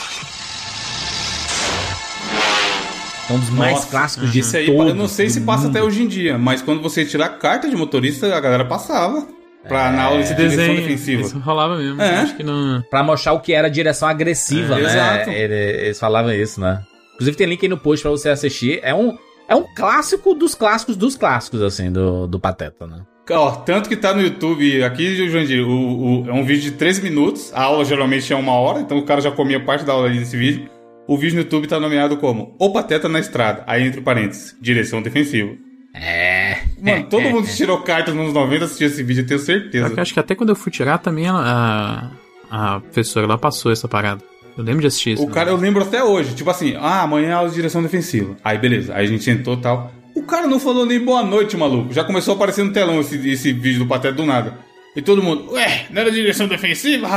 É 3.29 3.33
um 3.33 3.39
dos 3.39 3.49
mais 3.49 3.73
Nossa, 3.75 3.87
clássicos 3.87 4.31
de 4.31 4.39
Isso 4.39 4.55
aí, 4.57 4.65
todos 4.67 4.87
eu 4.89 4.95
não 4.95 5.07
sei 5.07 5.29
se 5.29 5.41
passa 5.41 5.63
mundo. 5.63 5.71
até 5.77 5.83
hoje 5.83 6.03
em 6.03 6.07
dia, 6.07 6.37
mas 6.37 6.61
quando 6.61 6.81
você 6.81 7.05
tirar 7.05 7.29
carta 7.39 7.69
de 7.69 7.75
motorista, 7.75 8.35
a 8.35 8.39
galera 8.39 8.65
passava. 8.65 9.25
Pra, 9.67 9.89
na 9.93 10.03
aula 10.03 10.21
de 10.21 10.35
direção 10.35 10.57
desenho, 10.57 10.81
defensiva. 10.81 11.21
isso 11.21 11.39
rolava 11.39 11.77
mesmo. 11.77 12.01
É. 12.01 12.17
Acho 12.17 12.35
que 12.35 12.43
não... 12.43 12.81
Pra 12.89 13.01
mostrar 13.01 13.31
o 13.31 13.39
que 13.39 13.53
era 13.53 13.69
direção 13.69 14.09
agressiva, 14.09 14.77
É, 14.77 14.81
né? 14.83 14.89
exato. 14.89 15.29
Ele- 15.29 15.85
eles 15.85 15.97
falavam 15.99 16.33
isso, 16.33 16.59
né? 16.59 16.83
Inclusive 17.13 17.37
tem 17.37 17.47
link 17.47 17.63
aí 17.63 17.69
no 17.69 17.77
post 17.77 18.01
pra 18.03 18.11
você 18.11 18.27
assistir. 18.27 18.81
É 18.83 18.93
um, 18.93 19.17
é 19.47 19.55
um 19.55 19.63
clássico 19.73 20.33
dos 20.35 20.53
clássicos 20.53 20.97
dos 20.97 21.15
clássicos, 21.15 21.61
assim, 21.61 21.89
do, 21.89 22.27
do 22.27 22.41
Pateta, 22.41 22.85
né? 22.85 23.03
Ó, 23.29 23.51
tanto 23.51 23.87
que 23.87 23.95
tá 23.95 24.13
no 24.13 24.21
YouTube, 24.21 24.83
aqui, 24.83 25.29
Jandir, 25.29 25.65
o, 25.65 26.23
o- 26.23 26.29
é 26.29 26.33
um 26.33 26.43
vídeo 26.43 26.63
de 26.63 26.71
13 26.71 27.01
minutos. 27.01 27.51
A 27.53 27.63
aula 27.63 27.85
geralmente 27.85 28.31
é 28.31 28.35
uma 28.35 28.51
hora, 28.53 28.81
então 28.81 28.97
o 28.97 29.05
cara 29.05 29.21
já 29.21 29.31
comia 29.31 29.59
parte 29.63 29.85
da 29.85 29.93
aula 29.93 30.07
ali 30.07 30.19
desse 30.19 30.35
vídeo. 30.35 30.67
O 31.07 31.17
vídeo 31.17 31.35
no 31.35 31.41
YouTube 31.41 31.67
tá 31.67 31.79
nomeado 31.79 32.17
como 32.17 32.55
O 32.59 32.71
Pateta 32.71 33.07
na 33.09 33.19
Estrada. 33.19 33.63
Aí 33.67 33.83
entre 33.85 34.01
parênteses, 34.01 34.55
direção 34.61 35.01
defensiva. 35.01 35.51
É. 35.93 36.57
Mano, 36.81 37.05
todo 37.09 37.21
mundo 37.29 37.47
que 37.47 37.55
tirou 37.55 37.77
cartas 37.79 38.13
nos 38.13 38.23
anos 38.25 38.33
90 38.33 38.65
assistiu 38.65 38.87
esse 38.87 39.03
vídeo, 39.03 39.21
eu 39.23 39.27
tenho 39.27 39.39
certeza. 39.39 39.89
que 39.89 39.99
acho 39.99 40.13
que 40.13 40.19
até 40.19 40.35
quando 40.35 40.49
eu 40.49 40.55
fui 40.55 40.71
tirar 40.71 40.97
também 40.97 41.27
a, 41.29 42.11
a 42.49 42.79
professora 42.81 43.25
lá 43.27 43.37
passou 43.37 43.71
essa 43.71 43.87
parada. 43.87 44.21
Eu 44.57 44.63
lembro 44.63 44.81
de 44.81 44.87
assistir 44.87 45.13
isso. 45.13 45.23
O 45.23 45.29
cara, 45.29 45.49
eu 45.49 45.55
lembro 45.57 45.81
até 45.83 46.03
hoje, 46.03 46.35
tipo 46.35 46.49
assim, 46.49 46.75
ah, 46.79 47.01
amanhã 47.01 47.29
é 47.29 47.33
aula 47.33 47.49
de 47.49 47.55
direção 47.55 47.81
defensiva. 47.81 48.35
Aí 48.43 48.57
beleza, 48.57 48.93
aí 48.93 49.05
a 49.05 49.09
gente 49.09 49.23
sentou 49.23 49.55
e 49.55 49.57
tal. 49.61 49.91
O 50.15 50.23
cara 50.23 50.47
não 50.47 50.59
falou 50.59 50.85
nem 50.85 50.99
boa 50.99 51.23
noite, 51.23 51.57
maluco. 51.57 51.93
Já 51.93 52.03
começou 52.03 52.33
a 52.33 52.35
aparecer 52.35 52.63
no 52.63 52.71
telão 52.71 52.99
esse, 53.01 53.15
esse 53.29 53.51
vídeo 53.51 53.79
do 53.79 53.87
Pateta 53.87 54.15
do 54.15 54.25
nada. 54.25 54.57
E 54.95 55.01
todo 55.01 55.23
mundo, 55.23 55.51
ué, 55.53 55.87
não 55.89 56.01
era 56.01 56.11
direção 56.11 56.47
defensiva? 56.47 57.07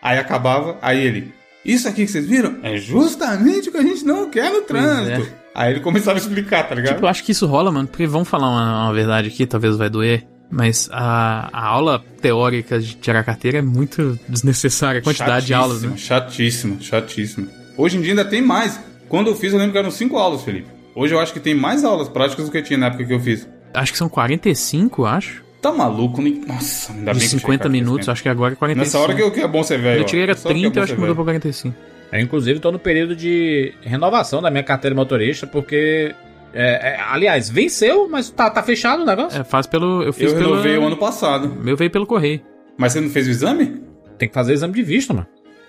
Aí 0.00 0.18
acabava, 0.18 0.78
aí 0.80 1.04
ele, 1.04 1.32
isso 1.64 1.88
aqui 1.88 2.06
que 2.06 2.10
vocês 2.10 2.26
viram 2.26 2.58
é 2.62 2.76
justamente 2.78 3.68
o 3.68 3.72
que 3.72 3.78
a 3.78 3.82
gente 3.82 4.04
não 4.04 4.30
quer 4.30 4.50
no 4.50 4.62
trânsito. 4.62 5.30
Aí 5.54 5.72
ele 5.72 5.80
começava 5.80 6.16
a 6.16 6.20
explicar, 6.20 6.62
tá 6.68 6.74
ligado? 6.74 6.94
Tipo, 6.94 7.04
eu 7.04 7.10
acho 7.10 7.24
que 7.24 7.32
isso 7.32 7.46
rola, 7.46 7.70
mano, 7.70 7.88
porque 7.88 8.06
vamos 8.06 8.28
falar 8.28 8.48
uma, 8.48 8.84
uma 8.84 8.94
verdade 8.94 9.28
aqui, 9.28 9.44
talvez 9.44 9.76
vai 9.76 9.90
doer. 9.90 10.24
Mas 10.50 10.88
a, 10.90 11.50
a 11.52 11.66
aula 11.66 12.02
teórica 12.22 12.80
de 12.80 12.94
tirar 12.94 13.22
carteira 13.22 13.58
é 13.58 13.62
muito 13.62 14.18
desnecessária, 14.26 15.00
a 15.00 15.02
quantidade 15.02 15.44
de 15.44 15.52
aulas, 15.52 15.82
né? 15.82 15.94
Chatíssima, 15.96 16.80
chatíssima. 16.80 17.48
Hoje 17.76 17.98
em 17.98 18.00
dia 18.00 18.12
ainda 18.12 18.24
tem 18.24 18.40
mais. 18.40 18.80
Quando 19.08 19.26
eu 19.26 19.36
fiz, 19.36 19.52
eu 19.52 19.58
lembro 19.58 19.72
que 19.72 19.78
eram 19.78 19.90
cinco 19.90 20.16
aulas, 20.16 20.42
Felipe. 20.42 20.77
Hoje 21.00 21.14
eu 21.14 21.20
acho 21.20 21.32
que 21.32 21.38
tem 21.38 21.54
mais 21.54 21.84
aulas 21.84 22.08
práticas 22.08 22.46
do 22.46 22.50
que 22.50 22.60
tinha 22.60 22.76
na 22.78 22.86
época 22.86 23.04
que 23.04 23.12
eu 23.14 23.20
fiz. 23.20 23.48
Acho 23.72 23.92
que 23.92 23.98
são 23.98 24.08
45, 24.08 25.04
acho. 25.04 25.44
Tá 25.62 25.70
maluco? 25.72 26.20
Nem... 26.20 26.40
Nossa, 26.46 26.92
ainda 26.92 27.12
De 27.12 27.20
bem 27.20 27.28
que 27.28 27.34
eu 27.36 27.40
50 27.40 27.68
tirei 27.68 27.80
minutos, 27.80 28.08
acho 28.08 28.22
que 28.22 28.28
agora 28.28 28.54
é 28.54 28.56
45. 28.56 28.84
Nessa 28.84 28.98
hora 29.04 29.14
que, 29.14 29.22
eu- 29.22 29.30
que 29.30 29.40
é 29.40 29.46
bom 29.46 29.62
ser 29.62 29.78
velho. 29.78 30.00
Eu 30.00 30.04
tirei 30.04 30.24
era 30.24 30.32
ó. 30.32 30.34
Nessa 30.34 30.48
hora 30.48 30.54
30, 30.58 30.76
é 30.76 30.80
eu 30.80 30.84
acho 30.84 30.94
que 30.94 31.00
mudou 31.00 31.14
pra 31.14 31.24
velho. 31.24 31.40
45. 31.40 31.74
Eu, 32.10 32.20
inclusive, 32.20 32.58
tô 32.58 32.72
no 32.72 32.78
período 32.78 33.14
de 33.14 33.74
renovação 33.82 34.40
da 34.42 34.50
minha 34.50 34.62
carteira 34.64 34.94
de 34.94 34.98
motorista, 34.98 35.46
porque. 35.46 36.14
é, 36.54 36.94
é, 36.94 37.00
aliás, 37.10 37.48
venceu, 37.50 38.08
mas 38.08 38.30
tá, 38.30 38.48
tá 38.50 38.62
fechado 38.62 39.02
o 39.02 39.06
negócio. 39.06 39.40
É, 39.40 39.44
faz 39.44 39.66
pelo. 39.66 40.02
Eu 40.02 40.12
fiz 40.12 40.32
Eu 40.32 40.38
pelo. 40.38 40.50
renovei 40.52 40.78
o 40.78 40.84
ano 40.86 40.96
passado. 40.96 41.48
Meu 41.62 41.76
veio 41.76 41.90
pelo 41.90 42.06
correio. 42.06 42.40
Mas 42.76 42.92
você 42.92 43.00
não 43.00 43.10
fez 43.10 43.26
o 43.26 43.30
exame? 43.30 43.82
Tem 44.16 44.26
que 44.28 44.34
fazer 44.34 44.52
exame 44.54 44.72
de 44.74 44.82
vista, 44.82 45.12
mano. 45.12 45.26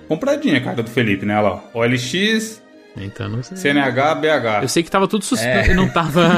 Compradinha 0.08 0.58
a 0.58 0.62
carta 0.62 0.82
do 0.82 0.90
Felipe, 0.90 1.26
né? 1.26 1.38
Olha 1.38 1.50
lá. 1.50 1.64
OLX, 1.74 2.62
Então 2.98 3.30
não 3.30 3.42
sei. 3.44 3.56
CNH, 3.58 4.16
BH. 4.16 4.62
Eu 4.64 4.68
sei 4.68 4.84
que 4.84 4.92
tava 4.92 5.08
tudo 5.08 5.24
suspenso 5.24 5.72
É. 5.72 5.74
não 5.76 5.88
tava. 5.88 6.30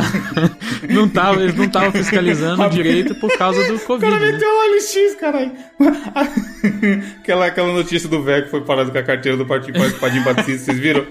não 0.90 1.10
tava, 1.10 1.42
eles 1.42 1.56
não 1.56 1.66
estavam 1.66 1.92
fiscalizando 1.92 2.70
direito 2.70 3.16
por 3.16 3.36
causa 3.38 3.64
do 3.68 3.76
O 3.76 3.80
Covid. 3.80 4.12
cara 4.12 4.26
né? 4.26 4.32
meteu 4.34 4.48
o 4.50 4.72
OLX, 4.72 5.16
caralho. 5.20 5.52
aquela, 7.22 7.46
aquela 7.48 7.74
notícia 7.74 8.08
do 8.10 8.22
velho 8.24 8.46
que 8.46 8.52
foi 8.52 8.62
parado 8.62 8.92
com 8.92 8.98
a 8.98 9.04
carteira 9.04 9.38
do 9.38 9.46
Partido 9.46 9.80
Padim 10.00 10.22
Batista, 10.24 10.66
vocês 10.66 10.78
viram? 10.80 11.06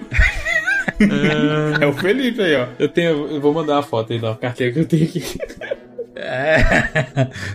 É 1.79 1.85
o 1.85 1.93
Felipe 1.93 2.41
aí, 2.41 2.55
ó. 2.55 2.67
Eu 2.79 2.87
tenho. 2.87 3.27
Eu 3.27 3.41
vou 3.41 3.53
mandar 3.53 3.79
a 3.79 3.83
foto 3.83 4.13
aí 4.13 4.19
da 4.19 4.35
carteira 4.35 4.73
que 4.73 4.79
eu 4.79 4.85
tenho 4.85 5.03
aqui. 5.05 5.23
É. 6.15 6.63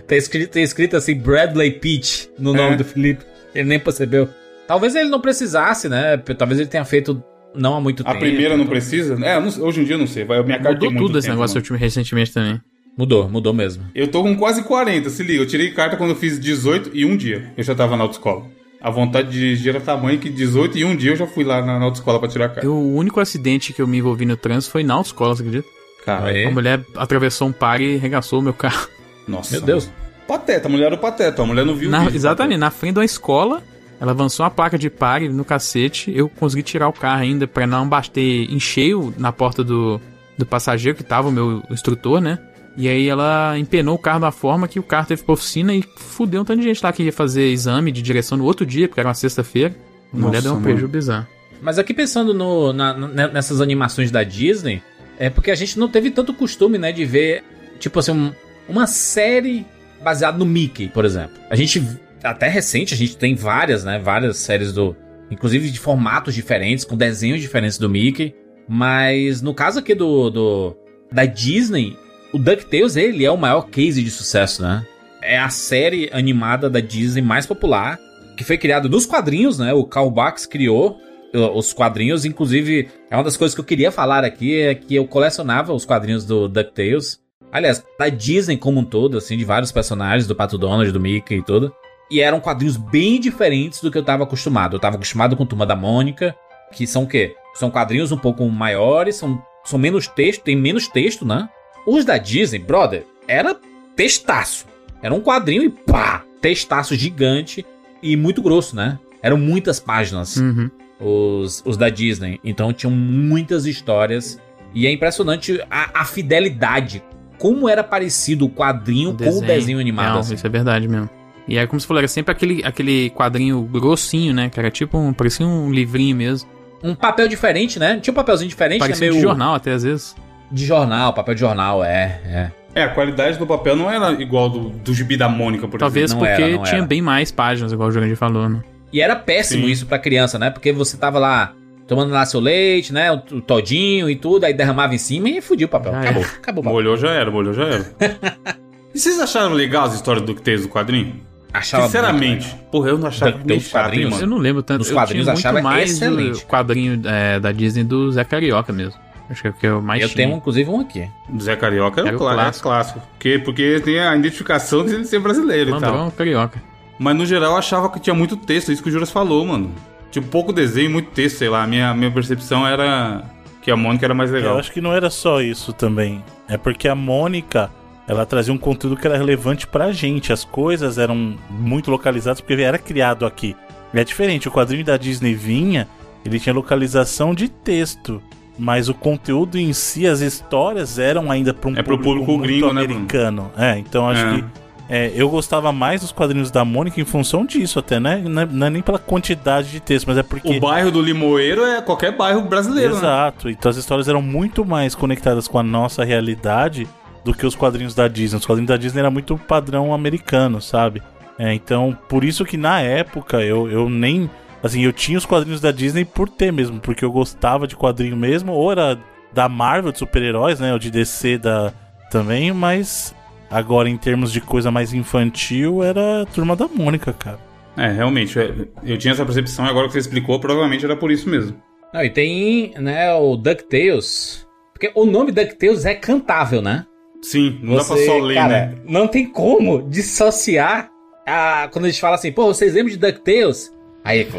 tá, 0.07 0.15
escrito, 0.15 0.51
tá 0.51 0.59
escrito 0.59 0.97
assim, 0.97 1.15
Bradley 1.15 1.71
Pitt 1.71 2.29
no 2.37 2.53
nome 2.53 2.73
É. 2.73 2.77
do 2.77 2.83
Felipe. 2.83 3.23
Ele 3.55 3.69
nem 3.69 3.79
percebeu. 3.79 4.29
Talvez 4.67 4.93
ele 4.95 5.09
não 5.09 5.21
precisasse, 5.21 5.87
né? 5.87 6.17
Talvez 6.37 6.59
ele 6.59 6.67
tenha 6.69 6.83
feito 6.83 7.23
não 7.57 7.75
há 7.75 7.81
muito 7.81 8.03
A 8.03 8.07
tempo. 8.13 8.19
primeira 8.19 8.55
não 8.57 8.65
precisa? 8.67 9.17
É, 9.25 9.35
eu 9.37 9.41
não- 9.41 9.63
hoje 9.65 9.81
em 9.81 9.83
dia 9.83 9.95
eu 9.95 9.99
não 9.99 10.07
sei. 10.07 10.23
Vai, 10.25 10.41
minha 10.43 10.59
carta 10.59 10.85
Mudou 10.85 11.07
tudo 11.07 11.17
esse 11.17 11.27
tempo, 11.27 11.35
negócio 11.37 11.55
mano. 11.55 11.63
último, 11.63 11.77
recentemente 11.77 12.31
também. 12.33 12.61
Mudou, 12.97 13.29
mudou 13.29 13.53
mesmo. 13.53 13.83
Eu 13.93 14.07
tô 14.07 14.23
com 14.23 14.35
quase 14.35 14.63
40, 14.63 15.09
se 15.09 15.21
liga. 15.23 15.41
Eu 15.41 15.45
tirei 15.47 15.71
carta 15.71 15.95
quando 15.97 16.11
eu 16.11 16.15
fiz 16.15 16.39
18 16.39 16.89
e 16.93 17.05
um 17.05 17.15
dia. 17.15 17.51
Eu 17.55 17.63
já 17.63 17.75
tava 17.75 17.95
na 17.95 18.03
autoescola. 18.03 18.45
A 18.81 18.89
vontade 18.89 19.29
de 19.29 19.39
dirigir 19.39 19.69
era 19.69 19.79
tamanho 19.79 20.17
que 20.19 20.29
18 20.29 20.77
e 20.77 20.85
um 20.85 20.95
dia 20.95 21.11
eu 21.11 21.15
já 21.15 21.27
fui 21.27 21.43
lá 21.43 21.63
na, 21.63 21.77
na 21.79 21.85
autoescola 21.85 22.19
pra 22.19 22.27
tirar 22.27 22.45
a 22.45 22.49
carta. 22.49 22.65
Eu, 22.65 22.73
o 22.73 22.95
único 22.95 23.19
acidente 23.19 23.73
que 23.73 23.81
eu 23.81 23.87
me 23.87 23.97
envolvi 23.97 24.25
no 24.25 24.37
trânsito 24.37 24.71
foi 24.71 24.83
na 24.83 24.93
autoescola, 24.95 25.35
você 25.35 25.41
acredita? 25.43 25.67
Cara, 26.05 26.27
Aí. 26.27 26.43
Uma 26.45 26.51
mulher 26.53 26.83
atravessou 26.95 27.47
um 27.47 27.51
par 27.51 27.81
e 27.81 27.97
regaçou 27.97 28.39
o 28.39 28.41
meu 28.41 28.53
carro. 28.53 28.87
nossa. 29.27 29.51
Meu 29.57 29.61
Deus. 29.61 29.89
Pateta, 30.27 30.67
a 30.67 30.71
mulher 30.71 30.85
era 30.87 30.95
o 30.95 30.97
pateta. 30.97 31.41
A 31.41 31.45
mulher 31.45 31.65
não 31.65 31.75
viu 31.75 31.87
o 31.89 31.91
Na- 31.91 31.99
vídeo 31.99 32.11
do 32.11 32.17
exatamente, 32.17 32.57
na 32.57 32.69
frente 32.71 32.93
de 32.93 32.99
uma 32.99 33.05
escola, 33.05 33.61
ela 33.99 34.11
avançou 34.11 34.43
uma 34.43 34.49
placa 34.51 34.77
de 34.77 34.89
pare 34.89 35.27
no 35.29 35.43
cacete. 35.45 36.11
Eu 36.15 36.29
consegui 36.29 36.63
tirar 36.63 36.87
o 36.87 36.93
carro 36.93 37.21
ainda 37.21 37.47
pra 37.47 37.65
não 37.67 37.87
bater 37.87 38.51
em 38.51 38.59
cheio 38.59 39.13
na 39.17 39.31
porta 39.31 39.63
do, 39.63 39.99
do 40.37 40.45
passageiro 40.45 40.97
que 40.97 41.03
tava 41.03 41.29
o 41.29 41.31
meu 41.31 41.63
instrutor, 41.69 42.21
né? 42.21 42.37
E 42.75 42.87
aí 42.87 43.07
ela 43.09 43.57
empenou 43.57 43.95
o 43.95 43.97
carro 43.99 44.19
da 44.19 44.31
forma 44.31 44.67
que 44.67 44.79
o 44.79 44.83
carro 44.83 45.07
teve 45.07 45.23
pra 45.23 45.33
oficina 45.33 45.73
e 45.73 45.83
fudeu 45.97 46.41
um 46.41 46.45
tanto 46.45 46.59
de 46.61 46.67
gente 46.67 46.81
lá 46.83 46.93
que 46.93 47.01
ia 47.01 47.11
fazer 47.13 47.47
exame 47.51 47.91
de 47.91 48.03
direção 48.03 48.37
no 48.37 48.43
outro 48.45 48.65
dia, 48.65 48.87
porque 48.87 48.99
era 48.99 49.09
uma 49.09 49.15
sexta-feira. 49.15 49.75
A 50.13 50.17
mulher 50.17 50.41
deu 50.43 50.53
um 50.53 50.61
prejuízo 50.61 50.87
bizarro. 50.87 51.25
Mas 51.59 51.79
aqui 51.79 51.91
pensando 51.91 52.35
no, 52.35 52.71
na- 52.71 52.93
nessas 53.29 53.61
animações 53.61 54.11
da 54.11 54.23
Disney, 54.23 54.81
É 55.19 55.31
porque 55.31 55.49
a 55.49 55.55
gente 55.55 55.79
não 55.79 55.87
teve 55.89 56.11
tanto 56.11 56.31
costume, 56.31 56.77
né, 56.77 56.91
de 56.91 57.03
ver, 57.03 57.43
tipo 57.79 57.97
assim, 57.97 58.11
um- 58.11 58.31
uma 58.69 58.85
série 58.85 59.65
baseada 60.03 60.37
no 60.37 60.45
Mickey, 60.45 60.87
por 60.89 61.03
exemplo. 61.05 61.35
A 61.49 61.55
gente, 61.55 61.81
até 62.23 62.47
recente, 62.47 62.93
a 62.93 62.97
gente 62.97 63.17
tem 63.17 63.35
várias, 63.35 63.83
né, 63.83 63.99
várias 63.99 64.37
séries 64.37 64.73
do... 64.73 64.95
Inclusive 65.29 65.69
de 65.69 65.79
formatos 65.79 66.33
diferentes, 66.33 66.85
com 66.85 66.95
desenhos 66.95 67.41
diferentes 67.41 67.77
do 67.77 67.89
Mickey. 67.89 68.33
Mas 68.67 69.41
no 69.41 69.53
caso 69.53 69.79
aqui 69.79 69.93
do, 69.93 70.29
do 70.29 70.77
da 71.11 71.25
Disney, 71.25 71.97
o 72.33 72.37
DuckTales, 72.37 72.95
ele 72.95 73.25
é 73.25 73.31
o 73.31 73.37
maior 73.37 73.63
case 73.63 74.03
de 74.03 74.11
sucesso, 74.11 74.61
né? 74.61 74.85
É 75.21 75.37
a 75.37 75.49
série 75.49 76.09
animada 76.13 76.69
da 76.69 76.79
Disney 76.79 77.21
mais 77.21 77.45
popular, 77.45 77.99
que 78.35 78.43
foi 78.43 78.57
criada 78.57 78.87
nos 78.87 79.05
quadrinhos, 79.05 79.57
né? 79.57 79.73
O 79.73 79.85
Carl 79.85 80.11
Bax 80.11 80.45
criou 80.45 80.99
uh, 81.33 81.57
os 81.57 81.73
quadrinhos, 81.73 82.25
inclusive 82.25 82.89
é 83.09 83.15
uma 83.15 83.23
das 83.23 83.37
coisas 83.37 83.55
que 83.55 83.61
eu 83.61 83.65
queria 83.65 83.91
falar 83.91 84.23
aqui 84.23 84.59
é 84.59 84.75
que 84.75 84.95
eu 84.95 85.07
colecionava 85.07 85.73
os 85.73 85.85
quadrinhos 85.85 86.25
do 86.25 86.47
DuckTales. 86.47 87.19
Aliás, 87.51 87.83
da 87.97 88.09
Disney 88.09 88.57
como 88.57 88.81
um 88.81 88.85
todo, 88.85 89.17
assim, 89.17 89.37
de 89.37 89.45
vários 89.45 89.71
personagens, 89.71 90.27
do 90.27 90.35
Pato 90.35 90.57
Donald, 90.57 90.91
do 90.91 90.99
Mickey 90.99 91.35
e 91.35 91.43
tudo. 91.43 91.73
E 92.09 92.21
eram 92.21 92.39
quadrinhos 92.39 92.77
bem 92.77 93.19
diferentes 93.19 93.81
do 93.81 93.91
que 93.91 93.97
eu 93.97 94.03
tava 94.03 94.23
acostumado. 94.23 94.75
Eu 94.75 94.79
tava 94.79 94.95
acostumado 94.95 95.35
com 95.35 95.45
Turma 95.45 95.65
da 95.65 95.75
Mônica, 95.75 96.35
que 96.73 96.87
são 96.87 97.03
o 97.03 97.07
quê? 97.07 97.35
São 97.55 97.69
quadrinhos 97.69 98.11
um 98.11 98.17
pouco 98.17 98.47
maiores, 98.49 99.15
são, 99.15 99.41
são 99.65 99.77
menos 99.79 100.07
texto, 100.07 100.43
tem 100.43 100.55
menos 100.55 100.87
texto, 100.87 101.25
né? 101.25 101.49
Os 101.85 102.05
da 102.05 102.17
Disney, 102.17 102.59
brother, 102.59 103.05
era 103.27 103.55
textaço. 103.95 104.65
Era 105.01 105.13
um 105.13 105.21
quadrinho 105.21 105.63
e 105.63 105.69
pá! 105.69 106.23
Textaço 106.41 106.95
gigante 106.95 107.65
e 108.01 108.15
muito 108.15 108.41
grosso, 108.41 108.75
né? 108.75 108.97
Eram 109.21 109.37
muitas 109.37 109.79
páginas 109.79 110.37
Uhum. 110.37 110.69
os, 110.99 111.63
os 111.65 111.75
da 111.77 111.89
Disney. 111.89 112.39
Então 112.43 112.71
tinham 112.71 112.91
muitas 112.91 113.65
histórias. 113.65 114.39
E 114.73 114.85
é 114.85 114.91
impressionante 114.91 115.59
a, 115.69 116.01
a 116.01 116.05
fidelidade. 116.05 117.01
Como 117.39 117.67
era 117.67 117.83
parecido 117.83 118.45
o 118.45 118.49
quadrinho 118.49 119.15
com 119.15 119.29
o 119.37 119.41
desenho 119.41 119.79
animado. 119.79 120.13
Não, 120.13 120.19
assim. 120.19 120.35
Isso 120.35 120.45
é 120.45 120.49
verdade 120.49 120.87
mesmo. 120.87 121.09
E 121.47 121.57
aí, 121.57 121.65
como 121.65 121.79
você 121.79 121.87
falou, 121.87 121.99
era 121.99 122.07
sempre 122.07 122.31
aquele, 122.31 122.61
aquele 122.63 123.09
quadrinho 123.11 123.61
grossinho, 123.61 124.33
né? 124.33 124.49
Que 124.49 124.59
era 124.59 124.69
tipo 124.69 124.97
um. 124.97 125.13
Parecia 125.13 125.45
um 125.45 125.71
livrinho 125.71 126.15
mesmo. 126.15 126.49
Um 126.83 126.93
papel 126.93 127.27
diferente, 127.27 127.79
né? 127.79 127.99
Tinha 127.99 128.11
um 128.11 128.15
papelzinho 128.15 128.49
diferente, 128.49 128.79
Parecia 128.79 129.09
né? 129.09 129.15
de 129.15 129.21
jornal 129.21 129.55
até 129.55 129.71
às 129.71 129.83
vezes. 129.83 130.15
De 130.51 130.65
jornal, 130.65 131.13
papel 131.13 131.33
de 131.33 131.41
jornal, 131.41 131.83
é, 131.83 132.21
é. 132.25 132.51
É, 132.75 132.83
a 132.83 132.89
qualidade 132.89 133.39
do 133.39 133.47
papel 133.47 133.75
não 133.75 133.89
era 133.89 134.11
igual 134.21 134.49
do, 134.49 134.69
do 134.69 134.93
gibi 134.93 135.17
da 135.17 135.27
Mônica, 135.27 135.67
por 135.67 135.79
Talvez 135.79 136.11
exemplo. 136.11 136.27
porque 136.27 136.69
tinha 136.69 136.83
bem 136.83 137.01
mais 137.01 137.31
páginas, 137.31 137.71
igual 137.71 137.89
o 137.89 137.91
Jurandir 137.91 138.15
falou, 138.15 138.47
né? 138.47 138.61
E 138.93 139.01
era 139.01 139.15
péssimo 139.15 139.65
Sim. 139.65 139.71
isso 139.71 139.85
pra 139.87 139.97
criança, 139.97 140.37
né? 140.37 140.51
Porque 140.51 140.71
você 140.71 140.95
tava 140.95 141.17
lá 141.17 141.53
tomando 141.87 142.11
lá 142.11 142.25
seu 142.25 142.39
leite, 142.39 142.93
né? 142.93 143.11
O, 143.11 143.41
todinho 143.41 144.09
e 144.09 144.15
tudo, 144.15 144.43
aí 144.43 144.53
derramava 144.53 144.93
em 144.93 144.97
cima 144.97 145.29
e 145.29 145.41
fudia 145.41 145.65
o 145.65 145.69
papel. 145.69 145.91
Já 145.91 146.01
acabou, 146.01 146.23
era. 146.23 146.31
acabou 146.31 146.61
o 146.61 146.63
papel. 146.65 146.75
Molhou 146.75 146.97
já 146.97 147.11
era, 147.11 147.31
molhou 147.31 147.53
já 147.53 147.63
era. 147.63 147.85
e 148.93 148.99
vocês 148.99 149.19
acharam 149.19 149.53
legal 149.53 149.85
as 149.85 149.95
histórias 149.95 150.23
do 150.23 150.33
DuckTales 150.33 150.61
do 150.61 150.69
quadrinho? 150.69 151.26
Achava 151.53 151.83
Sinceramente, 151.85 152.55
porra, 152.71 152.89
eu 152.89 152.97
não 152.97 153.07
achava 153.07 153.31
DuckTales 153.31 153.47
nem 153.47 153.59
chato, 153.59 153.81
quadrinhos? 153.83 154.09
mano. 154.11 154.23
Eu 154.23 154.27
não 154.27 154.37
lembro 154.37 154.61
tanto. 154.63 154.79
Nos 154.79 154.89
eu 154.89 154.95
quadrinhos 154.95 155.27
achava 155.27 155.53
muito 155.53 155.63
mais 155.63 155.91
excelente. 155.91 156.43
o 156.43 156.47
quadrinho 156.47 157.01
é, 157.05 157.39
da 157.39 157.51
Disney 157.51 157.83
do 157.83 158.11
Zé 158.11 158.23
Carioca 158.23 158.71
mesmo. 158.73 158.99
Acho 159.29 159.41
que 159.41 159.47
é 159.47 159.51
o 159.51 159.53
que 159.53 159.67
eu 159.67 159.81
mais 159.81 160.01
Eu 160.01 160.09
tinha. 160.09 160.25
tenho 160.25 160.37
inclusive 160.37 160.69
um 160.69 160.81
aqui. 160.81 161.09
Zé 161.41 161.55
Carioca 161.55 161.99
era, 162.01 162.09
Era 162.09 162.15
o 162.17 162.19
clá- 162.19 162.33
clássico. 162.33 162.67
é 162.67 162.71
clássico. 162.71 163.01
Porque, 163.13 163.39
porque 163.39 163.79
tem 163.83 163.99
a 163.99 164.15
identificação 164.15 164.85
de 164.85 165.05
ser 165.05 165.19
brasileiro 165.19 165.75
e 165.75 165.79
tal. 165.79 166.11
Carioca. 166.11 166.61
Mas 166.99 167.15
no 167.15 167.25
geral 167.25 167.51
eu 167.51 167.57
achava 167.57 167.89
que 167.89 167.99
tinha 167.99 168.13
muito 168.13 168.35
texto, 168.37 168.71
isso 168.71 168.81
que 168.81 168.89
o 168.89 168.91
Juras 168.91 169.11
falou, 169.11 169.45
mano. 169.45 169.71
Tipo, 170.11 170.27
pouco 170.27 170.53
desenho, 170.53 170.89
muito 170.89 171.09
texto, 171.11 171.37
sei 171.37 171.49
lá. 171.49 171.63
A 171.63 171.67
minha, 171.67 171.93
minha 171.93 172.09
percepção 172.11 172.65
era 172.65 173.23
que 173.61 173.69
a 173.69 173.75
Mônica 173.75 174.05
era 174.05 174.13
mais 174.13 174.31
legal. 174.31 174.53
Eu 174.53 174.59
acho 174.59 174.71
que 174.71 174.79
não 174.81 174.93
era 174.93 175.09
só 175.09 175.41
isso 175.41 175.73
também. 175.73 176.23
É 176.47 176.57
porque 176.57 176.87
a 176.87 176.95
Mônica, 176.95 177.69
ela 178.07 178.25
trazia 178.25 178.53
um 178.53 178.57
conteúdo 178.57 178.95
que 178.95 179.05
era 179.05 179.17
relevante 179.17 179.67
pra 179.67 179.91
gente. 179.91 180.31
As 180.31 180.43
coisas 180.45 180.97
eram 180.97 181.35
muito 181.49 181.91
localizadas 181.91 182.39
porque 182.39 182.61
era 182.61 182.77
criado 182.77 183.25
aqui. 183.25 183.55
É 183.93 184.03
diferente, 184.03 184.47
o 184.47 184.51
quadrinho 184.51 184.85
da 184.85 184.95
Disney 184.97 185.33
vinha, 185.33 185.87
ele 186.25 186.39
tinha 186.39 186.53
localização 186.53 187.33
de 187.33 187.49
texto. 187.49 188.21
Mas 188.59 188.89
o 188.89 188.93
conteúdo 188.93 189.57
em 189.57 189.71
si, 189.71 190.07
as 190.07 190.19
histórias 190.19 190.97
eram 190.97 191.29
ainda 191.29 191.53
para 191.53 191.69
um 191.69 191.75
É 191.77 191.83
público 191.83 192.25
muito 192.25 192.41
gringo, 192.41 192.73
né, 192.73 192.83
americano. 192.85 193.51
É, 193.55 193.77
então 193.77 194.09
acho 194.09 194.25
É. 194.25 194.35
que 194.35 194.43
é, 194.89 195.11
eu 195.13 195.29
gostava 195.29 195.71
mais 195.71 196.01
dos 196.01 196.11
quadrinhos 196.13 196.49
da 196.49 196.63
Mônica 196.63 196.99
em 196.99 197.05
função 197.05 197.45
disso, 197.45 197.77
até, 197.77 197.99
né? 197.99 198.23
Não 198.25 198.41
é, 198.41 198.45
não 198.49 198.67
é 198.67 198.69
nem 198.69 198.81
pela 198.81 198.97
quantidade 198.97 199.69
de 199.69 199.79
texto, 199.81 200.07
mas 200.07 200.17
é 200.17 200.23
porque. 200.23 200.57
O 200.57 200.59
bairro 200.61 200.89
do 200.89 201.01
Limoeiro 201.01 201.63
é 201.65 201.81
qualquer 201.81 202.15
bairro 202.15 202.41
brasileiro, 202.41 202.93
né? 202.93 202.99
Exato. 202.99 203.49
Então 203.49 203.69
as 203.69 203.75
histórias 203.77 204.07
eram 204.07 204.21
muito 204.21 204.65
mais 204.65 204.95
conectadas 204.95 205.47
com 205.47 205.59
a 205.59 205.63
nossa 205.63 206.03
realidade 206.05 206.87
do 207.27 207.33
que 207.33 207.45
os 207.45 207.55
quadrinhos 207.55 207.93
da 207.93 208.07
Disney. 208.07 208.39
Os 208.39 208.45
quadrinhos 208.45 208.69
da 208.69 208.77
Disney 208.77 209.01
era 209.01 209.11
muito 209.11 209.37
padrão 209.37 209.93
americano, 209.93 210.61
sabe? 210.61 211.03
É, 211.37 211.53
então, 211.53 211.95
por 212.07 212.23
isso 212.23 212.45
que 212.45 212.55
na 212.57 212.79
época 212.81 213.41
eu, 213.43 213.69
eu 213.69 213.89
nem. 213.89 214.29
Assim, 214.63 214.81
eu 214.81 214.93
tinha 214.93 215.17
os 215.17 215.25
quadrinhos 215.25 215.61
da 215.61 215.71
Disney 215.71 216.05
por 216.05 216.29
ter 216.29 216.51
mesmo, 216.51 216.79
porque 216.79 217.05
eu 217.05 217.11
gostava 217.11 217.67
de 217.67 217.75
quadrinho 217.75 218.15
mesmo, 218.15 218.51
ou 218.53 218.71
era 218.71 218.97
da 219.33 219.47
Marvel, 219.47 219.91
de 219.91 219.99
super-heróis, 219.99 220.59
né? 220.59 220.73
Ou 220.73 220.79
de 220.79 220.89
DC 220.89 221.37
da, 221.37 221.71
também, 222.09 222.51
mas 222.53 223.13
agora 223.51 223.89
em 223.89 223.97
termos 223.97 224.31
de 224.31 224.41
coisa 224.41 224.71
mais 224.71 224.93
infantil 224.93 225.83
era 225.83 226.23
a 226.23 226.25
turma 226.25 226.55
da 226.55 226.67
Mônica, 226.67 227.13
cara. 227.13 227.39
É, 227.75 227.91
realmente. 227.91 228.39
é, 228.39 228.51
Eu 228.83 228.97
tinha 228.97 229.11
essa 229.11 229.25
percepção 229.25 229.65
e 229.65 229.69
agora 229.69 229.87
que 229.87 229.93
você 229.93 229.99
explicou, 229.99 230.39
provavelmente 230.39 230.85
era 230.85 230.95
por 230.95 231.11
isso 231.11 231.29
mesmo. 231.29 231.55
Não, 231.93 232.03
e 232.03 232.09
tem, 232.09 232.73
né, 232.77 233.13
o 233.13 233.35
DuckTales. 233.35 234.47
Porque 234.73 234.91
o 234.95 235.05
nome 235.05 235.31
DuckTales 235.31 235.85
é 235.85 235.93
cantável, 235.93 236.61
né? 236.61 236.85
Sim, 237.21 237.59
não 237.61 237.75
dá 237.75 237.83
pra 237.83 237.97
só 237.97 238.17
ler, 238.19 238.35
cara, 238.35 238.47
né? 238.49 238.75
Não 238.87 239.07
tem 239.07 239.25
como 239.27 239.81
dissociar 239.89 240.89
a, 241.27 241.67
quando 241.71 241.85
a 241.85 241.89
gente 241.89 241.99
fala 242.01 242.15
assim, 242.15 242.31
pô, 242.31 242.45
vocês 242.45 242.73
lembram 242.73 242.91
de 242.91 242.97
DuckTales? 242.97 243.73
Aí, 244.03 244.23
pô, 244.25 244.37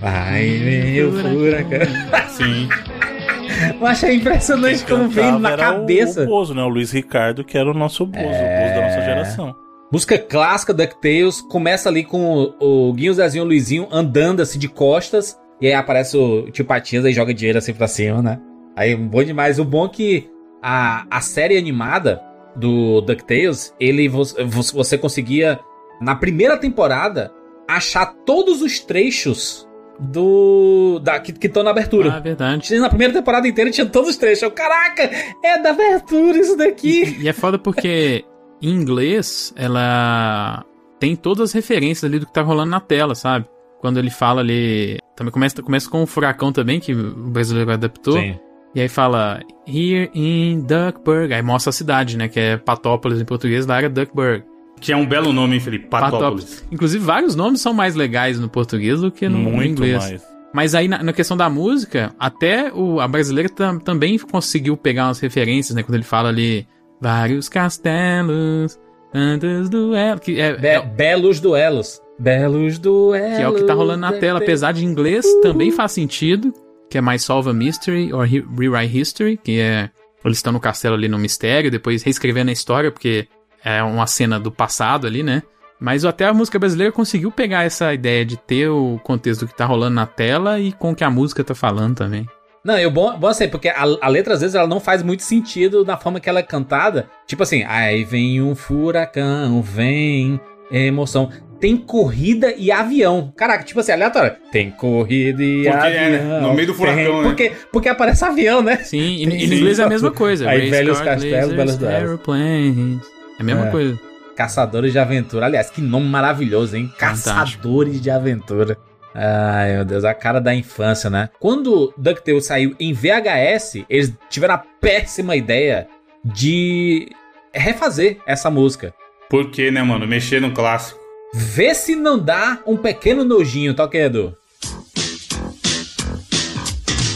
vai, 0.00 0.46
meu 0.46 1.12
furacão. 1.12 2.28
Sim. 2.30 2.68
Eu 3.80 3.86
achei 3.86 4.16
impressionante 4.16 4.84
como 4.84 5.08
vem 5.08 5.24
Cantava 5.24 5.38
na 5.38 5.50
era 5.52 5.70
o- 5.70 5.74
cabeça. 5.80 6.22
O, 6.24 6.26
Bozo, 6.26 6.54
né? 6.54 6.62
O 6.62 6.68
Luiz 6.68 6.90
Ricardo, 6.90 7.44
que 7.44 7.56
era 7.56 7.70
o 7.70 7.74
nosso 7.74 8.04
Bozo, 8.04 8.24
o 8.24 8.28
Bozo 8.28 8.74
da 8.74 8.80
nossa 8.82 9.00
geração. 9.02 9.54
Música 9.92 10.18
clássica 10.18 10.74
DuckTales, 10.74 11.40
começa 11.42 11.88
ali 11.88 12.02
com 12.02 12.52
o, 12.58 12.88
o 12.88 12.92
Guinho, 12.94 13.14
Zezinho 13.14 13.42
e 13.42 13.44
o 13.44 13.48
Luizinho 13.48 13.88
andando 13.92 14.40
assim 14.40 14.58
de 14.58 14.66
costas, 14.66 15.38
e 15.60 15.68
aí 15.68 15.72
aparece 15.74 16.16
o 16.16 16.50
tio 16.50 16.64
Patinhas 16.64 17.04
e 17.04 17.12
joga 17.12 17.32
dinheiro 17.32 17.58
assim 17.58 17.72
pra 17.72 17.86
cima, 17.86 18.20
né? 18.20 18.40
Aí, 18.74 18.96
bom 18.96 19.22
demais. 19.22 19.58
O 19.60 19.64
bom 19.64 19.86
é 19.86 19.88
que 19.88 20.28
a, 20.64 21.04
a 21.10 21.20
série 21.20 21.58
animada 21.58 22.20
do 22.56 23.00
DuckTales, 23.02 23.74
ele, 23.78 24.08
vo- 24.08 24.24
vo- 24.46 24.62
você 24.72 24.96
conseguia, 24.96 25.60
na 26.00 26.14
primeira 26.16 26.56
temporada, 26.56 27.30
achar 27.68 28.06
todos 28.24 28.62
os 28.62 28.80
trechos 28.80 29.68
do 30.00 30.98
da, 31.00 31.20
que 31.20 31.46
estão 31.46 31.62
na 31.62 31.70
abertura. 31.70 32.14
Ah, 32.14 32.20
verdade. 32.20 32.76
Na 32.78 32.88
primeira 32.88 33.12
temporada 33.12 33.46
inteira 33.46 33.70
tinha 33.70 33.86
todos 33.86 34.10
os 34.10 34.16
trechos. 34.16 34.42
Eu, 34.42 34.50
Caraca, 34.50 35.02
é 35.44 35.58
da 35.60 35.70
abertura 35.70 36.38
isso 36.38 36.56
daqui. 36.56 37.16
E 37.20 37.28
é 37.28 37.32
foda 37.32 37.58
porque 37.58 38.24
em 38.62 38.70
inglês 38.70 39.52
ela 39.56 40.64
tem 40.98 41.14
todas 41.14 41.50
as 41.50 41.52
referências 41.52 42.04
ali 42.04 42.18
do 42.18 42.26
que 42.26 42.32
tá 42.32 42.42
rolando 42.42 42.70
na 42.70 42.80
tela, 42.80 43.14
sabe? 43.14 43.46
Quando 43.80 43.98
ele 43.98 44.10
fala 44.10 44.40
ali. 44.40 44.98
Também 45.16 45.32
começa, 45.32 45.62
começa 45.62 45.88
com 45.90 46.02
o 46.02 46.06
furacão 46.06 46.52
também, 46.52 46.80
que 46.80 46.92
o 46.92 47.30
brasileiro 47.30 47.70
adaptou. 47.72 48.14
Sim. 48.14 48.38
E 48.74 48.80
aí 48.80 48.88
fala 48.88 49.40
Here 49.66 50.10
in 50.14 50.60
Duckburg. 50.66 51.32
Aí 51.32 51.42
mostra 51.42 51.70
a 51.70 51.72
cidade, 51.72 52.16
né? 52.16 52.28
Que 52.28 52.40
é 52.40 52.56
Patópolis 52.56 53.20
em 53.20 53.24
português, 53.24 53.66
lá 53.66 53.78
era 53.78 53.88
Duckburg. 53.88 54.42
Que 54.80 54.92
é 54.92 54.96
um 54.96 55.06
belo 55.06 55.32
nome, 55.32 55.54
hein, 55.54 55.60
Felipe? 55.60 55.86
Patópolis. 55.86 56.64
Inclusive, 56.72 57.02
vários 57.04 57.34
nomes 57.36 57.60
são 57.60 57.72
mais 57.72 57.94
legais 57.94 58.38
no 58.40 58.48
português 58.48 59.00
do 59.00 59.10
que 59.10 59.28
no, 59.28 59.38
no 59.38 59.50
Muito 59.50 59.68
inglês. 59.70 59.96
mais. 59.98 60.22
Mas 60.52 60.74
aí, 60.74 60.86
na, 60.88 61.02
na 61.02 61.12
questão 61.12 61.36
da 61.36 61.48
música, 61.48 62.12
até 62.18 62.72
o, 62.72 63.00
a 63.00 63.08
brasileira 63.08 63.48
tam- 63.48 63.78
também 63.78 64.18
conseguiu 64.18 64.76
pegar 64.76 65.06
umas 65.06 65.18
referências, 65.20 65.74
né? 65.74 65.82
Quando 65.82 65.94
ele 65.94 66.04
fala 66.04 66.28
ali, 66.28 66.66
vários 67.00 67.48
castelos, 67.48 68.78
tantos 69.12 69.68
duelos. 69.68 70.20
Que 70.20 70.40
é, 70.40 70.56
Be- 70.56 70.66
é- 70.68 70.80
belos 70.82 71.40
duelos. 71.40 72.00
Belos 72.18 72.78
duelos. 72.78 73.36
que 73.36 73.42
é 73.42 73.48
o 73.48 73.54
que 73.54 73.64
tá 73.64 73.74
rolando 73.74 74.00
na 74.00 74.12
tela. 74.12 74.38
Apesar 74.38 74.72
de 74.72 74.84
inglês, 74.84 75.24
também 75.42 75.70
faz 75.72 75.92
sentido. 75.92 76.52
Que 76.94 76.98
é 76.98 77.00
mais 77.00 77.24
Solve 77.24 77.50
a 77.50 77.52
Mystery 77.52 78.12
or 78.12 78.24
Rewrite 78.24 78.96
History. 78.96 79.36
Que 79.36 79.58
é. 79.58 79.90
Eles 80.24 80.38
estão 80.38 80.52
no 80.52 80.60
castelo 80.60 80.94
ali 80.94 81.08
no 81.08 81.18
mistério, 81.18 81.68
depois 81.68 82.04
reescrevendo 82.04 82.50
a 82.50 82.52
história, 82.52 82.88
porque 82.88 83.26
é 83.64 83.82
uma 83.82 84.06
cena 84.06 84.38
do 84.38 84.52
passado 84.52 85.04
ali, 85.04 85.20
né? 85.20 85.42
Mas 85.80 86.04
até 86.04 86.24
a 86.24 86.32
música 86.32 86.56
brasileira 86.56 86.92
conseguiu 86.92 87.32
pegar 87.32 87.64
essa 87.64 87.92
ideia 87.92 88.24
de 88.24 88.36
ter 88.36 88.68
o 88.68 89.00
contexto 89.02 89.44
que 89.44 89.56
tá 89.56 89.66
rolando 89.66 89.96
na 89.96 90.06
tela 90.06 90.60
e 90.60 90.70
com 90.70 90.92
o 90.92 90.94
que 90.94 91.02
a 91.02 91.10
música 91.10 91.42
tá 91.42 91.52
falando 91.52 91.96
também. 91.96 92.28
Não, 92.64 92.78
eu 92.78 92.92
bom, 92.92 93.18
bom 93.18 93.26
assim, 93.26 93.48
porque 93.48 93.68
a, 93.68 93.82
a 94.00 94.08
letra 94.08 94.34
às 94.34 94.40
vezes 94.40 94.54
ela 94.54 94.68
não 94.68 94.78
faz 94.78 95.02
muito 95.02 95.24
sentido 95.24 95.84
na 95.84 95.96
forma 95.96 96.20
que 96.20 96.28
ela 96.28 96.38
é 96.38 96.44
cantada. 96.44 97.10
Tipo 97.26 97.42
assim, 97.42 97.64
aí 97.64 98.04
vem 98.04 98.40
um 98.40 98.54
furacão, 98.54 99.60
vem 99.60 100.40
emoção. 100.70 101.28
Tem 101.64 101.78
corrida 101.78 102.52
e 102.58 102.70
avião. 102.70 103.32
Caraca, 103.34 103.64
tipo 103.64 103.80
assim, 103.80 103.90
aleatório. 103.90 104.36
Tem 104.52 104.70
corrida 104.70 105.42
e 105.42 105.62
Porque 105.62 105.68
avião. 105.78 106.02
é, 106.02 106.10
né? 106.10 106.40
No 106.42 106.52
meio 106.52 106.66
do 106.66 106.74
furacão, 106.74 107.02
tem, 107.02 107.16
né? 107.16 107.22
porque, 107.22 107.52
porque 107.72 107.88
aparece 107.88 108.22
avião, 108.22 108.60
né? 108.60 108.76
Sim, 108.84 108.98
e, 108.98 109.22
e 109.24 109.46
no 109.46 109.54
inglês 109.54 109.78
é 109.78 109.84
a 109.84 109.88
mesma 109.88 110.10
coisa. 110.10 110.46
Aí, 110.46 110.58
Race 110.58 110.70
velhos 110.70 111.00
cars, 111.00 111.22
castelos, 111.22 111.54
belas 111.54 111.82
aeroplanes. 111.82 113.00
É 113.38 113.40
a 113.40 113.44
mesma 113.44 113.68
É. 113.68 113.70
coisa. 113.70 113.98
Caçadores 114.36 114.92
de 114.92 114.98
Aventura. 114.98 115.46
Aliás, 115.46 115.70
que 115.70 115.80
nome 115.80 116.06
maravilhoso, 116.06 116.76
hein? 116.76 116.92
Caçadores 116.98 117.98
de 117.98 118.10
Aventura. 118.10 118.76
Ai, 119.14 119.76
meu 119.76 119.86
Deus, 119.86 120.04
a 120.04 120.12
cara 120.12 120.42
da 120.42 120.54
infância, 120.54 121.08
né? 121.08 121.30
Quando 121.40 121.94
DuckTales 121.96 122.44
saiu 122.44 122.76
em 122.78 122.92
VHS, 122.92 123.86
eles 123.88 124.12
tiveram 124.28 124.56
a 124.56 124.58
péssima 124.58 125.34
ideia 125.34 125.86
de 126.22 127.08
refazer 127.54 128.18
essa 128.26 128.50
música. 128.50 128.92
Por 129.30 129.50
quê, 129.50 129.70
né, 129.70 129.82
mano? 129.82 130.06
Mexer 130.06 130.42
no 130.42 130.52
clássico. 130.52 131.03
Vê 131.36 131.74
se 131.74 131.96
não 131.96 132.16
dá 132.16 132.60
um 132.64 132.76
pequeno 132.76 133.24
nojinho, 133.24 133.74
tá 133.74 133.82
ok, 133.82 134.02
Edu? 134.02 134.36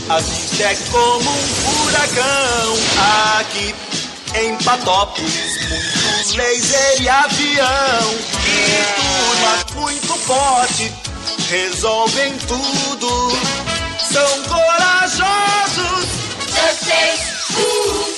A 0.08 0.18
vida 0.18 0.64
é 0.64 0.74
como 0.90 1.30
um 1.30 1.46
furacão 1.46 2.74
aqui 3.38 3.72
em 4.34 4.56
Patópolis. 4.64 5.58
Muito 5.70 6.36
laser 6.36 7.00
e 7.02 7.08
avião. 7.08 8.14
E 8.44 8.88
turma 8.96 9.82
muito 9.82 10.14
forte 10.14 10.92
resolvem 11.48 12.36
tudo. 12.38 13.30
São 14.00 14.42
corajosos. 14.42 16.08
DuckTales, 16.40 17.20
uh, 17.56 18.16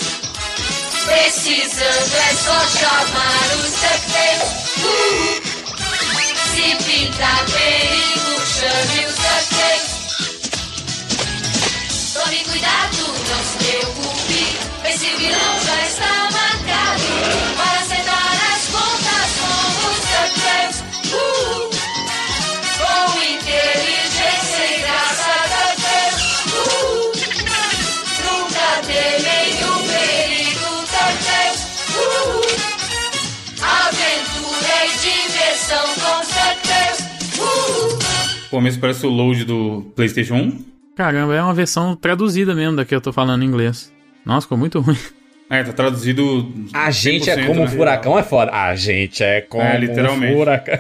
precisando 1.04 2.16
é 2.16 2.34
só 2.36 2.58
chamar 2.78 3.48
os 3.56 3.70
DuckTales, 3.72 4.48
uh, 4.82 5.59
se 6.50 6.76
pintar 6.84 7.44
perigo, 7.46 8.32
chame 8.44 9.06
os 9.06 9.14
DuckTales. 9.14 9.90
Tome 12.14 12.38
cuidado, 12.44 13.00
não 13.28 13.40
se 13.44 13.56
preocupe, 13.58 14.40
esse 14.84 15.08
vilão 15.16 15.54
já 15.64 15.69
DuckTales, 35.70 37.00
uh. 37.38 38.46
O 38.46 38.50
começo 38.50 38.80
parece 38.80 39.06
o 39.06 39.10
load 39.10 39.44
do 39.44 39.92
PlayStation 39.94 40.34
1. 40.34 40.64
Caramba, 40.96 41.34
é 41.34 41.42
uma 41.42 41.54
versão 41.54 41.94
traduzida 41.94 42.54
mesmo 42.54 42.76
da 42.76 42.84
que 42.84 42.94
eu 42.94 43.00
tô 43.00 43.12
falando 43.12 43.42
em 43.42 43.46
inglês. 43.46 43.92
Nossa, 44.26 44.42
ficou 44.42 44.58
muito 44.58 44.80
ruim. 44.80 44.96
É, 45.48 45.62
tá 45.62 45.72
traduzido. 45.72 46.52
A 46.72 46.90
gente 46.90 47.30
é 47.30 47.36
100%, 47.36 47.46
como 47.46 47.60
um 47.60 47.64
né? 47.64 47.70
furacão, 47.70 48.18
é 48.18 48.22
foda. 48.22 48.52
A 48.52 48.74
gente 48.74 49.22
é 49.22 49.40
como 49.40 49.62
É, 49.62 49.78
literalmente. 49.78 50.34
um 50.34 50.38
furacão. 50.38 50.78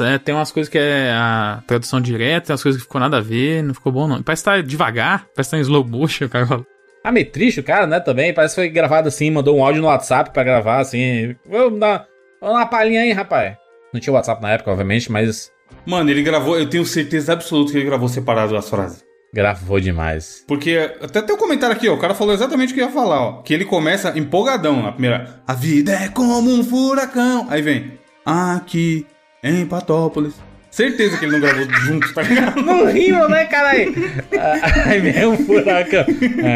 É, 0.00 0.18
tem 0.18 0.34
umas 0.34 0.50
coisas 0.50 0.70
que 0.70 0.78
é 0.78 1.12
a 1.12 1.62
tradução 1.66 2.00
direta, 2.00 2.46
tem 2.46 2.54
umas 2.54 2.62
coisas 2.62 2.80
que 2.80 2.86
ficou 2.86 3.00
nada 3.00 3.18
a 3.18 3.20
ver, 3.20 3.62
não 3.62 3.74
ficou 3.74 3.92
bom 3.92 4.08
não. 4.08 4.22
Parece 4.22 4.42
que 4.42 4.50
tá 4.50 4.60
devagar, 4.60 5.26
parece 5.34 5.50
que 5.50 5.56
tá 5.56 5.58
em 5.58 5.60
slow 5.60 5.84
motion, 5.86 6.26
cara. 6.30 6.64
Ah, 7.04 7.12
meio 7.12 7.30
triste 7.30 7.60
o 7.60 7.64
cara, 7.64 7.86
né, 7.86 8.00
também. 8.00 8.32
Parece 8.32 8.54
que 8.54 8.60
foi 8.62 8.68
gravado 8.70 9.06
assim, 9.08 9.30
mandou 9.30 9.56
um 9.56 9.64
áudio 9.64 9.82
no 9.82 9.88
WhatsApp 9.88 10.30
pra 10.32 10.42
gravar, 10.44 10.78
assim. 10.80 11.34
Vamos 11.48 11.78
dar, 11.78 12.06
vamos 12.42 12.56
uma 12.58 12.66
palhinha 12.66 13.00
aí, 13.00 13.12
rapaz. 13.12 13.56
Não 13.94 14.00
tinha 14.00 14.12
WhatsApp 14.12 14.42
na 14.42 14.50
época, 14.50 14.70
obviamente, 14.70 15.10
mas 15.10 15.50
Mano, 15.86 16.10
ele 16.10 16.22
gravou, 16.22 16.58
eu 16.58 16.68
tenho 16.68 16.84
certeza 16.84 17.32
absoluta 17.32 17.72
que 17.72 17.78
ele 17.78 17.86
gravou 17.86 18.08
separado 18.08 18.54
as 18.56 18.68
frases. 18.68 19.02
gravou 19.34 19.80
demais. 19.80 20.44
Porque 20.46 20.94
até 21.00 21.22
tem 21.22 21.34
um 21.34 21.38
comentário 21.38 21.74
aqui, 21.74 21.88
ó. 21.88 21.94
O 21.94 21.98
cara 21.98 22.14
falou 22.14 22.34
exatamente 22.34 22.72
o 22.72 22.74
que 22.74 22.80
eu 22.82 22.86
ia 22.86 22.92
falar, 22.92 23.20
ó. 23.20 23.42
Que 23.42 23.54
ele 23.54 23.64
começa 23.64 24.16
empolgadão 24.18 24.82
na 24.82 24.92
primeira. 24.92 25.40
A 25.46 25.54
vida 25.54 25.92
é 25.92 26.08
como 26.08 26.50
um 26.50 26.62
furacão. 26.62 27.46
Aí 27.48 27.62
vem. 27.62 27.98
Aqui 28.24 29.06
em 29.42 29.64
Patópolis. 29.66 30.34
Certeza 30.70 31.18
que 31.18 31.24
ele 31.24 31.32
não 31.32 31.40
gravou 31.40 31.64
junto, 31.82 32.14
tá 32.14 32.22
ligado? 32.22 32.62
Não 32.62 32.86
rima, 32.90 33.28
né, 33.28 33.44
caralho? 33.46 33.92
Aí 34.86 35.00
vem 35.00 35.26
um 35.26 35.36
furacão 35.36 36.04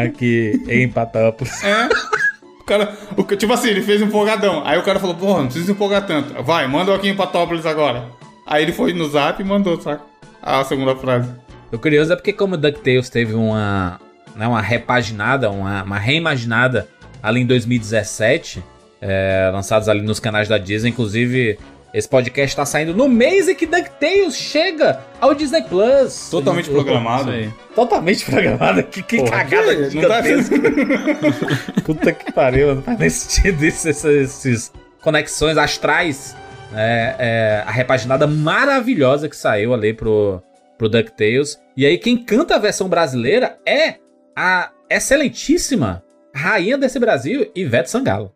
aqui 0.05 0.59
em 0.67 0.87
Patópolis. 0.89 1.63
É. 1.63 1.89
Cara, 2.67 2.97
o, 3.15 3.23
tipo 3.23 3.53
assim, 3.53 3.69
ele 3.69 3.81
fez 3.81 4.01
um 4.01 4.05
empolgadão. 4.07 4.61
Aí 4.65 4.77
o 4.77 4.83
cara 4.83 4.99
falou, 4.99 5.15
porra, 5.15 5.39
não 5.39 5.45
precisa 5.45 5.71
empolgar 5.71 6.05
tanto. 6.05 6.43
Vai, 6.43 6.67
manda 6.67 6.93
aqui 6.93 7.07
em 7.07 7.15
Patópolis 7.15 7.65
agora. 7.65 8.03
Aí 8.45 8.61
ele 8.61 8.73
foi 8.73 8.91
no 8.91 9.07
zap 9.07 9.41
e 9.41 9.45
mandou, 9.45 9.79
saca? 9.79 10.01
A 10.41 10.63
segunda 10.65 10.93
frase. 10.93 11.29
O 11.71 11.79
curioso 11.79 12.11
é 12.11 12.15
porque 12.17 12.33
como 12.33 12.55
o 12.55 12.57
DuckTales 12.57 13.09
teve 13.09 13.33
uma, 13.33 13.99
né, 14.35 14.45
uma 14.45 14.61
repaginada, 14.61 15.49
uma, 15.49 15.81
uma 15.81 15.97
reimaginada 15.97 16.89
ali 17.23 17.39
em 17.39 17.45
2017, 17.45 18.61
é, 19.01 19.49
lançados 19.53 19.87
ali 19.87 20.01
nos 20.01 20.19
canais 20.19 20.49
da 20.49 20.57
Disney, 20.57 20.89
inclusive 20.89 21.57
esse 21.93 22.07
podcast 22.07 22.55
tá 22.55 22.65
saindo 22.65 22.93
no 22.93 23.07
mês 23.07 23.47
em 23.47 23.55
que 23.55 23.65
DuckTales 23.65 24.35
chega 24.35 24.99
ao 25.21 25.33
Disney 25.33 25.63
Plus. 25.63 26.29
Totalmente 26.29 26.69
programado. 26.69 27.31
Aí. 27.31 27.49
Totalmente 27.73 28.25
programado. 28.25 28.83
Que, 28.83 29.01
que 29.01 29.17
Porra, 29.17 29.31
cagada 29.31 29.75
que- 29.89 29.95
não 29.95 30.07
tá. 30.07 30.21
Puta 31.83 32.11
que 32.13 32.31
pariu, 32.31 32.75
não 32.75 32.81
faz 32.81 32.99
nem 32.99 33.09
sentido 33.09 33.65
isso, 33.65 33.87
esses 33.89 34.71
conexões 35.01 35.57
astrais. 35.57 36.35
É, 36.75 37.15
é, 37.17 37.63
a 37.65 37.71
repaginada 37.71 38.27
maravilhosa 38.27 39.29
que 39.29 39.35
saiu 39.37 39.73
ali 39.73 39.93
pro, 39.93 40.41
pro 40.77 40.89
DuckTales. 40.89 41.57
E 41.77 41.85
aí 41.85 41.97
quem 41.97 42.17
canta 42.17 42.55
a 42.55 42.59
versão 42.59 42.89
brasileira 42.89 43.57
é 43.65 43.95
a 44.35 44.69
excelentíssima 44.89 46.03
rainha 46.35 46.77
desse 46.77 46.99
Brasil, 46.99 47.49
Ivete 47.55 47.89
Sangalo. 47.89 48.33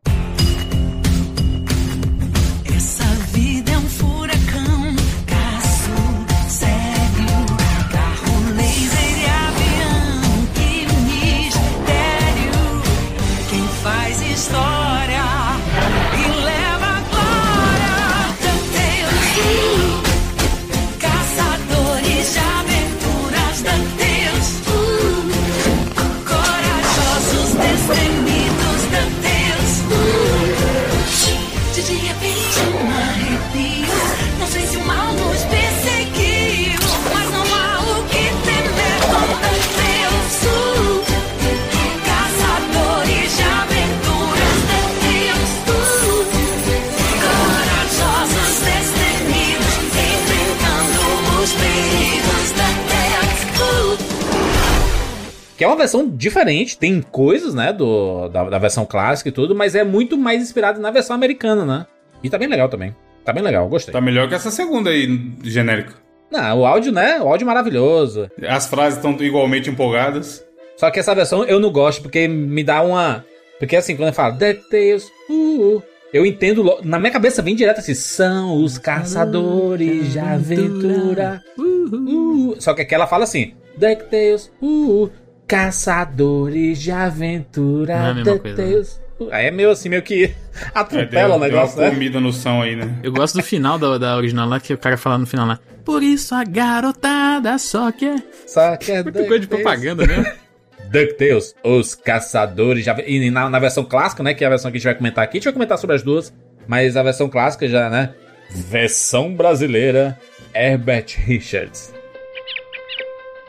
Que 55.61 55.65
é 55.65 55.67
uma 55.67 55.75
versão 55.77 56.09
diferente, 56.09 56.75
tem 56.75 57.03
coisas, 57.03 57.53
né, 57.53 57.71
do, 57.71 58.27
da, 58.29 58.45
da 58.45 58.57
versão 58.57 58.83
clássica 58.83 59.29
e 59.29 59.31
tudo, 59.31 59.53
mas 59.53 59.75
é 59.75 59.83
muito 59.83 60.17
mais 60.17 60.41
inspirado 60.41 60.81
na 60.81 60.89
versão 60.89 61.15
americana, 61.15 61.63
né? 61.63 61.85
E 62.23 62.31
tá 62.31 62.39
bem 62.39 62.47
legal 62.47 62.67
também. 62.67 62.95
Tá 63.23 63.31
bem 63.31 63.43
legal, 63.43 63.69
gostei. 63.69 63.91
Tá 63.93 64.01
melhor 64.01 64.27
que 64.27 64.33
essa 64.33 64.49
segunda 64.49 64.89
aí, 64.89 65.07
genérica. 65.43 65.93
Não, 66.31 66.61
o 66.61 66.65
áudio, 66.65 66.91
né? 66.91 67.19
O 67.21 67.27
áudio 67.27 67.45
maravilhoso. 67.45 68.27
As 68.49 68.65
frases 68.65 68.97
estão 68.97 69.15
igualmente 69.21 69.69
empolgadas. 69.69 70.43
Só 70.77 70.89
que 70.89 70.99
essa 70.99 71.13
versão 71.13 71.43
eu 71.43 71.59
não 71.59 71.71
gosto 71.71 72.01
porque 72.01 72.27
me 72.27 72.63
dá 72.63 72.81
uma. 72.81 73.23
Porque 73.59 73.75
assim, 73.75 73.95
quando 73.95 74.07
eu 74.07 74.13
falo 74.15 74.33
DuckTales, 74.39 75.11
uh, 75.29 75.75
uh, 75.75 75.83
eu 76.11 76.25
entendo. 76.25 76.63
lo- 76.63 76.79
Na 76.83 76.97
minha 76.97 77.11
cabeça 77.11 77.43
vem 77.43 77.53
direto 77.55 77.81
assim: 77.81 77.93
são 77.93 78.63
os 78.63 78.79
caçadores 78.79 80.11
de 80.11 80.17
aventura. 80.17 81.43
Uh, 81.55 82.53
uh. 82.53 82.55
Só 82.59 82.73
que 82.73 82.81
aqui 82.81 82.95
ela 82.95 83.05
fala 83.05 83.25
assim: 83.25 83.53
DuckTales, 83.77 84.51
uh, 84.59 85.03
uh, 85.03 85.11
caçadores 85.51 86.81
de 86.81 86.91
aventura. 86.91 87.97
Não 87.97 88.05
é 88.05 88.11
a 88.11 88.13
mesma 88.13 88.39
coisa, 88.39 89.01
Aí 89.31 89.45
é 89.45 89.51
meio 89.51 89.69
assim, 89.69 89.89
meio 89.89 90.01
que 90.01 90.33
É, 90.53 90.79
atropela 90.79 91.35
o 91.35 91.39
deu 91.39 91.49
negócio, 91.49 91.77
uma 91.77 91.85
né? 91.85 91.93
comida 91.93 92.19
no 92.19 92.31
som 92.31 92.61
aí, 92.61 92.75
né? 92.75 92.99
Eu 93.03 93.11
gosto 93.11 93.37
do 93.37 93.43
final 93.43 93.77
da, 93.77 93.97
da 93.97 94.17
original 94.17 94.47
lá, 94.47 94.59
que 94.59 94.73
o 94.73 94.77
cara 94.77 94.97
fala 94.97 95.17
no 95.17 95.27
final 95.27 95.45
lá. 95.45 95.59
Por 95.83 96.01
isso 96.01 96.33
a 96.33 96.43
garotada 96.43 97.57
só 97.57 97.91
quer. 97.91 98.23
Só 98.47 98.77
que 98.77 98.91
é 98.91 99.03
Muito 99.03 99.19
coisa 99.19 99.39
de 99.39 99.47
propaganda 99.47 100.07
mesmo. 100.07 100.25
DuckTales, 100.89 101.55
os 101.63 101.95
caçadores 101.95 102.87
aventura. 102.87 103.09
E 103.09 103.29
na, 103.29 103.49
na 103.49 103.59
versão 103.59 103.83
clássica, 103.83 104.23
né? 104.23 104.33
Que 104.33 104.43
é 104.43 104.47
a 104.47 104.51
versão 104.51 104.71
que 104.71 104.77
a 104.77 104.79
gente 104.79 104.85
vai 104.85 104.95
comentar 104.95 105.23
aqui. 105.23 105.37
A 105.37 105.39
gente 105.39 105.45
vai 105.45 105.53
comentar 105.53 105.77
sobre 105.77 105.95
as 105.95 106.03
duas. 106.03 106.33
Mas 106.67 106.95
a 106.95 107.03
versão 107.03 107.29
clássica 107.29 107.67
já, 107.67 107.89
né? 107.89 108.13
Versão 108.49 109.33
brasileira, 109.33 110.17
Herbert 110.53 111.17
Richards. 111.25 111.93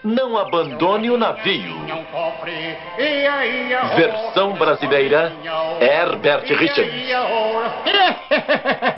Não 0.04 0.36
abandone 0.36 1.10
o 1.10 1.16
navio. 1.16 1.76
Versão 3.96 4.54
brasileira, 4.54 5.32
Herbert 5.80 6.44
Richards. 6.58 6.92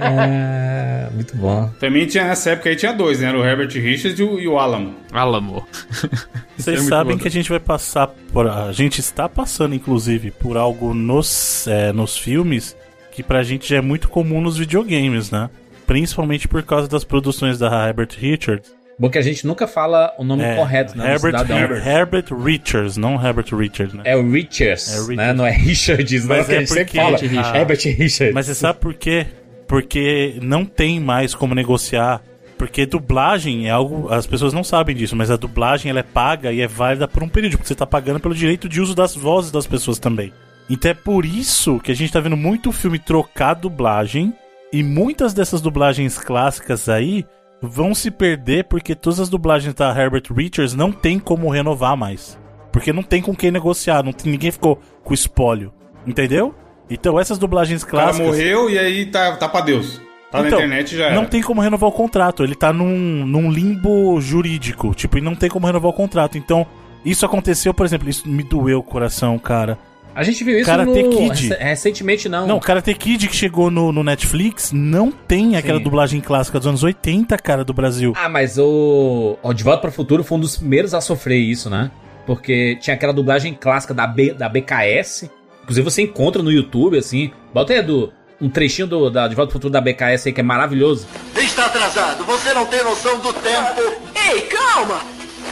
É, 0.00 1.08
muito 1.12 1.36
bom. 1.36 1.70
Também 1.78 2.06
tinha 2.06 2.24
nessa 2.24 2.50
época 2.50 2.68
aí 2.68 2.76
tinha 2.76 2.92
dois, 2.92 3.20
né? 3.20 3.28
Era 3.28 3.38
o 3.38 3.44
Herbert 3.44 3.70
Richards 3.72 4.18
e 4.18 4.22
o, 4.22 4.38
e 4.38 4.48
o 4.48 4.58
Alamo. 4.58 4.94
Alamo. 5.12 5.66
Vocês 6.56 6.80
é 6.80 6.88
sabem 6.88 7.16
bom. 7.16 7.22
que 7.22 7.28
a 7.28 7.30
gente 7.30 7.48
vai 7.48 7.60
passar 7.60 8.08
por. 8.32 8.48
A 8.48 8.72
gente 8.72 9.00
está 9.00 9.28
passando, 9.28 9.74
inclusive, 9.74 10.30
por 10.30 10.56
algo 10.56 10.94
nos, 10.94 11.66
é, 11.66 11.92
nos 11.92 12.16
filmes 12.16 12.76
que 13.12 13.22
pra 13.22 13.42
gente 13.42 13.68
já 13.68 13.76
é 13.76 13.80
muito 13.80 14.08
comum 14.08 14.40
nos 14.40 14.58
videogames, 14.58 15.30
né? 15.30 15.48
Principalmente 15.86 16.48
por 16.48 16.62
causa 16.62 16.88
das 16.88 17.04
produções 17.04 17.58
da 17.58 17.86
Herbert 17.86 18.10
Richards. 18.18 18.74
Bom 18.98 19.10
que 19.10 19.18
a 19.18 19.22
gente 19.22 19.44
nunca 19.46 19.66
fala 19.66 20.14
o 20.18 20.24
nome 20.24 20.42
É, 20.44 20.54
correto, 20.54 20.96
né? 20.96 21.12
Herbert. 21.14 21.34
Herbert. 21.50 21.86
Herbert 21.86 22.24
Richards, 22.44 22.96
não 22.96 23.14
Herbert 23.14 23.46
Richards, 23.52 23.92
né? 23.94 24.02
É 24.04 24.16
o 24.16 24.30
Richards, 24.30 24.88
É 24.94 25.00
o 25.00 25.06
Richards. 25.06 25.16
né? 25.16 25.32
Não 25.32 25.46
é 25.46 25.50
Richards, 25.50 26.24
não, 26.24 26.36
Mas 26.36 26.48
a 26.50 26.54
é 26.54 26.66
sempre 26.66 26.84
porque- 26.84 26.98
fala. 26.98 27.18
Ah. 27.52 27.58
Herbert 27.58 27.80
Richards. 27.84 28.34
Mas 28.34 28.46
você 28.46 28.54
sabe 28.54 28.78
por 28.78 28.94
quê? 28.94 29.26
Porque 29.66 30.38
não 30.42 30.64
tem 30.64 31.00
mais 31.00 31.34
como 31.34 31.54
negociar. 31.54 32.22
Porque 32.56 32.86
dublagem 32.86 33.66
é 33.66 33.70
algo. 33.70 34.12
As 34.12 34.26
pessoas 34.28 34.52
não 34.52 34.62
sabem 34.62 34.94
disso, 34.94 35.16
mas 35.16 35.28
a 35.30 35.36
dublagem 35.36 35.90
ela 35.90 35.98
é 36.00 36.04
paga 36.04 36.52
e 36.52 36.60
é 36.60 36.66
válida 36.68 37.08
por 37.08 37.22
um 37.22 37.28
período, 37.28 37.52
porque 37.58 37.66
você 37.66 37.74
tá 37.74 37.84
pagando 37.86 38.20
pelo 38.20 38.34
direito 38.34 38.68
de 38.68 38.80
uso 38.80 38.94
das 38.94 39.14
vozes 39.16 39.50
das 39.50 39.66
pessoas 39.66 39.98
também. 39.98 40.32
Então 40.70 40.90
é 40.90 40.94
por 40.94 41.26
isso 41.26 41.80
que 41.80 41.90
a 41.90 41.94
gente 41.96 42.12
tá 42.12 42.20
vendo 42.20 42.36
muito 42.36 42.70
filme 42.70 42.98
trocar 42.98 43.54
dublagem. 43.54 44.32
E 44.72 44.82
muitas 44.82 45.32
dessas 45.34 45.60
dublagens 45.60 46.18
clássicas 46.18 46.88
aí 46.88 47.24
vão 47.68 47.94
se 47.94 48.10
perder 48.10 48.64
porque 48.64 48.94
todas 48.94 49.20
as 49.20 49.28
dublagens 49.28 49.74
da 49.74 49.90
Herbert 49.90 50.24
Richards 50.34 50.74
não 50.74 50.92
tem 50.92 51.18
como 51.18 51.50
renovar 51.50 51.96
mais. 51.96 52.38
Porque 52.72 52.92
não 52.92 53.02
tem 53.02 53.22
com 53.22 53.34
quem 53.34 53.50
negociar, 53.50 54.02
não 54.02 54.12
tem, 54.12 54.30
ninguém 54.32 54.50
ficou 54.50 54.80
com 55.02 55.14
espólio. 55.14 55.72
Entendeu? 56.06 56.54
Então 56.90 57.18
essas 57.18 57.38
dublagens 57.38 57.82
O 57.82 57.86
cara 57.86 58.04
clássicas. 58.04 58.26
morreu 58.26 58.68
e 58.68 58.78
aí 58.78 59.06
tá, 59.06 59.36
tá 59.36 59.48
pra 59.48 59.60
Deus. 59.60 60.00
Tá 60.30 60.40
Então, 60.40 60.58
na 60.58 60.64
internet 60.66 60.96
já 60.96 61.06
era. 61.06 61.14
Não 61.14 61.24
tem 61.26 61.40
como 61.40 61.60
renovar 61.60 61.88
o 61.88 61.92
contrato. 61.92 62.42
Ele 62.42 62.54
tá 62.54 62.72
num, 62.72 63.24
num 63.24 63.50
limbo 63.50 64.20
jurídico. 64.20 64.94
Tipo, 64.94 65.18
e 65.18 65.20
não 65.20 65.34
tem 65.34 65.48
como 65.48 65.66
renovar 65.66 65.90
o 65.90 65.94
contrato. 65.94 66.36
Então, 66.36 66.66
isso 67.04 67.24
aconteceu, 67.24 67.72
por 67.72 67.86
exemplo, 67.86 68.08
isso 68.10 68.28
me 68.28 68.42
doeu 68.42 68.80
o 68.80 68.82
coração, 68.82 69.38
cara. 69.38 69.78
A 70.14 70.22
gente 70.22 70.44
viu 70.44 70.56
isso 70.58 70.66
Karate 70.70 71.02
no... 71.02 71.10
Kid. 71.10 71.48
rec- 71.48 71.60
recentemente, 71.60 72.28
não. 72.28 72.46
Não, 72.46 72.60
Karate 72.60 72.94
Kid 72.94 73.26
que 73.28 73.34
chegou 73.34 73.70
no, 73.70 73.90
no 73.90 74.04
Netflix 74.04 74.70
não 74.72 75.10
tem 75.10 75.56
aquela 75.56 75.78
Sim. 75.78 75.84
dublagem 75.84 76.20
clássica 76.20 76.58
dos 76.58 76.68
anos 76.68 76.82
80, 76.84 77.36
cara, 77.38 77.64
do 77.64 77.72
Brasil. 77.74 78.12
Ah, 78.16 78.28
mas 78.28 78.56
o... 78.58 79.36
o 79.42 79.52
De 79.52 79.64
Volta 79.64 79.80
para 79.80 79.90
o 79.90 79.92
Futuro 79.92 80.22
foi 80.22 80.38
um 80.38 80.40
dos 80.40 80.56
primeiros 80.56 80.94
a 80.94 81.00
sofrer 81.00 81.38
isso, 81.38 81.68
né? 81.68 81.90
Porque 82.26 82.76
tinha 82.80 82.94
aquela 82.94 83.12
dublagem 83.12 83.52
clássica 83.54 83.92
da, 83.92 84.06
B, 84.06 84.32
da 84.32 84.48
BKS. 84.48 85.28
Inclusive 85.62 85.84
você 85.90 86.02
encontra 86.02 86.42
no 86.42 86.50
YouTube, 86.52 86.96
assim. 86.96 87.30
Bota 87.52 87.72
aí, 87.72 87.80
Edu, 87.80 88.12
um 88.40 88.48
trechinho 88.48 88.86
do, 88.86 89.10
da 89.10 89.26
De 89.26 89.34
Volta 89.34 89.48
para 89.50 89.56
o 89.56 89.60
Futuro 89.60 89.72
da 89.72 89.80
BKS 89.80 90.28
aí 90.28 90.32
que 90.32 90.40
é 90.40 90.44
maravilhoso. 90.44 91.06
Está 91.36 91.66
atrasado, 91.66 92.24
você 92.24 92.54
não 92.54 92.66
tem 92.66 92.82
noção 92.84 93.18
do 93.18 93.32
tempo. 93.32 93.80
Ei, 94.30 94.42
calma! 94.42 95.00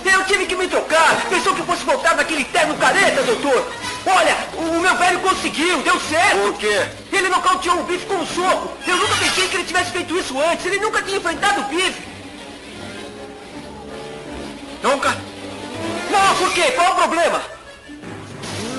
Eu 0.04 0.24
tive 0.24 0.46
que 0.46 0.54
me 0.56 0.66
trocar. 0.68 1.28
Pensou 1.28 1.54
que 1.54 1.62
fosse 1.62 1.84
voltar 1.84 2.16
naquele 2.16 2.44
terno 2.44 2.74
careta, 2.74 3.22
doutor? 3.22 3.70
Olha, 4.06 4.36
o 4.56 4.80
meu 4.80 4.96
velho 4.96 5.20
conseguiu, 5.20 5.82
deu 5.82 5.98
certo. 6.00 6.38
Por 6.38 6.58
quê? 6.58 6.86
Ele 7.12 7.28
nocauteou 7.28 7.80
o 7.80 7.84
bife 7.84 8.06
com 8.06 8.14
um 8.14 8.26
soco. 8.26 8.72
Eu 8.86 8.96
nunca 8.96 9.14
pensei 9.16 9.48
que 9.48 9.56
ele 9.56 9.64
tivesse 9.64 9.90
feito 9.92 10.16
isso 10.18 10.40
antes. 10.40 10.66
Ele 10.66 10.80
nunca 10.80 11.02
tinha 11.02 11.18
enfrentado 11.18 11.60
o 11.60 11.64
bife. 11.64 12.02
Nunca? 14.82 15.16
Não, 16.10 16.36
por 16.36 16.52
quê? 16.52 16.72
Qual 16.72 16.92
o 16.92 16.96
problema? 16.96 17.40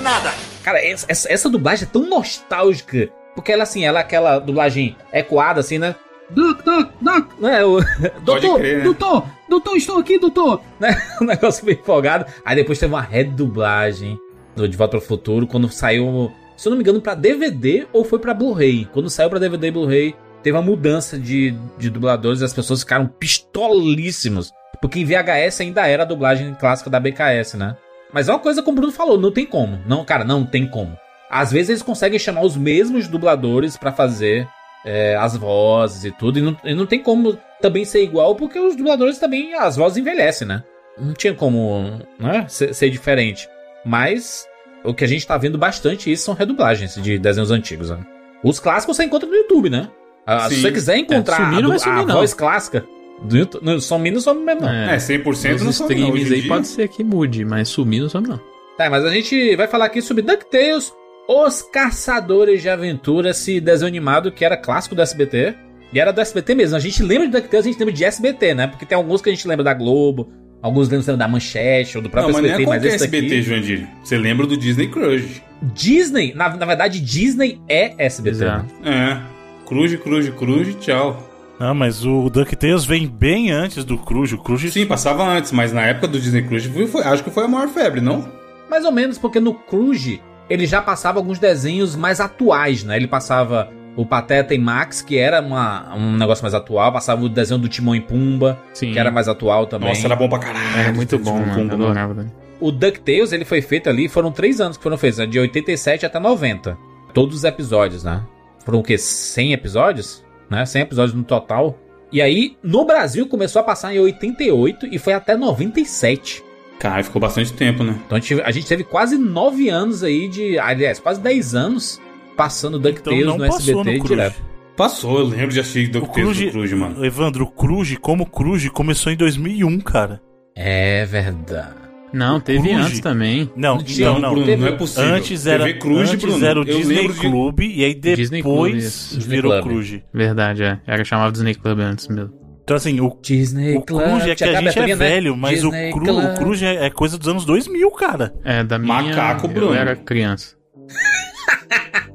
Nada. 0.02 0.34
Cara, 0.62 0.84
essa, 0.84 1.06
essa, 1.08 1.32
essa 1.32 1.48
dublagem 1.48 1.88
é 1.88 1.90
tão 1.90 2.02
nostálgica. 2.02 3.10
Porque 3.34 3.50
ela, 3.50 3.62
assim, 3.62 3.84
ela 3.84 3.98
é 3.98 4.02
aquela 4.02 4.38
dublagem 4.38 4.96
ecoada, 5.12 5.60
assim, 5.60 5.78
né? 5.78 5.94
Doc, 6.30 6.62
doc, 6.62 6.90
doc. 7.00 7.40
Né? 7.40 7.64
O, 7.64 7.80
doutor, 8.20 8.58
crer, 8.58 8.78
né? 8.78 8.84
doutor, 8.84 9.26
doutor, 9.48 9.76
estou 9.76 9.98
aqui, 9.98 10.18
doutor. 10.18 10.60
Né? 10.78 10.94
Um 11.20 11.24
negócio 11.24 11.64
meio 11.64 11.78
empolgado. 11.78 12.26
Aí 12.44 12.56
depois 12.56 12.78
teve 12.78 12.92
uma 12.92 13.00
redublagem 13.00 14.18
do 14.54 14.68
De 14.68 14.76
Volta 14.76 14.96
para 14.96 15.04
o 15.04 15.06
Futuro, 15.06 15.46
quando 15.46 15.68
saiu, 15.68 16.32
se 16.56 16.66
eu 16.66 16.70
não 16.70 16.76
me 16.76 16.82
engano, 16.82 17.00
pra 17.00 17.14
DVD 17.14 17.86
ou 17.92 18.04
foi 18.04 18.18
pra 18.18 18.34
Blu-ray. 18.34 18.88
Quando 18.92 19.10
saiu 19.10 19.30
pra 19.30 19.38
DVD 19.38 19.68
e 19.68 19.70
Blu-ray, 19.70 20.14
teve 20.42 20.56
uma 20.56 20.62
mudança 20.62 21.18
de, 21.18 21.54
de 21.78 21.90
dubladores 21.90 22.40
e 22.40 22.44
as 22.44 22.52
pessoas 22.52 22.80
ficaram 22.80 23.06
pistolíssimos. 23.06 24.52
Porque 24.80 25.00
em 25.00 25.04
VHS 25.04 25.60
ainda 25.60 25.86
era 25.86 26.02
a 26.02 26.06
dublagem 26.06 26.54
clássica 26.54 26.90
da 26.90 27.00
BKS, 27.00 27.56
né? 27.56 27.76
Mas 28.12 28.28
é 28.28 28.32
uma 28.32 28.38
coisa 28.38 28.62
como 28.62 28.76
o 28.76 28.80
Bruno 28.80 28.92
falou, 28.92 29.18
não 29.18 29.32
tem 29.32 29.46
como. 29.46 29.80
Não, 29.86 30.04
cara, 30.04 30.24
não 30.24 30.44
tem 30.44 30.68
como. 30.68 30.96
Às 31.30 31.50
vezes 31.50 31.70
eles 31.70 31.82
conseguem 31.82 32.18
chamar 32.18 32.42
os 32.42 32.56
mesmos 32.56 33.08
dubladores 33.08 33.76
pra 33.76 33.90
fazer 33.90 34.46
é, 34.84 35.16
as 35.16 35.36
vozes 35.36 36.04
e 36.04 36.12
tudo, 36.12 36.38
e 36.38 36.42
não, 36.42 36.56
e 36.62 36.74
não 36.74 36.86
tem 36.86 37.02
como 37.02 37.38
também 37.60 37.84
ser 37.84 38.02
igual, 38.02 38.36
porque 38.36 38.58
os 38.58 38.76
dubladores 38.76 39.18
também, 39.18 39.54
as 39.54 39.76
vozes 39.76 39.98
envelhecem, 39.98 40.46
né? 40.46 40.62
Não 40.98 41.14
tinha 41.14 41.34
como 41.34 41.98
né, 42.20 42.44
ser, 42.48 42.74
ser 42.74 42.90
diferente. 42.90 43.48
Mas 43.84 44.46
o 44.84 44.92
que 44.94 45.04
a 45.04 45.08
gente 45.08 45.26
tá 45.26 45.36
vendo 45.36 45.58
bastante 45.58 46.10
isso 46.10 46.24
são 46.24 46.34
redublagens 46.34 46.94
de 46.96 47.18
desenhos 47.18 47.50
antigos, 47.50 47.90
né? 47.90 47.98
Os 48.42 48.58
clássicos 48.60 48.96
você 48.96 49.04
encontra 49.04 49.28
no 49.28 49.34
YouTube, 49.34 49.70
né? 49.70 49.88
Ah, 50.26 50.48
se 50.48 50.60
você 50.60 50.72
quiser 50.72 50.96
encontrar 50.98 51.34
É, 51.40 51.44
sumir 51.44 51.58
a, 51.58 51.68
não 51.68 51.78
sumir, 51.78 51.98
a 51.98 52.06
não. 52.06 52.14
voz 52.16 52.32
clássica 52.34 52.84
do 53.22 53.36
YouTube, 53.36 53.64
não, 53.64 53.80
sumir 53.80 54.10
não 54.12 54.20
some 54.20 54.40
mesmo, 54.42 54.62
não. 54.62 54.68
É, 54.70 54.96
100% 54.96 55.26
Os 55.30 55.42
não 55.60 55.64
não, 55.64 55.70
streams 55.70 56.12
hoje 56.12 56.32
em 56.32 56.34
aí 56.36 56.40
dia. 56.42 56.48
pode 56.48 56.66
ser 56.66 56.88
que 56.88 57.04
mude, 57.04 57.44
mas 57.44 57.68
sumir 57.68 58.00
não 58.02 58.08
some 58.08 58.26
não. 58.28 58.40
Tá, 58.76 58.88
mas 58.90 59.04
a 59.04 59.10
gente 59.10 59.54
vai 59.56 59.68
falar 59.68 59.84
aqui 59.86 60.02
sobre 60.02 60.22
DuckTales, 60.22 60.92
Os 61.28 61.62
Caçadores 61.62 62.60
de 62.62 62.68
Aventura, 62.68 63.30
esse 63.30 63.60
desenho 63.60 63.86
animado 63.88 64.32
que 64.32 64.44
era 64.44 64.56
clássico 64.56 64.94
do 64.94 65.02
SBT. 65.02 65.54
E 65.92 66.00
era 66.00 66.12
do 66.12 66.20
SBT 66.20 66.54
mesmo. 66.56 66.76
A 66.76 66.80
gente 66.80 67.02
lembra 67.04 67.26
de 67.28 67.32
DuckTales, 67.32 67.66
a 67.66 67.70
gente 67.70 67.78
lembra 67.78 67.94
de 67.94 68.04
SBT, 68.04 68.54
né? 68.54 68.66
Porque 68.66 68.84
tem 68.84 68.96
alguns 68.96 69.22
que 69.22 69.30
a 69.30 69.32
gente 69.32 69.46
lembra 69.46 69.62
da 69.62 69.72
Globo, 69.74 70.32
alguns 70.64 70.88
lembram 70.88 71.18
da 71.18 71.28
Manchete 71.28 71.98
ou 71.98 72.02
do 72.02 72.06
Não, 72.06 72.10
próprio 72.10 72.32
mas 72.32 72.42
não 72.42 72.50
SBT, 72.50 72.62
é 72.62 72.66
mas 72.74 72.84
esse 72.84 72.94
SBT, 73.04 73.28
daqui... 73.28 73.42
Juandir. 73.42 73.88
Você 74.02 74.16
lembra 74.16 74.46
do 74.46 74.56
Disney 74.56 74.88
Crush. 74.88 75.42
Disney, 75.62 76.32
na, 76.34 76.56
na 76.56 76.64
verdade, 76.64 77.00
Disney 77.00 77.60
é 77.68 77.94
SBT. 77.98 78.36
Exato. 78.36 78.66
né? 78.82 79.20
É. 79.22 79.66
Cruz, 79.68 79.94
cruz, 79.96 80.28
cruz, 80.30 80.74
tchau. 80.80 81.30
Ah, 81.60 81.74
mas 81.74 82.04
o 82.04 82.28
DuckTales 82.30 82.84
vem 82.84 83.06
bem 83.06 83.50
antes 83.50 83.84
do 83.84 83.96
Cruz. 83.98 84.32
O 84.32 84.38
Cruz 84.38 84.72
Sim, 84.72 84.86
passava 84.86 85.22
antes, 85.24 85.52
mas 85.52 85.72
na 85.72 85.82
época 85.82 86.08
do 86.08 86.18
Disney 86.18 86.42
Cruise 86.42 86.68
foi, 86.68 86.86
foi- 86.86 87.02
acho 87.04 87.22
que 87.22 87.30
foi 87.30 87.44
a 87.44 87.48
maior 87.48 87.68
febre, 87.68 88.00
não? 88.00 88.28
Mais 88.68 88.84
ou 88.84 88.90
menos, 88.90 89.18
porque 89.18 89.38
no 89.38 89.54
Cruise 89.54 90.20
ele 90.50 90.66
já 90.66 90.82
passava 90.82 91.18
alguns 91.18 91.38
desenhos 91.38 91.94
mais 91.94 92.20
atuais, 92.20 92.82
né? 92.84 92.96
Ele 92.96 93.06
passava 93.06 93.70
o 93.96 94.04
Pateta 94.04 94.54
e 94.54 94.58
Max, 94.58 95.00
que 95.00 95.18
era 95.18 95.40
uma, 95.40 95.94
um 95.94 96.16
negócio 96.16 96.42
mais 96.42 96.54
atual, 96.54 96.92
passava 96.92 97.22
o 97.24 97.28
desenho 97.28 97.60
do 97.60 97.68
Timão 97.68 97.94
e 97.94 98.00
Pumba, 98.00 98.58
Sim. 98.72 98.92
que 98.92 98.98
era 98.98 99.10
mais 99.10 99.28
atual 99.28 99.66
também. 99.66 99.88
Nossa, 99.88 100.06
era 100.06 100.16
bom 100.16 100.28
pra 100.28 100.38
caralho. 100.38 100.78
Era 100.78 100.92
muito 100.92 101.18
bom, 101.18 101.38
mano. 101.38 101.68
Bom. 101.68 101.84
adorava, 101.84 102.14
né? 102.14 102.26
O 102.60 102.72
DuckTales, 102.72 103.32
ele 103.32 103.44
foi 103.44 103.60
feito 103.60 103.88
ali, 103.88 104.08
foram 104.08 104.32
três 104.32 104.60
anos 104.60 104.76
que 104.76 104.82
foram 104.82 104.96
feitos, 104.96 105.18
né? 105.18 105.26
de 105.26 105.38
87 105.38 106.06
até 106.06 106.18
90. 106.18 106.76
Todos 107.12 107.36
os 107.36 107.44
episódios, 107.44 108.04
né? 108.04 108.22
Foram 108.64 108.80
o 108.80 108.82
quê? 108.82 108.96
100 108.96 109.52
episódios? 109.52 110.24
Né? 110.50 110.64
100 110.64 110.82
episódios 110.82 111.14
no 111.14 111.22
total. 111.22 111.78
E 112.10 112.22
aí, 112.22 112.56
no 112.62 112.84
Brasil, 112.84 113.26
começou 113.28 113.60
a 113.60 113.64
passar 113.64 113.94
em 113.94 113.98
88 113.98 114.86
e 114.86 114.98
foi 114.98 115.12
até 115.12 115.36
97. 115.36 116.42
Cara, 116.78 117.02
ficou 117.02 117.20
bastante 117.20 117.52
tempo, 117.52 117.82
né? 117.84 117.98
Então 118.06 118.16
a 118.18 118.20
gente, 118.20 118.42
a 118.42 118.50
gente 118.50 118.66
teve 118.66 118.84
quase 118.84 119.16
9 119.16 119.68
anos 119.68 120.02
aí 120.02 120.28
de. 120.28 120.58
Aliás, 120.58 120.98
quase 120.98 121.20
10 121.20 121.54
anos 121.54 122.00
passando 122.36 122.78
DuckTales 122.78 123.20
Então 123.22 123.38
não 123.38 123.44
no 123.46 123.52
passou 123.52 123.80
SBT 123.80 123.98
no 123.98 124.04
direto. 124.04 124.42
Passou, 124.76 125.18
eu 125.20 125.26
lembro 125.26 125.48
de 125.52 125.60
assistir 125.60 125.88
do 125.88 126.02
Cruz, 126.06 126.38
do 126.38 126.50
Cruz, 126.50 126.72
mano. 126.72 127.04
Evandro, 127.04 127.44
o 127.44 127.50
Cruz, 127.50 127.96
como 128.00 128.26
Cruz, 128.26 128.68
começou 128.70 129.12
em 129.12 129.16
2001, 129.16 129.80
cara. 129.80 130.20
É 130.56 131.04
verdade. 131.06 131.74
Não, 132.12 132.38
teve 132.40 132.68
Cruz. 132.68 132.86
antes 132.86 133.00
também. 133.00 133.50
Não, 133.56 133.78
não, 133.78 134.18
não. 134.20 134.30
Bruno, 134.30 134.46
teve- 134.46 134.62
não 134.62 134.68
é 134.68 134.72
possível. 134.72 135.14
Antes 135.14 135.46
era, 135.46 135.64
TV 135.64 135.78
Cruz, 135.78 136.10
antes 136.10 136.24
Bruno. 136.24 136.46
era 136.46 136.60
o 136.60 136.62
Eu 136.64 136.76
Disney 136.76 136.94
lembro 136.96 137.12
de- 137.14 137.20
Club 137.20 137.60
e 137.60 137.84
aí 137.84 137.94
Disney 137.94 138.42
Club, 138.42 138.64
depois 138.72 139.16
virou 139.26 139.52
Club. 139.52 139.64
Cruz. 139.64 140.00
Verdade, 140.12 140.62
é. 140.62 140.80
Era 140.86 141.04
chamava 141.04 141.32
Disney 141.32 141.54
Club 141.54 141.80
antes 141.80 142.06
mesmo. 142.08 142.32
Então 142.62 142.76
assim, 142.76 143.00
o, 143.00 143.16
Disney 143.20 143.76
o 143.76 143.82
Cruz 143.82 144.26
é 144.26 144.34
que 144.34 144.44
a 144.44 144.60
gente 144.60 144.78
é 144.78 144.86
né? 144.86 144.94
velho, 144.96 145.36
mas 145.36 145.60
Disney 145.60 145.90
o, 145.90 145.92
Cru, 145.92 146.04
Club. 146.04 146.24
o 146.24 146.34
Cruz 146.34 146.62
é, 146.62 146.86
é 146.86 146.90
coisa 146.90 147.18
dos 147.18 147.28
anos 147.28 147.44
2000, 147.44 147.90
cara. 147.92 148.32
É, 148.44 148.62
da 148.64 148.78
minha. 148.78 149.02
Macaco, 149.02 149.46
Eu 149.46 149.50
Bruno. 149.52 149.74
era 149.74 149.94
criança. 149.96 150.56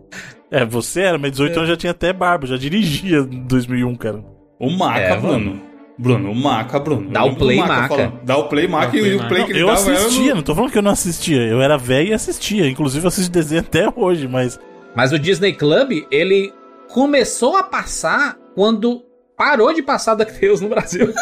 É, 0.52 0.66
você 0.66 1.02
era, 1.02 1.18
mas 1.18 1.32
18 1.32 1.58
anos 1.58 1.70
já 1.70 1.78
tinha 1.78 1.92
até 1.92 2.12
barba, 2.12 2.48
já 2.48 2.58
dirigia 2.58 3.20
em 3.20 3.44
2001, 3.46 3.96
cara. 3.96 4.24
O 4.60 4.70
Maca, 4.72 5.00
É, 5.00 5.16
Bruno. 5.18 5.62
Bruno, 5.98 6.32
o 6.32 6.36
Maca, 6.36 6.80
Bruno. 6.80 7.10
Dá 7.12 7.24
o 7.26 7.36
play, 7.36 7.58
Maca. 7.58 8.14
Dá 8.24 8.38
o 8.38 8.48
play, 8.48 8.68
Maca, 8.68 8.96
e 8.98 9.02
play, 9.02 9.16
o 9.16 9.28
play 9.28 9.40
Não, 9.42 9.46
que 9.48 9.52
ele 9.52 9.62
eu 9.62 9.68
dava 9.68 9.92
assistia, 9.92 10.30
no... 10.30 10.36
não 10.38 10.44
tô 10.44 10.56
falando 10.56 10.72
que 10.72 10.78
eu 10.78 10.82
não 10.82 10.92
assistia. 10.92 11.42
Eu 11.44 11.62
era 11.62 11.78
velho 11.78 12.10
e 12.10 12.14
assistia. 12.14 12.68
Inclusive, 12.70 13.04
eu 13.04 13.10
assisto 13.10 13.32
desenho 13.32 13.62
até 13.62 13.88
hoje, 13.96 14.28
mas. 14.28 14.58
Mas 14.96 15.12
o 15.12 15.20
Disney 15.20 15.54
Club, 15.54 16.06
ele 16.10 16.54
começou 16.90 17.58
a 17.58 17.64
passar 17.64 18.38
quando 18.56 19.04
parou 19.38 19.74
de 19.74 19.82
passar 19.84 20.16
DuckTales 20.16 20.62
no 20.62 20.70
Brasil. 20.70 21.14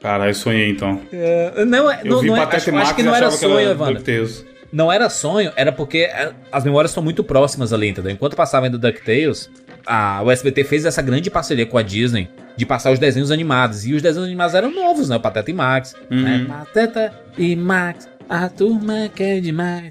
Caralho, 0.00 0.30
eu 0.30 0.34
sonhei 0.34 0.70
então. 0.70 1.00
É, 1.12 1.64
não, 1.64 1.90
é- 1.90 2.00
Eu 2.04 2.10
não, 2.12 2.20
vi 2.20 2.28
não 2.28 2.36
é, 2.36 2.40
acho, 2.42 2.76
acho 2.76 2.94
que 2.94 3.02
não 3.02 3.14
era 3.14 3.26
achava 3.28 3.42
que 3.42 3.52
sonho, 3.54 3.70
Evandro. 3.70 3.94
DuckTales. 3.94 4.46
Não 4.74 4.90
era 4.90 5.08
sonho, 5.08 5.52
era 5.54 5.70
porque 5.70 5.98
é, 5.98 6.32
as 6.50 6.64
memórias 6.64 6.90
são 6.90 7.00
muito 7.00 7.22
próximas 7.22 7.72
ali, 7.72 7.90
entendeu? 7.90 8.10
Enquanto 8.10 8.34
passava 8.34 8.66
ainda 8.66 8.76
DuckTales, 8.76 9.48
a, 9.86 10.20
o 10.20 10.32
SBT 10.32 10.64
fez 10.64 10.84
essa 10.84 11.00
grande 11.00 11.30
parceria 11.30 11.64
com 11.64 11.78
a 11.78 11.82
Disney 11.82 12.28
de 12.56 12.66
passar 12.66 12.90
os 12.90 12.98
desenhos 12.98 13.30
animados. 13.30 13.86
E 13.86 13.94
os 13.94 14.02
desenhos 14.02 14.26
animados 14.26 14.52
eram 14.52 14.74
novos, 14.74 15.08
né? 15.08 15.14
O 15.14 15.20
Pateta 15.20 15.48
e 15.48 15.54
Max. 15.54 15.94
né? 16.10 16.44
Pateta 16.48 17.12
e 17.38 17.54
Max, 17.54 18.08
a 18.28 18.48
turma 18.48 19.08
quer 19.14 19.40
demais. 19.40 19.90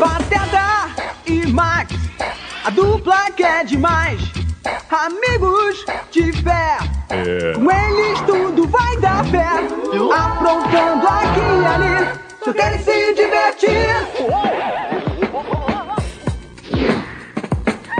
Pateta 0.00 1.22
e 1.24 1.46
Max, 1.46 1.94
a 2.64 2.70
dupla 2.70 3.30
que 3.30 3.44
é 3.44 3.62
demais. 3.62 4.20
Amigos 4.90 5.84
de 6.10 6.32
fé, 6.32 6.78
com 7.54 7.70
eles 7.70 8.20
tudo 8.22 8.66
vai 8.68 8.96
dar 8.98 9.24
pé. 9.30 9.46
Aprontando 10.14 11.06
aqui 11.06 11.40
e 11.40 11.66
ali, 11.66 12.08
só 12.44 12.52
querem 12.52 12.78
se 12.78 13.14
divertir. 13.14 13.96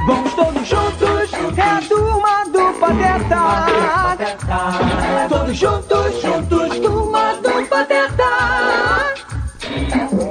Vamos 0.07 0.35
todos 0.35 0.67
juntos, 0.67 1.33
é 1.57 1.63
a 1.63 1.81
turma 1.89 2.45
do 2.47 2.73
Pateta. 2.81 3.67
Todos 5.29 5.57
juntos, 5.57 6.23
juntos, 6.23 6.79
turma 6.81 7.35
do 7.35 7.67
Pateta. 7.67 8.31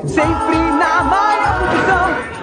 Sempre 0.08 0.58
na 0.58 1.04
maior 1.04 1.60
confusão 1.60 2.36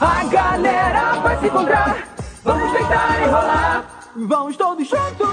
A 0.00 0.24
galera 0.30 1.14
vai 1.20 1.40
se 1.40 1.46
encontrar, 1.46 2.14
vamos 2.44 2.72
deitar 2.72 3.22
e 3.22 3.24
rolar. 3.24 4.10
Vamos 4.16 4.56
todos 4.56 4.88
juntos. 4.88 5.28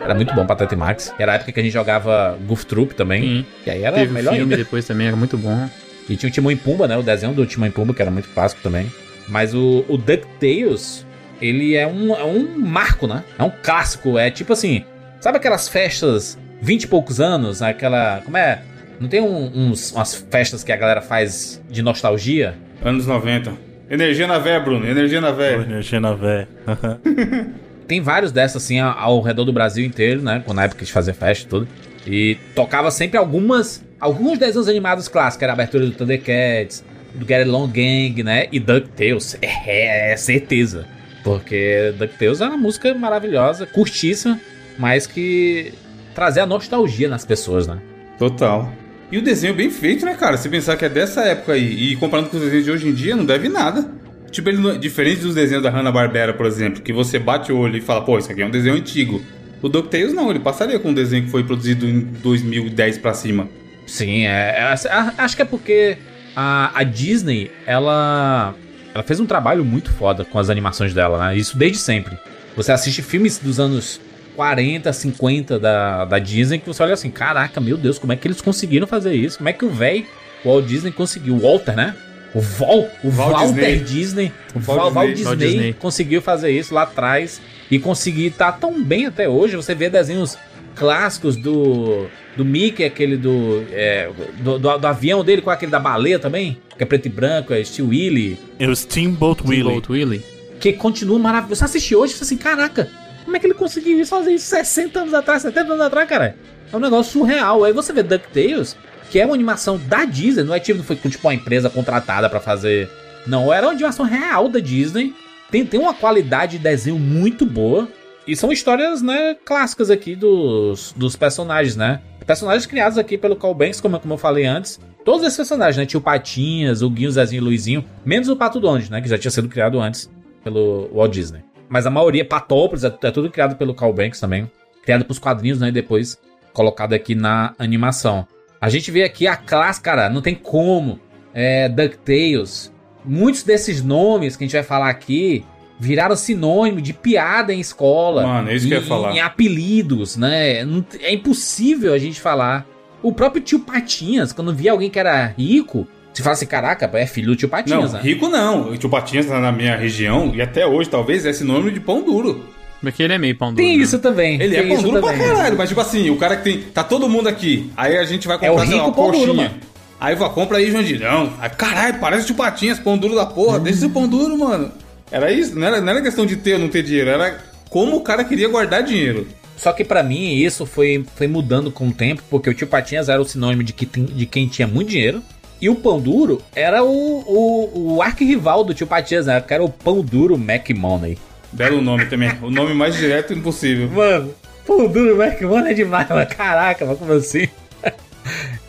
Era 0.00 0.14
muito 0.14 0.32
bom 0.32 0.46
Pateta 0.46 0.74
e 0.74 0.76
Max. 0.76 1.12
Era 1.18 1.32
a 1.32 1.34
época 1.34 1.50
que 1.50 1.58
a 1.58 1.62
gente 1.64 1.72
jogava 1.72 2.38
Goof 2.46 2.64
Troop 2.66 2.94
também. 2.94 3.44
E 3.66 3.70
aí 3.70 3.82
era 3.82 3.96
Teve 3.96 4.12
melhor 4.12 4.34
filme 4.34 4.44
ainda. 4.54 4.56
depois 4.64 4.86
também, 4.86 5.08
era 5.08 5.16
muito 5.16 5.36
bom. 5.36 5.68
E 6.08 6.16
tinha 6.16 6.30
o 6.30 6.32
Timão 6.32 6.52
e 6.52 6.56
Pumba, 6.56 6.86
né? 6.86 6.96
O 6.96 7.02
desenho 7.02 7.32
do 7.34 7.44
Timão 7.44 7.68
e 7.68 7.72
Pumba, 7.72 7.92
que 7.92 8.00
era 8.00 8.12
muito 8.12 8.28
clássico 8.28 8.62
também. 8.62 8.88
Mas 9.26 9.52
o, 9.52 9.84
o 9.88 9.96
DuckTales, 9.96 11.04
ele 11.42 11.74
é 11.74 11.84
um, 11.84 12.14
é 12.14 12.22
um 12.24 12.58
marco, 12.60 13.08
né? 13.08 13.24
É 13.36 13.42
um 13.42 13.50
clássico. 13.50 14.16
É 14.16 14.30
tipo 14.30 14.52
assim, 14.52 14.84
sabe 15.20 15.38
aquelas 15.38 15.68
festas 15.68 16.38
20 16.62 16.84
e 16.84 16.86
poucos 16.86 17.20
anos? 17.20 17.60
Aquela. 17.60 18.22
Como 18.24 18.36
é? 18.36 18.62
Não 19.00 19.08
tem 19.08 19.20
um- 19.22 19.50
uns, 19.70 19.92
umas 19.92 20.14
festas 20.14 20.62
que 20.62 20.70
a 20.70 20.76
galera 20.76 21.00
faz 21.00 21.60
de 21.70 21.82
nostalgia? 21.82 22.54
Anos 22.84 23.06
90. 23.06 23.52
Energia 23.88 24.26
na 24.26 24.38
véia, 24.38 24.60
Bruno. 24.60 24.86
Energia 24.86 25.20
na 25.20 25.32
véia. 25.32 25.56
Energia 25.62 25.98
na 25.98 26.12
véia. 26.12 26.46
Tem 27.88 28.00
vários 28.00 28.30
dessas, 28.30 28.62
assim, 28.62 28.78
ao, 28.78 29.20
redor 29.20 29.44
do 29.44 29.52
Brasil 29.52 29.84
inteiro, 29.84 30.22
né? 30.22 30.44
Na 30.54 30.64
época 30.64 30.84
de 30.84 30.92
fazer 30.92 31.12
festa 31.14 31.44
e 31.44 31.48
tudo. 31.48 31.68
E 32.06 32.36
tocava 32.54 32.90
sempre 32.90 33.18
algumas. 33.18 33.84
Alguns 33.98 34.38
desenhos 34.38 34.68
animados 34.68 35.08
clássicos. 35.08 35.42
Era 35.42 35.52
a 35.52 35.54
abertura 35.54 35.84
do 35.86 35.92
Thundercats, 35.92 36.84
do 37.14 37.26
Get 37.26 37.42
Along 37.48 37.66
Gang, 37.68 38.22
né? 38.22 38.46
E 38.52 38.60
DuckTales. 38.60 39.36
É, 39.42 40.12
é 40.12 40.16
certeza. 40.16 40.86
Porque 41.24 41.92
DuckTales 41.98 42.40
é 42.40 42.46
uma 42.46 42.56
música 42.56 42.94
maravilhosa, 42.94 43.66
curtíssima, 43.66 44.38
mas 44.78 45.06
que 45.06 45.72
trazia 46.14 46.44
a 46.44 46.46
nostalgia 46.46 47.08
nas 47.08 47.24
pessoas, 47.24 47.66
né? 47.66 47.78
Total. 48.18 48.70
E 49.10 49.18
o 49.18 49.22
desenho 49.22 49.54
bem 49.54 49.70
feito, 49.70 50.04
né, 50.04 50.14
cara? 50.14 50.36
Se 50.36 50.48
pensar 50.48 50.76
que 50.76 50.84
é 50.84 50.88
dessa 50.88 51.22
época 51.22 51.52
aí 51.52 51.92
e 51.92 51.96
comparando 51.96 52.28
com 52.28 52.36
os 52.36 52.42
desenhos 52.42 52.64
de 52.64 52.70
hoje 52.70 52.88
em 52.88 52.94
dia, 52.94 53.16
não 53.16 53.24
deve 53.24 53.48
nada. 53.48 53.90
Tipo, 54.30 54.48
ele 54.48 54.78
diferente 54.78 55.20
dos 55.22 55.34
desenhos 55.34 55.62
da 55.64 55.70
Hanna-Barbera, 55.70 56.32
por 56.32 56.46
exemplo, 56.46 56.80
que 56.80 56.92
você 56.92 57.18
bate 57.18 57.50
o 57.52 57.58
olho 57.58 57.76
e 57.76 57.80
fala, 57.80 58.02
pô, 58.02 58.16
isso 58.18 58.30
aqui 58.30 58.40
é 58.42 58.46
um 58.46 58.50
desenho 58.50 58.76
antigo. 58.76 59.20
O 59.60 59.68
DuckTales 59.68 60.12
não, 60.14 60.30
ele 60.30 60.38
passaria 60.38 60.78
com 60.78 60.90
um 60.90 60.94
desenho 60.94 61.24
que 61.24 61.30
foi 61.30 61.42
produzido 61.42 61.86
em 61.86 62.00
2010 62.00 62.98
pra 62.98 63.12
cima. 63.12 63.48
Sim, 63.86 64.26
é, 64.26 64.56
é- 64.56 64.74
acho 65.18 65.34
que 65.36 65.42
é 65.42 65.44
porque 65.44 65.98
a, 66.36 66.70
a 66.78 66.84
Disney, 66.84 67.50
ela, 67.66 68.54
ela 68.94 69.02
fez 69.02 69.18
um 69.18 69.26
trabalho 69.26 69.64
muito 69.64 69.90
foda 69.92 70.24
com 70.24 70.38
as 70.38 70.48
animações 70.48 70.94
dela, 70.94 71.18
né? 71.26 71.36
Isso 71.36 71.58
desde 71.58 71.78
sempre. 71.78 72.16
Você 72.56 72.70
assiste 72.70 73.02
filmes 73.02 73.38
dos 73.38 73.58
anos 73.58 74.00
40, 74.40 74.90
50 74.90 75.58
da, 75.58 76.06
da 76.06 76.18
Disney 76.18 76.58
que 76.58 76.66
você 76.66 76.82
olha 76.82 76.94
assim, 76.94 77.10
caraca, 77.10 77.60
meu 77.60 77.76
Deus, 77.76 77.98
como 77.98 78.14
é 78.14 78.16
que 78.16 78.26
eles 78.26 78.40
conseguiram 78.40 78.86
fazer 78.86 79.12
isso? 79.12 79.36
Como 79.36 79.50
é 79.50 79.52
que 79.52 79.66
o 79.66 79.68
velho 79.68 80.06
Walt 80.42 80.64
Disney 80.64 80.90
conseguiu? 80.90 81.34
O 81.34 81.40
Walter, 81.40 81.76
né? 81.76 81.94
O 82.34 82.40
Val, 82.40 82.88
o 83.04 83.10
Walt 83.10 83.32
Walter 83.32 83.78
Disney. 83.80 83.84
Disney, 83.84 84.32
o 84.54 84.60
Walt 84.60 84.78
Val, 84.78 84.90
Val 84.92 85.06
Disney. 85.08 85.16
Disney, 85.16 85.26
Walt 85.26 85.38
Disney. 85.38 85.72
conseguiu 85.74 86.22
fazer 86.22 86.50
isso 86.52 86.72
lá 86.72 86.84
atrás 86.84 87.38
e 87.70 87.78
conseguir 87.78 88.28
estar 88.28 88.52
tão 88.52 88.82
bem 88.82 89.04
até 89.04 89.28
hoje. 89.28 89.56
Você 89.56 89.74
vê 89.74 89.90
desenhos 89.90 90.38
clássicos 90.74 91.36
do 91.36 92.06
do 92.34 92.42
Mickey, 92.42 92.82
aquele 92.84 93.18
do, 93.18 93.62
é, 93.72 94.08
do, 94.38 94.58
do, 94.58 94.78
do 94.78 94.86
avião 94.86 95.22
dele 95.22 95.42
com 95.42 95.50
aquele 95.50 95.70
da 95.70 95.78
baleia 95.80 96.18
também, 96.18 96.56
que 96.78 96.82
é 96.82 96.86
preto 96.86 97.04
e 97.04 97.08
branco, 97.10 97.52
é 97.52 97.62
Steel 97.62 97.88
Willy, 97.88 98.38
E 98.58 98.66
o 98.66 98.74
Steamboat 98.74 99.42
Willie. 99.42 99.60
Steamboat 99.60 99.92
Willie. 99.92 100.22
que 100.58 100.72
continua 100.72 101.18
maravilhoso. 101.18 101.58
Você 101.58 101.64
assiste 101.66 101.94
hoje 101.94 102.14
e 102.14 102.16
fala 102.16 102.24
assim, 102.24 102.36
caraca, 102.38 102.88
como 103.30 103.36
é 103.36 103.40
que 103.40 103.46
ele 103.46 103.54
conseguiu 103.54 104.04
fazer 104.04 104.32
isso 104.32 104.46
60 104.46 104.98
anos 104.98 105.14
atrás, 105.14 105.42
70 105.42 105.72
anos 105.72 105.86
atrás, 105.86 106.08
cara? 106.08 106.34
É 106.72 106.76
um 106.76 106.80
negócio 106.80 107.12
surreal. 107.12 107.62
Aí 107.62 107.72
você 107.72 107.92
vê 107.92 108.02
DuckTales, 108.02 108.76
que 109.08 109.20
é 109.20 109.24
uma 109.24 109.34
animação 109.34 109.78
da 109.78 110.04
Disney, 110.04 110.42
não 110.42 110.52
é 110.52 110.58
tipo, 110.58 110.78
não 110.78 110.84
foi 110.84 110.96
tipo 110.96 111.28
uma 111.28 111.34
empresa 111.34 111.70
contratada 111.70 112.28
pra 112.28 112.40
fazer. 112.40 112.90
Não, 113.28 113.52
era 113.52 113.66
uma 113.68 113.72
animação 113.72 114.04
real 114.04 114.48
da 114.48 114.58
Disney. 114.58 115.14
Tem, 115.48 115.64
tem 115.64 115.78
uma 115.78 115.94
qualidade 115.94 116.58
de 116.58 116.64
desenho 116.64 116.98
muito 116.98 117.46
boa. 117.46 117.86
E 118.26 118.34
são 118.34 118.50
histórias, 118.50 119.00
né, 119.00 119.36
clássicas 119.44 119.90
aqui 119.90 120.16
dos, 120.16 120.92
dos 120.96 121.14
personagens, 121.14 121.76
né? 121.76 122.00
Personagens 122.26 122.66
criados 122.66 122.98
aqui 122.98 123.16
pelo 123.16 123.36
Carl 123.36 123.54
Banks, 123.54 123.80
como, 123.80 123.98
como 124.00 124.14
eu 124.14 124.18
falei 124.18 124.44
antes. 124.44 124.80
Todos 125.04 125.22
esses 125.22 125.36
personagens, 125.36 125.76
né? 125.76 125.86
Tio 125.86 126.00
Patinhas, 126.00 126.82
o 126.82 126.90
Guinho, 126.90 127.12
Zezinho 127.12 127.40
e 127.40 127.44
Luizinho. 127.44 127.84
Menos 128.04 128.28
o 128.28 128.34
Pato 128.34 128.58
Donald, 128.58 128.90
né? 128.90 129.00
Que 129.00 129.08
já 129.08 129.16
tinha 129.16 129.30
sido 129.30 129.48
criado 129.48 129.80
antes 129.80 130.10
pelo 130.42 130.90
Walt 130.92 131.12
Disney. 131.12 131.49
Mas 131.70 131.86
a 131.86 131.90
maioria, 131.90 132.24
Patópolis, 132.24 132.84
é, 132.84 132.88
é 132.88 133.10
tudo 133.10 133.30
criado 133.30 133.56
pelo 133.56 133.72
Carl 133.72 133.92
Banks 133.92 134.20
também. 134.20 134.50
Criado 134.82 135.04
pros 135.04 135.18
quadrinhos, 135.18 135.60
né? 135.60 135.68
E 135.68 135.72
depois 135.72 136.18
colocado 136.52 136.92
aqui 136.92 137.14
na 137.14 137.54
animação. 137.58 138.26
A 138.60 138.68
gente 138.68 138.90
vê 138.90 139.04
aqui 139.04 139.26
a 139.26 139.36
classe, 139.36 139.80
cara, 139.80 140.10
não 140.10 140.20
tem 140.20 140.34
como. 140.34 140.98
É, 141.32 141.68
DuckTales. 141.68 142.72
Muitos 143.04 143.42
desses 143.44 143.82
nomes 143.82 144.36
que 144.36 144.44
a 144.44 144.46
gente 144.46 144.54
vai 144.54 144.64
falar 144.64 144.90
aqui 144.90 145.44
viraram 145.78 146.14
sinônimo 146.16 146.82
de 146.82 146.92
piada 146.92 147.54
em 147.54 147.60
escola. 147.60 148.26
Mano, 148.26 148.50
é 148.50 148.54
isso 148.56 148.66
que 148.66 148.74
eu 148.74 148.78
ia 148.80 148.84
em- 148.84 148.88
falar. 148.88 149.12
Em 149.14 149.20
apelidos, 149.20 150.16
né? 150.16 150.58
É 151.00 151.14
impossível 151.14 151.94
a 151.94 151.98
gente 151.98 152.20
falar. 152.20 152.66
O 153.02 153.12
próprio 153.12 153.40
tio 153.42 153.60
Patinhas, 153.60 154.32
quando 154.32 154.52
via 154.54 154.72
alguém 154.72 154.90
que 154.90 154.98
era 154.98 155.24
rico, 155.26 155.86
se 156.12 156.22
fala 156.22 156.34
assim: 156.34 156.46
caraca, 156.46 156.90
é 156.94 157.06
filho 157.06 157.28
do 157.28 157.36
tio 157.36 157.48
Patinhas, 157.48 157.92
não, 157.92 157.98
né? 157.98 158.04
rico 158.04 158.28
não. 158.28 158.70
O 158.70 158.76
tio 158.76 158.88
Patinhas 158.88 159.26
tá 159.26 159.38
na 159.40 159.52
minha 159.52 159.76
região, 159.76 160.32
e 160.34 160.40
até 160.42 160.66
hoje 160.66 160.88
talvez 160.88 161.24
é 161.26 161.32
sinônimo 161.32 161.70
de 161.70 161.80
pão 161.80 162.02
duro. 162.02 162.44
Porque 162.80 163.02
ele 163.02 163.12
é 163.12 163.18
meio 163.18 163.36
pão 163.36 163.52
duro. 163.52 163.62
Tem 163.62 163.76
né? 163.76 163.82
isso 163.84 163.98
também. 163.98 164.40
Ele 164.40 164.56
é 164.56 164.62
pão 164.66 164.82
duro 164.82 165.00
pra 165.00 165.12
também. 165.12 165.26
caralho, 165.28 165.56
mas 165.58 165.68
tipo 165.68 165.80
assim, 165.80 166.08
o 166.10 166.16
cara 166.16 166.36
que 166.36 166.44
tem. 166.44 166.62
Tá 166.62 166.82
todo 166.82 167.08
mundo 167.08 167.28
aqui. 167.28 167.70
Aí 167.76 167.98
a 167.98 168.04
gente 168.04 168.26
vai 168.26 168.38
É 168.40 168.50
o 168.50 168.54
comprar 168.54 168.66
sei 168.66 168.76
lá, 168.78 168.84
rico 168.86 168.88
uma 168.88 168.94
pão 168.94 169.12
duro, 169.12 169.26
coxinha. 169.28 169.48
mano. 169.50 169.60
Aí 170.00 170.14
vai, 170.14 170.30
compra 170.32 170.56
aí, 170.56 170.70
Jandilhão. 170.70 171.30
Aí, 171.38 171.50
caralho, 171.50 171.98
parece 172.00 172.24
tio 172.26 172.34
Patinhas, 172.34 172.78
pão 172.78 172.96
duro 172.96 173.14
da 173.14 173.26
porra. 173.26 173.58
Hum. 173.58 173.62
Deixa 173.64 173.80
esse 173.80 173.88
pão 173.90 174.08
duro, 174.08 174.38
mano. 174.38 174.72
Era 175.12 175.30
isso, 175.30 175.58
não 175.58 175.66
era, 175.66 175.80
não 175.80 175.90
era 175.90 176.00
questão 176.00 176.24
de 176.24 176.36
ter 176.36 176.54
ou 176.54 176.58
não 176.60 176.68
ter 176.68 176.82
dinheiro, 176.82 177.10
era 177.10 177.36
como 177.68 177.96
o 177.96 178.00
cara 178.00 178.24
queria 178.24 178.48
guardar 178.48 178.82
dinheiro. 178.82 179.26
Só 179.56 179.72
que 179.72 179.84
pra 179.84 180.02
mim 180.02 180.36
isso 180.36 180.64
foi, 180.64 181.04
foi 181.16 181.26
mudando 181.26 181.70
com 181.70 181.88
o 181.88 181.92
tempo, 181.92 182.22
porque 182.30 182.48
o 182.48 182.54
tio 182.54 182.66
Patinhas 182.66 183.10
era 183.10 183.20
o 183.20 183.24
sinônimo 183.26 183.62
de, 183.62 183.74
que 183.74 183.84
tem- 183.84 184.04
de 184.06 184.24
quem 184.24 184.46
tinha 184.48 184.66
muito 184.66 184.88
dinheiro. 184.88 185.22
E 185.60 185.68
o 185.68 185.74
pão 185.74 186.00
duro 186.00 186.40
era 186.54 186.82
o, 186.82 186.88
o, 186.90 187.94
o 187.96 188.02
arquirrival 188.02 188.64
do 188.64 188.72
tio 188.72 188.86
Patinhas, 188.86 189.26
né? 189.26 189.40
Que 189.40 189.52
era 189.54 189.62
o 189.62 189.68
pão 189.68 190.00
duro 190.02 190.38
Mac 190.38 190.70
Money. 190.70 191.18
Belo 191.52 191.82
nome 191.82 192.06
também. 192.06 192.30
o 192.42 192.50
nome 192.50 192.72
mais 192.74 192.96
direto 192.96 193.32
impossível. 193.34 193.88
Mano, 193.90 194.32
pão 194.66 194.88
duro 194.88 195.16
Mac 195.18 195.40
Money 195.42 195.72
é 195.72 195.74
demais, 195.74 196.08
mano. 196.08 196.26
Caraca, 196.26 196.86
mas 196.86 196.98
como 196.98 197.12
assim? 197.12 197.48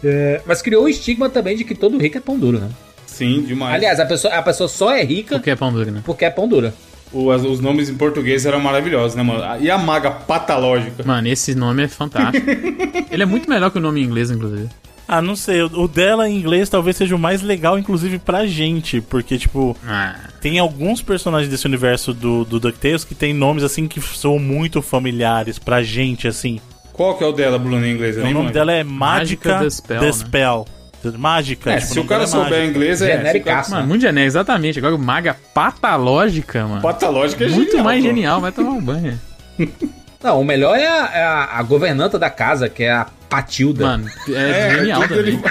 É, 0.04 0.42
mas 0.48 0.62
criou 0.62 0.86
o 0.86 0.90
estigma 0.90 1.30
também 1.30 1.56
de 1.56 1.64
que 1.64 1.76
todo 1.76 1.98
rico 1.98 2.18
é 2.18 2.22
pão 2.22 2.40
duro, 2.40 2.58
né? 2.60 2.70
Sim, 3.06 3.42
demais. 3.44 3.76
Aliás, 3.76 4.00
a 4.00 4.06
pessoa, 4.06 4.34
a 4.34 4.42
pessoa 4.42 4.68
só 4.68 4.92
é 4.96 5.04
rica 5.04 5.36
Porque 5.36 5.52
é 5.52 5.56
pão 5.56 5.72
duro, 5.72 5.92
né? 5.92 6.02
porque 6.04 6.26
é 6.26 6.30
pão 6.32 6.48
duro. 6.48 6.74
O- 7.14 7.30
as- 7.30 7.44
os 7.44 7.60
nomes 7.60 7.90
em 7.90 7.96
português 7.96 8.46
eram 8.46 8.60
maravilhosos, 8.60 9.16
né, 9.16 9.22
mano? 9.22 9.44
E 9.62 9.70
a 9.70 9.78
maga 9.78 10.10
patológica. 10.10 11.04
Mano, 11.06 11.28
esse 11.28 11.54
nome 11.54 11.84
é 11.84 11.88
fantástico. 11.88 12.48
ele 13.12 13.22
é 13.22 13.26
muito 13.26 13.48
melhor 13.50 13.70
que 13.70 13.78
o 13.78 13.82
nome 13.82 14.02
em 14.02 14.06
inglês, 14.06 14.32
inclusive. 14.32 14.70
Ah, 15.14 15.22
não 15.22 15.36
sei. 15.36 15.62
O 15.62 15.88
dela 15.90 16.30
em 16.30 16.38
inglês 16.38 16.70
talvez 16.70 16.96
seja 16.96 17.16
o 17.16 17.20
mais 17.20 17.42
legal, 17.42 17.78
inclusive 17.78 18.18
pra 18.18 18.46
gente. 18.48 19.02
Porque, 19.02 19.38
tipo, 19.38 19.76
Ah, 19.86 20.16
tem 20.40 20.58
alguns 20.58 21.02
personagens 21.02 21.50
desse 21.52 21.66
universo 21.66 22.14
do, 22.14 22.46
do 22.46 22.60
DuckTales 22.62 23.04
que 23.04 23.14
tem 23.14 23.34
nomes, 23.34 23.62
assim, 23.64 23.88
que 23.90 24.00
são 24.00 24.40
muito 24.40 24.82
familiares 24.82 25.60
pra 25.60 25.84
gente, 25.84 26.28
assim. 26.30 26.62
Qual 26.94 27.18
que 27.18 27.24
é 27.24 27.28
o 27.28 27.32
dela, 27.34 27.60
Bruno, 27.60 27.86
em 27.86 27.92
inglês? 27.94 28.16
Eu 28.16 28.24
o 28.24 28.26
nome 28.28 28.40
manjo. 28.40 28.54
dela 28.54 28.72
é 28.72 28.84
Mágica, 28.86 29.56
Mágica 29.60 30.00
The 30.00 30.12
Spell. 30.14 30.66
né? 31.04 31.12
Mágica. 31.18 31.72
É, 31.72 31.78
tipo, 31.80 31.94
se 31.94 32.00
o 32.00 32.06
cara 32.06 32.24
é 32.24 32.28
souber 32.28 32.50
Mágica. 32.52 32.66
inglês, 32.68 33.02
é. 33.02 33.06
se 33.06 33.06
o 33.06 33.08
cara- 33.10 33.18
Genericaço. 33.28 33.72
Mano, 33.72 33.88
muito 33.88 34.02
genial, 34.02 34.26
exatamente. 34.26 34.80
Agora 34.80 34.96
o 34.96 35.00
Maga 35.00 35.36
Patológica, 35.54 36.66
mano. 36.68 36.82
Patológica 36.82 37.44
é 37.44 37.50
Muito 37.50 37.70
genial, 37.72 37.84
mais 37.84 38.02
pô. 38.02 38.08
genial, 38.08 38.40
vai 38.42 38.52
tomar 38.52 38.72
um 38.72 38.82
banho. 38.82 39.20
Não, 40.24 40.40
o 40.42 40.46
melhor 40.46 40.78
é 40.78 40.88
a, 40.88 41.12
é 41.14 41.24
a- 41.24 41.50
a 41.54 41.64
governanta 41.64 42.18
da 42.20 42.30
casa, 42.30 42.70
que 42.70 42.84
é 42.84 42.92
a 42.92 43.08
Patilda. 43.30 43.86
Mano, 43.86 44.10
é, 44.30 44.34
É, 44.68 44.76
genial 44.76 45.08
também. 45.08 45.42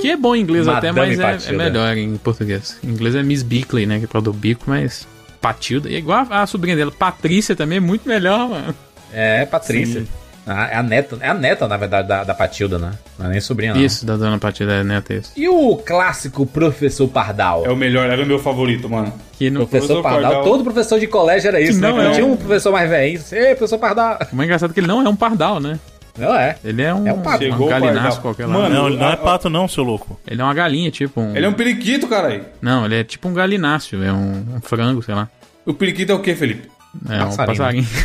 Que 0.00 0.10
é 0.10 0.16
bom 0.16 0.34
em 0.34 0.40
inglês 0.40 0.66
Madame 0.66 1.00
até, 1.00 1.16
mas 1.16 1.46
é, 1.46 1.50
é 1.50 1.56
melhor 1.56 1.96
em 1.96 2.16
português. 2.16 2.78
Em 2.84 2.88
inglês 2.88 3.14
é 3.14 3.22
Miss 3.22 3.42
Bickley, 3.42 3.86
né? 3.86 3.98
Que 3.98 4.04
é 4.04 4.08
pra 4.08 4.20
do 4.20 4.32
bico, 4.32 4.64
mas. 4.66 5.06
Patilda. 5.40 5.88
E 5.90 5.94
é 5.96 5.98
igual 5.98 6.26
a, 6.30 6.42
a 6.42 6.46
sobrinha 6.46 6.76
dela, 6.76 6.92
Patrícia 6.92 7.56
também 7.56 7.78
é 7.78 7.80
muito 7.80 8.08
melhor, 8.08 8.48
mano. 8.48 8.74
É, 9.12 9.44
Patrícia. 9.44 10.02
Sim. 10.02 10.08
Ah, 10.46 10.68
é 10.72 10.76
a 10.76 10.82
neta, 10.82 11.16
é 11.20 11.28
a 11.28 11.34
neta, 11.34 11.68
na 11.68 11.76
verdade, 11.76 12.08
da, 12.08 12.24
da 12.24 12.34
Patilda, 12.34 12.76
né? 12.78 12.92
Não 13.18 13.26
é 13.26 13.28
nem 13.30 13.40
sobrinha, 13.40 13.74
não. 13.74 13.80
Isso, 13.80 14.04
da 14.04 14.16
dona 14.16 14.38
Patilda 14.38 14.72
é 14.72 14.82
neta 14.82 15.14
isso. 15.14 15.30
E 15.36 15.48
o 15.48 15.76
clássico 15.76 16.44
professor 16.44 17.06
Pardal? 17.08 17.64
É 17.64 17.70
o 17.70 17.76
melhor, 17.76 18.10
era 18.10 18.22
o 18.22 18.26
meu 18.26 18.38
favorito, 18.40 18.88
mano. 18.90 19.12
Que 19.38 19.50
no, 19.50 19.60
Professor, 19.60 19.86
Professor 19.86 20.02
Pardal. 20.02 20.22
Pardal. 20.32 20.44
Todo 20.44 20.64
professor 20.64 20.98
de 20.98 21.06
colégio 21.06 21.46
era 21.48 21.60
isso, 21.60 21.74
Que 21.74 21.80
né? 21.80 21.88
não 21.88 21.94
Quando 21.96 22.06
é 22.08 22.10
tinha 22.12 22.26
um- 22.26 22.36
professor 22.36 22.72
mais 22.72 22.90
velho. 22.90 23.22
Ei, 23.30 23.54
professor 23.54 23.78
Pardal. 23.78 24.18
o 24.32 24.36
mais 24.36 24.46
engraçado 24.48 24.70
é 24.70 24.74
que 24.74 24.80
ele 24.80 24.86
não 24.88 25.06
é 25.06 25.08
um 25.08 25.14
pardal, 25.16 25.60
né? 25.60 25.78
Não 26.18 26.34
é. 26.34 26.56
Ele 26.64 26.82
é 26.82 26.92
um, 26.92 27.06
É 27.06 27.12
um 27.12 27.22
pato. 27.22 27.38
Chegou 27.44 27.62
um 27.62 27.66
o 27.66 27.70
galináceo 27.70 28.02
pardal. 28.02 28.20
qualquer 28.22 28.46
lá. 28.46 28.52
Mano, 28.52 28.74
Não, 28.74 28.86
ele 28.88 28.96
não 28.98 29.10
é 29.10 29.16
pato, 29.16 29.48
não, 29.48 29.66
seu 29.68 29.82
louco. 29.84 30.18
Ele 30.26 30.40
é 30.42 30.44
uma 30.44 30.52
galinha, 30.52 30.90
tipo 30.90 31.20
um. 31.20 31.34
Ele 31.36 31.46
é 31.46 31.48
um 31.48 31.54
periquito, 31.54 32.06
caralho. 32.08 32.44
Não, 32.60 32.84
ele 32.84 32.96
é 32.96 33.04
tipo 33.04 33.28
um 33.28 33.32
galináceo, 33.32 34.02
é 34.02 34.12
um, 34.12 34.44
um 34.56 34.60
frango, 34.60 35.02
sei 35.02 35.14
lá. 35.14 35.28
O 35.64 35.72
periquito 35.72 36.10
é 36.12 36.14
o 36.14 36.18
quê, 36.20 36.34
Felipe? 36.34 36.68
É 37.08 37.24
um 37.24 37.34
Passarinho. 37.36 37.86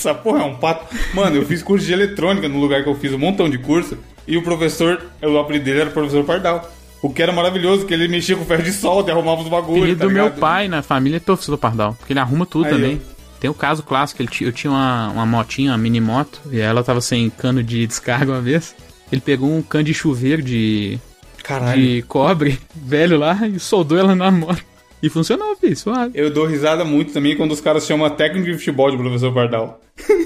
Essa 0.00 0.14
porra 0.14 0.40
é 0.40 0.44
um 0.44 0.56
pato. 0.56 0.86
Mano, 1.12 1.36
eu 1.36 1.44
fiz 1.44 1.62
curso 1.62 1.84
de 1.84 1.92
eletrônica 1.92 2.48
no 2.48 2.58
lugar 2.58 2.82
que 2.82 2.88
eu 2.88 2.94
fiz 2.94 3.12
um 3.12 3.18
montão 3.18 3.50
de 3.50 3.58
curso. 3.58 3.98
E 4.26 4.34
o 4.38 4.42
professor, 4.42 5.02
o 5.22 5.38
apelido 5.38 5.66
dele 5.66 5.80
era 5.80 5.90
o 5.90 5.92
professor 5.92 6.24
Pardal. 6.24 6.70
O 7.02 7.10
que 7.10 7.22
era 7.22 7.32
maravilhoso, 7.32 7.84
que 7.84 7.92
ele 7.92 8.08
mexia 8.08 8.34
com 8.36 8.44
ferro 8.44 8.62
de 8.62 8.72
solda 8.72 9.10
e 9.10 9.12
arrumava 9.12 9.42
os 9.42 9.48
bagulhos. 9.48 9.82
apelido 9.82 10.00
tá 10.00 10.06
do 10.06 10.10
meu 10.10 10.24
ligado? 10.24 10.38
pai 10.40 10.68
na 10.68 10.82
família 10.82 11.18
é 11.18 11.20
professor 11.20 11.56
pardal, 11.56 11.94
porque 11.94 12.12
ele 12.12 12.20
arruma 12.20 12.44
tudo 12.44 12.66
Aí, 12.66 12.72
também. 12.72 13.02
Tem 13.38 13.48
o 13.48 13.54
caso 13.54 13.82
clássico, 13.82 14.20
ele 14.20 14.28
eu 14.42 14.52
tinha 14.52 14.70
uma, 14.70 15.08
uma 15.10 15.26
motinha, 15.26 15.72
uma 15.72 15.78
mini 15.78 16.00
moto, 16.00 16.40
e 16.50 16.60
ela 16.60 16.84
tava 16.84 17.00
sem 17.00 17.30
cano 17.30 17.62
de 17.62 17.86
descarga 17.86 18.32
uma 18.32 18.40
vez. 18.40 18.74
Ele 19.10 19.20
pegou 19.20 19.50
um 19.50 19.62
cano 19.62 19.84
de 19.84 19.94
chuveiro 19.94 20.42
de, 20.42 20.98
Caralho. 21.42 21.80
de 21.80 22.02
cobre 22.02 22.58
velho 22.74 23.18
lá 23.18 23.46
e 23.46 23.58
soldou 23.58 23.98
ela 23.98 24.14
na 24.14 24.30
moto. 24.30 24.62
E 25.02 25.08
funcionou, 25.08 25.56
filho, 25.56 25.76
suave. 25.76 26.12
Eu 26.14 26.30
dou 26.30 26.46
risada 26.46 26.84
muito 26.84 27.12
também 27.12 27.36
quando 27.36 27.52
os 27.52 27.60
caras 27.60 27.86
chamam 27.86 28.06
a 28.06 28.10
técnica 28.10 28.50
de 28.52 28.58
futebol 28.58 28.90
de 28.90 28.96
professor 28.98 29.32
Pardal. 29.32 29.80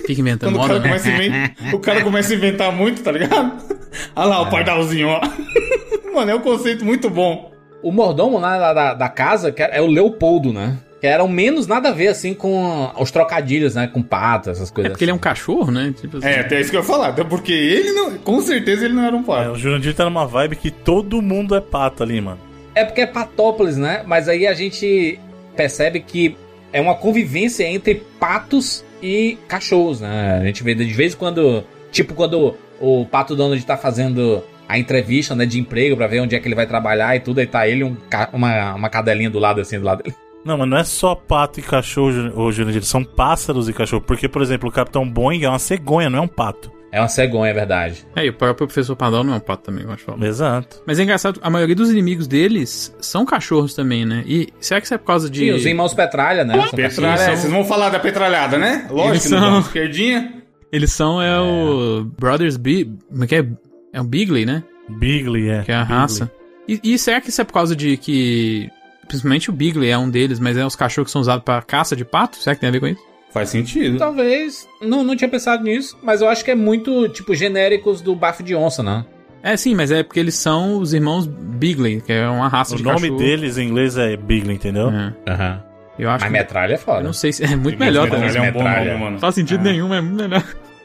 Fica 0.06 0.20
inventando 0.20 0.54
o 0.56 0.58
moda, 0.58 0.80
cara, 0.80 0.98
né? 0.98 1.14
inventar, 1.14 1.74
o 1.74 1.78
cara 1.78 2.02
começa 2.02 2.32
a 2.32 2.36
inventar 2.36 2.72
muito, 2.72 3.02
tá 3.02 3.12
ligado? 3.12 3.52
Olha 4.16 4.26
lá 4.28 4.42
o 4.42 4.50
Pardalzinho, 4.50 5.08
ó. 5.08 5.20
Mano, 6.14 6.30
é 6.30 6.34
um 6.34 6.40
conceito 6.40 6.84
muito 6.84 7.08
bom. 7.10 7.52
O 7.82 7.92
mordomo 7.92 8.38
lá 8.38 8.58
da, 8.58 8.72
da, 8.72 8.94
da 8.94 9.08
casa 9.08 9.52
que 9.52 9.62
é 9.62 9.80
o 9.80 9.86
Leopoldo, 9.86 10.52
né? 10.52 10.78
Que 11.00 11.06
era 11.08 11.22
o 11.22 11.28
menos 11.28 11.66
nada 11.66 11.90
a 11.90 11.92
ver, 11.92 12.08
assim, 12.08 12.32
com 12.32 12.90
os 12.98 13.10
trocadilhos, 13.10 13.74
né? 13.74 13.86
Com 13.86 14.00
pato, 14.02 14.48
essas 14.48 14.70
É 14.70 14.72
coisas. 14.72 14.92
porque 14.92 15.04
ele 15.04 15.10
é 15.10 15.14
um 15.14 15.18
cachorro, 15.18 15.70
né? 15.70 15.92
Tipo 16.00 16.16
assim. 16.16 16.26
É, 16.26 16.40
até 16.40 16.60
isso 16.60 16.70
que 16.70 16.76
eu 16.76 16.80
ia 16.80 16.86
falar. 16.86 17.08
Até 17.08 17.22
porque 17.24 17.52
ele 17.52 17.92
não. 17.92 18.16
Com 18.18 18.40
certeza 18.40 18.86
ele 18.86 18.94
não 18.94 19.04
era 19.04 19.14
um 19.14 19.20
É, 19.20 19.24
pato. 19.24 19.50
o 19.50 19.58
Jurandir 19.58 19.94
tá 19.94 20.04
numa 20.04 20.26
vibe 20.26 20.56
que 20.56 20.70
todo 20.70 21.20
mundo 21.20 21.54
é 21.54 21.60
pato 21.60 22.02
ali, 22.02 22.20
mano. 22.22 22.38
É 22.74 22.84
porque 22.84 23.02
é 23.02 23.06
Patópolis, 23.06 23.76
né? 23.76 24.02
Mas 24.06 24.28
aí 24.28 24.46
a 24.46 24.54
gente 24.54 25.18
percebe 25.56 26.00
que 26.00 26.36
é 26.72 26.80
uma 26.80 26.94
convivência 26.94 27.64
entre 27.64 28.02
patos 28.18 28.84
e 29.02 29.38
cachorros, 29.46 30.00
né? 30.00 30.38
A 30.40 30.44
gente 30.44 30.62
vê 30.62 30.74
de 30.74 30.84
vez 30.92 31.14
em 31.14 31.16
quando, 31.16 31.64
tipo 31.92 32.14
quando 32.14 32.56
o 32.80 33.06
Pato 33.06 33.36
Donald 33.36 33.64
tá 33.64 33.76
fazendo 33.76 34.42
a 34.68 34.78
entrevista, 34.78 35.34
né, 35.34 35.46
de 35.46 35.60
emprego 35.60 35.96
pra 35.96 36.06
ver 36.06 36.20
onde 36.20 36.34
é 36.34 36.40
que 36.40 36.48
ele 36.48 36.54
vai 36.54 36.66
trabalhar 36.66 37.14
e 37.14 37.20
tudo, 37.20 37.38
aí 37.38 37.46
tá 37.46 37.68
ele 37.68 37.84
um, 37.84 37.96
uma, 38.32 38.74
uma 38.74 38.88
cadelinha 38.88 39.30
do 39.30 39.38
lado 39.38 39.60
assim, 39.60 39.78
do 39.78 39.84
lado 39.84 40.02
dele. 40.02 40.16
Não, 40.44 40.58
mas 40.58 40.68
não 40.68 40.76
é 40.76 40.84
só 40.84 41.14
pato 41.14 41.58
e 41.58 41.62
cachorro, 41.62 42.52
Jurandir. 42.52 42.84
São 42.84 43.02
pássaros 43.02 43.66
e 43.68 43.72
cachorro. 43.72 44.02
Porque, 44.02 44.28
por 44.28 44.42
exemplo, 44.42 44.68
o 44.68 44.72
Capitão 44.72 45.08
Boeing 45.08 45.44
é 45.44 45.48
uma 45.48 45.58
cegonha, 45.58 46.10
não 46.10 46.18
é 46.18 46.22
um 46.22 46.28
pato. 46.28 46.70
É 46.94 47.00
uma 47.00 47.08
cegonha, 47.08 47.50
é 47.50 47.54
verdade. 47.54 48.06
É, 48.14 48.24
e 48.24 48.28
o 48.28 48.32
próprio 48.32 48.68
professor 48.68 48.94
Pardal 48.94 49.24
não 49.24 49.34
é 49.34 49.36
um 49.36 49.40
pato 49.40 49.64
também, 49.64 49.84
eu 49.84 49.90
acho. 49.90 50.04
Exato. 50.24 50.80
Mas 50.86 51.00
é 51.00 51.02
engraçado, 51.02 51.40
a 51.42 51.50
maioria 51.50 51.74
dos 51.74 51.90
inimigos 51.90 52.28
deles 52.28 52.94
são 53.00 53.26
cachorros 53.26 53.74
também, 53.74 54.04
né? 54.06 54.22
E 54.26 54.48
será 54.60 54.80
que 54.80 54.86
isso 54.86 54.94
é 54.94 54.98
por 54.98 55.06
causa 55.06 55.28
de. 55.28 55.40
Sim, 55.40 55.50
os 55.52 55.66
irmãos 55.66 55.92
Petralha, 55.92 56.44
né? 56.44 56.54
São 56.54 56.70
Petralha, 56.70 57.16
são- 57.18 57.32
é, 57.32 57.36
vocês 57.36 57.52
vão 57.52 57.64
falar 57.64 57.90
da 57.90 57.98
petralhada, 57.98 58.56
né? 58.56 58.86
Lógico 58.90 59.12
Eles 59.14 59.22
que 59.24 59.28
não 59.30 59.40
são-. 59.40 59.60
Esquerdinha. 59.60 60.34
Eles 60.70 60.92
são 60.92 61.20
é, 61.20 61.40
o 61.40 62.04
Brothers 62.18 62.56
Bi... 62.56 62.84
Como 63.10 63.24
é 63.24 63.26
que 63.26 63.34
é? 63.36 63.46
É 63.92 64.00
o 64.00 64.04
Bigley, 64.04 64.46
né? 64.46 64.62
Bigley, 64.88 65.48
é. 65.50 65.62
Que 65.62 65.72
é 65.72 65.74
a 65.74 65.80
Bigley. 65.82 65.98
raça. 65.98 66.30
E, 66.68 66.80
e 66.82 66.98
será 66.98 67.20
que 67.20 67.28
isso 67.30 67.40
é 67.40 67.44
por 67.44 67.52
causa 67.52 67.74
de 67.76 67.96
que... 67.96 68.68
Principalmente 69.08 69.50
o 69.50 69.52
Bigley 69.52 69.90
é 69.90 69.98
um 69.98 70.08
deles, 70.08 70.38
mas 70.40 70.56
é 70.56 70.64
os 70.64 70.74
cachorros 70.76 71.08
que 71.08 71.12
são 71.12 71.20
usados 71.20 71.44
pra 71.44 71.60
caça 71.62 71.94
de 71.94 72.04
pato? 72.04 72.36
Será 72.38 72.54
que 72.54 72.60
tem 72.60 72.68
a 72.68 72.72
ver 72.72 72.80
com 72.80 72.86
isso? 72.86 73.02
Faz 73.34 73.48
sentido. 73.50 73.98
Talvez. 73.98 74.66
Não, 74.80 75.02
não 75.04 75.14
tinha 75.16 75.28
pensado 75.28 75.62
nisso, 75.64 75.98
mas 76.02 76.22
eu 76.22 76.28
acho 76.28 76.44
que 76.44 76.52
é 76.52 76.54
muito, 76.54 77.08
tipo, 77.08 77.34
genéricos 77.34 78.00
do 78.00 78.14
bafo 78.14 78.42
de 78.42 78.54
onça, 78.54 78.82
né? 78.82 79.04
É, 79.42 79.56
sim, 79.56 79.74
mas 79.74 79.90
é 79.90 80.02
porque 80.02 80.20
eles 80.20 80.36
são 80.36 80.78
os 80.78 80.94
irmãos 80.94 81.26
Bigley, 81.26 82.00
que 82.00 82.12
é 82.12 82.26
uma 82.28 82.48
raça 82.48 82.74
O 82.74 82.78
de 82.78 82.82
nome 82.84 83.00
cachorro. 83.00 83.18
deles 83.18 83.58
em 83.58 83.68
inglês 83.68 83.98
é 83.98 84.16
Bigley, 84.16 84.54
entendeu? 84.54 84.88
É. 84.88 85.12
Aham. 85.30 85.62
Eu 85.98 86.08
acho 86.10 86.24
Mas 86.24 86.32
que... 86.32 86.38
metralha 86.38 86.74
é 86.74 86.78
foda. 86.78 87.00
Eu 87.00 87.04
não 87.04 87.12
sei 87.12 87.32
se... 87.32 87.44
É 87.44 87.54
muito 87.54 87.78
melhor 87.78 88.08
também. 88.08 88.28
é 88.28 88.40
um 88.40 88.52
bom 88.52 88.62
Metralha. 88.62 88.84
nome, 88.92 88.98
mano. 89.00 89.10
Não 89.12 89.18
faz 89.18 89.34
sentido 89.34 89.62
nenhum, 89.62 89.88
mas 89.88 89.98
é 89.98 90.00
muito 90.00 90.22
melhor. 90.22 90.44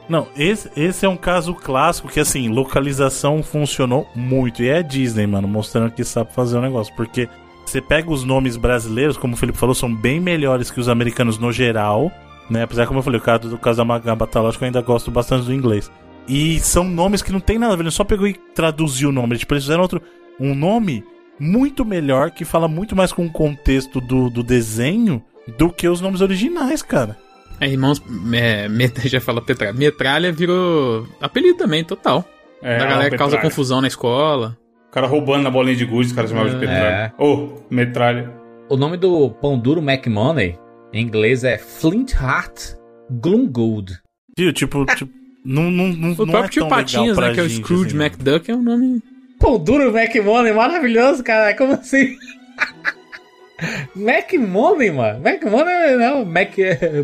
Não, 0.10 0.28
esse, 0.36 0.70
esse 0.76 1.06
é 1.06 1.10
um 1.10 1.16
caso 1.16 1.54
clássico 1.54 2.08
que, 2.10 2.20
assim, 2.20 2.48
localização 2.50 3.44
funcionou 3.44 4.10
muito. 4.16 4.64
E 4.64 4.70
é 4.70 4.82
Disney, 4.82 5.28
mano, 5.28 5.48
mostrando 5.48 5.92
que 5.92 6.04
sabe 6.04 6.34
fazer 6.34 6.58
o 6.58 6.62
negócio. 6.62 6.94
Porque 6.96 7.30
você 7.66 7.80
pega 7.80 8.12
os 8.12 8.24
nomes 8.24 8.58
brasileiros, 8.58 9.18
como 9.18 9.36
o 9.36 9.38
Felipe 9.38 9.58
falou, 9.58 9.76
são 9.76 9.94
bem 9.94 10.20
melhores 10.20 10.72
que 10.72 10.80
os 10.80 10.90
americanos 10.90 11.38
no 11.38 11.52
geral. 11.52 12.12
Né? 12.50 12.64
Apesar, 12.64 12.88
como 12.88 13.00
eu 13.00 13.04
falei, 13.04 13.20
o 13.20 13.24
caso 13.24 13.50
do 13.50 13.58
caso 13.58 13.78
da 13.78 13.86
Magaba 13.86 14.28
lógico, 14.36 14.64
eu 14.64 14.68
ainda 14.68 14.82
gosto 14.82 15.12
bastante 15.12 15.46
do 15.46 15.54
inglês. 15.54 15.92
E 16.28 16.60
são 16.60 16.84
nomes 16.84 17.22
que 17.22 17.32
não 17.32 17.40
tem 17.40 17.58
nada 17.58 17.74
a 17.74 17.76
ver, 17.76 17.84
ele 17.84 17.92
só 17.92 18.04
pegou 18.04 18.28
e 18.28 18.34
traduziu 18.34 19.10
o 19.10 19.12
nome. 19.12 19.38
Tipo, 19.38 19.54
eles 19.54 19.64
fizeram 19.64 19.82
outro, 19.82 20.02
um 20.40 20.54
nome 20.54 21.04
muito 21.40 21.86
melhor, 21.86 22.32
que 22.32 22.46
fala 22.46 22.68
muito 22.68 22.96
mais 22.96 23.12
com 23.12 23.26
o 23.26 23.32
contexto 23.32 24.00
do, 24.02 24.30
do 24.30 24.44
desenho 24.44 25.24
do 25.58 25.72
que 25.72 25.88
os 25.88 26.02
nomes 26.02 26.22
originais, 26.22 26.82
cara. 26.82 27.18
É, 27.60 27.68
irmãos... 27.68 28.02
É. 28.34 28.68
Já 29.08 29.20
falou 29.20 29.42
Petralha. 29.42 29.74
Metralha 29.74 30.32
virou 30.32 31.08
apelido 31.20 31.58
também, 31.58 31.84
total. 31.84 32.24
É, 32.62 32.78
da 32.78 32.86
galera 32.86 33.10
que 33.10 33.18
causa 33.18 33.38
confusão 33.38 33.82
na 33.82 33.88
escola. 33.88 34.58
O 34.90 34.92
cara 34.92 35.08
roubando 35.08 35.44
na 35.44 35.52
bolinha 35.52 35.76
de 35.76 35.86
gude, 35.86 36.08
os 36.08 36.14
caras 36.14 36.30
chamavam 36.30 36.50
de 36.52 36.58
É. 36.58 36.60
petralha. 36.60 37.14
Ô, 37.18 37.50
metralha. 37.70 38.34
O 38.70 38.76
nome 38.78 38.98
do 38.98 39.30
pão 39.30 39.58
duro 39.58 39.82
McMoney, 39.82 40.58
em 40.94 41.02
inglês, 41.04 41.44
é 41.44 41.58
Flint 41.58 42.14
Heart 42.14 42.76
Glumgold. 43.12 44.00
Tio, 44.36 44.54
tipo, 44.54 44.86
tipo 44.96 45.12
não, 45.46 45.70
não, 45.72 45.88
não, 45.90 46.12
O 46.14 46.26
não 46.26 46.28
próprio 46.28 46.46
é 46.46 46.50
tio 46.50 46.62
tão 46.62 46.70
Patinhas, 46.70 47.18
legal 47.18 47.30
né? 47.30 47.34
Que 47.34 47.40
é 47.40 47.44
o 47.44 47.50
Scrooge 47.50 47.88
assim, 47.88 47.98
mano. 47.98 48.10
McDuck, 48.10 48.52
é 48.52 48.56
um 48.56 48.62
nome. 48.64 49.04
Pão 49.40 49.58
duro 49.58 49.96
McMoney, 49.98 50.54
maravilhoso, 50.54 51.24
cara. 51.24 51.56
Como 51.56 51.74
assim? 51.74 52.18
McMoney, 53.96 54.92
mano. 54.92 55.28
McMoney 55.28 55.96
não, 55.98 56.26
Mac, 56.26 56.54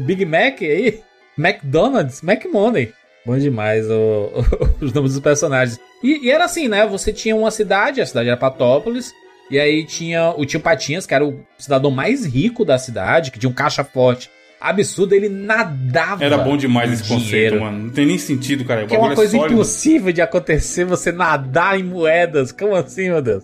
Big 0.06 0.26
Mac 0.26 0.62
aí. 0.62 1.00
McDonald's, 1.38 2.24
McMoney. 2.24 2.94
Bom 3.26 3.38
demais 3.38 3.90
o- 3.90 4.32
os 4.80 4.94
nomes 4.94 5.14
dos 5.14 5.22
personagens. 5.22 5.80
E, 6.04 6.26
e 6.28 6.30
era 6.30 6.46
assim, 6.46 6.68
né? 6.68 6.86
Você 6.88 7.12
tinha 7.12 7.36
uma 7.36 7.52
cidade, 7.52 8.00
a 8.02 8.06
cidade 8.06 8.30
era 8.30 8.38
Patópolis. 8.38 9.12
E 9.52 9.60
aí 9.60 9.86
tinha 9.86 10.34
o 10.36 10.46
tio 10.46 10.60
Patinhas, 10.60 11.06
que 11.06 11.14
era 11.14 11.26
o 11.26 11.40
cidadão 11.58 11.92
mais 11.92 12.26
rico 12.26 12.66
da 12.66 12.78
cidade, 12.78 13.30
que 13.32 13.38
tinha 13.40 13.50
um 13.50 13.54
caixa 13.54 13.84
forte 13.84 14.30
absurdo. 14.60 15.14
Ele 15.14 15.30
nadava. 15.30 16.24
Era 16.24 16.38
bom 16.38 16.58
demais 16.58 16.90
em 16.90 16.94
esse 16.94 17.04
dinheiro. 17.04 17.24
conceito, 17.24 17.60
mano. 17.60 17.84
Não 17.86 17.90
tem 17.92 18.06
nem 18.06 18.18
sentido, 18.18 18.66
cara. 18.66 18.86
O 18.86 18.88
Que 18.88 18.96
é 18.96 18.98
uma 18.98 19.10
bagulho 19.10 19.16
coisa 19.18 19.38
sólido. 19.38 19.54
impossível 19.54 20.12
de 20.12 20.22
acontecer, 20.22 20.86
você 20.86 21.12
nadar 21.12 21.80
em 21.80 21.84
moedas. 21.84 22.52
Como 22.52 22.74
assim, 22.76 23.10
meu 23.10 23.22
Deus? 23.22 23.44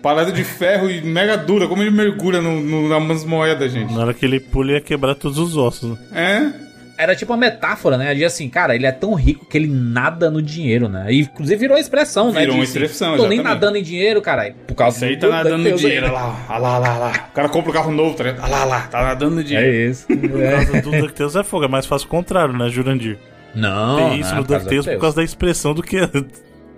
Parada 0.00 0.32
de 0.32 0.42
ferro 0.42 0.90
e 0.90 1.00
mega 1.02 1.36
dura. 1.36 1.68
Como 1.68 1.82
ele 1.82 1.90
mergulha 1.90 2.40
no, 2.40 2.60
no, 2.60 2.88
nas 3.06 3.24
moedas, 3.24 3.70
gente. 3.70 3.92
Na 3.92 4.00
hora 4.00 4.14
que 4.14 4.24
ele 4.24 4.40
pula, 4.40 4.72
ia 4.72 4.80
quebrar 4.80 5.14
todos 5.14 5.38
os 5.38 5.56
ossos. 5.56 5.90
né? 5.90 5.98
É? 6.12 6.71
Era 7.02 7.16
tipo 7.16 7.32
uma 7.32 7.36
metáfora, 7.38 7.96
né? 7.98 8.14
De 8.14 8.24
assim, 8.24 8.48
cara, 8.48 8.74
ele 8.76 8.86
é 8.86 8.92
tão 8.92 9.14
rico 9.14 9.44
que 9.46 9.58
ele 9.58 9.66
nada 9.66 10.30
no 10.30 10.40
dinheiro, 10.40 10.88
né? 10.88 11.06
E 11.12 11.20
inclusive 11.20 11.58
virou 11.58 11.76
expressão, 11.76 12.32
né? 12.32 12.40
Virou 12.40 12.54
uma 12.56 12.62
assim, 12.62 12.72
expressão, 12.72 13.16
Tô 13.16 13.26
nem 13.28 13.38
exatamente. 13.40 13.44
nadando 13.60 13.76
em 13.78 13.82
dinheiro, 13.82 14.22
caralho. 14.22 14.54
Por 14.66 14.74
causa 14.74 14.96
Isso 14.98 15.04
aí 15.06 15.16
tá 15.16 15.26
do- 15.26 15.32
nadando 15.32 15.58
no 15.58 15.64
Deus 15.64 15.80
dinheiro. 15.80 16.06
Olha 16.06 16.12
lá, 16.14 16.46
olha 16.48 16.58
lá, 16.58 16.78
olha 16.78 16.88
lá, 16.88 16.98
lá. 16.98 17.28
O 17.30 17.34
cara 17.34 17.48
compra 17.48 17.70
o 17.70 17.74
carro 17.74 17.90
novo, 17.92 18.14
tá 18.16 18.24
ligado? 18.24 18.42
Olha 18.44 18.50
lá, 18.50 18.60
olha 18.62 18.68
lá, 18.70 18.80
tá 18.82 19.02
nadando 19.02 19.34
no 19.36 19.44
dinheiro. 19.44 19.68
É 19.68 19.90
isso. 19.90 20.06
Por 20.06 20.40
causa 20.40 20.80
do 20.82 20.90
DuckTales 21.00 21.36
é 21.36 21.42
fogo, 21.42 21.64
é 21.64 21.68
mais 21.68 21.86
fácil 21.86 22.06
o 22.06 22.10
contrário, 22.10 22.56
né, 22.56 22.68
Jurandir? 22.68 23.18
Não, 23.54 23.96
Tem 23.96 24.06
não 24.08 24.16
isso 24.16 24.32
é 24.32 24.36
no 24.36 24.44
causa 24.46 24.64
DuckTales 24.64 24.86
por 24.86 24.98
causa 25.00 25.16
da 25.16 25.24
expressão 25.24 25.74
do 25.74 25.82
que. 25.82 25.96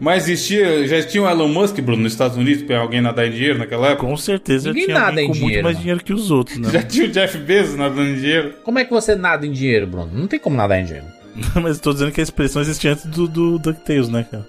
Mas 0.01 0.29
existia, 0.29 0.87
já 0.89 1.03
tinha 1.03 1.23
o 1.23 1.29
Elon 1.29 1.49
Musk, 1.49 1.79
Bruno, 1.81 2.03
nos 2.03 2.13
Estados 2.13 2.37
Unidos, 2.37 2.63
pra 2.65 2.79
alguém 2.81 3.01
nadar 3.01 3.27
em 3.27 3.31
dinheiro 3.31 3.59
naquela 3.59 3.89
época? 3.89 4.07
Com 4.07 4.17
certeza 4.17 4.69
Ninguém 4.71 4.83
já 4.83 4.87
tinha 4.87 4.99
nada 5.01 5.23
em 5.23 5.27
com 5.29 5.33
dinheiro, 5.33 5.53
muito 5.53 5.65
mais 5.65 5.75
mano. 5.77 5.83
dinheiro 5.83 6.05
que 6.05 6.13
os 6.13 6.31
outros, 6.31 6.59
né? 6.59 6.69
Já 6.73 6.83
tinha 6.83 7.07
o 7.07 7.11
Jeff 7.11 7.39
Bezos 7.39 7.77
nadando 7.77 8.09
em 8.09 8.17
dinheiro? 8.17 8.55
Como 8.65 8.79
é 8.79 8.85
que 8.85 8.91
você 8.91 9.15
nada 9.15 9.47
em 9.47 9.53
dinheiro, 9.53 9.87
Bruno? 9.87 10.11
Não 10.13 10.27
tem 10.27 10.39
como 10.39 10.57
nadar 10.57 10.81
em 10.81 10.85
dinheiro. 10.85 11.07
Mas 11.63 11.77
eu 11.77 11.83
tô 11.83 11.93
dizendo 11.93 12.13
que 12.13 12.21
a 12.21 12.25
expressão 12.25 12.61
existia 12.61 12.93
antes 12.93 13.07
do, 13.07 13.27
do 13.29 13.59
DuckTales, 13.59 14.09
né, 14.09 14.27
cara? 14.31 14.47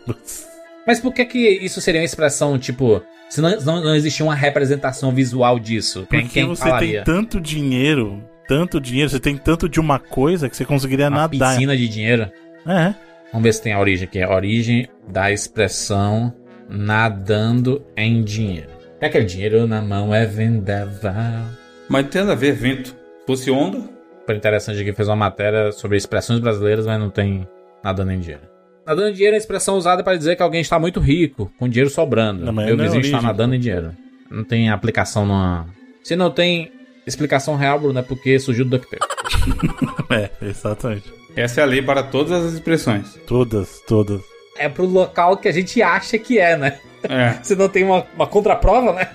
Mas 0.85 0.99
por 0.99 1.13
que 1.13 1.25
que 1.25 1.39
isso 1.39 1.79
seria 1.81 2.01
uma 2.01 2.05
expressão, 2.05 2.57
tipo... 2.59 3.01
Se 3.29 3.41
não, 3.41 3.59
não, 3.61 3.83
não 3.83 3.95
existia 3.95 4.23
uma 4.25 4.35
representação 4.35 5.11
visual 5.11 5.57
disso, 5.59 6.05
quem, 6.09 6.21
Porque 6.21 6.33
quem 6.41 6.47
você 6.47 6.61
falaria? 6.63 7.03
tem 7.03 7.13
tanto 7.15 7.41
dinheiro, 7.41 8.23
tanto 8.47 8.79
dinheiro, 8.79 9.09
você 9.09 9.19
tem 9.19 9.35
tanto 9.35 9.67
de 9.67 9.79
uma 9.79 9.97
coisa 9.97 10.47
que 10.47 10.55
você 10.55 10.63
conseguiria 10.63 11.07
Uma 11.07 11.21
nadar. 11.21 11.53
piscina 11.53 11.75
de 11.75 11.87
dinheiro? 11.87 12.29
É. 12.67 12.93
Vamos 13.35 13.43
ver 13.43 13.53
se 13.53 13.61
tem 13.63 13.73
a 13.73 13.79
origem 13.81 14.07
aqui. 14.07 14.21
A 14.21 14.33
origem 14.33 14.87
da 15.09 15.29
expressão 15.29 16.33
nadando 16.69 17.85
em 17.97 18.23
dinheiro. 18.23 18.69
É 19.01 19.07
aquele 19.07 19.25
dinheiro 19.25 19.67
na 19.67 19.81
mão 19.81 20.15
é 20.15 20.25
vendaval. 20.25 21.43
Mas 21.89 22.07
tem 22.07 22.21
nada 22.21 22.31
a 22.31 22.35
ver, 22.35 22.53
vento. 22.53 22.91
Se 22.91 23.27
fosse 23.27 23.51
onda, 23.51 23.89
Super 24.21 24.37
interessante 24.37 24.79
aqui, 24.79 24.93
fez 24.93 25.09
uma 25.09 25.17
matéria 25.17 25.73
sobre 25.73 25.97
expressões 25.97 26.39
brasileiras, 26.39 26.85
mas 26.85 26.97
não 26.97 27.09
tem 27.09 27.45
nadando 27.83 28.13
em 28.13 28.19
dinheiro. 28.19 28.43
Nadando 28.87 29.09
em 29.09 29.13
dinheiro 29.13 29.33
é 29.33 29.37
a 29.37 29.37
expressão 29.37 29.75
usada 29.75 30.01
para 30.01 30.15
dizer 30.17 30.37
que 30.37 30.41
alguém 30.41 30.61
está 30.61 30.79
muito 30.79 31.01
rico, 31.01 31.51
com 31.59 31.67
dinheiro 31.67 31.89
sobrando. 31.89 32.45
Não, 32.45 32.53
mas 32.53 32.67
Meu 32.67 32.77
não 32.77 32.85
é 32.85 32.87
vizinho 32.87 33.01
está 33.01 33.17
origem, 33.17 33.31
nadando 33.31 33.53
em 33.53 33.59
dinheiro. 33.59 33.91
Não 34.31 34.45
tem 34.45 34.69
aplicação 34.69 35.25
numa... 35.25 35.67
Se 36.05 36.15
não 36.15 36.31
tem 36.31 36.71
explicação 37.05 37.57
real, 37.57 37.79
Bruno, 37.79 37.99
é 37.99 38.01
porque 38.01 38.39
surgiu 38.39 38.63
do 38.63 38.71
DuckTales. 38.71 39.05
É, 40.09 40.29
exatamente. 40.41 41.24
Essa 41.35 41.61
é 41.61 41.63
a 41.63 41.67
lei 41.67 41.81
para 41.81 42.03
todas 42.03 42.31
as 42.45 42.53
expressões. 42.53 43.19
Todas, 43.27 43.81
todas. 43.87 44.21
É 44.57 44.69
pro 44.69 44.85
local 44.85 45.37
que 45.37 45.47
a 45.47 45.51
gente 45.51 45.81
acha 45.81 46.17
que 46.17 46.39
é, 46.39 46.57
né? 46.57 46.79
É. 47.03 47.35
Se 47.43 47.55
não 47.55 47.67
tem 47.67 47.83
uma, 47.83 48.05
uma 48.15 48.27
contraprova, 48.27 48.93
né? 48.93 49.09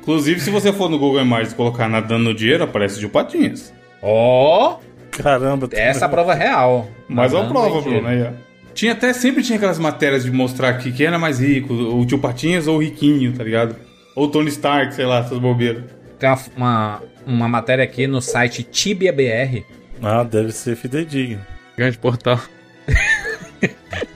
Inclusive, 0.00 0.40
se 0.40 0.48
você 0.48 0.72
for 0.72 0.88
no 0.88 0.98
Google 0.98 1.20
Imagens 1.20 1.52
e 1.52 1.54
colocar 1.54 1.86
nadando 1.86 2.24
no 2.24 2.34
dinheiro, 2.34 2.64
aparece 2.64 2.98
de 2.98 3.06
patinhas. 3.06 3.74
Ó, 4.02 4.78
Caramba. 5.10 5.68
essa 5.72 6.04
é 6.04 6.06
a 6.06 6.08
prova 6.08 6.32
real. 6.32 6.88
Mas 7.06 7.34
é 7.34 7.36
uma 7.36 7.48
prova. 7.48 7.82
Bruno. 7.82 8.08
Aí, 8.08 8.22
ó. 8.22 8.30
Tinha 8.72 8.92
até, 8.92 9.12
sempre 9.12 9.42
tinha 9.42 9.56
aquelas 9.56 9.78
matérias 9.78 10.24
de 10.24 10.30
mostrar 10.30 10.70
aqui 10.70 10.92
quem 10.92 11.06
era 11.06 11.18
mais 11.18 11.40
rico, 11.40 11.74
o 11.74 12.06
tio 12.06 12.18
Patinhas 12.18 12.66
ou 12.66 12.76
o 12.76 12.80
Riquinho, 12.80 13.34
tá 13.34 13.44
ligado? 13.44 13.76
Ou 14.14 14.26
o 14.26 14.28
Tony 14.28 14.48
Stark, 14.48 14.94
sei 14.94 15.04
lá, 15.04 15.18
essas 15.18 15.38
bobeiras. 15.38 15.84
Tem 16.18 16.30
uma, 16.30 16.38
uma, 16.56 17.02
uma 17.26 17.48
matéria 17.48 17.84
aqui 17.84 18.06
no 18.06 18.22
site 18.22 18.62
Tibia 18.62 19.12
BR. 19.12 19.62
Ah, 20.02 20.22
deve 20.22 20.52
ser 20.52 20.76
fidedigno. 20.76 21.40
Grande 21.78 21.96
portal. 21.96 22.40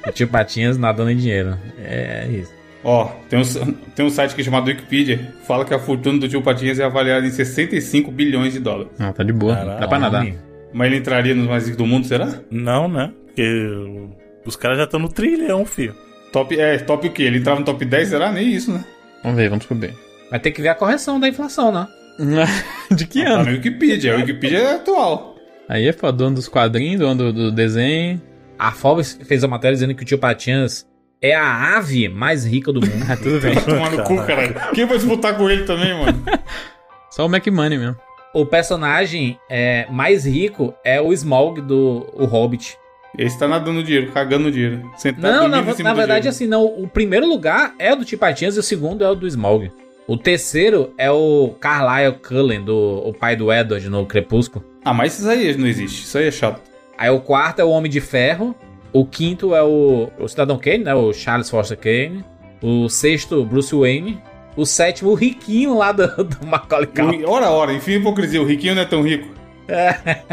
O 0.06 0.10
tio 0.12 0.26
Patinhas 0.26 0.76
nadando 0.76 1.10
em 1.10 1.16
dinheiro. 1.16 1.56
É 1.78 2.26
isso. 2.28 2.52
Ó, 2.84 3.06
tem 3.30 3.38
um, 3.38 3.72
tem 3.94 4.04
um 4.04 4.10
site 4.10 4.32
aqui 4.32 4.42
chamado 4.42 4.66
Wikipedia, 4.66 5.32
fala 5.44 5.64
que 5.64 5.72
a 5.72 5.78
fortuna 5.78 6.18
do 6.18 6.28
tio 6.28 6.42
Patinhas 6.42 6.80
é 6.80 6.84
avaliada 6.84 7.24
em 7.24 7.30
65 7.30 8.10
bilhões 8.10 8.52
de 8.52 8.58
dólares. 8.58 8.90
Não, 8.98 9.12
tá 9.12 9.22
de 9.22 9.32
boa. 9.32 9.54
Caralho. 9.54 9.80
Dá 9.80 9.86
pra 9.86 9.98
nadar. 10.00 10.26
Mas 10.72 10.86
ele 10.88 10.96
entraria 10.96 11.34
nos 11.34 11.46
mais 11.46 11.62
ricos 11.64 11.76
do 11.78 11.86
mundo, 11.86 12.06
será? 12.08 12.40
Não, 12.50 12.88
né? 12.88 13.12
Porque 13.26 13.96
os 14.44 14.56
caras 14.56 14.78
já 14.78 14.84
estão 14.84 14.98
no 14.98 15.08
trilhão, 15.08 15.64
filho. 15.64 15.94
Top, 16.32 16.58
é, 16.58 16.78
top 16.78 17.06
o 17.06 17.12
quê? 17.12 17.22
Ele 17.22 17.38
entrava 17.38 17.60
no 17.60 17.66
top 17.66 17.84
10, 17.84 18.08
será? 18.08 18.32
Nem 18.32 18.50
isso, 18.52 18.72
né? 18.72 18.84
Vamos 19.22 19.36
ver, 19.38 19.48
vamos 19.48 19.60
descobrir. 19.60 19.94
Vai 20.30 20.40
ter 20.40 20.50
que 20.50 20.60
ver 20.60 20.70
a 20.70 20.74
correção 20.74 21.20
da 21.20 21.28
inflação, 21.28 21.70
né? 21.70 21.86
de 22.90 23.06
que 23.06 23.22
Tá 23.22 23.30
ano? 23.30 23.44
no 23.44 23.50
Wikipedia, 23.52 24.14
a 24.14 24.16
Wikipedia 24.16 24.58
é 24.58 24.74
atual. 24.74 25.31
Aí 25.68 25.86
é 25.86 25.92
foda, 25.92 26.12
dono 26.18 26.36
dos 26.36 26.48
quadrinhos, 26.48 27.00
dono 27.00 27.14
do, 27.14 27.32
do 27.32 27.52
desenho. 27.52 28.20
A 28.58 28.72
Forbes 28.72 29.18
fez 29.24 29.42
a 29.42 29.48
matéria 29.48 29.74
dizendo 29.74 29.94
que 29.94 30.02
o 30.02 30.06
tio 30.06 30.18
Patinhas 30.18 30.86
é 31.20 31.34
a 31.34 31.76
ave 31.76 32.08
mais 32.08 32.44
rica 32.44 32.72
do 32.72 32.80
mundo. 32.80 32.92
Ah, 33.08 33.16
tudo 33.16 33.40
bem. 33.40 33.54
Vai 33.54 33.64
tomar 33.64 33.90
no 33.90 34.04
cu, 34.04 34.16
caralho. 34.26 34.54
Quem 34.74 34.84
vai 34.86 34.96
disputar 34.98 35.36
com 35.36 35.48
ele 35.48 35.64
também, 35.64 35.94
mano? 35.94 36.22
Só 37.10 37.26
o 37.26 37.34
McMoney 37.34 37.78
mesmo. 37.78 37.96
o 38.34 38.46
personagem 38.46 39.38
é, 39.48 39.86
mais 39.90 40.24
rico 40.24 40.74
é 40.84 41.00
o 41.00 41.12
Smaug 41.12 41.60
do 41.60 42.06
o 42.14 42.24
Hobbit. 42.24 42.76
Esse 43.18 43.38
tá 43.38 43.46
nadando 43.46 43.82
dinheiro, 43.82 44.10
cagando 44.10 44.50
dinheiro. 44.50 44.90
Sentado 44.96 45.22
Não, 45.22 45.48
na, 45.48 45.60
na 45.60 45.94
verdade, 45.94 46.28
assim, 46.28 46.46
não. 46.46 46.64
O 46.64 46.88
primeiro 46.88 47.26
lugar 47.26 47.74
é 47.78 47.92
o 47.92 47.96
do 47.96 48.04
Tio 48.06 48.18
Patinhas 48.18 48.56
e 48.56 48.60
o 48.60 48.62
segundo 48.62 49.04
é 49.04 49.10
o 49.10 49.14
do 49.14 49.26
Smaug. 49.26 49.70
O 50.06 50.16
terceiro 50.16 50.94
é 50.96 51.10
o 51.10 51.54
Carlyle 51.60 52.18
Cullen, 52.26 52.64
do, 52.64 53.02
o 53.04 53.12
pai 53.12 53.36
do 53.36 53.52
Edward 53.52 53.88
no 53.90 54.06
Crepúsculo. 54.06 54.64
Ah, 54.84 54.92
mas 54.92 55.18
isso 55.18 55.28
aí 55.28 55.56
não 55.56 55.66
existe. 55.66 56.02
Isso 56.04 56.18
aí 56.18 56.26
é 56.28 56.30
chato. 56.30 56.60
Aí 56.98 57.10
o 57.10 57.20
quarto 57.20 57.60
é 57.60 57.64
o 57.64 57.68
Homem 57.70 57.90
de 57.90 58.00
Ferro. 58.00 58.54
O 58.92 59.06
quinto 59.06 59.54
é 59.54 59.62
o, 59.62 60.10
o 60.18 60.28
Cidadão 60.28 60.58
Kane, 60.58 60.84
né? 60.84 60.94
O 60.94 61.12
Charles 61.12 61.48
Foster 61.48 61.78
Kane. 61.78 62.24
O 62.62 62.88
sexto, 62.88 63.44
Bruce 63.44 63.74
Wayne. 63.74 64.20
O 64.56 64.66
sétimo, 64.66 65.10
o 65.10 65.14
riquinho 65.14 65.76
lá 65.78 65.92
do, 65.92 66.06
do 66.24 66.46
Macaulay 66.46 66.86
Culkin. 66.86 67.24
Ora, 67.24 67.50
ora, 67.50 67.72
enfim, 67.72 67.92
hipocrisia. 67.92 68.42
O 68.42 68.44
riquinho 68.46 68.74
não 68.74 68.82
é 68.82 68.84
tão 68.84 69.02
rico. 69.02 69.28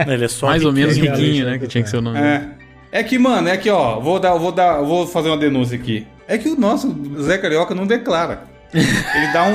Ele 0.08 0.26
é 0.26 0.28
só 0.28 0.47
Mais 0.47 0.66
ou 0.66 0.74
menos 0.74 0.95
riquinho. 0.97 1.16
riquinho, 1.16 1.45
né? 1.45 1.58
Que 1.58 1.68
tinha 1.68 1.84
que 1.84 1.89
ser 1.89 1.97
o 1.97 2.02
nome. 2.02 2.20
dele. 2.20 2.28
É. 2.28 2.60
É 2.91 3.04
que, 3.04 3.20
mano, 3.20 3.47
é 3.47 3.56
que, 3.56 3.70
ó, 3.70 4.00
vou 4.00 4.20
dar, 4.20 4.34
vou 4.34 4.52
dar, 4.52 4.82
vou 4.82 5.06
fazer 5.06 5.30
uma 5.30 5.38
denúncia 5.38 5.78
aqui. 5.78 6.08
É 6.28 6.38
que 6.39 6.50
o 6.50 6.60
nosso 6.60 6.93
Zé 7.22 7.38
Carioca 7.38 7.76
não 7.76 7.86
declara. 7.86 8.43
Ele 8.74 9.32
dá 9.32 9.43
um. 9.45 9.54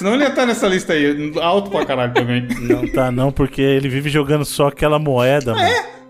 Senão 0.00 0.14
ele 0.14 0.22
ia 0.22 0.30
estar 0.30 0.46
nessa 0.46 0.66
lista 0.66 0.94
aí, 0.94 1.30
alto 1.42 1.70
pra 1.70 1.84
caralho 1.84 2.14
também. 2.14 2.48
Não 2.62 2.88
tá 2.88 3.10
não, 3.12 3.30
porque 3.30 3.60
ele 3.60 3.86
vive 3.86 4.08
jogando 4.08 4.46
só 4.46 4.68
aquela 4.68 4.98
moeda, 4.98 5.54
mano. 5.54 5.68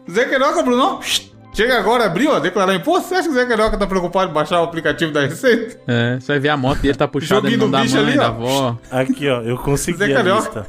Zé 0.09 0.27
Carioca, 0.27 0.63
Bruno, 0.63 1.01
chega 1.53 1.77
agora, 1.77 2.05
abriu, 2.07 2.31
ó, 2.31 2.39
declarar 2.39 2.73
imposto. 2.77 3.09
Você 3.09 3.17
acha 3.17 3.25
que 3.25 3.31
o 3.31 3.35
Zé 3.35 3.45
Carioca 3.47 3.77
tá 3.77 3.89
preocupado 3.89 4.31
em 4.31 4.33
baixar 4.33 4.61
o 4.61 4.63
aplicativo 4.63 5.11
da 5.11 5.23
Receita? 5.23 5.77
É, 5.89 6.21
você 6.21 6.29
vai 6.35 6.39
ver 6.39 6.49
a 6.51 6.57
moto 6.57 6.79
dele 6.83 6.95
tá 6.95 7.09
puxada 7.09 7.51
no 7.51 7.59
do 7.59 7.69
da 7.69 7.81
bicho 7.83 7.97
mãe, 7.97 8.05
ali, 8.07 8.17
da 8.17 8.23
ó. 8.23 8.27
avó. 8.29 8.79
Aqui, 8.93 9.29
ó, 9.29 9.43
eu 9.43 9.59
consegui 9.59 9.99
Zé 9.99 10.05
a 10.05 10.15
Carioca. 10.15 10.61
lista. 10.61 10.67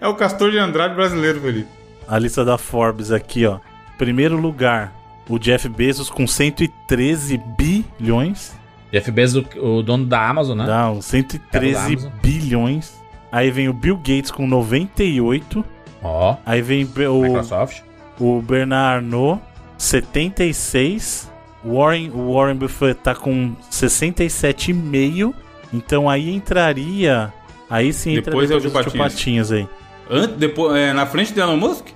É 0.00 0.08
o 0.08 0.14
Castor 0.16 0.50
de 0.50 0.58
Andrade 0.58 0.96
brasileiro, 0.96 1.40
Felipe. 1.40 1.68
A 2.08 2.18
lista 2.18 2.44
da 2.44 2.58
Forbes 2.58 3.12
aqui, 3.12 3.46
ó. 3.46 3.58
Primeiro 3.96 4.36
lugar, 4.36 4.92
o 5.28 5.38
Jeff 5.38 5.68
Bezos 5.68 6.10
com 6.10 6.26
113 6.26 7.40
bilhões. 7.56 8.52
Jeff 8.94 9.10
Bezos, 9.10 9.44
o, 9.56 9.82
dono 9.82 10.06
da 10.06 10.28
Amazon, 10.28 10.56
né? 10.56 10.66
Não, 10.66 10.90
Cara 10.90 11.02
113 11.02 11.74
da 11.74 11.84
Amazon. 11.84 12.12
bilhões. 12.22 13.02
Aí 13.32 13.50
vem 13.50 13.68
o 13.68 13.72
Bill 13.72 13.96
Gates 13.96 14.30
com 14.30 14.46
98. 14.46 15.64
Ó, 16.00 16.36
Aí 16.46 16.62
vem 16.62 16.84
o, 16.84 17.22
Microsoft. 17.22 17.80
o 18.20 18.40
Bernard 18.40 19.04
Arnault, 19.04 19.42
76. 19.76 21.28
Warren, 21.64 22.10
o 22.10 22.34
Warren 22.34 22.54
Buffett 22.54 23.00
tá 23.00 23.16
com 23.16 23.56
67,5. 23.68 25.34
Então 25.72 26.08
aí 26.08 26.32
entraria. 26.32 27.32
Aí 27.68 27.92
sim 27.92 28.12
entra 28.12 28.30
Depois 28.30 28.48
é 28.48 28.54
o 28.56 28.70
Patinhas. 28.70 29.12
Patinhas 29.12 29.50
aí. 29.50 29.68
Antes, 30.08 30.36
depois, 30.36 30.76
é, 30.76 30.92
na 30.92 31.04
frente 31.04 31.32
do 31.32 31.40
Elon 31.40 31.56
Musk? 31.56 31.86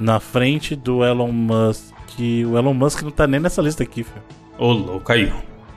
Na 0.00 0.18
frente 0.18 0.74
do 0.74 1.04
Elon 1.04 1.30
Musk. 1.30 1.94
O 2.18 2.58
Elon 2.58 2.74
Musk 2.74 3.02
não 3.02 3.12
tá 3.12 3.28
nem 3.28 3.38
nessa 3.38 3.62
lista 3.62 3.84
aqui, 3.84 4.02
filho. 4.02 4.22
Ô, 4.58 4.72
louco, 4.72 5.12
aí. 5.12 5.30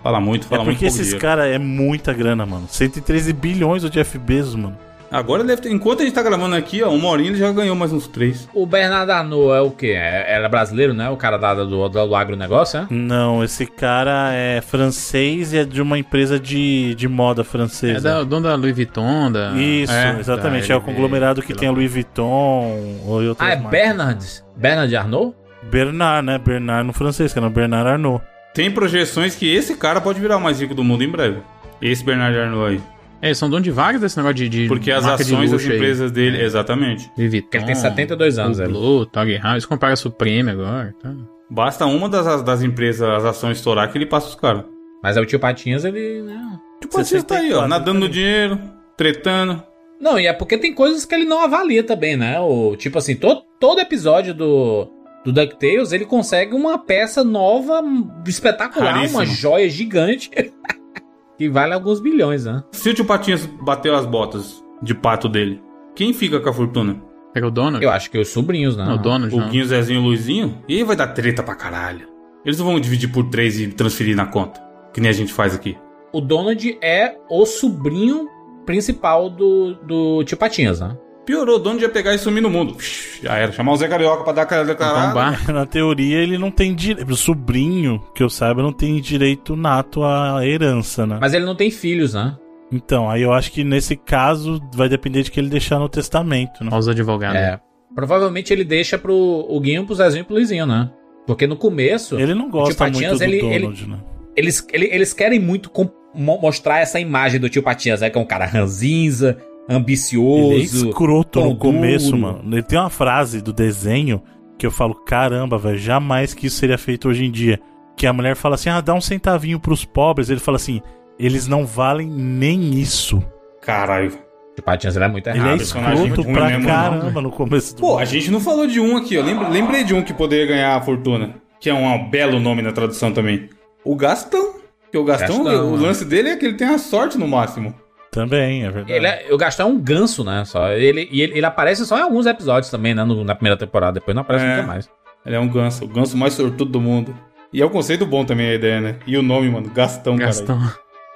Fala 0.03 0.19
muito, 0.19 0.45
É 0.45 0.49
fala 0.49 0.63
muito. 0.65 0.75
porque 0.75 0.85
esses 0.85 1.13
caras 1.13 1.45
é 1.45 1.57
muita 1.57 2.11
grana, 2.13 2.45
mano. 2.45 2.65
113 2.67 3.31
bilhões 3.33 3.83
o 3.85 3.89
Jeff 3.89 4.17
Bezos, 4.19 4.55
mano. 4.55 4.77
Agora 5.09 5.41
ele 5.43 5.47
deve 5.49 5.61
ter. 5.61 5.71
Enquanto 5.71 6.01
a 6.01 6.03
gente 6.05 6.13
tá 6.15 6.23
gravando 6.23 6.55
aqui, 6.55 6.81
ó, 6.81 6.89
uma 6.89 7.07
horinha 7.07 7.29
ele 7.29 7.37
já 7.37 7.51
ganhou 7.51 7.75
mais 7.75 7.93
uns 7.93 8.07
três. 8.07 8.49
O 8.51 8.65
Bernardo 8.65 9.11
Arnault 9.11 9.53
é 9.55 9.61
o 9.61 9.69
quê? 9.69 9.89
É, 9.95 10.25
era 10.33 10.49
brasileiro, 10.49 10.91
né? 10.91 11.07
O 11.11 11.15
cara 11.15 11.37
da, 11.37 11.53
do, 11.53 11.87
do 11.87 12.15
agronegócio, 12.15 12.81
né? 12.81 12.87
Não, 12.89 13.43
esse 13.43 13.67
cara 13.67 14.31
é 14.33 14.59
francês 14.59 15.53
e 15.53 15.59
é 15.59 15.63
de 15.65 15.83
uma 15.83 15.99
empresa 15.99 16.39
de, 16.39 16.95
de 16.95 17.07
moda 17.07 17.41
É 17.41 17.45
francesa. 17.45 18.01
da, 18.01 18.21
o 18.21 18.25
dono 18.25 18.47
da 18.47 18.55
Louis 18.55 18.75
Vuitton, 18.75 19.31
da... 19.31 19.51
Isso, 19.51 19.93
É, 19.93 20.19
exatamente. 20.19 20.67
da 20.67 20.73
é 20.73 20.77
o 20.77 20.81
conglomerado 20.81 21.43
que 21.43 21.53
tem 21.53 21.67
a 21.69 21.71
Louis 21.71 21.91
Vuitton 21.93 22.99
ou 23.05 23.21
outras 23.23 23.47
Ah, 23.47 23.51
é 23.51 23.55
marcas. 23.55 23.71
Bernard? 23.71 24.25
Bernard 24.57 24.95
Arnault? 24.95 25.35
Bernard, 25.69 26.25
né? 26.25 26.39
Bernard 26.39 26.87
no 26.87 26.91
francês, 26.93 27.31
que 27.31 27.37
é 27.37 27.41
no 27.41 27.51
Bernard 27.51 27.87
Arnault. 27.87 28.23
Tem 28.53 28.69
projeções 28.71 29.35
que 29.35 29.51
esse 29.53 29.75
cara 29.75 29.99
pode 29.99 30.19
virar 30.19 30.37
o 30.37 30.41
mais 30.41 30.61
rico 30.61 30.75
do 30.75 30.83
mundo 30.83 31.03
em 31.03 31.09
breve. 31.09 31.39
Esse 31.81 32.03
Bernard 32.03 32.37
Arnault 32.37 32.71
aí. 32.71 32.81
É, 33.21 33.27
eles 33.27 33.37
são 33.37 33.49
donos 33.49 33.63
de 33.63 33.71
vagas 33.71 34.01
desse 34.01 34.17
negócio 34.17 34.35
de, 34.35 34.49
de 34.49 34.67
Porque 34.67 34.91
as 34.91 35.05
ações 35.05 35.49
das 35.49 35.51
luxo 35.51 35.69
aí. 35.69 35.75
empresas 35.75 36.11
dele. 36.11 36.41
Exatamente. 36.41 37.09
Louis 37.17 37.31
Vuitton, 37.31 37.57
Ele 37.57 37.65
tem 37.65 37.75
72 37.75 38.37
anos, 38.37 38.59
ele. 38.59 38.69
Blue, 38.73 39.05
Tog 39.05 39.29
eles 39.29 39.65
compraram 39.65 39.93
a 39.93 39.97
Supreme 39.97 40.51
agora. 40.51 40.93
Tá. 41.01 41.13
Basta 41.49 41.85
uma 41.85 42.09
das, 42.09 42.41
das 42.43 42.61
empresas, 42.61 43.07
as 43.07 43.23
ações 43.25 43.57
estourar 43.57 43.91
que 43.91 43.97
ele 43.97 44.05
passa 44.05 44.27
os 44.27 44.35
caras. 44.35 44.65
Mas 45.01 45.17
é 45.17 45.21
o 45.21 45.25
tio 45.25 45.39
Patinhas, 45.39 45.85
ele. 45.85 46.21
Não. 46.21 46.59
Tipo, 46.81 46.97
você 46.97 47.21
tá 47.23 47.35
aí, 47.37 47.53
ó, 47.53 47.63
64, 47.63 47.69
nadando 47.69 47.99
no 48.01 48.07
tá 48.07 48.11
dinheiro, 48.11 48.59
tretando. 48.97 49.63
não, 50.01 50.19
e 50.19 50.27
é 50.27 50.33
porque 50.33 50.57
tem 50.57 50.73
coisas 50.73 51.05
que 51.05 51.15
ele 51.15 51.25
não 51.25 51.41
avalia 51.43 51.83
também, 51.83 52.17
né? 52.17 52.39
O, 52.39 52.75
tipo 52.75 52.97
assim, 52.97 53.15
todo, 53.15 53.41
todo 53.59 53.79
episódio 53.79 54.33
do, 54.33 54.89
do 55.23 55.31
DuckTales 55.31 55.91
ele 55.91 56.05
consegue 56.05 56.53
uma 56.53 56.77
peça 56.77 57.23
nova, 57.23 57.81
espetacular, 58.27 58.95
Raríssima. 58.95 59.19
uma 59.21 59.25
joia 59.25 59.69
gigante. 59.69 60.29
que 61.37 61.49
vale 61.49 61.73
alguns 61.73 61.99
bilhões, 61.99 62.45
né? 62.45 62.63
Se 62.71 62.89
o 62.89 62.93
tio 62.93 63.05
Patinhas 63.05 63.45
bateu 63.45 63.95
as 63.95 64.05
botas 64.05 64.63
de 64.81 64.93
pato 64.93 65.27
dele, 65.29 65.61
quem 65.95 66.13
fica 66.13 66.39
com 66.39 66.49
a 66.49 66.53
fortuna? 66.53 67.01
Pega 67.33 67.47
o 67.47 67.51
Donald? 67.51 67.83
Eu 67.83 67.89
acho 67.89 68.11
que 68.11 68.17
os 68.19 68.29
sobrinhos, 68.29 68.77
né? 68.77 68.85
Não, 68.85 68.95
o 68.95 68.97
Donald 68.97 69.33
O 69.33 69.39
não. 69.39 69.49
Guinho, 69.49 69.65
Zezinho 69.65 70.01
e 70.01 70.03
Luizinho. 70.03 70.63
E 70.67 70.77
aí 70.77 70.83
vai 70.83 70.95
dar 70.95 71.07
treta 71.07 71.41
pra 71.41 71.55
caralho. 71.55 72.07
Eles 72.45 72.59
não 72.59 72.65
vão 72.65 72.79
dividir 72.79 73.11
por 73.11 73.29
três 73.29 73.59
e 73.59 73.67
transferir 73.69 74.15
na 74.15 74.25
conta. 74.25 74.61
Que 74.93 75.01
nem 75.01 75.09
a 75.09 75.13
gente 75.13 75.33
faz 75.33 75.55
aqui. 75.55 75.75
O 76.11 76.21
Donald 76.21 76.77
é 76.79 77.17
o 77.29 77.45
sobrinho 77.45 78.27
principal 78.65 79.29
do, 79.29 79.73
do 79.75 80.23
Tio 80.23 80.37
Patinhas, 80.37 80.79
né? 80.79 80.95
Piorou, 81.25 81.55
o 81.55 81.59
dono 81.59 81.79
ia 81.79 81.87
pegar 81.89 82.13
e 82.13 82.17
sumir 82.17 82.41
no 82.41 82.49
mundo. 82.49 82.75
Já 83.21 83.35
era. 83.37 83.51
Chamar 83.51 83.71
o 83.71 83.77
Zé 83.77 83.87
Carioca 83.87 84.23
pra 84.23 84.33
dar 84.33 84.45
cara 84.45 84.75
caralho. 84.75 85.53
Na 85.53 85.65
teoria, 85.65 86.17
ele 86.17 86.37
não 86.37 86.51
tem 86.51 86.75
direito. 86.75 87.09
O 87.09 87.15
sobrinho, 87.15 88.03
que 88.13 88.21
eu 88.21 88.29
saiba, 88.29 88.61
não 88.61 88.73
tem 88.73 88.99
direito 88.99 89.55
nato 89.55 90.03
à 90.03 90.45
herança, 90.45 91.05
né? 91.07 91.17
Mas 91.21 91.33
ele 91.33 91.45
não 91.45 91.55
tem 91.55 91.71
filhos, 91.71 92.13
né? 92.13 92.35
Então, 92.71 93.09
aí 93.09 93.21
eu 93.21 93.31
acho 93.31 93.51
que 93.51 93.63
nesse 93.63 93.95
caso 93.95 94.59
vai 94.73 94.89
depender 94.89 95.23
de 95.23 95.31
que 95.31 95.39
ele 95.39 95.47
deixar 95.49 95.79
no 95.79 95.87
testamento, 95.87 96.63
né? 96.63 96.75
Os 96.75 96.87
advogados. 96.89 97.37
É. 97.37 97.59
Provavelmente 97.95 98.51
ele 98.51 98.63
deixa 98.63 98.97
pro 98.97 99.13
o 99.47 99.59
Guinho, 99.61 99.85
pro 99.85 99.95
Zezinho 99.95 100.21
e 100.21 100.25
pro 100.25 100.35
Luizinho, 100.35 100.65
né? 100.65 100.89
Porque 101.27 101.45
no 101.47 101.55
começo. 101.55 102.19
Ele 102.19 102.33
não 102.33 102.49
gosta 102.49 102.83
muito 102.85 102.95
Patinhas, 102.95 103.19
do 103.19 103.23
ele- 103.23 103.39
Donald, 103.39 103.81
ele- 103.83 103.91
né? 103.91 103.97
Eles, 104.35 104.67
ele- 104.73 104.89
eles 104.91 105.13
querem 105.13 105.39
muito 105.39 105.71
mostrar 106.15 106.79
essa 106.79 106.99
imagem 106.99 107.39
do 107.39 107.47
tio 107.49 107.61
Patinhas, 107.63 108.01
né? 108.01 108.09
Que 108.09 108.17
é 108.17 108.21
um 108.21 108.25
cara 108.25 108.45
ranzinza, 108.45 109.37
ambicioso. 109.69 110.53
Ele 110.53 110.61
é 110.61 110.63
escroto 110.65 111.41
no 111.41 111.55
começo, 111.55 112.11
duro. 112.11 112.17
mano. 112.19 112.39
Ele 112.51 112.63
tem 112.63 112.77
uma 112.79 112.89
frase 112.89 113.41
do 113.41 113.53
desenho 113.53 114.21
que 114.57 114.65
eu 114.65 114.71
falo, 114.71 114.93
caramba, 114.95 115.57
velho, 115.57 115.77
jamais 115.77 116.33
que 116.33 116.47
isso 116.47 116.57
seria 116.57 116.77
feito 116.77 117.07
hoje 117.09 117.25
em 117.25 117.31
dia. 117.31 117.59
Que 117.95 118.07
a 118.07 118.13
mulher 118.13 118.35
fala 118.35 118.55
assim, 118.55 118.69
ah, 118.69 118.81
dá 118.81 118.93
um 118.93 119.01
centavinho 119.01 119.59
pros 119.59 119.85
pobres. 119.85 120.29
Ele 120.29 120.39
fala 120.39 120.57
assim, 120.57 120.81
eles 121.19 121.47
não 121.47 121.65
valem 121.65 122.07
nem 122.09 122.73
isso. 122.79 123.23
Caralho. 123.61 124.09
O 124.09 124.55
tio 124.55 124.63
Patinhas 124.63 124.95
ele 124.95 125.05
é 125.05 125.07
muito 125.07 125.27
Ele 125.27 125.37
errado. 125.37 125.47
é 125.47 125.51
né? 125.53 125.57
personagem 125.57 126.07
escroto 126.07 126.31
pra 126.31 126.47
mesmo, 126.47 126.65
caramba 126.67 127.11
não, 127.13 127.21
no 127.23 127.31
começo 127.31 127.75
do 127.75 127.81
Pô, 127.81 127.97
a 127.97 128.05
gente 128.05 128.29
não 128.29 128.39
falou 128.39 128.67
de 128.67 128.79
um 128.79 128.97
aqui, 128.97 129.17
ó. 129.17 129.23
Lembrei, 129.23 129.49
lembrei 129.49 129.83
de 129.83 129.93
um 129.95 130.03
que 130.03 130.13
poderia 130.13 130.45
ganhar 130.45 130.75
a 130.75 130.81
fortuna. 130.81 131.35
Que 131.59 131.69
é 131.69 131.73
um 131.73 132.09
belo 132.09 132.39
nome 132.39 132.61
na 132.61 132.71
tradução 132.71 133.11
também. 133.11 133.49
O 133.83 133.95
Gastão. 133.95 134.55
Porque 134.83 134.97
o 134.97 135.03
Gastão, 135.03 135.43
Gastão, 135.43 135.73
o 135.73 135.77
né? 135.77 135.87
lance 135.87 136.05
dele 136.05 136.29
é 136.29 136.35
que 136.35 136.45
ele 136.45 136.57
tem 136.57 136.67
a 136.67 136.77
sorte 136.77 137.17
no 137.17 137.27
máximo. 137.27 137.73
Também, 138.13 138.63
é 138.63 138.69
verdade. 138.71 138.91
Ele 138.93 139.07
é, 139.07 139.27
o 139.31 139.37
Gastão 139.37 139.67
é 139.67 139.71
um 139.71 139.77
ganso, 139.79 140.23
né? 140.23 140.45
Só. 140.45 140.69
Ele, 140.71 141.09
e 141.11 141.21
ele, 141.21 141.37
ele 141.37 141.45
aparece 141.45 141.85
só 141.85 141.97
em 141.97 142.01
alguns 142.01 142.25
episódios 142.25 142.69
também, 142.71 142.93
né? 142.93 143.03
no- 143.03 143.23
na 143.23 143.33
primeira 143.35 143.57
temporada. 143.57 143.93
Depois 143.93 144.13
não 144.15 144.21
aparece 144.21 144.45
É. 144.45 144.55
nunca 144.57 144.67
mais. 144.67 144.89
Ele 145.25 145.35
é 145.35 145.39
um 145.39 145.47
ganso, 145.49 145.83
o 145.85 145.87
ganso 145.87 146.15
mais 146.15 146.33
sortudo 146.33 146.65
do 146.71 146.79
mundo. 146.79 147.15
E 147.51 147.61
é 147.61 147.65
um 147.65 147.69
conceito 147.69 148.05
bom 148.05 148.23
também 148.25 148.49
a 148.49 148.53
ideia, 148.55 148.79
né? 148.81 148.95
E 149.07 149.17
o 149.17 149.21
nome, 149.23 149.49
mano, 149.49 149.69
Gastão, 149.69 150.15
Gastão. 150.15 150.59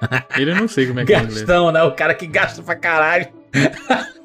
Ele 0.36 0.52
eu 0.52 0.56
não 0.56 0.68
sei 0.68 0.86
como 0.86 1.00
é 1.00 1.04
que 1.04 1.12
é. 1.14 1.20
Gastão, 1.20 1.70
né? 1.72 1.82
O 1.82 1.92
cara 1.92 2.14
que 2.14 2.26
gasta 2.26 2.62
pra 2.62 2.76
caralho. 2.76 3.26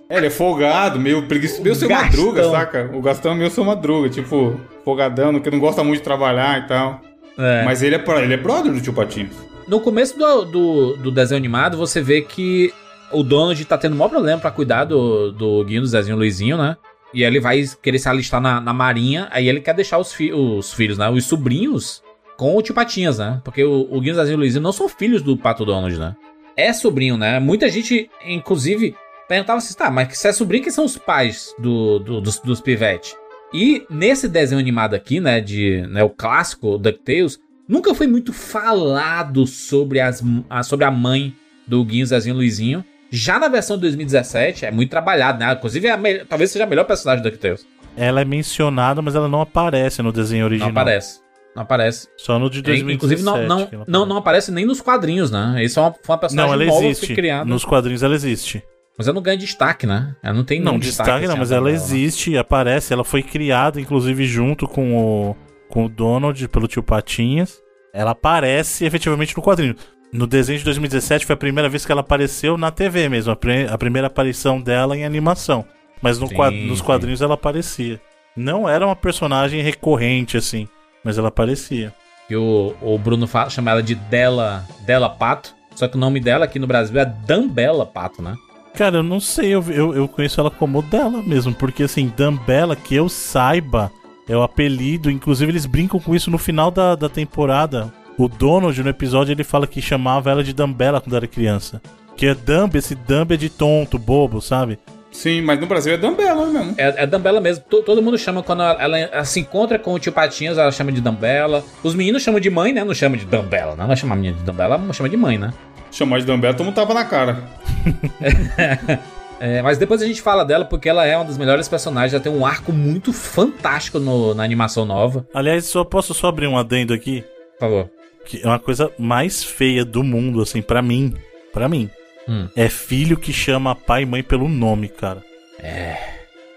É, 0.09 0.17
ele 0.17 0.27
é 0.27 0.29
folgado, 0.29 0.99
meio 0.99 1.23
preguiçoso. 1.27 1.63
Meio 1.63 1.73
seu 1.75 1.87
Gastão. 1.89 2.07
madruga, 2.25 2.49
saca? 2.51 2.89
O 2.93 3.01
Gastão 3.01 3.31
é 3.31 3.35
meio 3.35 3.49
seu 3.49 3.63
madruga, 3.65 4.09
tipo, 4.09 4.59
folgadão, 4.85 5.39
que 5.39 5.49
não 5.49 5.59
gosta 5.59 5.83
muito 5.83 5.97
de 5.99 6.03
trabalhar 6.03 6.59
e 6.59 6.67
tal. 6.67 7.01
É. 7.37 7.63
Mas 7.65 7.81
ele 7.81 7.95
é, 7.95 8.03
ele 8.21 8.33
é 8.33 8.37
brother 8.37 8.71
do 8.71 8.79
tio 8.79 8.93
Patinho. 8.93 9.29
No 9.67 9.79
começo 9.79 10.17
do, 10.17 10.45
do, 10.45 10.97
do 10.97 11.11
desenho 11.11 11.37
animado, 11.37 11.77
você 11.77 12.01
vê 12.01 12.21
que 12.21 12.73
o 13.11 13.23
Donald 13.23 13.63
tá 13.65 13.77
tendo 13.77 13.93
o 13.93 13.95
maior 13.95 14.09
problema 14.09 14.39
pra 14.39 14.51
cuidar 14.51 14.83
do, 14.85 15.31
do 15.31 15.63
Guinho, 15.63 15.81
do 15.81 15.87
Zezinho 15.87 16.17
Luizinho, 16.17 16.57
né? 16.57 16.75
E 17.13 17.23
ele 17.23 17.39
vai 17.39 17.63
querer 17.81 17.99
se 17.99 18.09
alistar 18.09 18.41
na, 18.41 18.59
na 18.59 18.73
marinha, 18.73 19.27
aí 19.31 19.47
ele 19.47 19.61
quer 19.61 19.73
deixar 19.75 19.99
os, 19.99 20.11
fi- 20.11 20.33
os 20.33 20.73
filhos, 20.73 20.97
né? 20.97 21.09
Os 21.09 21.25
sobrinhos 21.25 22.01
com 22.35 22.55
o 22.57 22.61
tio 22.61 22.73
Patinhas, 22.73 23.19
né? 23.19 23.39
Porque 23.43 23.63
o, 23.63 23.87
o 23.89 24.01
Guinho, 24.01 24.15
Zezinho 24.15 24.35
e 24.35 24.37
Luizinho 24.37 24.63
não 24.63 24.71
são 24.71 24.89
filhos 24.89 25.21
do 25.21 25.37
Pato 25.37 25.63
Donald, 25.63 25.97
né? 25.97 26.15
É 26.57 26.73
sobrinho, 26.73 27.15
né? 27.17 27.39
Muita 27.39 27.69
gente, 27.69 28.09
inclusive, 28.25 28.95
perguntava 29.29 29.59
assim, 29.59 29.75
tá, 29.75 29.89
mas 29.91 30.17
se 30.17 30.27
é 30.27 30.33
sobrinho, 30.33 30.63
quem 30.63 30.71
são 30.73 30.85
os 30.85 30.97
pais 30.97 31.55
do, 31.59 31.99
do- 31.99 32.19
dos, 32.21 32.39
dos 32.39 32.59
pivetes? 32.61 33.15
E 33.53 33.85
nesse 33.89 34.27
desenho 34.27 34.59
animado 34.59 34.95
aqui, 34.95 35.19
né, 35.19 35.39
de 35.39 35.85
né, 35.89 36.03
o 36.03 36.09
clássico 36.09 36.77
DuckTales, 36.79 37.39
nunca 37.67 37.93
foi 37.93 38.07
muito 38.07 38.33
falado 38.33 39.45
sobre, 39.47 39.99
as, 39.99 40.23
a, 40.49 40.63
sobre 40.63 40.85
a 40.85 40.91
mãe 40.91 41.35
do 41.67 41.83
Guinho, 41.83 42.05
Zezinho 42.05 42.35
Luizinho. 42.35 42.83
Já 43.09 43.37
na 43.37 43.47
versão 43.47 43.75
de 43.75 43.81
2017, 43.81 44.65
é 44.65 44.71
muito 44.71 44.89
trabalhado, 44.89 45.39
né? 45.39 45.53
Inclusive, 45.53 45.87
é 45.87 46.25
talvez 46.25 46.51
seja 46.51 46.65
a 46.65 46.67
melhor 46.67 46.85
personagem 46.85 47.21
do 47.21 47.29
DuckTales. 47.29 47.65
Ela 47.95 48.21
é 48.21 48.25
mencionada, 48.25 49.01
mas 49.01 49.13
ela 49.13 49.27
não 49.27 49.41
aparece 49.41 50.01
no 50.01 50.11
desenho 50.11 50.45
original. 50.45 50.71
Não 50.71 50.81
aparece. 50.81 51.19
Não 51.55 51.61
aparece. 51.61 52.07
Só 52.17 52.39
no 52.39 52.49
de 52.49 52.63
2017. 52.63 52.95
Inclusive, 52.95 53.21
não, 53.21 53.47
não, 53.47 53.67
que 53.67 53.75
ela 53.75 53.85
não, 53.87 54.05
não 54.05 54.17
aparece 54.17 54.51
nem 54.51 54.65
nos 54.65 54.81
quadrinhos, 54.81 55.29
né? 55.29 55.63
Isso 55.63 55.79
é 55.79 55.83
uma, 55.83 55.95
uma 56.07 56.17
personagem 56.17 56.49
Não, 56.49 56.53
ela 56.55 56.65
nova 56.65 56.79
que 56.81 56.87
existe. 56.87 57.05
foi 57.05 57.15
criada. 57.15 57.45
Nos 57.45 57.63
quadrinhos 57.63 58.01
ela 58.01 58.15
existe. 58.15 58.63
Mas 58.97 59.07
ela 59.07 59.15
não 59.15 59.21
ganha 59.21 59.37
destaque, 59.37 59.85
né? 59.85 60.15
Ela 60.23 60.33
não 60.33 60.43
tem 60.43 60.59
Não, 60.59 60.73
nenhum 60.73 60.79
destaque 60.79 61.25
não, 61.25 61.31
assim, 61.31 61.39
mas 61.39 61.51
ela 61.51 61.65
dela, 61.65 61.75
existe, 61.75 62.35
aparece. 62.37 62.93
Ela 62.93 63.03
foi 63.03 63.21
criada, 63.21 63.79
inclusive, 63.79 64.25
junto 64.25 64.67
com 64.67 64.95
o, 64.95 65.35
com 65.73 65.85
o 65.85 65.89
Donald, 65.89 66.47
pelo 66.49 66.67
tio 66.67 66.83
Patinhas. 66.83 67.59
Ela 67.93 68.11
aparece 68.11 68.85
efetivamente 68.85 69.35
no 69.35 69.41
quadrinho. 69.41 69.75
No 70.11 70.27
desenho 70.27 70.59
de 70.59 70.65
2017 70.65 71.25
foi 71.25 71.33
a 71.33 71.37
primeira 71.37 71.67
vez 71.67 71.83
que 71.85 71.91
ela 71.91 72.01
apareceu 72.01 72.55
na 72.57 72.69
TV 72.69 73.09
mesmo, 73.09 73.31
a, 73.31 73.35
pre- 73.35 73.67
a 73.67 73.77
primeira 73.77 74.05
aparição 74.07 74.61
dela 74.61 74.95
em 74.95 75.03
animação. 75.03 75.65
Mas 76.01 76.19
no 76.19 76.27
Sim, 76.27 76.35
quad- 76.35 76.53
nos 76.55 76.79
sim. 76.79 76.85
quadrinhos 76.85 77.21
ela 77.21 77.33
aparecia. 77.33 77.99
Não 78.35 78.69
era 78.69 78.85
uma 78.85 78.95
personagem 78.95 79.61
recorrente, 79.61 80.37
assim, 80.37 80.67
mas 81.03 81.17
ela 81.17 81.29
aparecia. 81.29 81.91
Que 82.27 82.35
o, 82.35 82.75
o 82.81 82.97
Bruno 82.99 83.25
fala, 83.27 83.49
chama 83.49 83.71
ela 83.71 83.81
de 83.81 83.95
Della, 83.95 84.63
Della 84.85 85.09
Pato. 85.09 85.55
Só 85.75 85.87
que 85.87 85.97
o 85.97 85.99
nome 85.99 86.19
dela 86.19 86.45
aqui 86.45 86.59
no 86.59 86.67
Brasil 86.67 86.99
é 86.99 87.05
Dambela 87.05 87.85
Pato, 87.85 88.21
né? 88.21 88.35
Cara, 88.75 88.97
eu 88.97 89.03
não 89.03 89.19
sei, 89.19 89.49
eu, 89.53 89.63
eu, 89.71 89.95
eu 89.95 90.07
conheço 90.07 90.39
ela 90.39 90.49
como 90.51 90.81
dela 90.83 91.21
mesmo, 91.21 91.53
porque 91.53 91.83
assim, 91.83 92.11
Dumbella, 92.15 92.75
que 92.75 92.95
eu 92.95 93.07
saiba, 93.09 93.91
é 94.27 94.35
o 94.35 94.41
apelido, 94.43 95.09
inclusive 95.11 95.51
eles 95.51 95.65
brincam 95.65 95.99
com 95.99 96.15
isso 96.15 96.31
no 96.31 96.37
final 96.37 96.71
da, 96.71 96.95
da 96.95 97.09
temporada. 97.09 97.91
O 98.17 98.27
Donald, 98.27 98.81
no 98.83 98.89
episódio, 98.89 99.31
ele 99.33 99.43
fala 99.43 99.65
que 99.67 99.81
chamava 99.81 100.29
ela 100.29 100.43
de 100.43 100.53
Dumbella 100.53 101.01
quando 101.01 101.15
era 101.15 101.27
criança. 101.27 101.81
Que 102.15 102.27
é 102.27 102.35
Dumb, 102.35 102.75
esse 102.77 102.93
Dumb 102.95 103.33
é 103.33 103.37
de 103.37 103.49
tonto, 103.49 103.97
bobo, 103.97 104.39
sabe? 104.39 104.77
Sim, 105.11 105.41
mas 105.41 105.59
no 105.59 105.67
Brasil 105.67 105.93
é 105.93 105.97
Dumbella 105.97 106.45
mesmo. 106.47 106.73
É, 106.77 107.03
é 107.03 107.07
Dambela 107.07 107.39
mesmo. 107.41 107.63
To- 107.69 107.83
todo 107.83 108.01
mundo 108.01 108.17
chama 108.17 108.41
quando 108.41 108.63
ela, 108.63 108.81
ela- 108.81 108.97
ela 108.99 109.25
se 109.25 109.39
encontra 109.39 109.77
com 109.77 109.93
o 109.93 109.99
tio 109.99 110.11
Patinhas, 110.11 110.57
ela 110.57 110.71
chama 110.71 110.91
de 110.91 111.01
Dambela. 111.01 111.63
Os 111.83 111.93
meninos 111.95 112.21
chamam 112.23 112.39
de 112.39 112.49
mãe, 112.49 112.71
né? 112.73 112.83
Não 112.83 112.93
chamam 112.95 113.17
de 113.17 113.25
Dambela, 113.25 113.75
não. 113.75 113.85
Ela 113.85 113.95
chama 113.95 114.13
a 114.13 114.15
menina 114.15 114.35
de 114.37 114.43
Dambela, 114.43 114.75
ela 114.75 114.93
chama 114.93 115.09
de 115.09 115.17
mãe, 115.17 115.37
né? 115.37 115.53
Chamar 115.91 116.19
de 116.19 116.25
Dumbella, 116.25 116.55
toma 116.55 116.71
um 116.71 116.73
tapa 116.73 116.93
na 116.95 117.05
cara. 117.05 117.43
É, 119.45 119.61
mas 119.61 119.77
depois 119.77 120.01
a 120.01 120.05
gente 120.05 120.21
fala 120.21 120.45
dela 120.45 120.63
porque 120.63 120.87
ela 120.87 121.05
é 121.05 121.17
uma 121.17 121.25
das 121.25 121.37
melhores 121.37 121.67
personagens. 121.67 122.13
Ela 122.13 122.23
tem 122.23 122.31
um 122.31 122.45
arco 122.45 122.71
muito 122.71 123.11
fantástico 123.11 123.99
no- 123.99 124.33
na 124.33 124.41
animação 124.41 124.85
nova. 124.85 125.27
Aliás, 125.33 125.65
só 125.65 125.83
posso 125.83 126.13
só 126.13 126.27
abrir 126.27 126.47
um 126.47 126.57
adendo 126.57 126.93
aqui? 126.93 127.25
Por 127.53 127.59
favor. 127.59 127.89
Que 128.25 128.41
é 128.41 128.47
uma 128.47 128.57
coisa 128.59 128.89
mais 128.97 129.43
feia 129.43 129.83
do 129.83 130.01
mundo, 130.01 130.41
assim, 130.41 130.61
pra 130.61 130.81
mim. 130.81 131.13
Pra 131.51 131.67
mim. 131.67 131.89
Hum. 132.25 132.47
É 132.55 132.69
filho 132.69 133.17
que 133.17 133.33
chama 133.33 133.75
pai 133.75 134.03
e 134.03 134.05
mãe 134.05 134.23
pelo 134.23 134.47
nome, 134.47 134.87
cara. 134.87 135.21
É. 135.59 135.97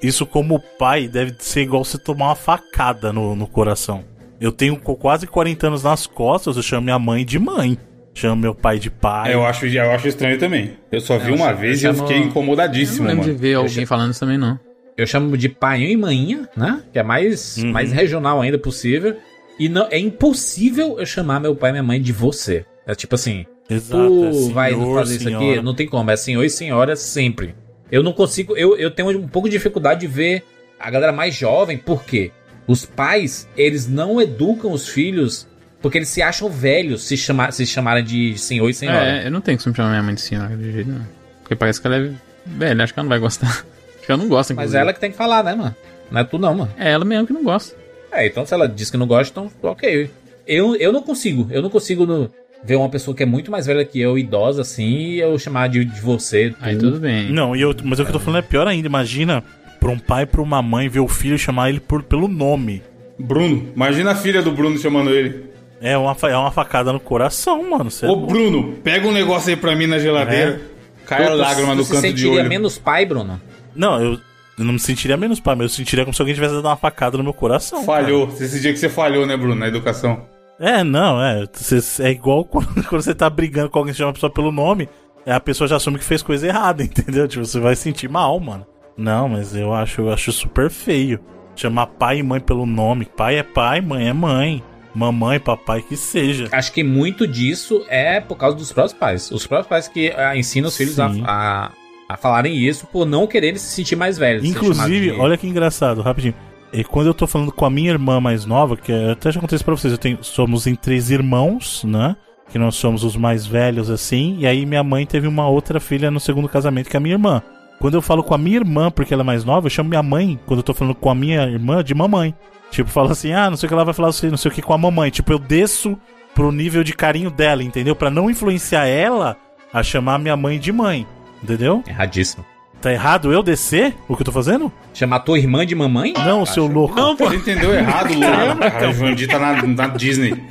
Isso 0.01 0.24
como 0.24 0.61
pai 0.78 1.09
deve 1.09 1.34
ser 1.41 1.62
igual 1.62 1.84
você 1.84 1.99
tomar 1.99 2.26
uma 2.26 2.34
facada 2.37 3.12
no, 3.12 3.34
no 3.34 3.49
coração. 3.49 4.05
Eu 4.41 4.53
tenho 4.53 4.76
quase 4.78 5.26
40 5.26 5.67
anos 5.67 5.83
nas 5.83 6.07
costas, 6.07 6.57
eu 6.57 6.63
chamo 6.63 6.83
minha 6.84 6.99
mãe 7.00 7.25
de 7.25 7.37
mãe. 7.38 7.76
Chamo 8.18 8.41
meu 8.41 8.55
pai 8.55 8.79
de 8.79 8.91
pai. 8.91 9.34
Eu, 9.34 9.45
acho, 9.45 9.67
eu 9.67 9.91
acho 9.91 10.09
estranho 10.09 10.38
também. 10.38 10.72
Eu 10.91 11.01
só 11.03 11.18
vi 11.18 11.29
eu 11.29 11.34
uma 11.34 11.49
chamo- 11.49 11.59
vez 11.59 11.84
eu 11.84 11.91
e 11.93 11.95
eu 11.95 11.99
fiquei 12.01 12.17
Eu 12.17 12.22
incomodadíssimo, 12.22 13.03
não 13.03 13.09
lembro 13.11 13.26
mano. 13.26 13.34
de 13.37 13.41
ver 13.41 13.55
alguém 13.55 13.84
falando 13.84 14.11
isso 14.11 14.21
também, 14.21 14.38
não. 14.38 14.59
Eu 14.97 15.07
chamo 15.07 15.37
de 15.37 15.51
pai 15.51 15.83
e 15.83 15.97
mãinha, 15.99 16.49
né? 16.57 16.83
Que 16.91 16.99
é 16.99 17.03
mais, 17.03 17.59
Uhum. 17.59 17.72
mais 17.72 17.93
regional 17.93 18.41
ainda 18.41 18.59
possível. 18.59 19.17
E 19.59 19.68
não, 19.68 19.87
é 19.91 19.99
impossível 19.99 20.99
eu 20.99 21.05
chamar 21.05 21.41
meu 21.41 21.55
pai 21.55 21.68
e 21.71 21.72
minha 21.75 21.83
mãe 21.83 22.01
de 22.01 22.11
você. 22.13 22.64
É 22.87 22.95
tipo 22.95 23.14
assim, 23.14 23.45
Exato, 23.68 24.09
tu 24.09 24.25
é 24.25 24.33
senhor, 24.33 24.53
vai 24.55 24.72
fazer 24.72 25.14
isso 25.17 25.25
senhora. 25.25 25.53
aqui? 25.53 25.63
Não 25.63 25.75
tem 25.75 25.87
como, 25.87 26.11
é 26.11 26.17
senhor 26.17 26.43
e 26.43 26.49
senhora 26.49 26.97
sempre. 26.97 27.55
Eu 27.93 28.03
não 28.03 28.13
consigo, 28.14 28.57
eu, 28.57 28.76
eu 28.79 28.91
tenho 28.91 29.11
um 29.18 29.29
pouco 29.29 29.49
de 29.49 29.57
dificuldade 29.57 30.01
de 30.01 30.07
ver 30.07 30.43
a 30.80 30.91
galera 30.91 31.13
mais 31.13 31.34
jovem, 31.34 31.76
por 31.76 32.03
quê? 32.05 32.30
Os 32.67 32.87
pais, 32.87 33.47
eles 33.57 33.87
não 33.87 34.21
educam 34.21 34.72
os 34.72 34.88
filhos 34.88 35.47
porque 35.87 35.99
eles 35.99 36.08
se 36.08 36.21
acham 36.22 36.49
velhos 36.50 37.04
se, 37.04 37.17
chamar, 37.17 37.53
se 37.53 37.64
chamarem 37.67 38.03
de 38.04 38.37
senhor 38.38 38.68
e 38.68 38.75
senhora. 38.75 39.22
É, 39.22 39.26
eu 39.26 39.30
não 39.30 39.41
tenho 39.41 39.57
costume 39.57 39.75
chamar 39.76 39.91
minha 39.91 40.03
mãe 40.03 40.14
de 40.14 40.21
senhora 40.21 40.57
de 40.57 40.72
jeito 40.72 40.91
nenhum. 40.91 41.04
Porque 41.42 41.54
parece 41.54 41.80
que 41.80 41.87
ela 41.87 41.96
é 41.96 42.11
velha, 42.45 42.83
acho 42.84 42.92
que 42.92 42.99
ela 42.99 43.04
não 43.04 43.11
vai 43.11 43.18
gostar. 43.18 43.49
Acho 43.96 44.07
que 44.07 44.13
ela 44.13 44.22
não 44.22 44.29
gosta, 44.29 44.54
Mas 44.54 44.63
inclusive. 44.67 44.79
é 44.79 44.80
ela 44.83 44.92
que 44.92 45.00
tem 45.00 45.11
que 45.11 45.17
falar, 45.17 45.42
né, 45.42 45.54
mano? 45.54 45.75
Não 46.13 46.21
é 46.21 46.25
tu 46.25 46.38
não, 46.38 46.54
mano. 46.54 46.71
É 46.79 46.92
ela 46.92 47.04
mesmo 47.04 47.26
que 47.26 47.33
não 47.33 47.42
gosta. 47.42 47.75
É, 48.13 48.25
então 48.26 48.46
se 48.46 48.54
ela 48.54 48.68
diz 48.68 48.88
que 48.91 48.96
não 48.96 49.07
gosta, 49.07 49.30
então 49.30 49.50
ok. 49.68 50.08
Eu, 50.46 50.76
eu 50.76 50.92
não 50.92 51.03
consigo, 51.03 51.49
eu 51.50 51.61
não 51.61 51.68
consigo 51.71 52.07
no- 52.07 52.30
ver 52.64 52.76
uma 52.76 52.88
pessoa 52.88 53.17
que 53.17 53.22
é 53.25 53.26
muito 53.26 53.50
mais 53.50 53.67
velha 53.67 53.84
que 53.84 54.00
eu, 54.00 54.17
idosa, 54.17 54.63
assim, 54.63 54.84
e 54.88 55.18
eu 55.21 55.37
chamar 55.41 55.68
de, 55.68 55.84
de 55.84 56.00
você. 56.00 56.50
tu. 56.50 56.57
Aí 56.61 56.76
tudo 56.76 57.00
bem. 57.00 57.33
Não, 57.33 57.57
e 57.57 57.61
eu, 57.63 57.75
mas 57.83 57.99
o 57.99 58.04
que 58.04 58.08
eu 58.11 58.13
tô 58.13 58.21
falando 58.21 58.38
é 58.38 58.42
pior 58.46 58.68
ainda. 58.68 58.87
Imagina 58.87 59.42
pra 59.80 59.91
um 59.91 59.99
pai 59.99 60.22
e 60.22 60.26
pra 60.26 60.41
uma 60.41 60.63
mãe 60.63 60.88
ver 60.88 61.00
o 61.00 61.08
filho 61.08 61.37
chamar 61.38 61.71
ele 61.71 61.80
por, 61.80 62.04
pelo 62.04 62.29
nome. 62.29 62.83
Bruno, 63.18 63.71
imagina 63.75 64.13
a 64.13 64.14
filha 64.14 64.41
do 64.41 64.53
Bruno 64.53 64.79
chamando 64.79 65.11
ele. 65.11 65.46
É 65.80 65.96
uma, 65.96 66.16
é 66.22 66.36
uma 66.36 66.50
facada 66.50 66.92
no 66.92 66.98
coração, 67.00 67.70
mano. 67.70 67.90
Cê 67.90 68.07
é 68.07 68.08
Ô. 68.08 68.16
Bruno, 68.16 68.74
pega 68.82 69.07
um 69.07 69.12
negócio 69.12 69.50
aí 69.50 69.57
pra 69.57 69.74
mim 69.76 69.86
na 69.86 69.98
geladeira. 69.98 70.61
Cai 71.07 71.24
a 71.26 71.34
lágrima 71.34 71.74
no 71.74 71.84
canto 71.84 72.00
de 72.03 72.08
sentiria 72.08 72.40
olho. 72.40 72.48
menos 72.48 72.78
pai, 72.78 73.04
Bruno? 73.07 73.40
Não, 73.74 74.00
eu, 74.03 74.12
Eu 74.58 74.64
não 74.64 74.72
me 74.72 74.78
sentiria 74.78 75.16
menos 75.16 75.38
pai, 75.38 75.54
mas 75.54 75.64
eu 75.64 75.68
sentiria 75.76 76.04
como 76.04 76.14
se 76.14 76.20
alguém 76.22 76.34
tivesse 76.34 76.54
dado 76.54 76.64
uma 76.66 76.76
facada 76.76 77.18
no 77.18 77.22
meu 77.22 77.34
coração. 77.34 77.84
Falhou. 77.84 78.28
Esse 78.40 78.58
dia 78.58 78.72
que 78.72 78.78
você 78.78 78.88
falhou, 78.88 79.26
né, 79.26 79.36
Bruno, 79.36 79.54
na 79.54 79.68
educação. 79.68 80.22
É, 80.58 80.82
não, 80.82 81.22
é. 81.22 81.44
Cê- 81.53 82.03
é 82.03 82.11
igual 82.11 82.42
quando, 82.46 82.66
quando 82.88 83.03
você 83.03 83.14
tá 83.14 83.28
brigando 83.28 83.68
com 83.68 83.78
alguém 83.78 83.92
que 83.92 83.98
chama 83.98 84.11
a 84.11 84.14
pessoa 84.14 84.32
pelo 84.32 84.50
nome, 84.50 84.88
é, 85.26 85.32
a 85.32 85.40
pessoa 85.40 85.68
já 85.68 85.76
assume 85.76 85.98
que 85.98 86.04
fez 86.04 86.22
coisa 86.22 86.46
errada, 86.46 86.82
entendeu? 86.84 87.28
Tipo, 87.28 87.44
você 87.44 87.61
vai 87.61 87.76
sentir 87.76 88.08
mal, 88.08 88.40
mano. 88.40 88.66
Não, 88.96 89.28
mas 89.28 89.54
eu 89.54 89.74
acho, 89.74 90.00
eu 90.00 90.11
acho 90.11 90.32
super 90.32 90.70
feio. 90.70 91.20
Chamar 91.54 91.86
pai 91.88 92.18
e 92.18 92.22
mãe 92.22 92.40
pelo 92.40 92.64
nome. 92.64 93.04
Pai 93.04 93.36
é 93.36 93.42
pai, 93.42 93.82
mãe 93.82 94.08
é 94.08 94.12
mãe. 94.14 94.62
Mamãe, 94.97 95.39
papai, 95.39 95.83
que 95.83 95.95
seja. 95.95 96.49
Acho 96.51 96.73
que 96.73 96.83
muito 96.83 97.27
disso 97.27 97.85
é 97.87 98.18
por 98.18 98.35
causa 98.37 98.57
dos 98.57 98.73
próprios 98.73 98.99
pais. 98.99 99.31
Os 99.31 99.47
próprios 99.47 99.68
pais 99.68 99.89
que 99.89 100.11
ah, 100.17 100.35
ensinam 100.35 100.68
os 100.68 100.77
filhos 100.77 100.99
a, 100.99 101.13
a, 101.27 101.71
a 102.09 102.17
falarem 102.17 102.57
isso 102.57 102.87
por 102.87 103.05
não 103.05 103.27
quererem 103.27 103.59
se 103.59 103.67
sentir 103.67 103.95
mais 103.95 104.17
velhos. 104.17 104.43
Inclusive, 104.43 105.13
olha 105.13 105.37
que 105.37 105.47
engraçado, 105.47 106.01
rapidinho. 106.01 106.35
E 106.73 106.83
quando 106.83 107.09
eu 107.09 107.14
tô 107.14 107.27
falando 107.27 107.53
com 107.53 107.67
a 107.67 107.71
minha 107.71 107.91
irmã 107.91 108.18
mais 108.23 108.47
nova, 108.47 108.75
que 108.75 108.91
eu 108.91 109.11
até 109.11 109.31
já 109.31 109.39
contei 109.39 109.57
isso 109.57 109.64
pra 109.67 109.77
vocês, 109.77 109.93
eu 109.93 109.99
tenho, 109.99 110.18
somos 110.23 110.67
em 110.67 110.75
três 110.75 111.11
irmãos, 111.11 111.85
né? 111.85 112.17
Que 112.51 112.59
nós 112.59 112.75
somos 112.77 113.05
os 113.05 113.17
mais 113.17 113.45
velhos, 113.45 113.91
assim. 113.91 114.39
E 114.39 114.47
aí 114.47 114.64
minha 114.64 114.83
mãe 114.83 115.05
teve 115.05 115.29
uma 115.29 115.47
outra 115.47 115.79
filha 115.79 116.11
no 116.11 116.18
segundo 116.18 116.49
casamento, 116.49 116.89
que 116.89 116.97
é 116.97 116.99
a 116.99 117.01
minha 117.01 117.17
irmã. 117.17 117.43
Quando 117.79 117.95
eu 117.95 118.03
falo 118.03 118.25
com 118.25 118.33
a 118.33 118.39
minha 118.39 118.57
irmã, 118.57 118.91
porque 118.91 119.13
ela 119.13 119.23
é 119.23 119.27
mais 119.27 119.45
nova, 119.45 119.67
eu 119.67 119.71
chamo 119.71 119.91
minha 119.91 120.03
mãe, 120.03 120.41
quando 120.47 120.61
eu 120.61 120.64
tô 120.64 120.73
falando 120.73 120.95
com 120.95 121.11
a 121.11 121.14
minha 121.14 121.43
irmã, 121.43 121.85
de 121.85 121.95
mamãe. 121.95 122.35
Tipo, 122.71 122.91
fala 122.91 123.13
assim, 123.13 123.33
ah, 123.33 123.49
não 123.49 123.57
sei 123.57 123.67
o 123.67 123.68
que 123.68 123.75
ela 123.75 123.84
vai 123.84 123.95
falar 123.95 124.09
assim, 124.09 124.29
não 124.29 124.37
sei 124.37 124.51
o 124.51 124.55
que 124.55 124.63
com 124.63 124.75
a 124.75 124.79
mamãe. 124.79 125.11
Tipo, 125.11 125.33
eu 125.33 125.38
desço 125.38 125.97
pro 126.34 126.53
nível 126.53 126.84
de 126.84 126.93
carinho 126.93 127.30
dela, 127.30 127.63
entendeu? 127.63 127.97
Pra 127.97 128.11
não 128.11 128.30
influenciar 128.30 128.87
ela 128.87 129.37
a 129.72 129.83
chamar 129.83 130.18
minha 130.18 130.37
mãe 130.37 130.59
de 130.59 130.71
mãe, 130.72 131.07
entendeu? 131.43 131.83
Erradíssimo. 131.87 132.45
Tá 132.80 132.93
errado 132.93 133.33
eu 133.33 133.43
descer 133.43 133.95
o 134.07 134.14
que 134.14 134.21
eu 134.22 134.26
tô 134.26 134.33
fazendo? 134.33 134.71
Chamar 134.93 135.21
tua 135.21 135.38
irmã 135.38 135.64
de 135.64 135.75
mamãe? 135.75 136.13
Não, 136.25 136.45
seu 136.45 136.67
louco. 136.67 136.95
Não, 136.95 137.17
pô. 137.17 137.26
Você 137.29 137.37
entendeu 137.37 137.75
errado, 137.75 138.13
Lula. 138.13 138.71
Cara, 138.71 138.91
o 138.91 138.93
Jurandir 138.93 139.29
tá 139.29 139.38
na, 139.38 139.63
na 139.63 139.87
Disney. 139.88 140.45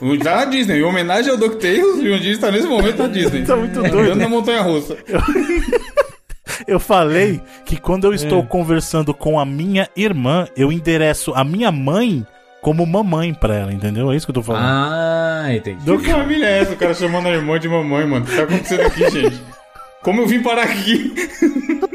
O 0.00 0.16
tá 0.18 0.36
na 0.36 0.44
Disney. 0.46 0.78
Em 0.80 0.82
homenagem 0.82 1.30
ao 1.30 1.36
DuckTales, 1.36 1.98
o 1.98 2.02
Jurandir 2.04 2.32
está 2.32 2.50
nesse 2.50 2.66
momento 2.66 3.02
na 3.02 3.08
Disney. 3.08 3.44
Tá 3.44 3.54
muito 3.54 3.78
Andando 3.78 3.92
doido. 3.92 4.14
na 4.16 4.28
montanha 4.28 4.62
russa. 4.62 4.96
Eu 5.06 5.20
falei 6.80 7.40
que 7.64 7.76
quando 7.78 8.04
eu 8.04 8.14
estou 8.14 8.44
conversando 8.44 9.12
com 9.14 9.38
a 9.38 9.44
minha 9.44 9.88
irmã, 9.96 10.46
eu 10.56 10.72
endereço 10.72 11.32
a 11.34 11.44
minha 11.44 11.70
mãe 11.70 12.26
como 12.60 12.84
mamãe 12.86 13.32
pra 13.32 13.54
ela, 13.54 13.72
entendeu? 13.72 14.10
É 14.10 14.16
isso 14.16 14.26
que 14.26 14.30
eu 14.30 14.34
tô 14.34 14.42
falando. 14.42 14.64
Ah, 14.64 15.46
entendi. 15.54 15.84
Que 15.84 16.10
família 16.10 16.46
é 16.46 16.58
essa? 16.60 16.72
O 16.72 16.76
cara 16.76 16.94
chamando 16.94 17.26
a 17.26 17.30
irmã 17.30 17.58
de 17.58 17.68
mamãe, 17.68 18.06
mano. 18.06 18.24
O 18.24 18.28
que 18.28 18.36
tá 18.36 18.42
acontecendo 18.42 18.82
aqui, 18.82 19.08
gente? 19.10 19.42
Como 20.02 20.22
eu 20.22 20.26
vim 20.26 20.42
parar 20.42 20.62
aqui? 20.62 21.14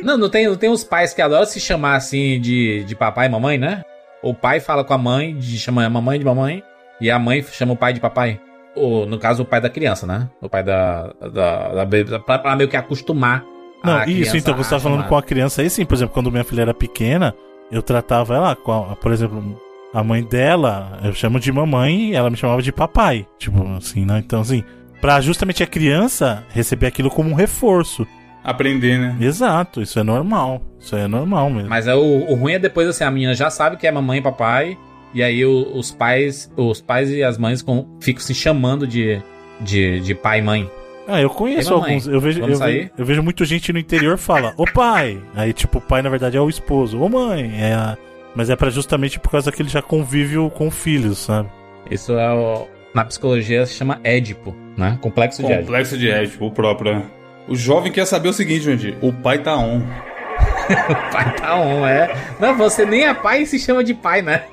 Não, 0.03 0.17
não 0.17 0.29
tem, 0.29 0.47
não 0.47 0.55
tem 0.55 0.69
uns 0.69 0.83
pais 0.83 1.13
que 1.13 1.21
adoram 1.21 1.45
se 1.45 1.59
chamar 1.59 1.95
assim 1.95 2.39
de, 2.39 2.83
de 2.83 2.95
papai 2.95 3.27
e 3.27 3.29
mamãe, 3.29 3.57
né? 3.57 3.83
O 4.21 4.33
pai 4.33 4.59
fala 4.59 4.83
com 4.83 4.93
a 4.93 4.97
mãe, 4.97 5.35
de, 5.37 5.57
chama 5.57 5.85
a 5.85 5.89
mamãe 5.89 6.19
de 6.19 6.25
mamãe, 6.25 6.63
e 6.99 7.09
a 7.09 7.19
mãe 7.19 7.41
chama 7.43 7.73
o 7.73 7.77
pai 7.77 7.93
de 7.93 7.99
papai. 7.99 8.39
Ou, 8.75 9.05
no 9.05 9.19
caso, 9.19 9.43
o 9.43 9.45
pai 9.45 9.61
da 9.61 9.69
criança, 9.69 10.07
né? 10.07 10.29
O 10.41 10.49
pai 10.49 10.63
da. 10.63 11.13
da, 11.21 11.85
da, 11.85 11.85
da 11.85 12.19
pra, 12.19 12.39
pra 12.39 12.55
meio 12.55 12.69
que 12.69 12.77
acostumar. 12.77 13.43
Não, 13.83 13.97
a 13.97 14.05
isso, 14.07 14.37
então, 14.37 14.55
você 14.55 14.69
tá 14.69 14.79
falando 14.79 15.03
com 15.09 15.17
a 15.17 15.23
criança 15.23 15.61
aí 15.61 15.69
sim, 15.69 15.85
por 15.85 15.95
exemplo, 15.95 16.13
quando 16.13 16.31
minha 16.31 16.43
filha 16.43 16.61
era 16.61 16.73
pequena, 16.73 17.35
eu 17.71 17.81
tratava 17.81 18.35
ela 18.35 18.55
com, 18.55 18.71
a- 18.71 18.95
por 18.95 19.11
exemplo, 19.11 19.59
a 19.93 20.03
mãe 20.03 20.23
dela, 20.23 20.99
eu 21.03 21.13
chamo 21.13 21.39
de 21.39 21.51
mamãe 21.51 22.09
e 22.11 22.15
ela 22.15 22.29
me 22.29 22.37
chamava 22.37 22.61
de 22.61 22.71
papai. 22.71 23.27
Tipo, 23.37 23.67
assim, 23.77 24.05
né? 24.05 24.21
Então, 24.25 24.41
assim, 24.41 24.63
pra 25.01 25.19
justamente 25.21 25.61
a 25.61 25.67
criança 25.67 26.43
receber 26.49 26.87
aquilo 26.87 27.09
como 27.09 27.29
um 27.29 27.33
reforço. 27.35 28.07
Aprender, 28.43 28.97
né? 28.99 29.15
Exato, 29.21 29.81
isso 29.81 29.99
é 29.99 30.03
normal. 30.03 30.61
Isso 30.79 30.95
é 30.95 31.07
normal 31.07 31.49
mesmo. 31.49 31.69
Mas 31.69 31.87
é, 31.87 31.95
o, 31.95 32.29
o 32.31 32.35
ruim 32.35 32.53
é 32.53 32.59
depois 32.59 32.87
assim, 32.87 33.03
a 33.03 33.11
menina 33.11 33.33
já 33.33 33.49
sabe 33.49 33.77
que 33.77 33.87
é 33.87 33.91
mamãe 33.91 34.19
e 34.19 34.21
papai, 34.21 34.77
e 35.13 35.21
aí 35.23 35.45
o- 35.45 35.77
os 35.77 35.91
pais, 35.91 36.51
os 36.57 36.81
pais 36.81 37.09
e 37.09 37.23
as 37.23 37.37
mães 37.37 37.61
com- 37.61 37.87
ficam 38.01 38.21
se 38.21 38.33
chamando 38.33 38.85
de, 38.87 39.21
de, 39.61 39.99
de 40.01 40.13
pai 40.15 40.39
e 40.39 40.41
mãe. 40.41 40.69
Ah, 41.07 41.21
eu 41.21 41.29
conheço 41.29 41.69
Ei, 41.69 41.75
alguns. 41.75 42.07
Eu 42.07 42.19
vejo, 42.19 42.41
eu, 42.41 42.89
eu 42.97 43.05
vejo 43.05 43.21
muita 43.21 43.43
gente 43.45 43.73
no 43.73 43.79
interior 43.79 44.17
fala, 44.17 44.53
ô 44.57 44.65
pai. 44.65 45.21
Aí, 45.35 45.51
tipo, 45.51 45.79
o 45.79 45.81
pai 45.81 46.01
na 46.01 46.09
verdade 46.09 46.37
é 46.37 46.41
o 46.41 46.49
esposo. 46.49 46.99
Ô 47.01 47.09
mãe. 47.09 47.53
É 47.59 47.73
a... 47.73 47.97
Mas 48.35 48.49
é 48.49 48.55
pra 48.55 48.69
justamente 48.69 49.19
por 49.19 49.29
causa 49.29 49.51
que 49.51 49.61
ele 49.61 49.69
já 49.69 49.81
convive 49.81 50.37
com 50.51 50.71
filhos, 50.71 51.19
sabe? 51.19 51.49
Isso 51.91 52.13
é 52.13 52.33
o, 52.33 52.67
na 52.93 53.05
psicologia 53.05 53.65
se 53.65 53.73
chama 53.73 53.99
Édipo, 54.03 54.55
né? 54.77 54.97
Complexo 55.01 55.41
de 55.43 55.47
Édipo. 55.51 55.65
Complexo 55.65 55.97
de 55.97 56.09
Édipo, 56.09 56.45
o 56.45 56.51
próprio. 56.51 56.95
né? 56.95 57.05
O 57.47 57.55
jovem 57.55 57.91
quer 57.91 58.05
saber 58.05 58.29
o 58.29 58.33
seguinte, 58.33 58.61
Jurandir. 58.61 58.97
O 59.01 59.11
pai 59.11 59.39
tá 59.39 59.57
on. 59.57 59.81
pai 61.11 61.35
tá 61.35 61.55
on, 61.55 61.85
é. 61.85 62.15
Não, 62.39 62.55
você 62.57 62.85
nem 62.85 63.05
é 63.05 63.13
pai 63.13 63.41
e 63.41 63.45
se 63.45 63.59
chama 63.59 63.83
de 63.83 63.93
pai, 63.93 64.21
né? 64.21 64.45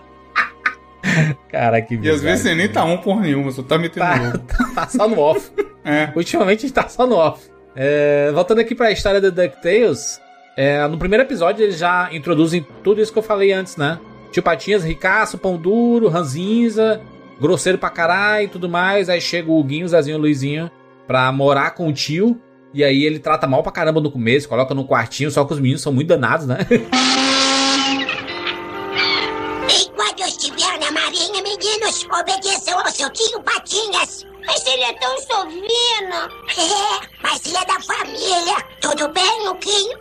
Cara, 1.48 1.80
que 1.80 1.94
E 1.94 2.10
às 2.10 2.20
vezes 2.20 2.42
você 2.42 2.54
nem 2.54 2.68
tá 2.68 2.84
on 2.84 2.98
porra 2.98 3.22
nenhuma, 3.22 3.50
só 3.52 3.62
tá 3.62 3.78
metendo 3.78 4.06
Tá, 4.06 4.14
louco. 4.16 4.40
tá 4.74 4.88
só 4.88 5.08
no 5.08 5.18
off. 5.18 5.50
É. 5.84 6.10
Ultimamente 6.14 6.58
a 6.58 6.62
gente 6.62 6.72
tá 6.72 6.88
só 6.88 7.06
no 7.06 7.16
off. 7.16 7.48
É, 7.74 8.30
voltando 8.32 8.60
aqui 8.60 8.74
pra 8.74 8.90
história 8.90 9.20
do 9.20 9.30
DuckTales, 9.30 10.20
é, 10.56 10.86
no 10.86 10.98
primeiro 10.98 11.24
episódio 11.24 11.64
eles 11.64 11.78
já 11.78 12.08
introduzem 12.12 12.66
tudo 12.82 13.00
isso 13.00 13.12
que 13.12 13.18
eu 13.18 13.22
falei 13.22 13.52
antes, 13.52 13.76
né? 13.76 13.98
Tio 14.30 14.42
Patinhas, 14.42 14.84
ricaço, 14.84 15.38
pão 15.38 15.56
duro, 15.56 16.08
ranzinza, 16.08 17.00
grosseiro 17.40 17.78
pra 17.78 17.90
caralho 17.90 18.44
e 18.44 18.48
tudo 18.48 18.68
mais. 18.68 19.08
Aí 19.08 19.20
chega 19.20 19.50
o 19.50 19.58
Huguinho, 19.58 19.86
o 19.86 19.88
Zezinho 19.88 20.16
o 20.16 20.20
Luizinho 20.20 20.70
pra 21.06 21.30
morar 21.32 21.72
com 21.72 21.88
o 21.88 21.92
tio. 21.92 22.40
E 22.72 22.84
aí 22.84 23.04
ele 23.04 23.18
trata 23.18 23.46
mal 23.46 23.62
pra 23.62 23.72
caramba 23.72 24.00
no 24.00 24.12
começo, 24.12 24.48
coloca 24.48 24.74
no 24.74 24.86
quartinho, 24.86 25.30
só 25.30 25.44
que 25.44 25.52
os 25.52 25.58
meninos 25.58 25.82
são 25.82 25.92
muito 25.92 26.08
danados, 26.08 26.46
né? 26.46 26.58
obedeçam 32.12 32.78
ao 32.78 32.90
seu 32.90 33.10
tio 33.10 33.42
Patinhas. 33.42 34.26
Mas 34.46 34.66
ele 34.66 34.82
é 34.82 34.92
tão 34.94 35.18
sovino. 35.18 35.60
É, 36.56 37.08
mas 37.22 37.44
ele 37.44 37.56
é 37.56 37.64
da 37.66 37.80
família. 37.80 38.56
Tudo 38.80 39.08
bem, 39.08 39.46
Luquinho? 39.46 39.98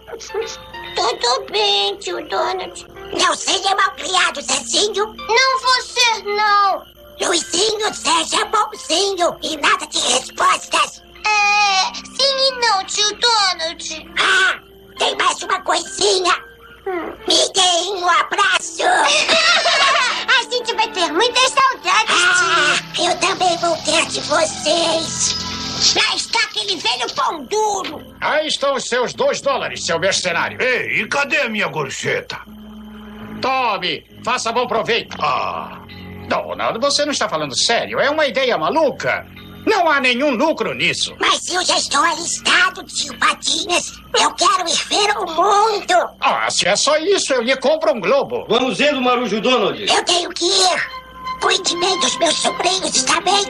Tudo 0.96 1.52
bem, 1.52 1.96
tio 1.98 2.28
Donald. 2.30 2.88
Não 3.14 3.36
seja 3.36 3.76
mal 3.76 3.92
criado, 3.96 4.42
Zezinho. 4.42 5.06
Não 5.06 5.60
vou 5.62 5.82
ser, 5.84 6.24
não. 6.24 7.00
Luizinho, 7.22 7.94
seja 7.94 8.46
bonzinho 8.46 9.38
e 9.42 9.58
nada 9.58 9.86
de 9.88 10.00
respostas. 10.00 11.02
É, 11.26 11.94
sim 11.94 12.48
e 12.48 12.52
não, 12.60 12.86
tio 12.86 13.10
Donald. 13.20 14.12
Ah, 14.18 14.60
tem 14.98 15.16
mais 15.18 15.42
uma 15.44 15.62
coisinha. 15.62 16.49
Me 17.28 17.54
deem 17.54 18.04
um 18.04 18.10
abraço! 18.10 18.84
A 20.40 20.52
gente 20.52 20.74
vai 20.74 20.88
ter 20.92 21.12
muitas 21.12 21.52
saudades! 21.52 22.16
Ah, 22.16 22.76
eu 22.98 23.16
também 23.20 23.58
vou 23.58 23.76
ter 23.84 24.06
de 24.08 24.20
vocês! 24.22 25.36
Lá 25.96 26.16
está 26.16 26.40
aquele 26.46 26.76
velho 26.78 27.14
pão 27.14 27.44
duro! 27.44 28.16
Aí 28.20 28.48
estão 28.48 28.74
os 28.74 28.86
seus 28.86 29.14
dois 29.14 29.40
dólares, 29.42 29.86
seu 29.86 30.00
mercenário. 30.00 30.60
Ei, 30.62 31.02
e 31.02 31.08
cadê 31.08 31.38
a 31.42 31.50
minha 31.50 31.68
gorjeta? 31.68 32.40
Tome, 33.42 34.06
faça 34.24 34.52
bom 34.52 34.68
proveito. 34.68 35.16
Ah. 35.22 35.80
Donald, 36.28 36.80
você 36.80 37.06
não 37.06 37.12
está 37.12 37.30
falando 37.30 37.56
sério? 37.58 38.00
É 38.00 38.10
uma 38.10 38.26
ideia 38.28 38.58
maluca. 38.58 39.26
Não 39.70 39.88
há 39.88 40.00
nenhum 40.00 40.32
lucro 40.32 40.74
nisso. 40.74 41.16
Mas 41.20 41.48
eu 41.48 41.64
já 41.64 41.78
estou 41.78 42.04
alistado, 42.04 42.84
tio 42.84 43.16
Patinhas! 43.20 43.94
Eu 44.20 44.34
quero 44.34 44.68
ir 44.68 44.84
ver 44.90 45.18
o 45.18 45.26
mundo! 45.28 46.10
Ah, 46.20 46.50
se 46.50 46.68
é 46.68 46.76
só 46.76 46.98
isso, 46.98 47.32
eu 47.34 47.44
lhe 47.44 47.56
compro 47.58 47.94
um 47.94 48.00
globo. 48.02 48.46
Vamos 48.50 48.80
indo, 48.80 49.00
Marujo 49.00 49.40
Donald. 49.40 49.80
Eu 49.88 50.04
tenho 50.06 50.30
que 50.32 50.46
ir! 50.46 51.00
Cuide 51.40 51.76
bem 51.78 52.00
dos 52.00 52.18
meus 52.18 52.36
sobrinhos, 52.36 52.96
está 52.96 53.22
bem? 53.22 53.46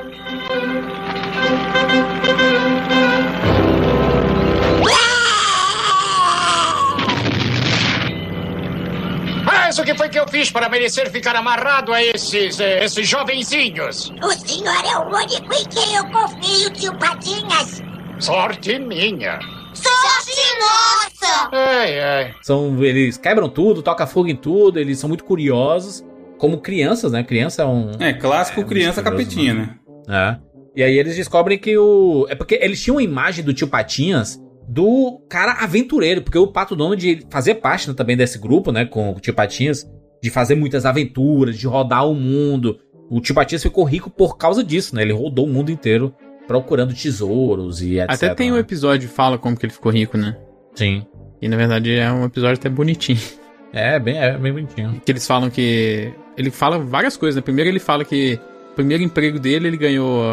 Mas 9.69 9.77
o 9.77 9.83
que 9.83 9.93
foi 9.93 10.09
que 10.09 10.19
eu 10.19 10.27
fiz 10.27 10.49
para 10.49 10.67
merecer 10.67 11.11
ficar 11.11 11.35
amarrado 11.35 11.93
a 11.93 12.03
esses, 12.03 12.59
eh, 12.59 12.83
esses 12.83 13.07
jovenzinhos? 13.07 14.11
O 14.23 14.31
senhor 14.31 14.83
é 14.83 14.97
o 14.97 15.15
único 15.15 15.53
em 15.53 15.63
quem 15.65 15.93
eu 15.93 16.05
confio, 16.09 16.73
tio 16.73 16.97
Patinhas! 16.97 17.79
Sorte 18.17 18.79
minha. 18.79 19.37
Sorte 19.75 20.41
nossa! 20.59 21.49
Ai, 21.51 21.99
ai. 21.99 22.33
São, 22.41 22.83
eles 22.83 23.15
quebram 23.15 23.47
tudo, 23.47 23.83
toca 23.83 24.07
fogo 24.07 24.27
em 24.27 24.35
tudo, 24.35 24.79
eles 24.79 24.97
são 24.97 25.07
muito 25.07 25.23
curiosos. 25.23 26.03
Como 26.39 26.61
crianças, 26.61 27.11
né? 27.11 27.23
Criança 27.23 27.61
é 27.61 27.65
um. 27.67 27.91
É, 27.99 28.11
clássico 28.11 28.65
criança 28.65 29.03
curioso, 29.03 29.23
capetinha, 29.23 29.53
né? 29.53 29.75
É. 30.09 30.37
E 30.77 30.81
aí 30.81 30.97
eles 30.97 31.15
descobrem 31.15 31.59
que 31.59 31.77
o. 31.77 32.25
É 32.27 32.33
porque 32.33 32.57
eles 32.59 32.81
tinham 32.81 32.95
uma 32.95 33.03
imagem 33.03 33.45
do 33.45 33.53
tio 33.53 33.67
Patinhas 33.67 34.41
do 34.69 35.19
cara 35.27 35.53
aventureiro, 35.53 36.21
porque 36.21 36.37
o 36.37 36.45
Pato 36.45 36.75
Donald 36.75 37.25
fazia 37.31 37.55
parte 37.55 37.87
né, 37.87 37.95
também 37.95 38.15
desse 38.15 38.37
grupo, 38.37 38.71
né? 38.71 38.85
Com 38.85 39.11
o 39.11 39.19
tio 39.19 39.33
Patinhas, 39.33 39.89
de 40.21 40.29
fazer 40.29 40.53
muitas 40.53 40.85
aventuras, 40.85 41.57
de 41.57 41.65
rodar 41.65 42.07
o 42.07 42.13
mundo. 42.13 42.77
O 43.09 43.19
tio 43.19 43.33
Patinhas 43.33 43.63
ficou 43.63 43.83
rico 43.83 44.11
por 44.11 44.37
causa 44.37 44.63
disso, 44.63 44.95
né? 44.95 45.01
Ele 45.01 45.11
rodou 45.11 45.45
o 45.45 45.49
mundo 45.49 45.71
inteiro 45.71 46.13
procurando 46.47 46.93
tesouros 46.93 47.81
e 47.81 47.99
etc. 47.99 48.11
Até 48.11 48.35
tem 48.35 48.51
um 48.51 48.55
né? 48.55 48.61
episódio 48.61 49.09
que 49.09 49.13
fala 49.15 49.39
como 49.39 49.57
que 49.57 49.65
ele 49.65 49.73
ficou 49.73 49.91
rico, 49.91 50.17
né? 50.17 50.37
Sim. 50.75 51.03
E 51.41 51.47
na 51.47 51.57
verdade 51.57 51.95
é 51.95 52.11
um 52.11 52.25
episódio 52.25 52.59
até 52.59 52.69
bonitinho. 52.69 53.19
É, 53.71 53.99
bem, 53.99 54.17
é 54.17 54.35
bem 54.35 54.51
bonitinho. 54.51 54.99
Que 55.05 55.11
eles 55.11 55.27
falam 55.27 55.47
que. 55.47 56.11
Ele 56.35 56.49
fala 56.49 56.79
várias 56.79 57.15
coisas, 57.15 57.35
né? 57.35 57.41
Primeiro 57.43 57.69
ele 57.69 57.77
fala 57.77 58.03
que 58.03 58.39
o 58.71 58.73
primeiro 58.73 59.03
emprego 59.03 59.37
dele 59.37 59.67
ele 59.67 59.77
ganhou 59.77 60.23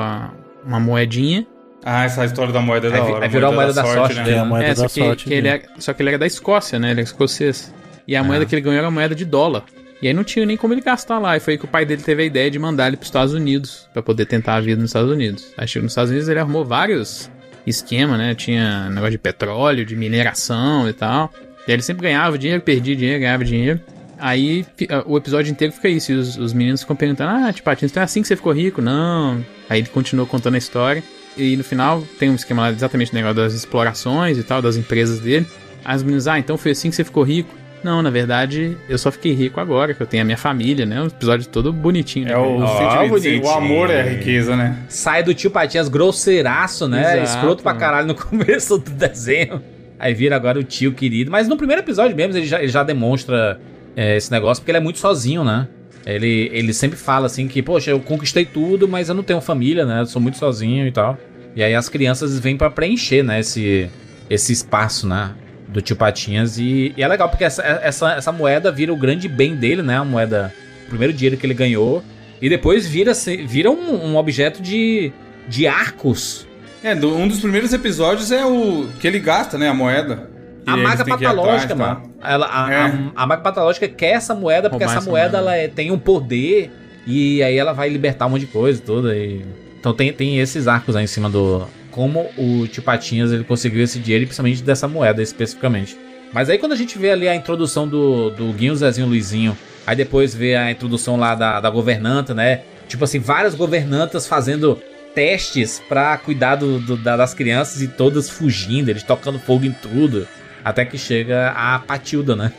uma 0.64 0.80
moedinha. 0.80 1.46
Ah, 1.88 2.02
essa 2.02 2.24
história 2.24 2.52
da 2.52 2.60
moeda 2.60 2.88
é 2.88 2.90
da 2.90 3.04
hora. 3.04 3.24
aí 3.24 3.30
virou 3.30 3.48
a 3.48 3.54
moeda 3.54 3.72
da 3.72 3.84
sorte 3.84 4.16
né? 4.16 4.24
dele, 4.24 4.36
É 4.36 4.40
a 4.40 4.44
moeda 4.44 4.64
é, 4.66 4.68
da 4.70 4.74
só 4.74 4.88
que, 4.88 5.00
sorte 5.04 5.24
que 5.26 5.32
ele 5.32 5.42
dele. 5.48 5.64
é, 5.64 5.80
só 5.80 5.92
que 5.92 6.02
ele 6.02 6.08
era 6.08 6.18
da 6.18 6.26
Escócia, 6.26 6.80
né? 6.80 6.90
Ele 6.90 7.00
é 7.00 7.04
escocês. 7.04 7.72
E 8.08 8.16
a 8.16 8.24
moeda 8.24 8.44
que 8.44 8.52
ele 8.56 8.62
ganhou 8.62 8.78
era 8.80 8.90
moeda 8.90 9.14
de 9.14 9.24
dólar. 9.24 9.62
E 10.02 10.08
aí 10.08 10.12
não 10.12 10.24
tinha 10.24 10.44
nem 10.44 10.56
como 10.56 10.74
ele 10.74 10.80
gastar 10.80 11.20
lá. 11.20 11.36
E 11.36 11.40
foi 11.40 11.54
aí 11.54 11.58
que 11.58 11.64
o 11.64 11.68
pai 11.68 11.86
dele 11.86 12.02
teve 12.02 12.24
a 12.24 12.26
ideia 12.26 12.50
de 12.50 12.58
mandar 12.58 12.88
ele 12.88 12.96
para 12.96 13.04
os 13.04 13.08
Estados 13.08 13.32
Unidos 13.32 13.88
pra 13.92 14.02
poder 14.02 14.26
tentar 14.26 14.56
a 14.56 14.60
vida 14.60 14.80
nos 14.80 14.90
Estados 14.90 15.12
Unidos. 15.12 15.52
Aí 15.56 15.68
chegou 15.68 15.84
nos 15.84 15.92
Estados 15.92 16.10
Unidos 16.10 16.28
ele 16.28 16.40
arrumou 16.40 16.64
vários 16.64 17.30
esquemas, 17.64 18.18
né? 18.18 18.34
Tinha 18.34 18.88
negócio 18.90 19.12
de 19.12 19.18
petróleo, 19.18 19.86
de 19.86 19.94
mineração 19.94 20.88
e 20.88 20.92
tal. 20.92 21.32
E 21.68 21.70
aí 21.70 21.76
ele 21.76 21.82
sempre 21.82 22.02
ganhava 22.02 22.36
dinheiro, 22.36 22.62
perdia 22.62 22.96
dinheiro, 22.96 23.20
ganhava 23.20 23.44
dinheiro. 23.44 23.80
Aí 24.18 24.66
ah, 24.90 25.04
o 25.06 25.16
episódio 25.16 25.52
inteiro 25.52 25.72
fica 25.72 25.88
isso. 25.88 26.10
E 26.10 26.16
os, 26.16 26.36
os 26.36 26.52
meninos 26.52 26.80
ficam 26.80 26.96
perguntando: 26.96 27.30
Ah, 27.30 27.52
tipo, 27.52 27.64
Patins, 27.64 27.92
então 27.92 28.00
é 28.00 28.04
assim 28.04 28.22
que 28.22 28.26
você 28.28 28.34
ficou 28.34 28.52
rico? 28.52 28.82
Não. 28.82 29.44
Aí 29.70 29.80
ele 29.80 29.88
continuou 29.88 30.26
contando 30.26 30.56
a 30.56 30.58
história. 30.58 31.00
E 31.36 31.56
no 31.56 31.64
final 31.64 32.02
tem 32.18 32.30
um 32.30 32.34
esquema 32.34 32.62
lá 32.62 32.70
exatamente 32.70 33.10
do 33.10 33.14
negócio 33.14 33.36
das 33.36 33.52
explorações 33.52 34.38
e 34.38 34.42
tal, 34.42 34.62
das 34.62 34.76
empresas 34.76 35.20
dele. 35.20 35.46
Aí 35.84 35.94
os 35.96 36.02
meninos, 36.02 36.26
ah, 36.26 36.38
então 36.38 36.56
foi 36.56 36.72
assim 36.72 36.90
que 36.90 36.96
você 36.96 37.04
ficou 37.04 37.22
rico? 37.22 37.54
Não, 37.84 38.02
na 38.02 38.10
verdade, 38.10 38.76
eu 38.88 38.98
só 38.98 39.12
fiquei 39.12 39.32
rico 39.32 39.60
agora, 39.60 39.94
que 39.94 40.00
eu 40.02 40.06
tenho 40.06 40.22
a 40.22 40.24
minha 40.24 40.36
família, 40.38 40.84
né? 40.84 41.00
Um 41.00 41.06
episódio 41.06 41.46
todo 41.46 41.72
bonitinho. 41.72 42.26
né? 42.26 42.32
É 42.32 42.36
o, 42.38 42.58
Ó, 42.60 42.78
sentimento, 42.78 43.08
bonitinho. 43.10 43.44
o 43.44 43.50
amor 43.50 43.90
é 43.90 44.00
a 44.00 44.04
riqueza, 44.04 44.56
né? 44.56 44.76
Sai 44.88 45.22
do 45.22 45.32
tio 45.32 45.50
Patinhas 45.50 45.88
grosseiraço, 45.88 46.88
né? 46.88 47.22
Exato, 47.22 47.36
Escroto 47.36 47.62
pra 47.62 47.74
caralho 47.74 48.08
no 48.08 48.14
começo 48.16 48.78
do 48.78 48.90
desenho. 48.90 49.62
Aí 49.98 50.12
vira 50.14 50.34
agora 50.34 50.58
o 50.58 50.64
tio 50.64 50.92
querido. 50.92 51.30
Mas 51.30 51.46
no 51.46 51.56
primeiro 51.56 51.80
episódio 51.82 52.16
mesmo, 52.16 52.36
ele 52.36 52.46
já, 52.46 52.58
ele 52.58 52.68
já 52.68 52.82
demonstra 52.82 53.60
é, 53.94 54.16
esse 54.16 54.32
negócio, 54.32 54.62
porque 54.62 54.70
ele 54.72 54.78
é 54.78 54.80
muito 54.80 54.98
sozinho, 54.98 55.44
né? 55.44 55.68
Ele, 56.06 56.48
ele 56.52 56.72
sempre 56.72 56.96
fala 56.96 57.26
assim 57.26 57.48
que, 57.48 57.60
poxa, 57.60 57.90
eu 57.90 57.98
conquistei 57.98 58.44
tudo, 58.44 58.86
mas 58.86 59.08
eu 59.08 59.14
não 59.14 59.24
tenho 59.24 59.40
família, 59.40 59.84
né? 59.84 60.02
Eu 60.02 60.06
sou 60.06 60.22
muito 60.22 60.38
sozinho 60.38 60.86
e 60.86 60.92
tal. 60.92 61.18
E 61.56 61.64
aí 61.64 61.74
as 61.74 61.88
crianças 61.88 62.38
vêm 62.38 62.56
pra 62.56 62.70
preencher, 62.70 63.24
né? 63.24 63.40
Esse, 63.40 63.90
esse 64.30 64.52
espaço, 64.52 65.08
né? 65.08 65.34
Do 65.66 65.82
tio 65.82 65.96
Patinhas. 65.96 66.58
E, 66.58 66.94
e 66.96 67.02
é 67.02 67.08
legal, 67.08 67.28
porque 67.28 67.42
essa, 67.42 67.62
essa, 67.62 68.12
essa 68.12 68.30
moeda 68.30 68.70
vira 68.70 68.92
o 68.92 68.96
grande 68.96 69.28
bem 69.28 69.56
dele, 69.56 69.82
né? 69.82 69.96
A 69.96 70.04
moeda. 70.04 70.54
O 70.84 70.88
primeiro 70.90 71.12
dinheiro 71.12 71.36
que 71.36 71.44
ele 71.44 71.54
ganhou. 71.54 72.04
E 72.40 72.48
depois 72.48 72.86
vira, 72.86 73.12
vira 73.46 73.70
um, 73.70 74.12
um 74.12 74.16
objeto 74.16 74.62
de, 74.62 75.10
de 75.48 75.66
arcos. 75.66 76.46
É, 76.84 76.94
um 76.94 77.26
dos 77.26 77.40
primeiros 77.40 77.72
episódios 77.72 78.30
é 78.30 78.46
o 78.46 78.86
que 79.00 79.08
ele 79.08 79.18
gasta, 79.18 79.58
né? 79.58 79.68
A 79.68 79.74
moeda. 79.74 80.30
A 80.66 80.76
maga 80.76 81.04
patológica, 81.04 81.42
atrás, 81.42 81.66
tá? 81.66 81.74
mano. 81.76 82.10
Ela, 82.22 82.46
a, 82.50 82.72
É. 82.72 82.76
a, 82.76 83.12
a 83.14 83.26
maga 83.26 83.42
patológica 83.42 83.86
quer 83.88 84.12
essa 84.12 84.34
moeda 84.34 84.68
porque 84.68 84.84
essa 84.84 84.98
essa 84.98 85.08
moeda 85.10 85.38
moeda. 85.38 85.52
ela 85.52 85.56
é- 85.56 85.68
tem 85.68 85.90
um 85.90 85.98
poder 85.98 86.70
e 87.06 87.42
aí 87.42 87.56
ela 87.56 87.72
vai 87.72 87.88
libertar 87.88 88.26
um 88.26 88.30
monte 88.30 88.40
de 88.40 88.46
coisa 88.48 88.82
tudo. 88.84 89.12
E... 89.14 89.44
Então 89.78 89.94
tem, 89.94 90.12
tem 90.12 90.38
esses 90.40 90.66
arcos 90.66 90.96
aí 90.96 91.04
em 91.04 91.06
cima 91.06 91.30
do. 91.30 91.66
Como 91.92 92.28
o 92.36 92.66
Tio 92.66 92.82
Patinhas 92.82 93.30
ele 93.32 93.44
conseguiu 93.44 93.82
esse 93.82 93.98
dinheiro, 93.98 94.24
e 94.24 94.26
principalmente 94.26 94.62
dessa 94.62 94.86
moeda 94.88 95.22
especificamente. 95.22 95.96
Mas 96.32 96.50
aí 96.50 96.58
quando 96.58 96.72
a 96.72 96.76
gente 96.76 96.98
vê 96.98 97.10
ali 97.12 97.28
a 97.28 97.34
introdução 97.34 97.86
do, 97.88 98.30
do 98.30 98.52
Guinho, 98.52 98.74
Zezinho, 98.76 99.06
Luizinho, 99.06 99.56
aí 99.86 99.94
depois 99.96 100.34
vê 100.34 100.56
a 100.56 100.70
introdução 100.70 101.16
lá 101.16 101.34
da, 101.34 101.60
da 101.60 101.70
governanta, 101.70 102.34
né? 102.34 102.62
Tipo 102.88 103.04
assim, 103.04 103.18
várias 103.20 103.54
governantas 103.54 104.26
fazendo 104.26 104.78
testes 105.14 105.80
pra 105.88 106.16
cuidar 106.18 106.56
do, 106.56 106.78
do- 106.80 106.96
da- 106.96 107.16
das 107.16 107.32
crianças 107.32 107.80
e 107.80 107.88
todas 107.88 108.28
fugindo, 108.28 108.88
eles 108.90 109.02
tocando 109.02 109.38
fogo 109.38 109.64
em 109.64 109.72
tudo. 109.72 110.26
Até 110.66 110.84
que 110.84 110.98
chega 110.98 111.50
a 111.50 111.78
Patilda, 111.78 112.34
né? 112.34 112.52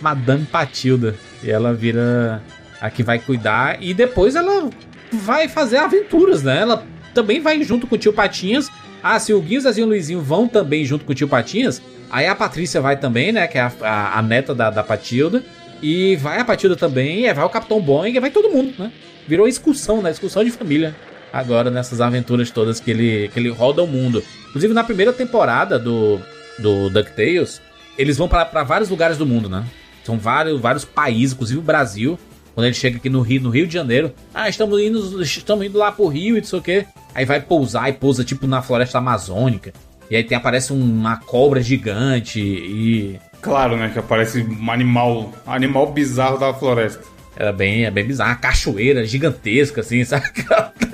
Madame 0.00 0.44
Patilda. 0.44 1.14
E 1.44 1.50
ela 1.50 1.72
vira 1.72 2.42
a 2.80 2.90
que 2.90 3.04
vai 3.04 3.20
cuidar. 3.20 3.80
E 3.80 3.94
depois 3.94 4.34
ela 4.34 4.68
vai 5.12 5.46
fazer 5.46 5.76
aventuras, 5.76 6.42
né? 6.42 6.60
Ela 6.62 6.84
também 7.14 7.40
vai 7.40 7.62
junto 7.62 7.86
com 7.86 7.94
o 7.94 7.98
tio 7.98 8.12
Patinhas. 8.12 8.68
Ah, 9.00 9.16
se 9.20 9.32
o 9.32 9.40
Zezinho 9.60 9.84
e 9.84 9.86
o 9.86 9.88
Luizinho 9.90 10.20
vão 10.20 10.48
também 10.48 10.84
junto 10.84 11.04
com 11.04 11.12
o 11.12 11.14
tio 11.14 11.28
Patinhas, 11.28 11.80
aí 12.10 12.26
a 12.26 12.34
Patrícia 12.34 12.80
vai 12.80 12.96
também, 12.96 13.30
né? 13.30 13.46
Que 13.46 13.58
é 13.58 13.60
a, 13.60 13.72
a- 13.80 14.18
a 14.18 14.22
neta 14.22 14.52
da, 14.54 14.68
da 14.68 14.82
Patilda. 14.82 15.40
E 15.80 16.16
vai 16.16 16.40
a 16.40 16.44
Patilda 16.44 16.74
também, 16.74 17.26
e 17.26 17.32
vai 17.32 17.44
o 17.44 17.48
Capitão 17.48 17.80
Boeing, 17.80 18.14
e 18.16 18.20
vai 18.20 18.30
todo 18.30 18.50
mundo, 18.50 18.72
né? 18.76 18.90
Virou 19.28 19.46
excursão, 19.46 20.02
né? 20.02 20.10
Excursão 20.10 20.42
de 20.42 20.50
família. 20.50 20.94
Agora 21.32 21.70
nessas 21.70 22.00
aventuras 22.00 22.50
todas 22.50 22.80
que 22.80 22.90
ele, 22.90 23.28
que 23.32 23.38
ele 23.38 23.48
roda 23.50 23.82
o 23.82 23.86
mundo. 23.86 24.22
Inclusive 24.48 24.74
na 24.74 24.82
primeira 24.84 25.12
temporada 25.12 25.78
do, 25.78 26.20
do 26.58 26.88
DuckTales, 26.90 27.60
eles 27.96 28.16
vão 28.16 28.28
para 28.28 28.44
pra 28.44 28.62
vários 28.62 28.88
lugares 28.88 29.18
do 29.18 29.26
mundo, 29.26 29.48
né? 29.48 29.64
São 30.04 30.18
vários, 30.18 30.60
vários 30.60 30.84
países, 30.84 31.34
inclusive 31.34 31.58
o 31.58 31.62
Brasil. 31.62 32.18
Quando 32.54 32.66
ele 32.66 32.74
chega 32.74 32.98
aqui 32.98 33.08
no 33.08 33.22
Rio, 33.22 33.40
no 33.40 33.50
Rio 33.50 33.66
de 33.66 33.72
Janeiro, 33.72 34.12
ah, 34.34 34.48
estamos 34.48 34.78
indo, 34.80 35.22
estamos 35.22 35.64
indo 35.64 35.78
lá 35.78 35.90
pro 35.90 36.08
Rio 36.08 36.36
e 36.36 36.40
não 36.40 36.46
sei 36.46 36.58
o 36.58 36.62
quê. 36.62 36.86
Aí 37.14 37.24
vai 37.24 37.40
pousar 37.40 37.88
e 37.88 37.94
pousa 37.94 38.24
tipo 38.24 38.46
na 38.46 38.60
floresta 38.60 38.98
amazônica. 38.98 39.72
E 40.10 40.16
aí 40.16 40.24
tem, 40.24 40.36
aparece 40.36 40.72
uma 40.72 41.16
cobra 41.16 41.62
gigante 41.62 42.40
e. 42.40 43.18
Claro, 43.40 43.76
né? 43.76 43.90
Que 43.90 43.98
aparece 43.98 44.42
um 44.42 44.70
animal, 44.70 45.32
animal 45.46 45.90
bizarro 45.90 46.38
da 46.38 46.52
floresta. 46.52 47.02
Era 47.34 47.52
bem, 47.52 47.86
é 47.86 47.90
bem 47.90 48.06
bizarro. 48.06 48.30
Uma 48.30 48.36
cachoeira 48.36 49.04
gigantesca, 49.06 49.80
assim, 49.80 50.04
sabe? 50.04 50.26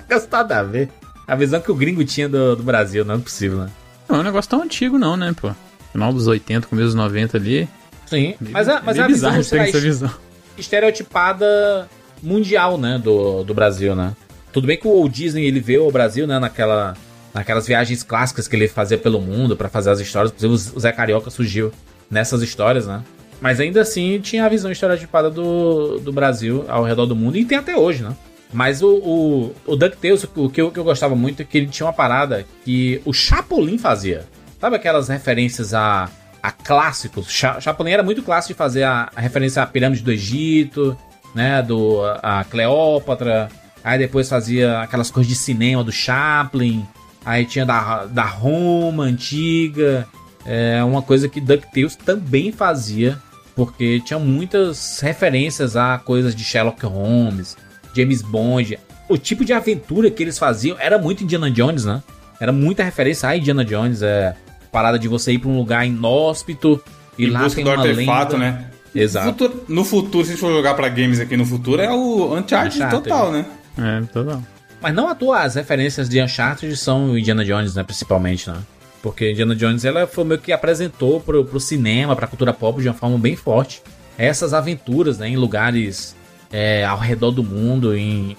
Não 0.08 0.22
nada 0.30 0.60
a 0.60 0.62
ver. 0.62 0.88
A 1.26 1.34
visão 1.34 1.60
que 1.60 1.70
o 1.70 1.74
gringo 1.74 2.04
tinha 2.04 2.28
do, 2.28 2.56
do 2.56 2.62
Brasil, 2.62 3.04
não 3.04 3.16
é 3.16 3.18
possível, 3.18 3.58
né? 3.58 3.70
Não 4.08 4.16
é 4.16 4.20
um 4.20 4.22
negócio 4.24 4.50
tão 4.50 4.62
antigo, 4.62 4.98
não, 4.98 5.16
né, 5.16 5.34
pô? 5.38 5.50
Final 5.92 6.12
dos 6.12 6.26
80, 6.26 6.66
começo 6.66 6.86
dos 6.86 6.94
90 6.94 7.36
ali. 7.36 7.68
Sim, 8.06 8.34
mas 8.40 8.68
a, 8.68 8.80
mas 8.80 8.96
meio 8.96 9.04
a 9.04 9.08
visão 9.08 9.34
essa 9.34 9.80
visão. 9.80 10.10
estereotipada 10.56 11.88
mundial, 12.22 12.78
né, 12.78 12.98
do, 13.02 13.44
do 13.44 13.52
Brasil, 13.52 13.94
né? 13.94 14.14
Tudo 14.52 14.66
bem 14.66 14.78
que 14.78 14.88
o 14.88 15.00
Walt 15.00 15.12
Disney 15.12 15.44
ele 15.44 15.60
veio 15.60 15.84
ao 15.84 15.92
Brasil, 15.92 16.26
né, 16.26 16.38
naquela, 16.38 16.96
naquelas 17.34 17.66
viagens 17.66 18.02
clássicas 18.02 18.48
que 18.48 18.56
ele 18.56 18.66
fazia 18.66 18.96
pelo 18.96 19.20
mundo 19.20 19.56
pra 19.56 19.68
fazer 19.68 19.90
as 19.90 20.00
histórias, 20.00 20.32
inclusive 20.32 20.76
o 20.76 20.80
Zé 20.80 20.90
Carioca 20.90 21.30
surgiu 21.30 21.70
nessas 22.10 22.42
histórias, 22.42 22.86
né? 22.86 23.02
Mas 23.40 23.60
ainda 23.60 23.82
assim 23.82 24.18
tinha 24.20 24.46
a 24.46 24.48
visão 24.48 24.72
estereotipada 24.72 25.30
do, 25.30 25.98
do 26.00 26.12
Brasil 26.12 26.64
ao 26.66 26.82
redor 26.82 27.06
do 27.06 27.14
mundo 27.14 27.36
e 27.36 27.44
tem 27.44 27.58
até 27.58 27.76
hoje, 27.76 28.02
né? 28.02 28.16
Mas 28.52 28.82
o, 28.82 28.88
o, 28.96 29.54
o 29.66 29.76
DuckTales, 29.76 30.24
o 30.34 30.48
que 30.48 30.60
eu, 30.60 30.70
que 30.70 30.78
eu 30.78 30.84
gostava 30.84 31.14
muito 31.14 31.42
é 31.42 31.44
que 31.44 31.58
ele 31.58 31.66
tinha 31.66 31.86
uma 31.86 31.92
parada 31.92 32.46
que 32.64 33.00
o 33.04 33.12
Chapolin 33.12 33.78
fazia. 33.78 34.26
Sabe 34.60 34.76
aquelas 34.76 35.08
referências 35.08 35.74
a, 35.74 36.08
a 36.42 36.50
clássicos? 36.50 37.30
Cha, 37.30 37.60
Chapolin 37.60 37.92
era 37.92 38.02
muito 38.02 38.22
clássico 38.22 38.54
de 38.54 38.58
fazer 38.58 38.84
a, 38.84 39.10
a 39.14 39.20
referência 39.20 39.62
à 39.62 39.66
pirâmide 39.66 40.02
do 40.02 40.10
Egito, 40.10 40.96
né? 41.34 41.62
Do, 41.62 42.00
a 42.22 42.44
Cleópatra. 42.44 43.48
Aí 43.84 43.98
depois 43.98 44.28
fazia 44.28 44.80
aquelas 44.80 45.10
coisas 45.10 45.30
de 45.30 45.38
cinema 45.38 45.84
do 45.84 45.92
Chaplin. 45.92 46.86
Aí 47.24 47.44
tinha 47.44 47.66
da, 47.66 48.06
da 48.06 48.24
Roma 48.24 49.04
antiga. 49.04 50.08
É 50.46 50.82
uma 50.82 51.02
coisa 51.02 51.28
que 51.28 51.40
DuckTales 51.40 51.96
também 51.96 52.50
fazia. 52.50 53.18
Porque 53.54 54.00
tinha 54.00 54.18
muitas 54.18 55.00
referências 55.00 55.76
a 55.76 55.98
coisas 55.98 56.34
de 56.34 56.44
Sherlock 56.44 56.86
Holmes, 56.86 57.56
James 57.98 58.22
Bond. 58.22 58.78
O 59.08 59.16
tipo 59.16 59.44
de 59.44 59.52
aventura 59.52 60.10
que 60.10 60.22
eles 60.22 60.38
faziam 60.38 60.76
era 60.78 60.98
muito 60.98 61.24
Indiana 61.24 61.50
Jones, 61.50 61.84
né? 61.84 62.02
Era 62.40 62.52
muita 62.52 62.82
referência 62.84 63.28
a 63.28 63.36
Indiana 63.36 63.64
Jones. 63.64 64.02
É 64.02 64.34
parada 64.70 64.98
de 64.98 65.08
você 65.08 65.32
ir 65.32 65.38
pra 65.38 65.48
um 65.48 65.56
lugar 65.56 65.86
inóspito 65.86 66.80
e 67.18 67.24
Em 67.26 67.30
lá 67.30 67.40
busca 67.42 67.56
tem 67.56 67.64
do 67.64 67.70
uma 67.70 67.82
artefato, 67.82 68.36
lenda. 68.36 68.50
né? 68.52 68.64
Exato. 68.94 69.26
No 69.26 69.32
futuro, 69.32 69.64
no 69.68 69.84
futuro, 69.84 70.24
se 70.24 70.30
a 70.30 70.34
gente 70.34 70.40
for 70.40 70.52
jogar 70.52 70.74
pra 70.74 70.88
games 70.88 71.20
aqui 71.20 71.36
no 71.36 71.44
futuro, 71.44 71.80
é 71.82 71.90
o 71.90 72.34
Uncharted, 72.36 72.76
Uncharted. 72.76 73.02
total, 73.02 73.32
né? 73.32 73.46
É, 73.78 74.00
total. 74.12 74.42
Mas 74.80 74.94
não 74.94 75.08
à 75.08 75.14
toa 75.14 75.40
as 75.40 75.54
referências 75.56 76.08
de 76.08 76.20
Uncharted 76.22 76.76
são 76.76 77.16
Indiana 77.18 77.44
Jones, 77.44 77.74
né? 77.74 77.82
Principalmente, 77.82 78.48
né? 78.48 78.56
Porque 79.02 79.30
Indiana 79.32 79.54
Jones 79.56 79.84
ela 79.84 80.06
foi 80.06 80.24
meio 80.24 80.40
que 80.40 80.52
apresentou 80.52 81.20
pro, 81.20 81.44
pro 81.44 81.58
cinema, 81.60 82.14
pra 82.16 82.26
cultura 82.26 82.52
pop 82.52 82.80
de 82.80 82.88
uma 82.88 82.94
forma 82.94 83.18
bem 83.18 83.36
forte. 83.36 83.82
Essas 84.16 84.52
aventuras, 84.54 85.18
né? 85.18 85.28
Em 85.28 85.36
lugares 85.36 86.14
é, 86.52 86.84
ao 86.84 86.98
redor 86.98 87.30
do 87.30 87.42
mundo, 87.42 87.96
em 87.96 88.36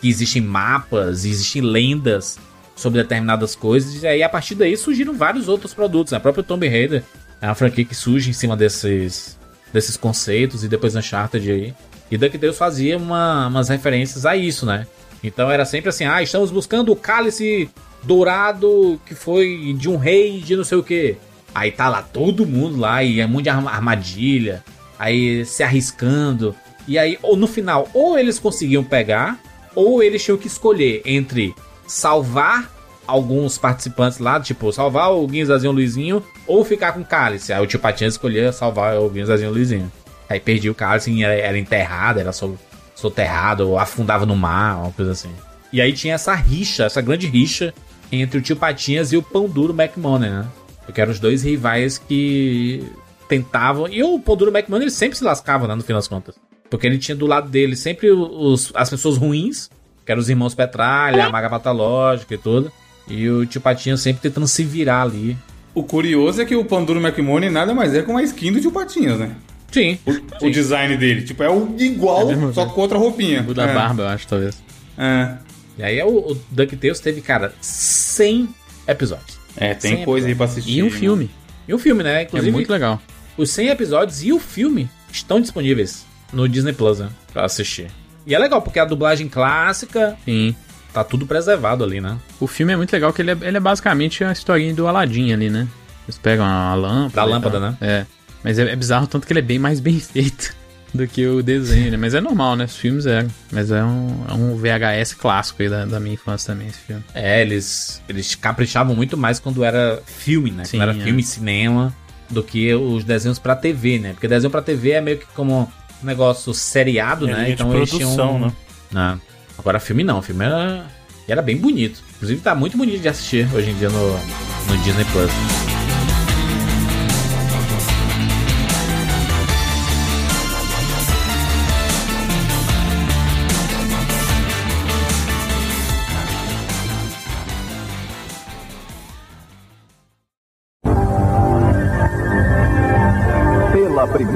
que 0.00 0.08
existem 0.08 0.42
mapas, 0.42 1.24
existem 1.24 1.62
lendas 1.62 2.38
sobre 2.74 3.00
determinadas 3.02 3.54
coisas. 3.54 4.02
E 4.02 4.06
aí, 4.06 4.22
a 4.22 4.28
partir 4.28 4.54
daí, 4.54 4.76
surgiram 4.76 5.14
vários 5.14 5.48
outros 5.48 5.72
produtos. 5.72 6.12
Né? 6.12 6.18
A 6.18 6.20
própria 6.20 6.42
Tomb 6.42 6.68
Raider 6.68 7.04
é 7.40 7.46
uma 7.46 7.54
franquia 7.54 7.84
que 7.84 7.94
surge 7.94 8.30
em 8.30 8.32
cima 8.32 8.56
desses, 8.56 9.38
desses 9.72 9.96
conceitos. 9.96 10.64
E 10.64 10.68
depois 10.68 10.96
Uncharted 10.96 11.50
aí. 11.50 11.74
E 12.10 12.16
DuckTales 12.16 12.58
fazia 12.58 12.96
uma, 12.96 13.46
umas 13.48 13.68
referências 13.68 14.26
a 14.26 14.36
isso, 14.36 14.64
né? 14.66 14.86
Então 15.22 15.50
era 15.50 15.64
sempre 15.64 15.88
assim, 15.88 16.04
ah, 16.04 16.22
estamos 16.22 16.50
buscando 16.50 16.92
o 16.92 16.96
cálice 16.96 17.68
dourado 18.02 19.00
que 19.06 19.14
foi 19.14 19.74
de 19.76 19.88
um 19.88 19.96
rei 19.96 20.40
de 20.40 20.54
não 20.54 20.62
sei 20.64 20.78
o 20.78 20.82
que. 20.82 21.16
Aí 21.54 21.72
tá 21.72 21.88
lá 21.88 22.02
todo 22.02 22.46
mundo 22.46 22.78
lá 22.78 23.02
e 23.02 23.18
é 23.20 23.26
um 23.26 23.28
monte 23.28 23.44
de 23.44 23.50
arma- 23.50 23.70
armadilha, 23.70 24.62
aí 24.98 25.44
se 25.44 25.62
arriscando. 25.62 26.54
E 26.88 26.98
aí, 26.98 27.18
ou 27.22 27.36
no 27.36 27.46
final, 27.46 27.88
ou 27.92 28.18
eles 28.18 28.38
conseguiam 28.38 28.84
pegar, 28.84 29.38
ou 29.74 30.02
eles 30.02 30.22
tinham 30.24 30.38
que 30.38 30.46
escolher 30.46 31.02
entre 31.04 31.54
salvar 31.86 32.70
alguns 33.06 33.56
participantes 33.58 34.18
lá, 34.18 34.40
tipo, 34.40 34.72
salvar 34.72 35.12
o 35.12 35.26
Guinzazinho 35.26 35.72
Luizinho 35.72 36.22
ou 36.46 36.64
ficar 36.64 36.92
com 36.92 37.00
o 37.00 37.04
Cálice. 37.04 37.52
Aí 37.52 37.62
o 37.62 37.66
tio 37.66 37.78
Patinhas 37.78 38.14
escolhia 38.14 38.52
salvar 38.52 38.98
o 38.98 39.08
Guinzazinho 39.08 39.50
Luizinho. 39.50 39.90
Aí 40.28 40.40
perdia 40.40 40.72
o 40.72 40.74
Cálice, 40.74 41.22
era, 41.22 41.34
era 41.34 41.58
enterrado, 41.58 42.18
era 42.18 42.32
so- 42.32 42.58
soterrado, 42.94 43.68
ou 43.68 43.78
afundava 43.78 44.26
no 44.26 44.34
mar, 44.34 44.78
uma 44.78 44.92
coisa 44.92 45.12
assim. 45.12 45.30
E 45.72 45.80
aí 45.80 45.92
tinha 45.92 46.14
essa 46.14 46.34
rixa, 46.34 46.84
essa 46.84 47.00
grande 47.00 47.26
rixa 47.28 47.72
entre 48.10 48.38
o 48.38 48.42
tio 48.42 48.56
Patinhas 48.56 49.12
e 49.12 49.16
o 49.16 49.22
Pão 49.22 49.48
Duro 49.48 49.72
McMoney, 49.78 50.30
né? 50.30 50.46
Porque 50.84 51.00
eram 51.00 51.12
os 51.12 51.20
dois 51.20 51.42
rivais 51.42 51.98
que 51.98 52.84
tentavam. 53.28 53.86
E 53.88 54.02
o 54.02 54.18
Pão 54.18 54.36
Duro 54.36 54.50
McMoney 54.56 54.84
ele 54.84 54.90
sempre 54.90 55.18
se 55.18 55.24
lascava, 55.24 55.66
né, 55.68 55.74
no 55.74 55.82
fim 55.82 55.92
das 55.92 56.08
contas. 56.08 56.34
Porque 56.70 56.86
ele 56.86 56.98
tinha 56.98 57.16
do 57.16 57.26
lado 57.26 57.48
dele 57.48 57.76
sempre 57.76 58.10
os, 58.10 58.72
as 58.74 58.90
pessoas 58.90 59.16
ruins, 59.16 59.70
que 60.04 60.12
eram 60.12 60.20
os 60.20 60.28
irmãos 60.28 60.54
Petralha, 60.54 61.26
a 61.26 61.30
Maga 61.30 61.50
Patológica 61.50 62.34
e 62.34 62.38
tudo. 62.38 62.72
E 63.08 63.28
o 63.28 63.46
tio 63.46 63.60
Patinhas 63.60 64.00
sempre 64.00 64.22
tentando 64.22 64.48
se 64.48 64.64
virar 64.64 65.02
ali. 65.02 65.36
O 65.74 65.82
curioso 65.82 66.40
é 66.40 66.44
que 66.44 66.56
o 66.56 66.64
Panduro 66.64 67.00
McMoney 67.00 67.50
nada 67.50 67.74
mais 67.74 67.94
é 67.94 68.02
que 68.02 68.10
uma 68.10 68.22
skin 68.22 68.52
do 68.52 68.60
tio 68.60 68.72
Patinhas, 68.72 69.18
né? 69.18 69.36
Sim. 69.70 69.98
O, 70.06 70.46
o 70.46 70.50
design 70.50 70.96
dele. 70.96 71.22
Tipo, 71.22 71.42
é 71.42 71.50
o 71.50 71.74
igual, 71.78 72.28
só 72.52 72.66
com 72.66 72.80
outra 72.80 72.98
roupinha. 72.98 73.44
O 73.46 73.54
da 73.54 73.66
é. 73.66 73.74
barba, 73.74 74.04
eu 74.04 74.08
acho, 74.08 74.26
talvez. 74.26 74.62
É. 74.96 75.36
E 75.78 75.82
aí 75.82 76.02
o, 76.02 76.32
o 76.32 76.34
DuckTales 76.50 77.00
teve, 77.00 77.20
cara, 77.20 77.52
100 77.60 78.48
episódios. 78.88 79.38
É, 79.56 79.74
tem 79.74 79.96
100 79.96 80.04
coisa 80.04 80.26
aí 80.26 80.32
episódios. 80.32 80.36
pra 80.36 80.46
assistir. 80.46 80.78
E 80.78 80.82
um 80.82 80.86
mano. 80.86 80.98
filme. 80.98 81.30
E 81.68 81.74
o 81.74 81.78
filme, 81.78 82.02
né? 82.02 82.22
Inclusive, 82.22 82.48
é 82.48 82.52
muito 82.52 82.72
legal. 82.72 83.00
os 83.36 83.50
100 83.50 83.68
episódios 83.68 84.22
e 84.22 84.32
o 84.32 84.38
filme 84.38 84.88
estão 85.12 85.40
disponíveis 85.40 86.06
no 86.32 86.48
Disney 86.48 86.72
Plus, 86.72 87.00
né? 87.00 87.08
Pra 87.32 87.44
assistir. 87.44 87.90
E 88.26 88.34
é 88.34 88.38
legal, 88.38 88.60
porque 88.60 88.78
a 88.78 88.84
dublagem 88.84 89.28
clássica 89.28 90.16
Sim. 90.24 90.54
tá 90.92 91.04
tudo 91.04 91.26
preservado 91.26 91.84
ali, 91.84 92.00
né? 92.00 92.18
O 92.40 92.46
filme 92.46 92.72
é 92.72 92.76
muito 92.76 92.92
legal, 92.92 93.12
que 93.12 93.22
ele 93.22 93.30
é, 93.30 93.36
ele 93.42 93.56
é 93.56 93.60
basicamente 93.60 94.24
a 94.24 94.32
historinha 94.32 94.74
do 94.74 94.86
Aladdin 94.86 95.32
ali, 95.32 95.48
né? 95.48 95.68
Eles 96.06 96.18
pegam 96.18 96.44
a 96.44 96.74
lâmpada. 96.74 97.14
Da 97.14 97.24
lâmpada, 97.24 97.60
né? 97.60 97.76
É. 97.80 98.06
Mas 98.42 98.58
é, 98.58 98.70
é 98.70 98.76
bizarro 98.76 99.06
tanto 99.06 99.26
que 99.26 99.32
ele 99.32 99.40
é 99.40 99.42
bem 99.42 99.58
mais 99.58 99.80
bem 99.80 99.98
feito 100.00 100.54
do 100.94 101.06
que 101.06 101.26
o 101.26 101.42
desenho, 101.42 101.90
né? 101.90 101.96
Mas 101.96 102.14
é 102.14 102.20
normal, 102.20 102.56
né? 102.56 102.64
Os 102.64 102.76
filmes 102.76 103.06
eram. 103.06 103.28
Mas 103.52 103.70
é 103.70 103.84
um, 103.84 104.24
é 104.28 104.32
um 104.32 104.56
VHS 104.56 105.14
clássico 105.14 105.62
aí 105.62 105.68
da, 105.68 105.84
da 105.84 106.00
minha 106.00 106.14
infância 106.14 106.52
também, 106.52 106.68
esse 106.68 106.78
filme. 106.78 107.04
É, 107.14 107.42
eles, 107.42 108.02
eles 108.08 108.34
caprichavam 108.34 108.94
muito 108.94 109.16
mais 109.16 109.38
quando 109.38 109.62
era 109.62 110.02
filme, 110.06 110.50
né? 110.50 110.64
Sim, 110.64 110.78
quando 110.78 110.90
era 110.90 110.98
é. 110.98 111.04
filme 111.04 111.20
e 111.20 111.24
cinema, 111.24 111.94
do 112.30 112.42
que 112.42 112.74
os 112.74 113.04
desenhos 113.04 113.38
pra 113.38 113.54
TV, 113.54 113.98
né? 113.98 114.12
Porque 114.12 114.26
desenho 114.26 114.50
pra 114.50 114.62
TV 114.62 114.92
é 114.92 115.00
meio 115.00 115.18
que 115.18 115.26
como 115.34 115.70
negócio 116.02 116.52
seriado, 116.54 117.28
É 117.28 117.32
né? 117.32 117.44
de 117.44 117.62
eles 117.62 117.90
produção, 117.90 118.38
né? 118.38 118.52
né? 118.90 119.20
Agora 119.58 119.80
filme 119.80 120.04
não, 120.04 120.20
filme 120.22 120.44
era, 120.44 120.86
era 121.26 121.42
bem 121.42 121.56
bonito. 121.56 122.02
Inclusive 122.16 122.40
tá 122.40 122.54
muito 122.54 122.76
bonito 122.76 123.00
de 123.00 123.08
assistir 123.08 123.48
hoje 123.54 123.70
em 123.70 123.74
dia 123.74 123.88
no, 123.88 124.12
no 124.12 124.78
Disney 124.82 125.04
Plus. 125.12 125.65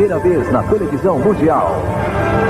Primeira 0.01 0.19
vez 0.19 0.51
na 0.51 0.63
televisão 0.63 1.19
mundial. 1.19 1.77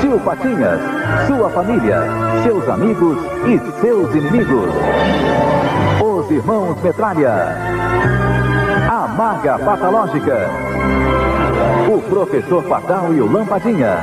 Tio 0.01 0.21
Patinhas, 0.21 0.81
sua 1.27 1.51
família, 1.51 2.01
seus 2.45 2.69
amigos 2.69 3.19
e 3.45 3.81
seus 3.81 4.15
inimigos. 4.15 4.71
Os 6.01 6.31
irmãos 6.31 6.81
Metralha. 6.81 7.57
A 8.89 9.09
Maga 9.09 9.59
Patológica. 9.59 10.49
O 11.93 12.01
Professor 12.03 12.63
Fatal 12.63 13.13
e 13.13 13.21
o 13.21 13.33
Lampadinha. 13.33 13.97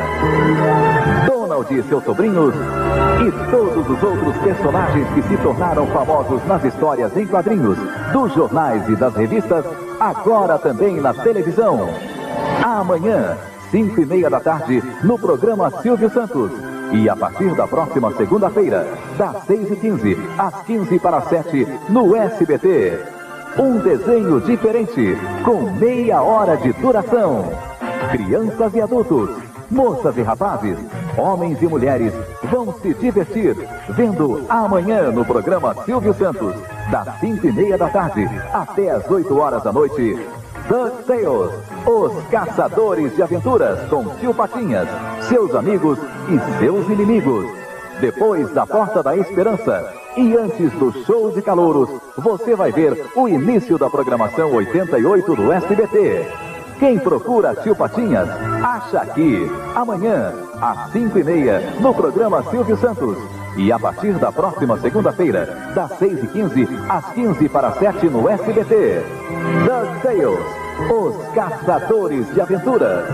Donald 1.26 1.74
e 1.74 1.82
seus 1.84 2.03
sobrinhos. 2.03 2.53
E 2.53 3.49
todos 3.49 3.90
os 3.90 4.03
outros 4.03 4.38
personagens 4.40 5.07
que 5.14 5.22
se 5.22 5.38
tornaram 5.38 5.88
famosos 5.88 6.45
nas 6.45 6.65
histórias 6.65 7.15
em 7.15 7.26
quadrinhos, 7.26 7.78
dos 8.11 8.34
jornais 8.34 8.88
e 8.90 8.95
das 8.98 9.15
revistas, 9.15 9.64
agora 10.02 10.60
também 10.60 10.99
na 10.99 11.14
televisão. 11.14 11.88
Amanhã, 12.63 13.38
5 13.71 14.01
e 14.01 14.05
meia 14.05 14.29
da 14.29 14.39
tarde, 14.39 14.84
no 15.03 15.17
programa 15.17 15.69
Silvio 15.81 16.09
Santos. 16.09 16.51
E 16.91 17.09
a 17.09 17.15
partir 17.15 17.53
da 17.55 17.67
próxima 17.67 18.11
segunda-feira, 18.13 18.88
das 19.17 19.43
6 19.45 19.71
e 19.71 19.75
15 19.75 20.17
às 20.38 20.61
15 20.63 20.99
para 20.99 21.21
7, 21.21 21.67
no 21.89 22.15
SBT. 22.15 22.99
Um 23.57 23.79
desenho 23.79 24.39
diferente, 24.41 25.17
com 25.43 25.71
meia 25.71 26.21
hora 26.21 26.55
de 26.57 26.71
duração. 26.73 27.51
Crianças 28.11 28.73
e 28.73 28.81
adultos, 28.81 29.29
moças 29.69 30.17
e 30.17 30.21
rapazes, 30.21 30.77
homens 31.17 31.61
e 31.61 31.67
mulheres 31.67 32.13
vão 32.43 32.73
se 32.81 32.93
divertir 32.93 33.55
vendo 33.89 34.45
amanhã 34.47 35.11
no 35.11 35.25
programa 35.25 35.75
Silvio 35.84 36.13
Santos, 36.13 36.55
das 36.89 37.19
5 37.19 37.47
e 37.47 37.51
meia 37.51 37.77
da 37.77 37.89
tarde 37.89 38.29
até 38.53 38.91
as 38.91 39.09
8 39.09 39.38
horas 39.38 39.63
da 39.63 39.71
noite. 39.71 40.17
DuckTales, 40.68 41.53
os 41.85 42.26
caçadores 42.30 43.15
de 43.15 43.23
aventuras 43.23 43.80
com 43.89 44.06
tio 44.15 44.34
Patinhas, 44.34 44.88
seus 45.22 45.56
amigos 45.56 45.98
e 46.30 46.60
seus 46.60 46.88
inimigos. 46.89 47.45
Depois 48.02 48.52
da 48.52 48.65
Porta 48.65 49.02
da 49.02 49.15
Esperança 49.15 49.94
e 50.18 50.35
antes 50.35 50.72
do 50.73 50.91
show 51.06 51.31
de 51.31 51.41
calouros, 51.41 51.89
você 52.18 52.56
vai 52.56 52.72
ver 52.72 53.11
o 53.15 53.27
início 53.27 53.77
da 53.77 53.89
programação 53.89 54.53
88 54.53 55.35
do 55.35 55.52
SBT. 55.52 56.27
Quem 56.80 56.99
procura 56.99 57.56
tio 57.56 57.76
Patinhas, 57.76 58.30
acha 58.64 58.99
aqui. 58.99 59.49
Amanhã, 59.73 60.34
às 60.61 60.91
5 60.91 61.18
e 61.18 61.23
meia, 61.23 61.73
no 61.80 61.94
programa 61.94 62.44
Silvio 62.44 62.77
Santos. 62.77 63.18
E 63.57 63.72
a 63.72 63.80
partir 63.80 64.14
da 64.14 64.31
próxima 64.31 64.77
segunda-feira, 64.77 65.72
das 65.73 65.98
6 65.98 66.23
e 66.23 66.27
15 66.27 66.68
às 66.88 67.06
15 67.14 67.49
para 67.49 67.72
7 67.72 68.07
no 68.07 68.30
SBT. 68.30 69.03
DuckTales, 69.65 70.39
os 70.89 71.33
caçadores 71.33 72.31
de 72.33 72.41
aventuras. 72.41 73.05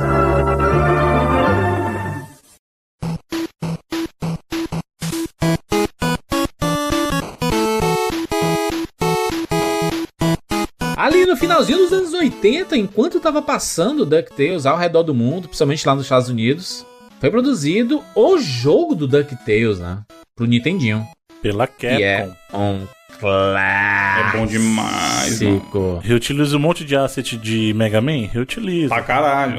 Ali 10.98 11.26
no 11.26 11.36
finalzinho 11.36 11.80
dos 11.80 11.92
anos 11.92 12.14
80, 12.14 12.78
enquanto 12.78 13.20
tava 13.20 13.42
passando 13.42 14.06
DuckTales 14.06 14.66
ao 14.66 14.78
redor 14.78 15.04
do 15.04 15.14
mundo, 15.14 15.48
principalmente 15.48 15.88
lá 15.88 15.96
nos 15.96 16.06
Estados 16.06 16.30
Unidos, 16.30 16.86
foi 17.20 17.32
produzido 17.32 18.04
o 18.16 18.38
jogo 18.38 18.96
do 18.96 19.08
DuckTales, 19.08 19.80
né? 19.80 20.02
Pro 20.36 20.46
Nintendinho. 20.46 21.06
Pela 21.42 21.68
Capcom. 21.68 21.98
Que 21.98 22.04
é 22.04 22.30
um 22.54 22.88
clássico. 23.20 24.36
É 24.36 24.38
bom 24.38 24.46
demais, 24.46 25.42
mano. 25.42 26.00
Reutiliza 26.04 26.56
um 26.58 26.60
monte 26.60 26.84
de 26.86 26.96
asset 26.96 27.38
de 27.38 27.74
Mega 27.74 28.02
Man? 28.02 28.28
Reutiliza. 28.32 28.90
Pra 28.90 29.04
caralho. 29.04 29.58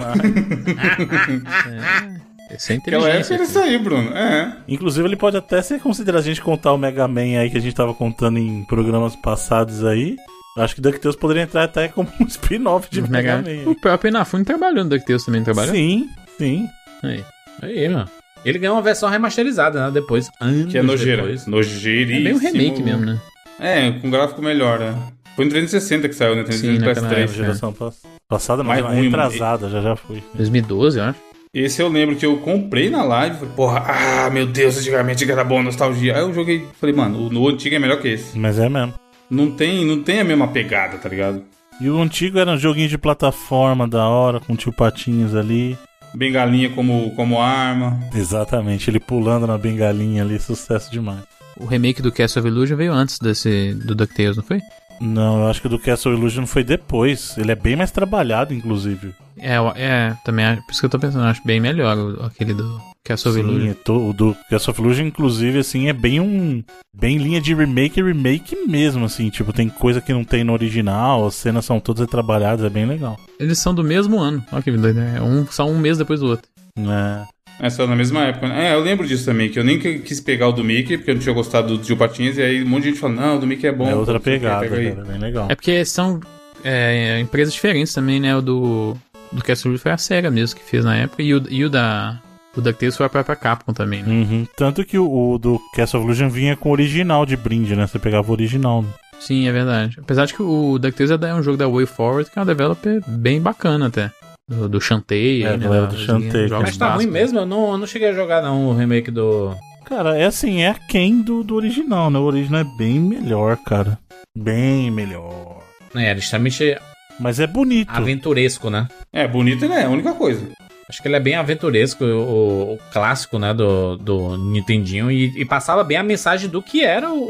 Isso 2.56 2.72
é 2.72 2.76
Aquela 2.76 3.08
época 3.08 3.34
era 3.34 3.42
isso 3.42 3.58
aí, 3.58 3.78
Bruno. 3.78 4.10
É. 4.16 4.56
Inclusive, 4.68 5.06
ele 5.08 5.16
pode 5.16 5.36
até 5.36 5.60
ser 5.62 5.80
considerado, 5.80 6.20
a 6.20 6.24
gente 6.24 6.40
contar 6.40 6.72
o 6.72 6.78
Mega 6.78 7.06
Man 7.08 7.38
aí 7.38 7.50
que 7.50 7.58
a 7.58 7.60
gente 7.60 7.74
tava 7.74 7.94
contando 7.94 8.38
em 8.38 8.64
programas 8.64 9.16
passados 9.16 9.84
aí. 9.84 10.16
Acho 10.56 10.76
que 10.76 10.80
DuckTales 10.80 11.16
poderia 11.16 11.42
entrar 11.42 11.64
até 11.64 11.88
como 11.88 12.08
um 12.20 12.26
spin-off 12.28 12.88
de 12.90 13.02
Mega, 13.10 13.38
Man. 13.38 13.70
O 13.70 13.74
próprio 13.80 14.10
Inafune 14.10 14.44
trabalhou 14.44 14.84
no 14.84 14.90
DuckTales 14.90 15.24
também, 15.24 15.42
trabalhou? 15.42 15.74
Sim, 15.74 16.08
sim. 16.38 16.68
Aí. 17.02 17.24
Aí, 17.60 17.88
mano. 17.88 18.08
Ele 18.44 18.58
ganhou 18.58 18.76
uma 18.76 18.82
versão 18.82 19.08
remasterizada, 19.08 19.86
né? 19.86 19.90
Depois, 19.90 20.28
anos 20.38 20.70
Que 20.70 20.78
é 20.78 20.82
nojeira. 20.82 21.22
depois. 21.22 21.46
Nojeiríssimo. 21.46 22.20
É 22.20 22.22
bem 22.24 22.34
um 22.34 22.38
remake 22.38 22.82
mesmo, 22.82 23.06
né? 23.06 23.18
É, 23.60 23.90
com 23.92 24.10
gráfico 24.10 24.42
melhor, 24.42 24.78
né? 24.80 24.94
Foi 25.36 25.44
no 25.44 25.50
360 25.50 26.08
que 26.08 26.14
saiu, 26.14 26.36
né? 26.36 26.42
360 26.44 26.86
naquela 26.86 27.08
PS3. 27.08 27.18
época, 27.22 27.36
Geração 27.36 27.72
pass- 27.72 28.02
passada, 28.28 28.62
Mais 28.62 28.82
mas 28.82 28.94
ruim, 28.94 29.04
retrasada, 29.06 29.68
já 29.68 29.80
já 29.80 29.96
foi. 29.96 30.22
2012, 30.34 30.98
eu 30.98 31.04
acho. 31.04 31.18
Esse 31.52 31.80
eu 31.82 31.88
lembro 31.88 32.16
que 32.16 32.26
eu 32.26 32.36
comprei 32.38 32.90
na 32.90 33.02
live. 33.04 33.36
Falei, 33.36 33.54
porra, 33.54 33.84
ah, 34.26 34.30
meu 34.30 34.46
Deus, 34.46 34.76
antigamente 34.78 35.28
era 35.30 35.44
bom, 35.44 35.62
nostalgia. 35.62 36.14
Aí 36.16 36.20
eu 36.22 36.32
joguei, 36.34 36.66
falei, 36.80 36.94
mano, 36.94 37.26
o 37.26 37.30
no 37.30 37.48
antigo 37.48 37.74
é 37.74 37.78
melhor 37.78 38.00
que 38.00 38.08
esse. 38.08 38.36
Mas 38.38 38.58
é 38.58 38.68
mesmo. 38.68 38.94
Não 39.30 39.50
tem, 39.50 39.84
não 39.84 40.02
tem 40.02 40.20
a 40.20 40.24
mesma 40.24 40.48
pegada, 40.48 40.98
tá 40.98 41.08
ligado? 41.08 41.42
E 41.80 41.88
o 41.88 42.00
antigo 42.00 42.38
era 42.38 42.50
um 42.52 42.58
joguinho 42.58 42.88
de 42.88 42.98
plataforma 42.98 43.86
da 43.88 44.06
hora, 44.08 44.38
com 44.40 44.54
tio 44.56 44.72
Patinhos 44.72 45.34
ali. 45.34 45.76
Bengalinha 46.14 46.70
como, 46.70 47.10
como 47.16 47.40
arma. 47.40 47.98
Exatamente, 48.14 48.88
ele 48.90 49.00
pulando 49.00 49.46
na 49.46 49.58
bengalinha 49.58 50.22
ali, 50.22 50.38
sucesso 50.38 50.90
demais. 50.90 51.20
O 51.58 51.66
remake 51.66 52.02
do 52.02 52.12
Castle 52.12 52.40
of 52.40 52.48
Illusion 52.48 52.76
veio 52.76 52.92
antes 52.92 53.18
desse 53.18 53.74
do 53.74 53.94
DuckTales, 53.94 54.36
não 54.36 54.44
foi? 54.44 54.60
Não, 55.00 55.40
eu 55.40 55.48
acho 55.48 55.60
que 55.60 55.66
o 55.66 55.70
do 55.70 55.78
Castle 55.78 56.12
Illusion 56.14 56.46
foi 56.46 56.62
depois. 56.62 57.36
Ele 57.36 57.50
é 57.50 57.56
bem 57.56 57.74
mais 57.74 57.90
trabalhado, 57.90 58.54
inclusive. 58.54 59.12
É, 59.36 59.56
é, 59.74 60.16
também 60.24 60.44
acho, 60.44 60.62
por 60.62 60.70
isso 60.70 60.80
que 60.80 60.86
eu 60.86 60.90
tô 60.90 60.98
pensando, 61.00 61.24
eu 61.24 61.28
acho 61.30 61.42
bem 61.44 61.58
melhor 61.58 61.96
o- 61.98 62.22
aquele 62.24 62.54
do 62.54 62.80
Castle 63.04 63.32
of 63.32 63.40
Sim, 63.40 63.46
Illusion. 63.48 63.70
é 63.70 63.74
to- 63.74 64.08
o 64.10 64.12
do 64.12 64.36
Castle 64.48 64.70
of 64.70 64.80
Illusion, 64.80 65.06
inclusive, 65.06 65.58
assim, 65.58 65.88
é 65.88 65.92
bem 65.92 66.20
um. 66.20 66.62
Bem 66.96 67.18
linha 67.18 67.40
de 67.40 67.52
remake 67.52 68.00
remake 68.00 68.56
mesmo, 68.68 69.04
assim. 69.04 69.28
Tipo, 69.30 69.52
tem 69.52 69.68
coisa 69.68 70.00
que 70.00 70.12
não 70.12 70.22
tem 70.24 70.44
no 70.44 70.52
original, 70.52 71.26
as 71.26 71.34
cenas 71.34 71.64
são 71.64 71.80
todas 71.80 72.00
retrabalhadas, 72.02 72.64
é 72.64 72.70
bem 72.70 72.86
legal. 72.86 73.18
Eles 73.40 73.58
são 73.58 73.74
do 73.74 73.82
mesmo 73.82 74.20
ano. 74.20 74.44
Olha 74.52 74.62
que 74.62 74.70
doido, 74.70 74.94
né? 75.00 75.20
Um, 75.20 75.44
só 75.48 75.66
um 75.68 75.76
mês 75.76 75.98
depois 75.98 76.20
do 76.20 76.26
outro. 76.28 76.46
É. 76.78 77.24
É 77.60 77.70
só 77.70 77.86
na 77.86 77.94
mesma 77.94 78.24
época, 78.24 78.48
né? 78.48 78.70
É, 78.70 78.74
eu 78.74 78.80
lembro 78.80 79.06
disso 79.06 79.24
também, 79.24 79.48
que 79.48 79.58
eu 79.58 79.64
nem 79.64 79.78
quis 79.78 80.20
pegar 80.20 80.48
o 80.48 80.52
do 80.52 80.64
Mickey, 80.64 80.96
porque 80.96 81.10
eu 81.10 81.14
não 81.14 81.22
tinha 81.22 81.34
gostado 81.34 81.76
do 81.76 81.82
Tio 81.82 81.96
Patinhas, 81.96 82.36
e 82.36 82.42
aí 82.42 82.62
um 82.64 82.68
monte 82.68 82.84
de 82.84 82.88
gente 82.90 83.00
fala, 83.00 83.14
não, 83.14 83.36
o 83.36 83.40
do 83.40 83.46
Mickey 83.46 83.66
é 83.66 83.72
bom. 83.72 83.88
é 83.88 83.94
outra 83.94 84.18
pegada, 84.18 84.60
pega 84.60 84.76
aí. 84.76 84.90
cara, 84.92 85.04
bem 85.04 85.18
legal. 85.18 85.46
É 85.48 85.54
porque 85.54 85.84
são 85.84 86.20
é, 86.64 87.20
empresas 87.20 87.52
diferentes 87.52 87.92
também, 87.92 88.18
né? 88.18 88.34
O 88.34 88.40
do, 88.40 88.96
do 89.30 89.42
Castle 89.42 89.78
foi 89.78 89.92
a 89.92 89.98
SEGA 89.98 90.30
mesmo 90.30 90.58
que 90.58 90.64
fez 90.64 90.84
na 90.84 90.96
época. 90.96 91.22
E 91.22 91.34
o, 91.34 91.42
e 91.48 91.64
o 91.64 91.70
da. 91.70 92.20
O 92.56 92.60
DuckTales 92.60 92.96
foi 92.96 93.06
a 93.06 93.08
própria 93.08 93.34
Capcom 93.34 93.72
também, 93.72 94.02
né? 94.04 94.08
Uhum. 94.08 94.46
Tanto 94.56 94.84
que 94.84 94.96
o, 94.96 95.32
o 95.32 95.38
do 95.38 95.60
Castle 95.74 96.00
of 96.00 96.06
Illusion 96.06 96.28
vinha 96.28 96.56
com 96.56 96.68
o 96.68 96.72
original 96.72 97.26
de 97.26 97.36
brinde, 97.36 97.74
né? 97.74 97.84
Você 97.86 97.98
pegava 97.98 98.28
o 98.28 98.32
original. 98.32 98.82
né? 98.82 98.88
Sim, 99.18 99.48
é 99.48 99.52
verdade. 99.52 99.98
Apesar 100.00 100.24
de 100.26 100.34
que 100.34 100.42
o 100.42 100.78
DuckTales 100.78 101.10
é 101.10 101.28
é 101.30 101.34
um 101.34 101.42
jogo 101.42 101.56
da 101.56 101.68
Way 101.68 101.86
Forward, 101.86 102.30
que 102.30 102.38
é 102.38 102.42
um 102.42 102.46
developer 102.46 103.02
bem 103.08 103.40
bacana 103.40 103.88
até. 103.88 104.10
Do, 104.48 104.68
do 104.68 104.80
Shantae, 104.80 105.42
É, 105.42 105.48
aí, 105.48 105.56
né? 105.56 105.64
galera 105.64 105.86
do 105.86 105.96
Shantae, 105.96 106.48
jogos 106.48 106.66
Mas 106.68 106.76
tá 106.76 106.94
ruim 106.94 107.06
mesmo? 107.06 107.38
Eu 107.38 107.46
não, 107.46 107.72
eu 107.72 107.78
não 107.78 107.86
cheguei 107.86 108.08
a 108.08 108.12
jogar 108.12 108.42
não 108.42 108.68
o 108.68 108.74
remake 108.74 109.10
do... 109.10 109.54
Cara, 109.86 110.16
é 110.18 110.24
assim, 110.26 110.62
é 110.62 110.74
quem 110.88 111.20
do, 111.22 111.42
do 111.42 111.54
original, 111.54 112.10
né? 112.10 112.18
O 112.18 112.22
original 112.22 112.60
é 112.62 112.76
bem 112.78 112.98
melhor, 112.98 113.56
cara. 113.58 113.98
Bem 114.36 114.90
melhor. 114.90 115.62
É, 115.94 116.00
ele 116.00 116.08
é 116.08 116.16
extremamente 116.16 116.76
Mas 117.20 117.38
é 117.38 117.46
bonito. 117.46 117.90
aventuresco, 117.90 118.70
né? 118.70 118.88
É, 119.12 119.28
bonito 119.28 119.68
né? 119.68 119.82
É 119.82 119.84
a 119.84 119.90
única 119.90 120.12
coisa. 120.14 120.48
Acho 120.88 121.00
que 121.00 121.08
ele 121.08 121.16
é 121.16 121.20
bem 121.20 121.34
aventuresco, 121.34 122.04
o, 122.04 122.74
o 122.74 122.78
clássico, 122.92 123.38
né, 123.38 123.54
do, 123.54 123.96
do 123.96 124.36
Nintendinho, 124.36 125.10
e, 125.10 125.32
e 125.40 125.44
passava 125.44 125.82
bem 125.82 125.96
a 125.96 126.02
mensagem 126.02 126.48
do 126.48 126.60
que 126.62 126.84
era 126.84 127.10
o, 127.10 127.22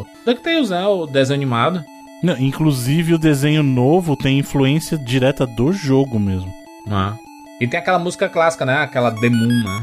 o 0.00 0.06
DuckTales, 0.24 0.70
né, 0.70 0.86
o 0.86 1.06
desenho 1.06 1.36
animado. 1.36 1.82
Não, 2.22 2.38
inclusive 2.38 3.14
o 3.14 3.18
desenho 3.18 3.62
novo 3.64 4.16
tem 4.16 4.38
influência 4.38 4.96
direta 4.96 5.44
do 5.46 5.72
jogo 5.72 6.20
mesmo. 6.20 6.52
Né? 6.86 7.18
E 7.60 7.66
tem 7.66 7.78
aquela 7.78 7.98
música 7.98 8.28
clássica, 8.28 8.64
né, 8.64 8.82
aquela 8.82 9.10
The 9.10 9.28
Moon, 9.28 9.64
né? 9.64 9.80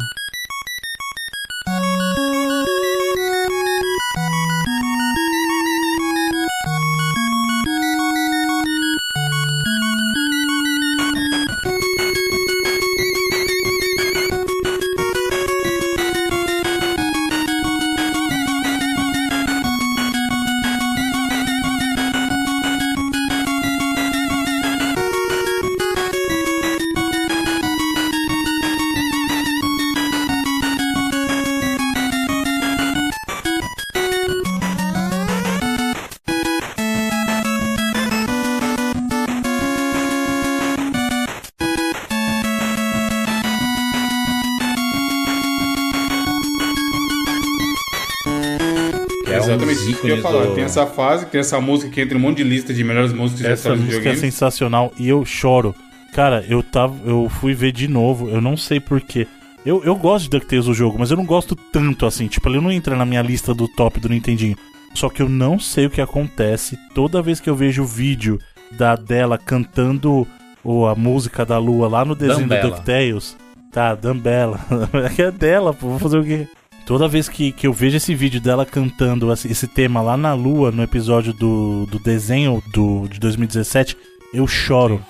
Essa 50.67 50.85
fase, 50.85 51.25
tem 51.25 51.41
essa 51.41 51.59
música 51.59 51.91
que 51.91 52.01
entra 52.01 52.17
em 52.17 52.19
um 52.19 52.23
monte 52.23 52.37
de 52.37 52.43
lista 52.43 52.73
de 52.73 52.83
melhores 52.83 53.11
músicas 53.13 53.45
de 53.45 53.51
Essa 53.51 53.69
música 53.69 53.85
é 53.85 53.97
videogame. 53.97 54.17
sensacional 54.17 54.91
e 54.97 55.09
eu 55.09 55.25
choro. 55.25 55.73
Cara, 56.13 56.45
eu 56.47 56.63
tava, 56.63 56.95
eu 57.05 57.27
fui 57.29 57.53
ver 57.53 57.71
de 57.71 57.87
novo, 57.87 58.29
eu 58.29 58.39
não 58.41 58.55
sei 58.55 58.79
porquê. 58.79 59.27
Eu, 59.65 59.83
eu 59.83 59.95
gosto 59.95 60.23
de 60.25 60.29
DuckTales 60.29 60.67
o 60.67 60.73
jogo, 60.73 60.97
mas 60.97 61.11
eu 61.11 61.17
não 61.17 61.25
gosto 61.25 61.55
tanto 61.55 62.05
assim. 62.05 62.27
Tipo, 62.27 62.47
ele 62.49 62.61
não 62.61 62.71
entra 62.71 62.95
na 62.95 63.05
minha 63.05 63.21
lista 63.21 63.53
do 63.53 63.67
top 63.67 63.99
do 63.99 64.07
Nintendinho. 64.09 64.55
Só 64.93 65.09
que 65.09 65.21
eu 65.21 65.27
não 65.29 65.59
sei 65.59 65.85
o 65.85 65.89
que 65.89 65.99
acontece 66.01 66.77
toda 66.95 67.21
vez 67.21 67.39
que 67.39 67.49
eu 67.49 67.55
vejo 67.55 67.83
o 67.83 67.85
vídeo 67.85 68.39
da 68.71 68.95
dela 68.95 69.37
cantando 69.37 70.25
o, 70.63 70.85
a 70.85 70.95
música 70.95 71.45
da 71.45 71.57
lua 71.57 71.87
lá 71.87 72.05
no 72.05 72.15
desenho 72.15 72.41
Dumbella. 72.47 72.61
do 72.61 72.69
DuckTales. 72.71 73.37
Tá, 73.71 73.93
Dumbella. 73.93 74.59
É 75.17 75.21
é 75.23 75.31
dela, 75.31 75.73
pô. 75.73 75.89
Vou 75.89 75.99
fazer 75.99 76.17
o 76.17 76.23
quê? 76.23 76.47
Toda 76.87 77.05
vez 77.05 77.27
que, 77.27 77.51
que 77.51 77.67
eu 77.67 77.73
vejo 77.73 77.97
esse 77.97 78.15
vídeo 78.15 78.39
dela 78.39 78.65
cantando 78.65 79.29
esse, 79.33 79.51
esse 79.51 79.67
tema 79.67 80.01
lá 80.01 80.15
na 80.15 80.33
lua, 80.33 80.71
no 80.71 80.81
episódio 80.81 81.33
do, 81.33 81.85
do 81.85 81.99
desenho 81.99 82.63
do, 82.67 83.09
de 83.09 83.19
2017, 83.19 83.97
eu 84.33 84.47
choro. 84.47 85.03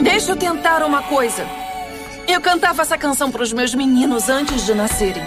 Deixa 0.00 0.30
eu 0.30 0.36
tentar 0.36 0.84
uma 0.84 1.02
coisa. 1.02 1.44
Eu 2.28 2.40
cantava 2.40 2.82
essa 2.82 2.96
canção 2.96 3.32
para 3.32 3.42
os 3.42 3.52
meus 3.52 3.74
meninos 3.74 4.28
antes 4.28 4.64
de 4.64 4.74
nascerem. 4.74 5.24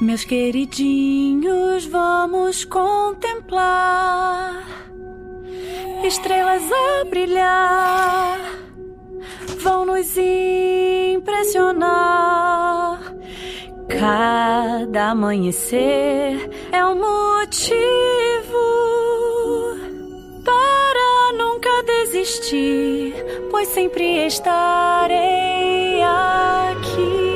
Meus 0.00 0.24
queridinhos, 0.24 1.86
vamos 1.86 2.64
contemplar 2.64 4.06
estrelas 6.04 6.62
a 6.70 7.04
brilhar, 7.04 8.38
vão 9.60 9.84
nos 9.84 10.16
impressionar. 10.16 11.96
Cada 13.88 15.10
amanhecer 15.10 16.50
é 16.72 16.84
um 16.84 16.96
motivo 16.96 17.76
para 20.44 21.32
nunca 21.38 21.70
desistir, 21.84 23.14
pois 23.50 23.68
sempre 23.68 24.26
estarei 24.26 26.02
aqui. 26.02 27.26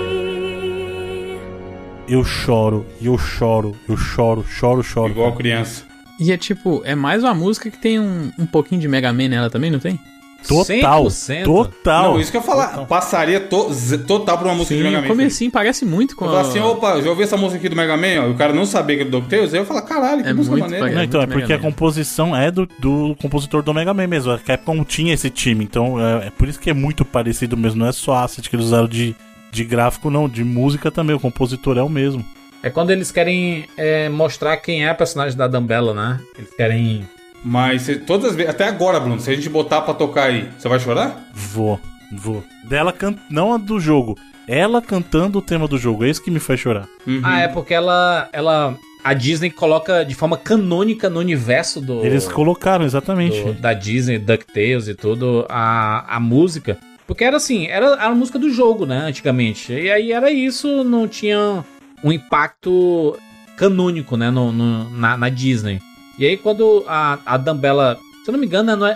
Eu 2.08 2.24
choro, 2.24 2.84
eu 3.00 3.16
choro, 3.16 3.76
eu 3.88 3.96
choro, 3.96 4.44
choro, 4.44 4.82
choro. 4.82 5.12
Igual 5.12 5.36
criança. 5.36 5.89
E 6.20 6.30
é 6.30 6.36
tipo, 6.36 6.82
é 6.84 6.94
mais 6.94 7.24
uma 7.24 7.32
música 7.34 7.70
que 7.70 7.78
tem 7.78 7.98
um, 7.98 8.30
um 8.38 8.44
pouquinho 8.46 8.80
de 8.80 8.86
Mega 8.86 9.10
Man 9.12 9.28
nela 9.28 9.48
também, 9.48 9.70
não 9.70 9.78
tem? 9.78 9.98
Total, 10.46 11.04
100%. 11.04 11.44
total. 11.44 12.12
Não, 12.14 12.20
isso 12.20 12.30
que 12.30 12.36
eu 12.36 12.40
ia 12.40 12.46
falar. 12.46 12.86
Passaria 12.86 13.40
to- 13.40 13.70
z- 13.74 13.98
total 13.98 14.38
pra 14.38 14.48
uma 14.48 14.54
música 14.54 14.74
de 14.74 14.80
Sim, 14.80 14.86
Mega 14.86 14.98
o 14.98 15.02
Man. 15.02 15.08
comecinho 15.08 15.50
parece 15.50 15.84
muito 15.84 16.16
com 16.16 16.24
Eu 16.24 16.36
a... 16.36 16.40
assim, 16.40 16.58
opa, 16.60 17.00
já 17.02 17.10
ouvi 17.10 17.22
essa 17.24 17.36
música 17.36 17.58
aqui 17.58 17.68
do 17.68 17.76
Mega 17.76 17.94
Man, 17.96 18.22
ó, 18.24 18.28
e 18.28 18.30
o 18.30 18.34
cara 18.36 18.52
não 18.54 18.64
sabia 18.64 18.96
que 18.96 19.02
era 19.02 19.10
do 19.10 19.18
DuckTales, 19.20 19.52
aí 19.52 19.60
eu 19.60 19.66
falo, 19.66 19.82
caralho, 19.82 20.22
que 20.22 20.28
É 20.30 20.32
música 20.32 20.56
muito 20.56 20.64
maneira. 20.70 20.90
Não, 20.94 21.02
então, 21.02 21.20
é 21.20 21.26
porque 21.26 21.52
a 21.52 21.58
composição 21.58 22.34
é 22.34 22.50
do, 22.50 22.66
do 22.78 23.14
compositor 23.20 23.62
do 23.62 23.74
Mega 23.74 23.92
Man 23.92 24.06
mesmo. 24.06 24.32
A 24.32 24.38
Capcom 24.38 24.82
tinha 24.82 25.12
esse 25.12 25.28
time, 25.28 25.62
então 25.64 26.00
é, 26.00 26.28
é 26.28 26.30
por 26.30 26.48
isso 26.48 26.58
que 26.58 26.70
é 26.70 26.74
muito 26.74 27.04
parecido 27.04 27.54
mesmo. 27.54 27.80
Não 27.80 27.86
é 27.86 27.92
só 27.92 28.14
asset 28.14 28.48
que 28.48 28.56
eles 28.56 28.64
usaram 28.66 28.88
de, 28.88 29.14
de 29.52 29.62
gráfico, 29.64 30.08
não. 30.10 30.26
De 30.26 30.42
música 30.42 30.90
também, 30.90 31.14
o 31.14 31.20
compositor 31.20 31.76
é 31.76 31.82
o 31.82 31.88
mesmo. 31.90 32.24
É 32.62 32.68
quando 32.70 32.90
eles 32.90 33.10
querem 33.10 33.64
é, 33.76 34.08
mostrar 34.08 34.56
quem 34.58 34.84
é 34.84 34.90
a 34.90 34.94
personagem 34.94 35.36
da 35.36 35.46
Dumbella, 35.48 35.94
né? 35.94 36.20
Eles 36.36 36.50
querem... 36.54 37.08
Mas 37.42 37.82
se- 37.82 37.96
todas 37.96 38.30
as 38.30 38.36
vezes, 38.36 38.50
até 38.50 38.64
agora, 38.68 39.00
Bruno, 39.00 39.18
se 39.18 39.30
a 39.30 39.34
gente 39.34 39.48
botar 39.48 39.80
pra 39.80 39.94
tocar 39.94 40.24
aí, 40.24 40.48
você 40.58 40.68
vai 40.68 40.78
chorar? 40.78 41.30
Vou, 41.32 41.80
vou. 42.12 42.44
Dela 42.64 42.92
can... 42.92 43.14
não 43.30 43.54
a 43.54 43.56
do 43.56 43.80
jogo. 43.80 44.18
Ela 44.46 44.82
cantando 44.82 45.38
o 45.38 45.42
tema 45.42 45.66
do 45.66 45.78
jogo. 45.78 46.04
É 46.04 46.10
isso 46.10 46.22
que 46.22 46.30
me 46.30 46.38
faz 46.40 46.60
chorar. 46.60 46.86
Ah, 47.22 47.40
é 47.40 47.48
porque 47.48 47.72
ela, 47.72 48.28
ela... 48.32 48.76
A 49.02 49.14
Disney 49.14 49.48
coloca 49.50 50.04
de 50.04 50.14
forma 50.14 50.36
canônica 50.36 51.08
no 51.08 51.18
universo 51.20 51.80
do... 51.80 52.04
Eles 52.04 52.28
colocaram, 52.28 52.84
exatamente. 52.84 53.42
do- 53.42 53.54
da 53.54 53.72
Disney, 53.72 54.18
DuckTales 54.18 54.88
e 54.88 54.94
tudo, 54.94 55.46
a, 55.48 56.16
a 56.16 56.20
música. 56.20 56.76
Porque 57.06 57.24
era 57.24 57.38
assim, 57.38 57.66
era, 57.68 57.86
era 57.86 58.08
a 58.08 58.14
música 58.14 58.38
do 58.38 58.50
jogo, 58.50 58.84
né, 58.84 58.98
antigamente. 58.98 59.72
E 59.72 59.90
aí 59.90 60.12
era 60.12 60.30
isso, 60.30 60.84
não 60.84 61.08
tinha 61.08 61.64
um 62.04 62.12
impacto 62.12 63.16
canônico, 63.56 64.16
né, 64.16 64.30
no, 64.30 64.52
no- 64.52 64.90
na, 64.90 65.16
na 65.16 65.28
Disney. 65.28 65.80
E 66.18 66.26
aí 66.26 66.36
quando 66.36 66.84
a, 66.88 67.18
a 67.24 67.36
Dumbella, 67.36 67.98
se 68.24 68.30
eu 68.30 68.32
não 68.32 68.38
me 68.40 68.46
engano, 68.46 68.70
é 68.70 68.76
no, 68.76 68.86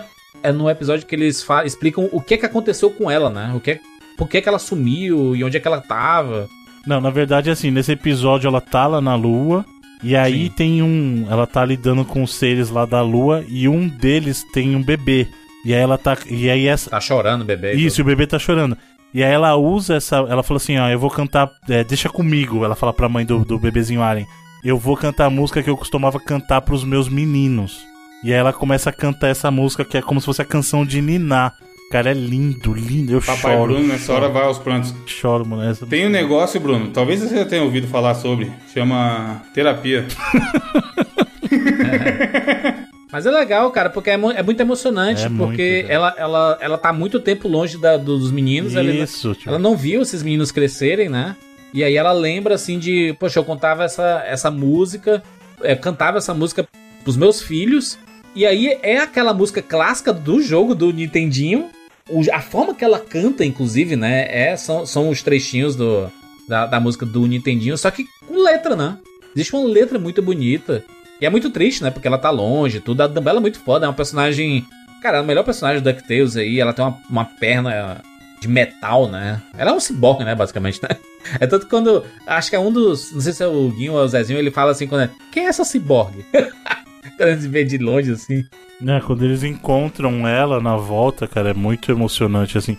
é 0.43 0.51
no 0.51 0.69
episódio 0.69 1.05
que 1.05 1.15
eles 1.15 1.45
explicam 1.65 2.09
o 2.11 2.21
que 2.21 2.37
que 2.37 2.45
aconteceu 2.45 2.89
com 2.89 3.09
ela, 3.09 3.29
né, 3.29 3.51
o 3.55 3.59
que, 3.59 3.79
por 4.17 4.27
que 4.27 4.41
que 4.41 4.49
ela 4.49 4.59
sumiu 4.59 5.35
e 5.35 5.43
onde 5.43 5.57
é 5.57 5.59
que 5.59 5.67
ela 5.67 5.81
tava. 5.81 6.47
Não, 6.85 7.01
na 7.01 7.09
verdade, 7.09 7.49
assim, 7.49 7.71
nesse 7.71 7.91
episódio 7.93 8.47
ela 8.47 8.61
tá 8.61 8.85
lá 8.87 9.01
na 9.01 9.15
lua. 9.15 9.65
E 10.03 10.15
aí 10.15 10.51
tem 10.51 10.83
um. 10.83 11.25
Ela 11.31 11.47
tá 11.47 11.65
lidando 11.65 12.05
com 12.05 12.21
os 12.21 12.35
seres 12.35 12.69
lá 12.69 12.85
da 12.85 13.01
lua. 13.01 13.43
E 13.47 13.67
um 13.67 13.87
deles 13.87 14.45
tem 14.53 14.75
um 14.75 14.83
bebê. 14.83 15.25
E 15.65 15.73
aí 15.73 15.81
ela 15.81 15.97
tá. 15.97 16.15
E 16.29 16.47
aí 16.47 16.67
essa. 16.67 16.91
Tá 16.91 17.01
chorando 17.01 17.41
o 17.41 17.45
bebê. 17.45 17.73
Isso, 17.73 18.01
e 18.01 18.03
o 18.03 18.05
bebê 18.05 18.27
tá 18.27 18.37
chorando. 18.37 18.77
E 19.15 19.23
aí 19.23 19.31
ela 19.31 19.55
usa 19.55 19.95
essa. 19.95 20.17
Ela 20.17 20.43
fala 20.43 20.57
assim: 20.57 20.77
ó, 20.77 20.89
eu 20.89 20.99
vou 20.99 21.09
cantar. 21.09 21.49
é, 21.69 21.85
deixa 21.85 22.09
comigo. 22.09 22.65
Ela 22.65 22.75
fala 22.75 22.91
pra 22.91 23.07
mãe 23.07 23.25
do, 23.25 23.45
do 23.45 23.57
bebezinho 23.57 24.03
Alien. 24.03 24.27
Eu 24.61 24.77
vou 24.77 24.97
cantar 24.97 25.27
a 25.27 25.29
música 25.29 25.63
que 25.63 25.69
eu 25.69 25.77
costumava 25.77 26.19
cantar 26.19 26.59
pros 26.59 26.83
meus 26.83 27.07
meninos. 27.07 27.85
E 28.21 28.33
aí 28.33 28.39
ela 28.39 28.51
começa 28.51 28.89
a 28.89 28.93
cantar 28.93 29.29
essa 29.29 29.49
música 29.49 29.85
que 29.85 29.97
é 29.97 30.01
como 30.01 30.19
se 30.19 30.25
fosse 30.25 30.41
a 30.41 30.45
canção 30.45 30.85
de 30.85 31.01
Niná. 31.01 31.53
Cara, 31.91 32.11
é 32.11 32.13
lindo, 32.13 32.73
lindo. 32.73 33.13
Eu 33.13 33.21
Papai 33.21 33.55
choro. 33.55 33.75
Bruno, 33.75 33.87
nessa 33.87 34.11
hora, 34.11 34.27
vai 34.27 34.43
aos 34.43 34.59
prantos. 34.59 34.93
Choro, 35.05 35.47
mano. 35.47 35.63
Essa... 35.63 35.85
Tem 35.85 36.05
um 36.05 36.09
negócio, 36.09 36.59
Bruno, 36.59 36.89
talvez 36.89 37.21
você 37.21 37.37
já 37.37 37.45
tenha 37.45 37.63
ouvido 37.63 37.87
falar 37.87 38.15
sobre, 38.15 38.51
chama 38.73 39.43
terapia. 39.53 40.05
Mas 43.15 43.25
é 43.25 43.31
legal, 43.31 43.71
cara, 43.71 43.89
porque 43.89 44.09
é, 44.09 44.13
é 44.15 44.43
muito 44.43 44.59
emocionante, 44.59 45.23
É 45.23 45.29
muito, 45.29 45.47
porque 45.47 45.85
ela, 45.87 46.13
ela, 46.17 46.57
ela 46.59 46.77
tá 46.77 46.91
muito 46.91 47.17
tempo 47.17 47.47
longe 47.47 47.77
da- 47.77 47.95
dos 47.95 48.29
meninos. 48.29 48.75
ela- 48.75 48.91
Isso, 48.91 49.33
tipo. 49.33 49.47
Ela 49.49 49.57
não 49.57 49.77
viu 49.77 50.01
esses 50.01 50.21
meninos 50.21 50.51
crescerem, 50.51 51.07
né? 51.07 51.37
E 51.73 51.81
aí 51.81 51.95
ela 51.95 52.11
lembra 52.11 52.55
assim 52.55 52.77
de, 52.77 53.15
poxa, 53.17 53.39
eu 53.39 53.45
contava 53.45 53.85
essa, 53.85 54.21
essa 54.27 54.51
música, 54.51 55.23
é, 55.61 55.77
cantava 55.77 56.17
essa 56.17 56.33
música 56.33 56.67
pros 57.05 57.15
meus 57.15 57.41
filhos. 57.41 57.97
E 58.35 58.45
aí 58.45 58.77
é 58.83 58.97
aquela 58.97 59.33
música 59.33 59.61
clássica 59.61 60.11
do 60.11 60.41
jogo 60.41 60.75
do 60.75 60.91
Nintendinho. 60.91 61.69
O- 62.09 62.21
a 62.33 62.41
forma 62.41 62.75
que 62.75 62.83
ela 62.83 62.99
canta, 62.99 63.45
inclusive, 63.45 63.95
né? 63.95 64.27
É, 64.29 64.57
são, 64.57 64.85
são 64.85 65.07
os 65.07 65.21
trechinhos 65.23 65.73
do, 65.73 66.11
da, 66.49 66.65
da 66.65 66.81
música 66.81 67.05
do 67.05 67.25
Nintendinho, 67.25 67.77
só 67.77 67.89
que 67.89 68.03
com 68.27 68.43
letra, 68.43 68.75
né? 68.75 68.97
Existe 69.33 69.55
uma 69.55 69.65
letra 69.65 69.97
muito 69.97 70.21
bonita. 70.21 70.83
E 71.19 71.25
é 71.25 71.29
muito 71.29 71.49
triste, 71.49 71.83
né? 71.83 71.91
Porque 71.91 72.07
ela 72.07 72.17
tá 72.17 72.29
longe, 72.29 72.79
tudo. 72.79 73.01
A 73.01 73.07
Dumbbell 73.07 73.37
é 73.37 73.39
muito 73.39 73.59
foda, 73.59 73.85
é 73.85 73.89
uma 73.89 73.95
personagem. 73.95 74.65
Cara, 75.01 75.17
é 75.17 75.21
o 75.21 75.25
melhor 75.25 75.43
personagem 75.43 75.81
do 75.81 75.91
DuckTales 75.91 76.35
aí. 76.35 76.59
Ela 76.59 76.73
tem 76.73 76.83
uma, 76.83 76.97
uma 77.09 77.25
perna 77.25 78.01
de 78.39 78.47
metal, 78.47 79.07
né? 79.07 79.41
Ela 79.57 79.71
é 79.71 79.73
um 79.73 79.79
ciborgue, 79.79 80.23
né? 80.23 80.35
Basicamente, 80.35 80.79
né? 80.81 80.89
É 81.39 81.47
tanto 81.47 81.65
que 81.65 81.71
quando. 81.71 82.03
Acho 82.27 82.51
que 82.51 82.55
é 82.55 82.59
um 82.59 82.71
dos. 82.71 83.11
Não 83.11 83.19
sei 83.19 83.33
se 83.33 83.43
é 83.43 83.47
o 83.47 83.69
Guinho 83.69 83.93
ou 83.93 84.03
o 84.03 84.07
Zezinho, 84.07 84.37
ele 84.37 84.51
fala 84.51 84.69
assim: 84.71 84.85
quando 84.85 85.05
é, 85.05 85.09
Quem 85.31 85.47
é 85.47 85.47
essa 85.47 85.65
ciborgue? 85.65 86.23
quando 87.17 87.29
eles 87.29 87.47
vê 87.47 87.63
de 87.63 87.79
longe 87.79 88.11
assim. 88.11 88.45
Né, 88.79 89.01
quando 89.03 89.25
eles 89.25 89.41
encontram 89.41 90.27
ela 90.27 90.61
na 90.61 90.75
volta, 90.77 91.27
cara, 91.27 91.49
é 91.49 91.53
muito 91.53 91.91
emocionante, 91.91 92.59
assim. 92.59 92.77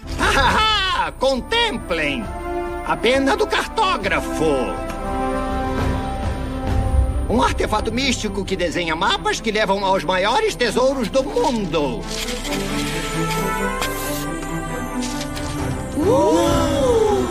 Contemplem 1.18 2.22
a 2.86 2.96
pena 2.96 3.36
do 3.36 3.46
cartógrafo. 3.46 4.44
Um 7.28 7.43
artefato 7.43 7.93
místico 7.93 8.44
que 8.44 8.55
desenha 8.55 8.94
mapas 8.94 9.40
que 9.40 9.51
levam 9.51 9.85
aos 9.85 10.05
maiores 10.05 10.55
tesouros 10.55 11.09
do 11.09 11.24
mundo. 11.24 12.01
Uh! 15.97 17.27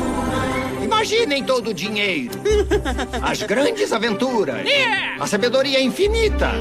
Imaginem 0.84 1.44
todo 1.44 1.70
o 1.70 1.74
dinheiro, 1.74 2.34
as 3.22 3.42
grandes 3.44 3.94
aventuras, 3.94 4.66
a 5.20 5.28
sabedoria 5.28 5.80
infinita 5.82 6.52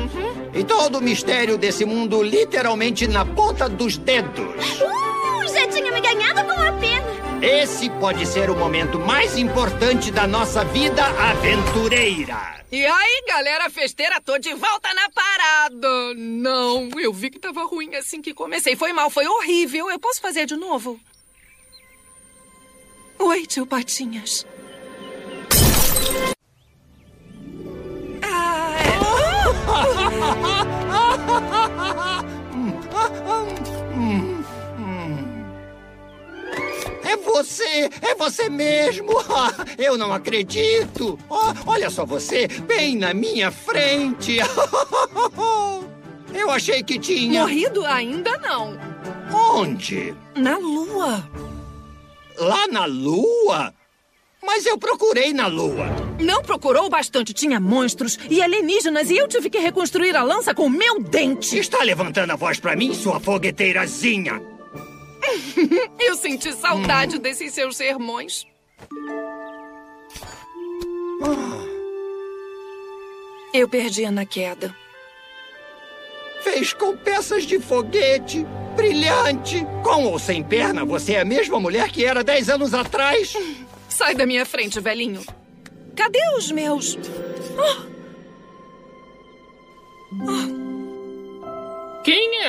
e 0.55 0.63
todo 0.63 0.99
o 0.99 1.03
mistério 1.03 1.59
desse 1.59 1.85
mundo 1.85 2.23
literalmente 2.23 3.09
na 3.09 3.25
ponta 3.25 3.69
dos 3.69 3.97
dedos. 3.97 4.81
Uh, 4.81 5.49
já 5.53 5.67
tinha 5.67 5.91
me 5.91 6.01
ganhado 6.01 6.45
com 6.45 6.61
a 6.61 6.73
pena. 6.73 7.05
Esse 7.43 7.91
pode 7.91 8.27
ser 8.27 8.49
o 8.49 8.57
momento 8.57 8.99
mais 8.99 9.37
importante 9.37 10.11
da 10.11 10.27
nossa 10.27 10.65
vida 10.65 11.05
aventureira. 11.05 12.64
E 12.73 12.85
aí, 12.85 13.25
galera 13.29 13.71
festeira, 13.71 14.21
tô 14.21 14.37
de 14.39 14.53
volta 14.55 14.93
na 14.95 15.09
parada. 15.11 16.15
Não, 16.15 16.89
eu 16.99 17.13
vi 17.13 17.31
que 17.31 17.39
tava 17.39 17.65
ruim 17.65 17.95
assim 17.95 18.21
que 18.21 18.35
comecei. 18.35 18.75
Foi 18.75 18.93
mal, 18.93 19.11
foi 19.11 19.27
horrível. 19.27 19.91
Eu 19.91 19.99
posso 19.99 20.21
fazer 20.21 20.47
de 20.47 20.57
novo? 20.57 20.99
Oi, 23.19 23.47
tio 23.47 23.67
Patinhas. 23.67 24.47
É 33.97 34.51
você! 37.17 37.91
É 38.03 38.15
você 38.15 38.49
mesmo! 38.49 39.13
Ah, 39.37 39.53
Eu 39.79 39.99
não 39.99 40.13
acredito! 40.13 41.19
Olha 41.67 41.91
só 41.91 42.05
você, 42.07 42.47
bem 42.47 42.97
na 42.97 43.13
minha 43.13 43.51
frente! 43.51 44.39
Eu 46.33 46.51
achei 46.51 46.83
que 46.83 46.99
tinha. 46.99 47.43
Morrido 47.43 47.85
ainda 47.87 48.37
não. 48.39 48.77
Onde? 49.33 50.15
Na 50.37 50.59
lua. 50.59 51.29
Lá 52.37 52.67
na 52.67 52.85
lua? 52.87 53.73
Mas 54.43 54.67
eu 54.67 54.77
procurei 54.77 55.33
na 55.33 55.47
lua. 55.47 55.87
Não 56.21 56.43
procurou 56.43 56.91
bastante. 56.91 57.33
Tinha 57.33 57.59
monstros 57.59 58.19
e 58.29 58.43
alienígenas 58.43 59.09
e 59.11 59.17
eu 59.17 59.27
tive 59.29 59.49
que 59.49 59.59
reconstruir 59.59 60.15
a 60.17 60.23
lança 60.23 60.53
com 60.55 60.67
o 60.67 60.71
meu 60.71 61.01
dente. 61.01 61.57
Está 61.57 61.83
levantando 61.83 62.33
a 62.33 62.37
voz 62.37 62.59
pra 62.61 62.77
mim, 62.77 62.93
sua 62.93 63.19
fogueteirazinha? 63.21 64.43
eu 65.99 66.17
senti 66.17 66.53
saudade 66.53 67.19
desses 67.19 67.53
seus 67.53 67.77
sermões. 67.77 68.47
Eu 73.53 73.69
perdi 73.69 74.09
na 74.11 74.27
queda. 74.27 74.75
Fez 76.43 76.73
com 76.73 76.97
peças 76.97 77.45
de 77.45 77.59
foguete, 77.59 78.45
brilhante. 78.77 79.65
Com 79.83 80.05
ou 80.07 80.19
sem 80.19 80.43
perna, 80.43 80.85
você 80.85 81.15
é 81.15 81.21
a 81.21 81.25
mesma 81.25 81.59
mulher 81.61 81.89
que 81.91 82.05
era 82.05 82.25
dez 82.25 82.51
anos 82.51 82.75
atrás. 82.75 83.33
Sai 83.89 84.15
da 84.15 84.27
minha 84.27 84.45
frente, 84.45 84.81
velhinho. 84.81 85.23
Cadê 85.95 86.21
os 86.37 86.51
meus? 86.51 86.99
Quem 90.19 90.51
é 90.51 90.54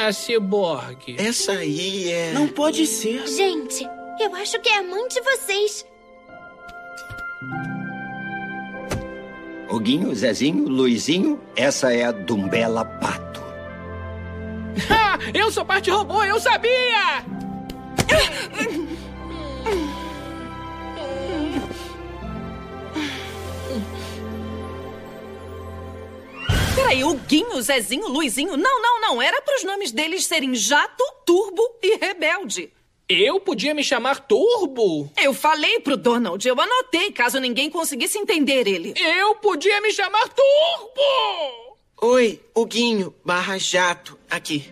a 0.05 0.13
ciborgue? 0.13 1.15
Essa 1.17 1.53
aí 1.53 2.11
é. 2.11 2.31
Não 2.33 2.47
pode 2.47 2.85
ser. 2.85 3.25
Gente, 3.27 3.87
eu 4.19 4.35
acho 4.35 4.59
que 4.59 4.69
é 4.69 4.77
a 4.77 4.83
mãe 4.83 5.07
de 5.07 5.21
vocês. 5.21 5.85
Oguinho, 9.69 10.13
Zezinho, 10.15 10.67
Luizinho, 10.69 11.41
essa 11.55 11.91
é 11.91 12.05
a 12.05 12.11
Dumbela 12.11 12.85
Pato. 12.85 13.43
Ah, 14.89 15.17
eu 15.33 15.51
sou 15.51 15.65
parte 15.65 15.89
robô, 15.89 16.23
eu 16.23 16.39
sabia! 16.39 17.34
Peraí, 26.85 27.03
o 27.03 27.15
Guinho, 27.15 27.59
Zezinho, 27.63 28.07
Luizinho? 28.07 28.55
Não, 28.55 28.79
não, 28.79 29.01
não. 29.01 29.19
Era 29.19 29.41
para 29.41 29.55
os 29.57 29.63
nomes 29.63 29.91
deles 29.91 30.27
serem 30.27 30.53
Jato, 30.53 31.03
Turbo 31.25 31.63
e 31.81 31.95
Rebelde. 31.95 32.71
Eu 33.09 33.39
podia 33.39 33.73
me 33.73 33.83
chamar 33.83 34.19
Turbo? 34.19 35.11
Eu 35.19 35.33
falei 35.33 35.79
pro 35.79 35.97
Donald, 35.97 36.47
eu 36.47 36.61
anotei 36.61 37.11
caso 37.11 37.39
ninguém 37.39 37.71
conseguisse 37.71 38.19
entender 38.19 38.67
ele. 38.67 38.93
Eu 38.95 39.33
podia 39.33 39.81
me 39.81 39.91
chamar 39.91 40.29
Turbo! 40.29 41.75
Oi, 42.03 42.39
Huguinho 42.53 43.15
barra 43.25 43.57
Jato, 43.57 44.15
aqui. 44.29 44.71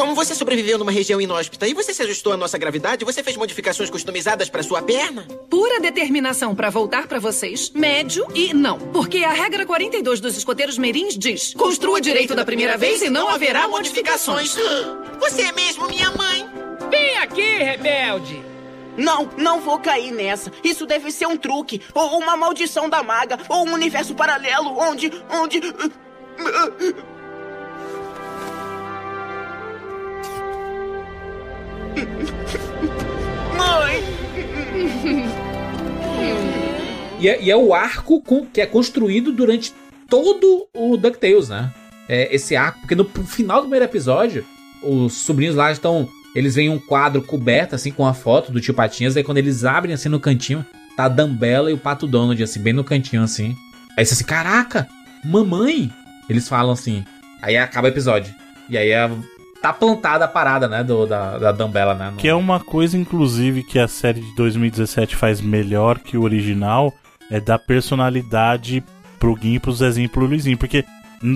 Como 0.00 0.14
você 0.14 0.34
sobreviveu 0.34 0.78
numa 0.78 0.90
região 0.90 1.20
inóspita 1.20 1.68
e 1.68 1.74
você 1.74 1.92
se 1.92 2.02
ajustou 2.02 2.32
à 2.32 2.36
nossa 2.38 2.56
gravidade, 2.56 3.04
você 3.04 3.22
fez 3.22 3.36
modificações 3.36 3.90
customizadas 3.90 4.48
para 4.48 4.62
sua 4.62 4.80
perna? 4.80 5.26
Pura 5.50 5.78
determinação 5.78 6.54
para 6.54 6.70
voltar 6.70 7.06
para 7.06 7.18
vocês, 7.18 7.68
médio 7.74 8.26
e 8.34 8.54
não. 8.54 8.78
Porque 8.78 9.18
a 9.18 9.30
regra 9.30 9.66
42 9.66 10.18
dos 10.18 10.38
escoteiros 10.38 10.78
merins 10.78 11.18
diz: 11.18 11.52
construa 11.52 12.00
direito 12.00 12.34
da 12.34 12.46
primeira 12.46 12.78
vez 12.78 13.02
e 13.02 13.10
não 13.10 13.28
haverá 13.28 13.68
modificações. 13.68 14.56
Você 15.20 15.42
é 15.42 15.52
mesmo 15.52 15.86
minha 15.86 16.10
mãe? 16.12 16.48
Vem 16.90 17.18
aqui, 17.18 17.58
rebelde! 17.58 18.42
Não, 18.96 19.28
não 19.36 19.60
vou 19.60 19.78
cair 19.78 20.12
nessa. 20.12 20.50
Isso 20.64 20.86
deve 20.86 21.12
ser 21.12 21.26
um 21.26 21.36
truque, 21.36 21.82
ou 21.92 22.18
uma 22.18 22.38
maldição 22.38 22.88
da 22.88 23.02
maga, 23.02 23.38
ou 23.50 23.68
um 23.68 23.74
universo 23.74 24.14
paralelo 24.14 24.78
onde. 24.78 25.12
onde. 25.30 25.60
Mãe! 33.56 34.02
E 37.20 37.28
é, 37.28 37.42
e 37.42 37.50
é 37.50 37.56
o 37.56 37.74
arco 37.74 38.20
com- 38.22 38.46
que 38.46 38.60
é 38.60 38.66
construído 38.66 39.30
durante 39.32 39.74
todo 40.08 40.66
o 40.74 40.96
DuckTales, 40.96 41.48
né? 41.50 41.70
É, 42.08 42.34
esse 42.34 42.56
arco, 42.56 42.80
porque 42.80 42.94
no 42.94 43.04
final 43.04 43.58
do 43.58 43.62
primeiro 43.62 43.84
episódio, 43.84 44.44
os 44.82 45.12
sobrinhos 45.14 45.54
lá 45.54 45.70
estão. 45.70 46.08
Eles 46.34 46.54
veem 46.54 46.68
um 46.70 46.78
quadro 46.78 47.20
coberto, 47.22 47.74
assim, 47.74 47.90
com 47.90 48.06
a 48.06 48.14
foto 48.14 48.52
do 48.52 48.60
tio 48.60 48.72
Patinhas. 48.72 49.16
Aí 49.16 49.22
quando 49.24 49.38
eles 49.38 49.64
abrem, 49.64 49.92
assim, 49.94 50.08
no 50.08 50.20
cantinho, 50.20 50.64
tá 50.96 51.04
a 51.04 51.08
Dumbella 51.08 51.70
e 51.70 51.74
o 51.74 51.78
Pato 51.78 52.06
Donald, 52.06 52.40
assim, 52.42 52.60
bem 52.60 52.72
no 52.72 52.84
cantinho, 52.84 53.22
assim. 53.22 53.56
Aí 53.96 54.06
você 54.06 54.14
assim, 54.14 54.24
caraca, 54.24 54.88
mamãe! 55.24 55.92
Eles 56.28 56.48
falam 56.48 56.72
assim. 56.72 57.04
Aí 57.42 57.56
acaba 57.56 57.88
o 57.88 57.90
episódio. 57.90 58.32
E 58.68 58.78
aí 58.78 58.90
é- 58.90 59.10
tá 59.62 59.72
plantada 59.72 60.24
a 60.24 60.28
parada, 60.28 60.66
né, 60.68 60.82
do, 60.82 61.06
da, 61.06 61.38
da 61.38 61.52
Dumbella, 61.52 61.94
né? 61.94 62.10
no- 62.10 62.16
Que 62.16 62.28
é 62.28 62.34
uma 62.34 62.60
coisa, 62.60 62.96
inclusive, 62.96 63.62
que 63.62 63.78
a 63.78 63.86
série 63.88 64.20
de 64.20 64.34
2017 64.34 65.16
faz 65.16 65.40
melhor 65.40 65.98
que 65.98 66.16
o 66.16 66.22
original, 66.22 66.94
é 67.30 67.38
dar 67.40 67.58
personalidade 67.58 68.82
pro 69.18 69.34
Guinho, 69.36 69.60
pro 69.60 69.72
Zezinho 69.72 70.06
e 70.06 70.08
pro 70.08 70.24
Luizinho. 70.26 70.56
Porque 70.58 70.84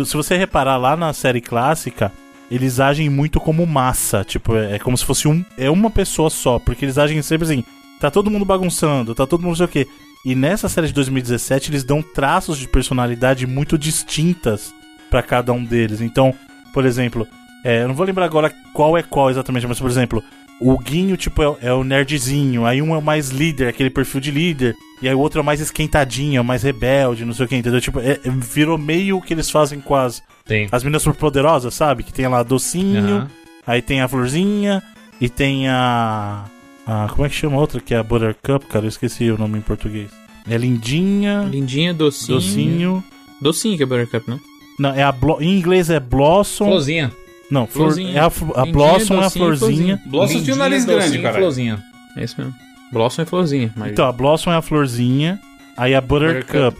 se 0.07 0.17
você 0.17 0.37
reparar 0.37 0.77
lá 0.77 0.97
na 0.97 1.13
série 1.13 1.41
clássica, 1.41 2.11
eles 2.51 2.81
agem 2.81 3.09
muito 3.11 3.39
como 3.39 3.67
massa. 3.67 4.25
Tipo, 4.25 4.57
é, 4.57 4.77
é 4.77 4.79
como 4.79 4.97
se 4.97 5.05
fosse 5.05 5.29
um, 5.29 5.45
é 5.57 5.71
uma 5.71 5.91
pessoa 5.91 6.31
só. 6.31 6.59
Porque 6.59 6.85
eles 6.85 6.99
agem 6.99 7.21
sempre 7.23 7.45
assim. 7.47 7.65
Tá 8.01 8.11
todo 8.11 8.31
mundo 8.31 8.45
bagunçando, 8.45 9.15
tá 9.15 9.27
todo 9.27 9.41
mundo 9.43 9.51
não 9.51 9.57
sei 9.57 9.67
o 9.67 9.69
quê. 9.69 9.87
E 10.25 10.35
nessa 10.35 10.69
série 10.69 10.87
de 10.89 10.93
2017, 10.95 11.71
eles 11.71 11.85
dão 11.85 12.03
traços 12.03 12.59
de 12.59 12.67
personalidade 12.67 13.47
muito 13.47 13.77
distintas 13.79 14.75
pra 15.11 15.23
cada 15.23 15.53
um 15.53 15.63
deles. 15.63 16.01
Então, 16.01 16.35
por 16.73 16.85
exemplo, 16.87 17.29
é, 17.65 17.83
eu 17.83 17.89
não 17.89 17.95
vou 17.95 18.07
lembrar 18.07 18.27
agora 18.27 18.53
qual 18.73 18.97
é 18.97 19.03
qual 19.03 19.31
exatamente, 19.31 19.67
mas 19.67 19.81
por 19.81 19.91
exemplo, 19.91 20.23
o 20.61 20.79
Guinho, 20.79 21.17
tipo, 21.17 21.43
é, 21.43 21.49
o- 21.49 21.57
é 21.63 21.73
o 21.73 21.83
nerdzinho, 21.83 22.65
aí 22.65 22.81
um 22.81 22.95
é 22.95 22.99
o 22.99 23.03
mais 23.03 23.31
líder, 23.31 23.69
aquele 23.69 23.91
perfil 23.91 24.21
de 24.21 24.31
líder, 24.31 24.77
e 25.03 25.09
aí 25.09 25.15
o 25.15 25.19
outro 25.19 25.41
é 25.41 25.43
o 25.43 25.45
mais 25.45 25.61
esquentadinho, 25.61 26.39
é 26.39 26.41
o 26.41 26.45
mais 26.45 26.63
rebelde, 26.63 27.25
não 27.25 27.33
sei 27.35 27.47
o 27.47 27.49
que, 27.49 27.57
entendeu? 27.57 27.81
Tipo, 27.81 27.99
é- 28.01 28.21
é- 28.25 28.31
virou 28.31 28.79
meio 28.79 29.17
o 29.19 29.23
que 29.23 29.35
eles 29.35 29.51
fazem 29.51 29.81
com 29.81 29.95
as, 29.97 30.23
as 30.71 30.83
meninas 30.85 31.03
superpoderosas, 31.03 31.75
sabe? 31.75 32.03
Que 32.05 32.13
tem 32.13 32.29
lá 32.29 32.43
docinho, 32.43 32.99
Aham. 33.17 33.31
aí 33.67 33.83
tem 33.83 34.01
a 34.01 34.07
florzinha, 34.09 34.83
e 35.21 35.29
tem 35.29 35.69
a. 35.69 36.45
a 36.87 37.09
como 37.11 37.25
é 37.25 37.29
que 37.29 37.35
chama 37.37 37.57
a 37.57 37.61
outra? 37.61 37.81
Que 37.81 37.95
é 37.95 37.99
a 37.99 38.03
Buttercup, 38.03 38.67
cara, 38.67 38.85
eu 38.85 38.89
esqueci 38.89 39.31
o 39.31 39.39
nome 39.39 39.59
em 39.59 39.63
português. 39.63 40.11
É 40.49 40.57
lindinha. 40.57 41.49
Lindinha, 41.51 41.95
docinho. 41.95 42.39
Docinho. 42.39 43.05
Docinho 43.41 43.77
que 43.77 43.83
é 43.83 43.87
Buttercup, 43.87 44.29
não? 44.29 44.41
Não, 44.79 44.91
é 44.91 45.03
a 45.03 45.11
blo- 45.13 45.39
em 45.41 45.57
inglês 45.59 45.89
é 45.89 45.99
Blossom. 46.01 46.67
Florzinha. 46.67 47.11
Não, 47.51 47.67
flor, 47.67 47.87
Florzinha. 47.93 48.17
é 48.17 48.21
a, 48.21 48.27
a 48.63 48.67
Blossom 48.67 49.23
é 49.23 49.27
a 49.27 49.31
florzinha. 49.31 50.01
Blossom 50.07 50.43
tinha 50.43 50.55
um 50.55 50.59
nariz 50.59 50.85
Lindinha, 50.85 50.99
grande, 51.01 51.19
caralho. 51.23 51.39
florzinha. 51.43 51.85
É 52.17 52.25
isso 52.25 52.35
mesmo. 52.39 52.55
Blossom 52.93 53.23
e 53.23 53.27
florzinha. 53.27 53.73
Mas... 53.77 53.93
Então, 53.93 54.07
a 54.07 54.13
Blossom 54.13 54.53
é 54.53 54.57
a 54.57 54.63
florzinha, 54.63 55.39
aí 55.77 55.95
a 55.95 56.01
Buttercup. 56.01 56.77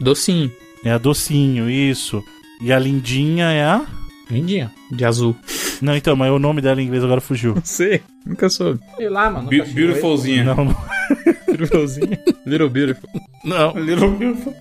Docinho. 0.00 0.50
É 0.84 0.90
a 0.90 0.98
docinho, 0.98 1.70
isso. 1.70 2.22
E 2.60 2.72
a 2.72 2.78
lindinha 2.78 3.46
é 3.52 3.64
a. 3.64 3.86
Lindinha. 4.30 4.72
De 4.90 5.04
azul. 5.04 5.36
Não, 5.80 5.96
então, 5.96 6.14
mas 6.16 6.30
o 6.32 6.38
nome 6.38 6.60
dela 6.60 6.80
em 6.80 6.86
inglês 6.86 7.02
agora 7.04 7.20
fugiu. 7.20 7.54
Não 7.54 7.62
sei, 7.64 8.00
nunca 8.26 8.48
soube. 8.48 8.80
Sei 8.96 9.08
lá, 9.08 9.30
mano. 9.30 9.48
Be- 9.48 9.62
Beautifulzinha. 9.62 10.44
Não, 10.44 10.64
não. 10.66 10.76
Beautifulzinha. 11.46 12.18
Little 12.46 12.68
Beautiful. 12.68 13.08
Não. 13.44 13.72
Little 13.78 14.10
Beautiful. 14.10 14.54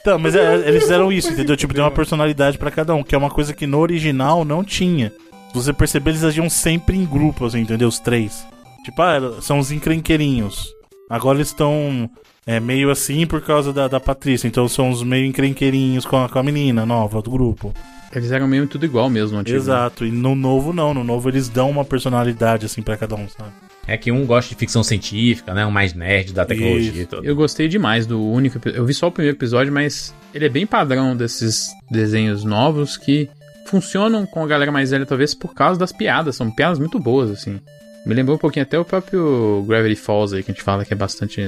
Então, 0.00 0.18
mas 0.18 0.34
é, 0.34 0.68
eles 0.68 0.82
fizeram 0.82 1.12
isso, 1.12 1.32
entendeu? 1.32 1.56
Tipo, 1.56 1.74
deu 1.74 1.84
uma 1.84 1.90
personalidade 1.90 2.58
pra 2.58 2.70
cada 2.70 2.94
um, 2.94 3.02
que 3.02 3.14
é 3.14 3.18
uma 3.18 3.30
coisa 3.30 3.52
que 3.52 3.66
no 3.66 3.78
original 3.78 4.44
não 4.44 4.62
tinha. 4.64 5.12
Se 5.48 5.54
você 5.54 5.72
perceber, 5.72 6.10
eles 6.10 6.24
agiam 6.24 6.48
sempre 6.48 6.96
em 6.96 7.04
grupos, 7.04 7.54
entendeu? 7.54 7.88
Os 7.88 7.98
três. 7.98 8.46
Tipo, 8.84 9.02
ah, 9.02 9.40
são 9.40 9.58
os 9.58 9.72
encrenqueirinhos. 9.72 10.72
Agora 11.10 11.38
eles 11.38 11.48
estão 11.48 12.08
é, 12.46 12.60
meio 12.60 12.90
assim 12.90 13.26
por 13.26 13.40
causa 13.42 13.72
da, 13.72 13.88
da 13.88 14.00
Patrícia. 14.00 14.46
Então 14.46 14.68
são 14.68 14.90
os 14.90 15.02
meio 15.02 15.26
encrenqueirinhos 15.26 16.04
com 16.04 16.16
a, 16.22 16.28
com 16.28 16.38
a 16.38 16.42
menina 16.42 16.86
nova 16.86 17.20
do 17.20 17.30
grupo. 17.30 17.74
Eles 18.14 18.30
eram 18.30 18.48
meio 18.48 18.66
tudo 18.66 18.84
igual 18.84 19.10
mesmo, 19.10 19.34
no 19.34 19.40
antigo. 19.40 19.56
Exato. 19.56 20.04
E 20.04 20.10
no 20.10 20.34
novo 20.34 20.72
não. 20.72 20.94
No 20.94 21.04
novo 21.04 21.28
eles 21.28 21.48
dão 21.48 21.70
uma 21.70 21.84
personalidade 21.84 22.64
assim 22.64 22.82
pra 22.82 22.96
cada 22.96 23.14
um, 23.14 23.28
sabe? 23.28 23.52
É 23.88 23.96
que 23.96 24.12
um 24.12 24.26
gosta 24.26 24.50
de 24.50 24.54
ficção 24.54 24.82
científica, 24.84 25.54
né? 25.54 25.64
Um 25.64 25.70
mais 25.70 25.94
nerd 25.94 26.32
da 26.34 26.44
tecnologia 26.44 27.02
e 27.02 27.06
tudo. 27.06 27.24
Eu 27.24 27.34
gostei 27.34 27.66
demais 27.68 28.06
do 28.06 28.22
único. 28.22 28.60
Eu 28.68 28.84
vi 28.84 28.92
só 28.92 29.08
o 29.08 29.10
primeiro 29.10 29.36
episódio, 29.36 29.72
mas 29.72 30.14
ele 30.34 30.44
é 30.44 30.48
bem 30.50 30.66
padrão 30.66 31.16
desses 31.16 31.68
desenhos 31.90 32.44
novos 32.44 32.96
que 32.98 33.28
funcionam 33.66 34.26
com 34.26 34.44
a 34.44 34.46
galera 34.46 34.70
mais 34.70 34.90
velha, 34.90 35.06
talvez 35.06 35.34
por 35.34 35.54
causa 35.54 35.80
das 35.80 35.90
piadas. 35.90 36.36
São 36.36 36.50
piadas 36.50 36.78
muito 36.78 36.98
boas, 36.98 37.30
assim. 37.30 37.58
Me 38.06 38.14
lembrou 38.14 38.36
um 38.36 38.38
pouquinho 38.38 38.62
até 38.62 38.78
o 38.78 38.84
próprio 38.84 39.64
Gravity 39.66 39.96
Falls 39.96 40.34
aí, 40.36 40.42
que 40.42 40.50
a 40.50 40.54
gente 40.54 40.62
fala 40.62 40.84
que 40.84 40.92
é 40.92 40.96
bastante. 40.96 41.40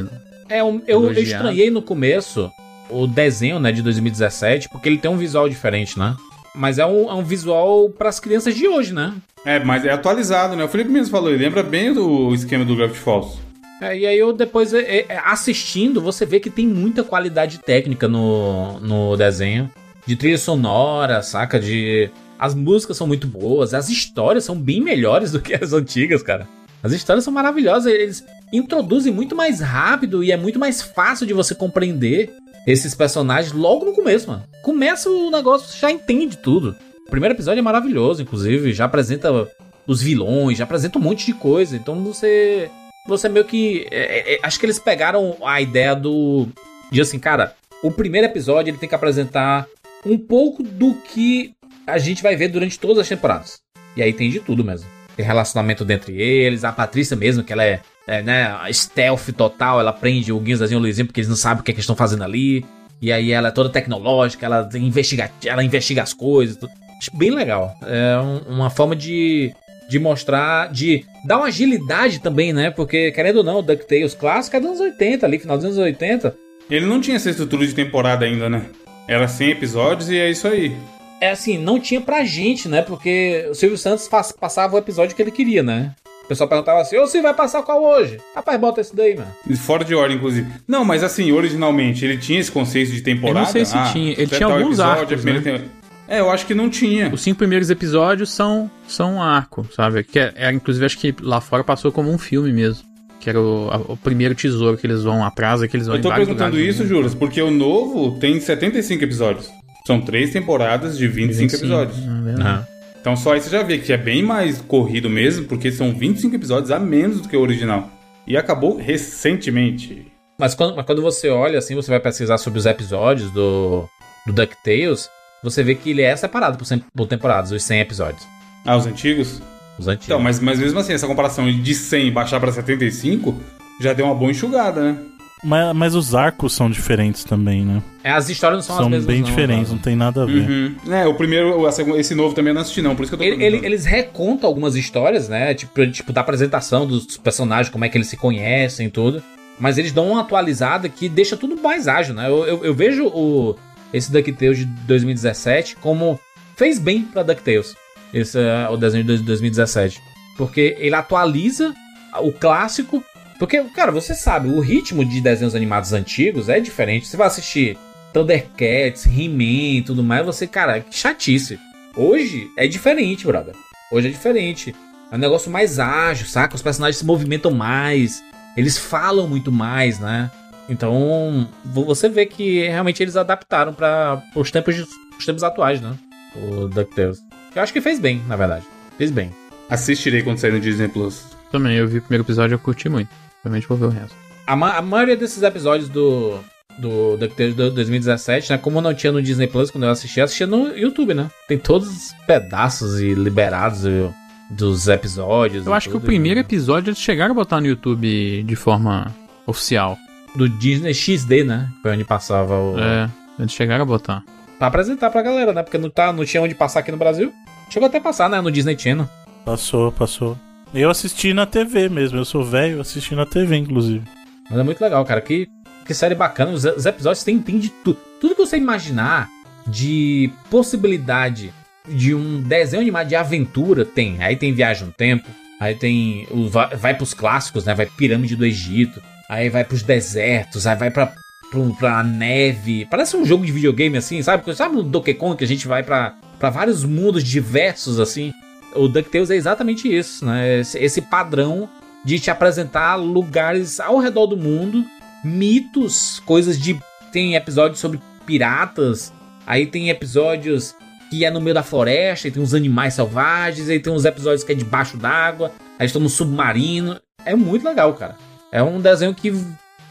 É, 0.48 0.64
um- 0.64 0.82
eu, 0.86 1.00
estranhei 1.22 1.70
no 1.70 1.80
começo 1.82 2.50
o 2.90 3.06
desenho, 3.06 3.58
né, 3.60 3.70
de 3.70 3.82
2017, 3.82 4.68
porque 4.68 4.88
ele 4.88 4.98
tem 4.98 5.10
um 5.10 5.16
visual 5.16 5.48
diferente, 5.48 5.98
né? 5.98 6.16
Mas 6.54 6.78
é 6.78 6.86
um, 6.86 7.08
é 7.08 7.14
um 7.14 7.22
visual 7.22 7.88
pras 7.90 8.18
crianças 8.18 8.54
de 8.54 8.66
hoje, 8.66 8.92
né? 8.92 9.14
É, 9.44 9.58
mas 9.62 9.84
é 9.84 9.90
atualizado, 9.90 10.56
né? 10.56 10.64
O 10.64 10.68
Felipe 10.68 10.90
mesmo 10.90 11.10
falou, 11.10 11.30
ele 11.30 11.42
lembra 11.42 11.62
bem 11.62 11.92
do 11.92 12.34
esquema 12.34 12.64
do 12.64 12.76
Gravity 12.76 12.98
Falls. 12.98 13.38
É, 13.80 13.96
e 13.96 14.06
aí 14.06 14.18
eu 14.18 14.32
depois, 14.32 14.74
é, 14.74 15.06
é, 15.08 15.22
assistindo, 15.24 16.00
você 16.00 16.26
vê 16.26 16.38
que 16.38 16.50
tem 16.50 16.66
muita 16.66 17.02
qualidade 17.02 17.58
técnica 17.58 18.06
no, 18.06 18.78
no 18.80 19.16
desenho. 19.16 19.70
De 20.06 20.16
trilha 20.16 20.38
sonora, 20.38 21.22
saca? 21.22 21.58
De. 21.58 22.10
As 22.38 22.54
músicas 22.54 22.96
são 22.96 23.06
muito 23.06 23.26
boas, 23.26 23.74
as 23.74 23.88
histórias 23.88 24.44
são 24.44 24.56
bem 24.56 24.80
melhores 24.80 25.32
do 25.32 25.40
que 25.40 25.54
as 25.54 25.72
antigas, 25.72 26.22
cara. 26.22 26.46
As 26.82 26.92
histórias 26.92 27.24
são 27.24 27.32
maravilhosas, 27.32 27.92
eles 27.92 28.24
introduzem 28.52 29.12
muito 29.12 29.36
mais 29.36 29.60
rápido 29.60 30.24
e 30.24 30.32
é 30.32 30.36
muito 30.36 30.58
mais 30.58 30.80
fácil 30.80 31.26
de 31.26 31.34
você 31.34 31.54
compreender 31.54 32.34
esses 32.66 32.94
personagens 32.94 33.52
logo 33.52 33.84
no 33.84 33.92
começo, 33.92 34.28
mano. 34.28 34.44
Começa 34.62 35.08
o 35.10 35.30
negócio, 35.30 35.68
você 35.68 35.78
já 35.78 35.90
entende 35.90 36.36
tudo. 36.36 36.76
O 37.06 37.10
primeiro 37.10 37.34
episódio 37.34 37.58
é 37.58 37.62
maravilhoso, 37.62 38.22
inclusive, 38.22 38.72
já 38.72 38.84
apresenta 38.84 39.48
os 39.86 40.02
vilões, 40.02 40.58
já 40.58 40.64
apresenta 40.64 40.98
um 40.98 41.02
monte 41.02 41.26
de 41.26 41.34
coisa. 41.34 41.76
Então 41.76 42.02
você. 42.02 42.70
Você 43.06 43.28
meio 43.28 43.44
que. 43.44 43.86
é, 43.90 44.34
é, 44.34 44.40
acho 44.42 44.58
que 44.60 44.66
eles 44.66 44.78
pegaram 44.78 45.36
a 45.42 45.60
ideia 45.60 45.94
do. 45.94 46.46
De 46.90 47.00
assim, 47.00 47.18
cara, 47.18 47.56
o 47.82 47.90
primeiro 47.90 48.26
episódio 48.26 48.70
ele 48.70 48.78
tem 48.78 48.88
que 48.88 48.94
apresentar 48.94 49.66
um 50.04 50.18
pouco 50.18 50.62
do 50.62 50.94
que 50.94 51.52
a 51.86 51.98
gente 51.98 52.22
vai 52.22 52.36
ver 52.36 52.48
durante 52.48 52.78
todas 52.78 52.98
as 52.98 53.08
temporadas. 53.08 53.58
E 53.96 54.02
aí 54.02 54.12
tem 54.12 54.30
de 54.30 54.40
tudo 54.40 54.64
mesmo. 54.64 54.88
Tem 55.16 55.26
relacionamento 55.26 55.84
dentre 55.84 56.20
eles, 56.20 56.64
a 56.64 56.72
Patrícia 56.72 57.16
mesmo, 57.16 57.42
que 57.42 57.52
ela 57.52 57.64
é, 57.64 57.80
é 58.10 58.22
né, 58.22 58.52
stealth 58.72 59.28
total, 59.36 59.80
ela 59.80 59.92
prende 59.92 60.32
o 60.32 60.38
Guinzazinho 60.40 60.78
e 60.78 60.80
o 60.80 60.82
Luizinho 60.82 61.06
porque 61.06 61.20
eles 61.20 61.28
não 61.28 61.36
sabem 61.36 61.60
o 61.60 61.64
que, 61.64 61.70
é 61.70 61.74
que 61.74 61.78
eles 61.78 61.84
estão 61.84 61.96
fazendo 61.96 62.24
ali. 62.24 62.64
E 63.00 63.10
aí 63.10 63.32
ela 63.32 63.48
é 63.48 63.50
toda 63.50 63.70
tecnológica, 63.70 64.44
ela 64.44 64.68
investiga, 64.74 65.30
ela 65.44 65.64
investiga 65.64 66.02
as 66.02 66.12
coisas. 66.12 66.56
Tudo. 66.56 66.70
Acho 66.98 67.16
bem 67.16 67.30
legal. 67.30 67.74
É 67.82 68.18
um- 68.20 68.54
uma 68.56 68.68
forma 68.68 68.94
de, 68.94 69.54
de 69.88 69.98
mostrar, 69.98 70.70
de 70.70 71.04
dar 71.26 71.38
uma 71.38 71.46
agilidade 71.46 72.18
também, 72.20 72.52
né? 72.52 72.70
Porque, 72.70 73.10
querendo 73.12 73.36
ou 73.38 73.44
não, 73.44 73.60
o 73.60 73.62
DuckTales 73.62 74.14
clássico 74.14 74.56
é 74.56 74.60
dos 74.60 74.68
anos 74.70 74.80
80 74.80 75.24
ali, 75.24 75.38
final 75.38 75.56
dos 75.56 75.64
anos 75.64 75.78
80. 75.78 76.34
Ele 76.70 76.84
não 76.86 77.00
tinha 77.00 77.16
essa 77.16 77.30
estrutura 77.30 77.66
de 77.66 77.74
temporada 77.74 78.24
ainda, 78.26 78.48
né? 78.50 78.66
Era 79.08 79.26
100 79.26 79.50
episódios 79.50 80.10
e 80.10 80.18
é 80.18 80.30
isso 80.30 80.46
aí. 80.46 80.76
É 81.22 81.30
assim, 81.30 81.58
não 81.58 81.80
tinha 81.80 82.00
pra 82.00 82.22
gente, 82.24 82.68
né? 82.68 82.82
Porque 82.82 83.46
o 83.50 83.54
Silvio 83.54 83.78
Santos 83.78 84.08
passava 84.38 84.74
o 84.74 84.78
episódio 84.78 85.16
que 85.16 85.22
ele 85.22 85.30
queria, 85.30 85.62
né? 85.62 85.92
O 86.30 86.32
pessoal 86.32 86.48
perguntava 86.48 86.80
assim, 86.80 86.96
ô 86.96 87.06
Silvio, 87.08 87.22
vai 87.24 87.34
passar 87.34 87.60
qual 87.64 87.82
hoje? 87.82 88.18
Rapaz, 88.36 88.60
bota 88.60 88.80
esse 88.80 88.94
daí, 88.94 89.16
mano. 89.16 89.32
Fora 89.58 89.84
de 89.84 89.96
ordem, 89.96 90.16
inclusive. 90.16 90.46
Não, 90.68 90.84
mas 90.84 91.02
assim, 91.02 91.32
originalmente, 91.32 92.04
ele 92.04 92.16
tinha 92.18 92.38
esse 92.38 92.52
conceito 92.52 92.92
de 92.92 93.00
temporada? 93.00 93.40
Eu 93.40 93.42
não 93.44 93.50
sei 93.50 93.64
se 93.64 93.76
Ah, 93.76 93.90
tinha. 93.92 94.12
Ele 94.12 94.28
tinha 94.28 94.46
alguns 94.46 94.66
episódio, 94.78 95.00
arcos, 95.16 95.24
né? 95.24 95.40
tem- 95.40 95.64
É, 96.06 96.20
eu 96.20 96.30
acho 96.30 96.46
que 96.46 96.54
não 96.54 96.70
tinha. 96.70 97.12
Os 97.12 97.20
cinco 97.20 97.38
primeiros 97.38 97.68
episódios 97.68 98.30
são, 98.30 98.70
são 98.86 99.14
um 99.16 99.22
arco, 99.22 99.66
sabe? 99.74 100.04
Que 100.04 100.20
é, 100.20 100.32
é, 100.36 100.52
inclusive, 100.52 100.86
acho 100.86 100.98
que 100.98 101.12
lá 101.20 101.40
fora 101.40 101.64
passou 101.64 101.90
como 101.90 102.08
um 102.12 102.16
filme 102.18 102.52
mesmo. 102.52 102.84
Que 103.18 103.28
era 103.28 103.40
o, 103.40 103.68
a- 103.68 103.92
o 103.92 103.96
primeiro 103.96 104.32
tesouro 104.36 104.76
que 104.78 104.86
eles 104.86 105.02
vão, 105.02 105.24
a 105.24 105.32
praça 105.32 105.66
que 105.66 105.76
eles 105.76 105.88
vão 105.88 105.96
Eu 105.96 106.02
tô 106.02 106.14
perguntando 106.14 106.60
isso. 106.60 106.86
Juras, 106.86 107.12
porque 107.12 107.42
o 107.42 107.50
novo 107.50 108.20
tem 108.20 108.38
75 108.38 109.02
episódios. 109.02 109.50
São 109.84 110.00
três 110.00 110.30
temporadas 110.32 110.96
de 110.96 111.08
25, 111.08 111.40
25, 111.50 111.56
episódios. 111.64 111.98
é 111.98 112.22
verdade. 112.22 112.66
Então 113.00 113.16
só 113.16 113.32
aí 113.32 113.40
você 113.40 113.50
já 113.50 113.62
vê 113.62 113.78
que 113.78 113.92
é 113.92 113.96
bem 113.96 114.22
mais 114.22 114.60
corrido 114.60 115.08
mesmo, 115.08 115.46
porque 115.46 115.72
são 115.72 115.94
25 115.94 116.36
episódios 116.36 116.70
a 116.70 116.78
menos 116.78 117.20
do 117.20 117.28
que 117.28 117.36
o 117.36 117.40
original. 117.40 117.90
E 118.26 118.36
acabou 118.36 118.76
recentemente. 118.76 120.06
Mas 120.38 120.54
quando, 120.54 120.76
mas 120.76 120.86
quando 120.86 121.02
você 121.02 121.28
olha 121.28 121.58
assim, 121.58 121.74
você 121.74 121.90
vai 121.90 122.00
pesquisar 122.00 122.38
sobre 122.38 122.58
os 122.58 122.66
episódios 122.66 123.30
do, 123.30 123.88
do 124.26 124.32
DuckTales, 124.32 125.10
você 125.42 125.62
vê 125.62 125.74
que 125.74 125.90
ele 125.90 126.02
é 126.02 126.14
separado 126.14 126.58
por, 126.58 126.66
por 126.94 127.06
temporadas, 127.06 127.50
os 127.50 127.62
100 127.62 127.80
episódios. 127.80 128.26
Ah, 128.64 128.76
os 128.76 128.86
antigos? 128.86 129.42
Os 129.78 129.88
antigos. 129.88 130.06
Então, 130.06 130.20
mas, 130.20 130.38
mas 130.38 130.58
mesmo 130.58 130.78
assim, 130.78 130.92
essa 130.92 131.06
comparação 131.06 131.50
de 131.50 131.74
100 131.74 132.12
baixar 132.12 132.38
pra 132.38 132.52
75 132.52 133.34
já 133.80 133.94
deu 133.94 134.04
uma 134.04 134.14
boa 134.14 134.30
enxugada, 134.30 134.92
né? 134.92 135.09
Mas, 135.42 135.74
mas 135.74 135.94
os 135.94 136.14
arcos 136.14 136.52
são 136.52 136.70
diferentes 136.70 137.24
também, 137.24 137.64
né? 137.64 137.82
É, 138.04 138.10
as 138.10 138.28
histórias 138.28 138.58
não 138.58 138.62
são, 138.62 138.76
São 138.76 138.84
as 138.86 138.90
mesmas. 138.90 139.06
bem 139.06 139.20
não, 139.22 139.28
diferentes, 139.28 139.70
não 139.70 139.78
tem 139.78 139.96
nada 139.96 140.22
a 140.22 140.26
ver. 140.26 140.48
Uhum. 140.48 140.74
É, 140.92 141.06
o 141.06 141.14
primeiro, 141.14 141.66
a 141.66 141.72
seg- 141.72 141.88
esse 141.96 142.14
novo 142.14 142.34
também 142.34 142.50
eu 142.50 142.54
não 142.54 142.60
assisti, 142.62 142.82
não, 142.82 142.94
por 142.94 143.02
isso 143.04 143.10
que 143.10 143.14
eu 143.14 143.18
tô 143.18 143.24
Ele- 143.36 143.42
ele- 143.44 143.64
eles 143.66 143.84
recontam 143.84 144.48
algumas 144.48 144.76
histórias, 144.76 145.28
né? 145.28 145.54
Tipo, 145.54 145.86
tipo, 145.90 146.12
da 146.12 146.20
apresentação 146.20 146.86
dos 146.86 147.16
personagens, 147.16 147.70
como 147.70 147.84
é 147.84 147.88
que 147.88 147.96
eles 147.96 148.08
se 148.08 148.16
conhecem 148.16 148.86
e 148.86 148.90
tudo. 148.90 149.22
Mas 149.58 149.76
eles 149.78 149.92
dão 149.92 150.10
uma 150.12 150.20
atualizada 150.22 150.88
que 150.88 151.08
deixa 151.08 151.36
tudo 151.36 151.56
mais 151.60 151.86
ágil, 151.88 152.14
né? 152.14 152.28
Eu, 152.28 152.46
eu, 152.46 152.64
eu 152.64 152.74
vejo 152.74 153.06
o, 153.08 153.56
esse 153.92 154.10
DuckTales 154.10 154.58
de 154.58 154.64
2017 154.64 155.76
como 155.76 156.18
fez 156.56 156.78
bem 156.78 157.02
pra 157.02 157.22
DuckTales. 157.22 157.74
Esse 158.12 158.38
é 158.38 158.68
o 158.70 158.76
desenho 158.76 159.04
de 159.04 159.18
2017. 159.18 160.00
Porque 160.36 160.76
ele 160.78 160.94
atualiza 160.94 161.74
o 162.22 162.32
clássico. 162.32 163.04
Porque, 163.40 163.60
cara, 163.74 163.90
você 163.90 164.14
sabe, 164.14 164.48
o 164.48 164.60
ritmo 164.60 165.04
de 165.04 165.20
desenhos 165.20 165.54
animados 165.56 165.92
antigos 165.92 166.48
é 166.48 166.60
diferente. 166.60 167.06
Você 167.08 167.16
vai 167.16 167.26
assistir 167.26 167.76
Thundercats, 168.12 169.06
He-Man 169.06 169.78
e 169.78 169.82
tudo 169.82 170.02
mais, 170.02 170.24
você, 170.26 170.46
cara, 170.46 170.80
que 170.80 170.94
chatice. 170.94 171.58
Hoje 171.96 172.50
é 172.56 172.66
diferente, 172.68 173.26
brother. 173.26 173.54
Hoje 173.90 174.08
é 174.08 174.10
diferente. 174.10 174.74
É 175.10 175.16
um 175.16 175.18
negócio 175.18 175.50
mais 175.50 175.78
ágil, 175.78 176.26
saca? 176.26 176.54
Os 176.54 176.62
personagens 176.62 176.98
se 176.98 177.04
movimentam 177.04 177.50
mais. 177.50 178.22
Eles 178.56 178.76
falam 178.78 179.26
muito 179.26 179.50
mais, 179.50 179.98
né? 179.98 180.30
Então, 180.68 181.48
vo- 181.64 181.84
você 181.86 182.08
vê 182.08 182.26
que 182.26 182.68
realmente 182.68 183.02
eles 183.02 183.16
adaptaram 183.16 183.72
para 183.72 184.22
os 184.36 184.50
tempos 184.50 184.76
de- 184.76 184.86
os 185.18 185.24
tempos 185.26 185.42
atuais, 185.42 185.80
né? 185.80 185.94
O 186.36 186.68
DuckTales. 186.68 187.24
Eu 187.56 187.62
acho 187.62 187.72
que 187.72 187.80
fez 187.80 187.98
bem, 187.98 188.22
na 188.28 188.36
verdade. 188.36 188.64
Fez 188.98 189.10
bem. 189.10 189.32
Assistirei 189.68 190.22
quando 190.22 190.36
sair 190.38 190.52
no 190.52 190.60
Disney 190.60 190.88
Plus. 190.88 191.24
Também, 191.50 191.76
eu 191.76 191.88
vi 191.88 191.98
o 191.98 192.02
primeiro 192.02 192.22
episódio 192.22 192.54
e 192.54 192.56
eu 192.56 192.58
curti 192.60 192.88
muito. 192.88 193.08
Realmente 193.44 193.66
vou 193.66 193.76
ver 193.76 193.86
o 193.86 193.90
resto. 193.90 194.14
A, 194.46 194.56
ma 194.56 194.76
a 194.76 194.82
maioria 194.82 195.16
desses 195.16 195.42
episódios 195.42 195.88
do, 195.88 196.38
do 196.78 197.16
DuckTales 197.16 197.54
de 197.54 197.70
2017, 197.70 198.50
né? 198.50 198.58
Como 198.58 198.80
não 198.80 198.94
tinha 198.94 199.12
no 199.12 199.22
Disney 199.22 199.46
Plus 199.46 199.70
quando 199.70 199.84
eu 199.84 199.90
assisti, 199.90 200.18
eu 200.18 200.24
assistia 200.24 200.46
no 200.46 200.76
YouTube, 200.76 201.14
né? 201.14 201.30
Tem 201.46 201.58
todos 201.58 201.88
os 201.88 202.12
pedaços 202.26 203.00
e 203.00 203.14
liberados 203.14 203.82
viu, 203.82 204.12
dos 204.50 204.88
episódios. 204.88 205.66
Eu 205.66 205.74
acho 205.74 205.88
que 205.88 205.96
o 205.96 206.00
tudo, 206.00 206.06
primeiro 206.06 206.40
episódio 206.40 206.90
eles 206.90 207.00
chegaram 207.00 207.32
a 207.32 207.34
botar 207.34 207.60
no 207.60 207.66
YouTube 207.66 208.42
de 208.42 208.56
forma 208.56 209.14
oficial. 209.46 209.96
Do 210.34 210.48
Disney 210.48 210.94
XD, 210.94 211.44
né? 211.44 211.68
Foi 211.82 211.92
onde 211.92 212.04
passava 212.04 212.54
o. 212.54 212.78
É, 212.78 213.10
eles 213.38 213.52
chegaram 213.52 213.82
a 213.82 213.86
botar. 213.86 214.22
Pra 214.58 214.68
apresentar 214.68 215.10
pra 215.10 215.22
galera, 215.22 215.52
né? 215.52 215.62
Porque 215.62 215.78
não, 215.78 215.88
tá, 215.88 216.12
não 216.12 216.24
tinha 216.24 216.42
onde 216.42 216.54
passar 216.54 216.80
aqui 216.80 216.92
no 216.92 216.98
Brasil. 216.98 217.32
Chegou 217.70 217.86
até 217.86 217.98
a 217.98 218.00
passar, 218.00 218.28
né? 218.28 218.40
No 218.40 218.50
Disney 218.50 218.78
Channel. 218.78 219.08
Passou, 219.44 219.90
passou. 219.90 220.36
Eu 220.72 220.88
assisti 220.90 221.34
na 221.34 221.46
TV 221.46 221.88
mesmo, 221.88 222.18
eu 222.18 222.24
sou 222.24 222.44
velho, 222.44 222.80
assisti 222.80 223.14
na 223.14 223.26
TV, 223.26 223.56
inclusive. 223.56 224.04
Mas 224.48 224.58
é 224.58 224.62
muito 224.62 224.80
legal, 224.80 225.04
cara. 225.04 225.20
Que, 225.20 225.48
que 225.84 225.92
série 225.94 226.14
bacana. 226.14 226.52
Os, 226.52 226.64
os 226.64 226.86
episódios 226.86 227.24
tem, 227.24 227.38
tem 227.40 227.58
de 227.58 227.68
tudo. 227.70 227.98
Tudo 228.20 228.34
que 228.36 228.40
você 228.46 228.56
imaginar 228.56 229.28
de 229.66 230.30
possibilidade 230.50 231.52
de 231.88 232.14
um 232.14 232.40
desenho 232.42 232.82
animado 232.82 233.08
de 233.08 233.16
aventura 233.16 233.84
tem. 233.84 234.22
Aí 234.22 234.36
tem 234.36 234.52
Viagem 234.52 234.86
no 234.86 234.92
Tempo. 234.92 235.28
Aí 235.58 235.74
tem. 235.74 236.26
O, 236.30 236.48
vai, 236.48 236.76
vai 236.76 236.94
pros 236.94 237.14
clássicos, 237.14 237.64
né? 237.64 237.74
Vai 237.74 237.86
Pirâmide 237.86 238.36
do 238.36 238.46
Egito. 238.46 239.00
Aí 239.28 239.48
vai 239.48 239.64
pros 239.64 239.82
desertos. 239.82 240.66
Aí 240.66 240.76
vai 240.76 240.90
pra, 240.90 241.12
pro- 241.50 241.74
pra 241.74 242.02
neve. 242.04 242.86
Parece 242.90 243.16
um 243.16 243.24
jogo 243.24 243.44
de 243.44 243.50
videogame 243.52 243.96
assim, 243.96 244.22
sabe? 244.22 244.54
Sabe 244.54 244.76
no 244.76 244.82
Donkey 244.84 245.14
Kong 245.14 245.36
que 245.36 245.44
a 245.44 245.48
gente 245.48 245.66
vai 245.66 245.82
pra, 245.82 246.14
pra 246.38 246.48
vários 246.50 246.84
mundos 246.84 247.24
diversos 247.24 247.98
assim? 248.00 248.32
O 248.74 248.88
DuckTales 248.88 249.30
é 249.30 249.36
exatamente 249.36 249.92
isso, 249.92 250.24
né? 250.24 250.60
Esse, 250.60 251.02
padrão 251.02 251.68
de 252.04 252.18
te 252.18 252.30
apresentar 252.30 252.96
lugares 252.96 253.80
ao 253.80 253.98
redor 253.98 254.26
do 254.26 254.36
mundo, 254.36 254.84
mitos, 255.24 256.20
coisas 256.20 256.58
de. 256.58 256.78
Tem 257.12 257.34
episódios 257.34 257.80
sobre 257.80 258.00
piratas, 258.24 259.12
aí 259.46 259.66
tem 259.66 259.90
episódios 259.90 260.76
que 261.10 261.24
é 261.24 261.30
no 261.30 261.40
meio 261.40 261.54
da 261.54 261.62
floresta, 261.62 262.28
e 262.28 262.30
tem 262.30 262.40
uns 262.40 262.54
animais 262.54 262.94
selvagens, 262.94 263.68
aí 263.68 263.80
tem 263.80 263.92
uns 263.92 264.04
episódios 264.04 264.44
que 264.44 264.52
é 264.52 264.54
debaixo 264.54 264.96
d'água, 264.96 265.50
aí 265.76 265.84
estão 265.84 266.00
no 266.00 266.08
submarino. 266.08 267.00
É 267.24 267.34
muito 267.34 267.64
legal, 267.64 267.92
cara. 267.94 268.16
É 268.52 268.62
um 268.62 268.80
desenho 268.80 269.12
que, 269.12 269.32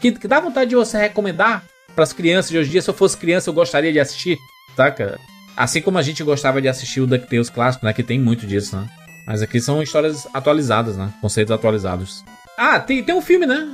que, 0.00 0.12
que 0.12 0.26
dá 0.26 0.40
vontade 0.40 0.70
de 0.70 0.76
você 0.76 0.96
recomendar 0.96 1.62
para 1.94 2.04
as 2.04 2.14
crianças 2.14 2.50
de 2.50 2.56
hoje 2.56 2.68
em 2.68 2.72
dia. 2.72 2.82
Se 2.82 2.88
eu 2.88 2.94
fosse 2.94 3.18
criança, 3.18 3.50
eu 3.50 3.54
gostaria 3.54 3.92
de 3.92 4.00
assistir, 4.00 4.38
saca? 4.74 5.18
Assim 5.62 5.82
como 5.82 5.98
a 5.98 6.02
gente 6.02 6.24
gostava 6.24 6.60
de 6.62 6.68
assistir 6.68 7.00
o 7.02 7.06
DuckTales 7.06 7.50
clássico, 7.50 7.84
né? 7.84 7.92
Que 7.92 8.02
tem 8.02 8.18
muito 8.18 8.46
disso, 8.46 8.74
né? 8.76 8.88
Mas 9.26 9.42
aqui 9.42 9.60
são 9.60 9.82
histórias 9.82 10.26
atualizadas, 10.32 10.96
né? 10.96 11.12
Conceitos 11.20 11.52
atualizados. 11.52 12.24
Ah, 12.56 12.80
tem, 12.80 13.02
tem 13.02 13.14
um 13.14 13.20
filme, 13.20 13.44
né? 13.46 13.68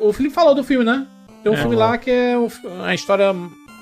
O 0.00 0.12
Felipe 0.12 0.34
falou 0.34 0.54
do 0.54 0.62
filme, 0.62 0.84
né? 0.84 1.04
Tem 1.42 1.50
um 1.50 1.56
É, 1.56 1.58
filme 1.58 1.74
ó. 1.74 1.78
lá 1.80 1.98
que 1.98 2.10
é 2.10 2.34
a 2.84 2.94
história 2.94 3.34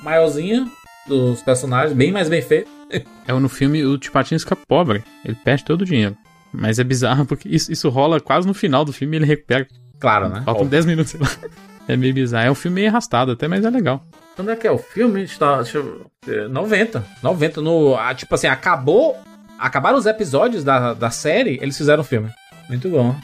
maiorzinha 0.03 0.67
dos 1.07 1.43
personagens, 1.43 1.93
bem 1.93 2.11
mais 2.11 2.29
bem 2.31 2.41
feito. 2.43 2.71
É 3.29 3.33
no 3.33 3.49
filme 3.49 3.85
o 3.85 3.97
Tio 3.99 4.11
Patinhas 4.11 4.43
fica 4.43 4.57
pobre. 4.57 5.05
Ele 5.25 5.37
perde 5.45 5.65
todo 5.65 5.83
o 5.83 5.85
dinheiro. 5.85 6.17
Mas 6.53 6.79
é 6.81 6.85
bizarro 6.85 7.25
porque 7.27 7.49
isso, 7.49 7.71
isso 7.71 7.89
rola 7.89 8.19
quase 8.21 8.45
no 8.47 8.53
final 8.55 8.85
do 8.85 8.93
filme 8.93 9.17
e 9.17 9.19
ele 9.19 9.27
recupera. 9.27 9.69
Claro, 10.01 10.29
né? 10.29 10.37
Faltam 10.45 10.55
Óbvio. 10.65 10.71
10 10.71 10.87
minutos, 10.87 11.13
sei 11.13 11.21
lá. 11.21 11.29
É 11.87 11.97
meio 11.97 12.15
bizarro. 12.15 12.47
É 12.47 12.51
um 12.51 12.55
filme 12.55 12.77
meio 12.77 12.89
arrastado 12.89 13.33
até, 13.33 13.47
mas 13.49 13.65
é 13.65 13.71
legal. 13.71 14.05
Quando 14.41 14.53
é 14.53 14.57
que 14.57 14.67
é 14.67 14.71
o 14.71 14.79
filme? 14.79 15.23
Está, 15.23 15.61
deixa 15.61 15.77
eu, 15.77 16.07
é, 16.27 16.49
90. 16.49 17.05
90. 17.23 17.61
No, 17.61 17.95
ah, 17.95 18.15
tipo 18.15 18.35
assim, 18.35 18.47
acabou. 18.47 19.15
Acabaram 19.59 19.99
os 19.99 20.07
episódios 20.07 20.65
da, 20.65 20.95
da 20.95 21.11
série, 21.11 21.59
eles 21.61 21.77
fizeram 21.77 22.01
o 22.01 22.05
filme. 22.05 22.31
Muito 22.67 22.89
bom. 22.89 23.15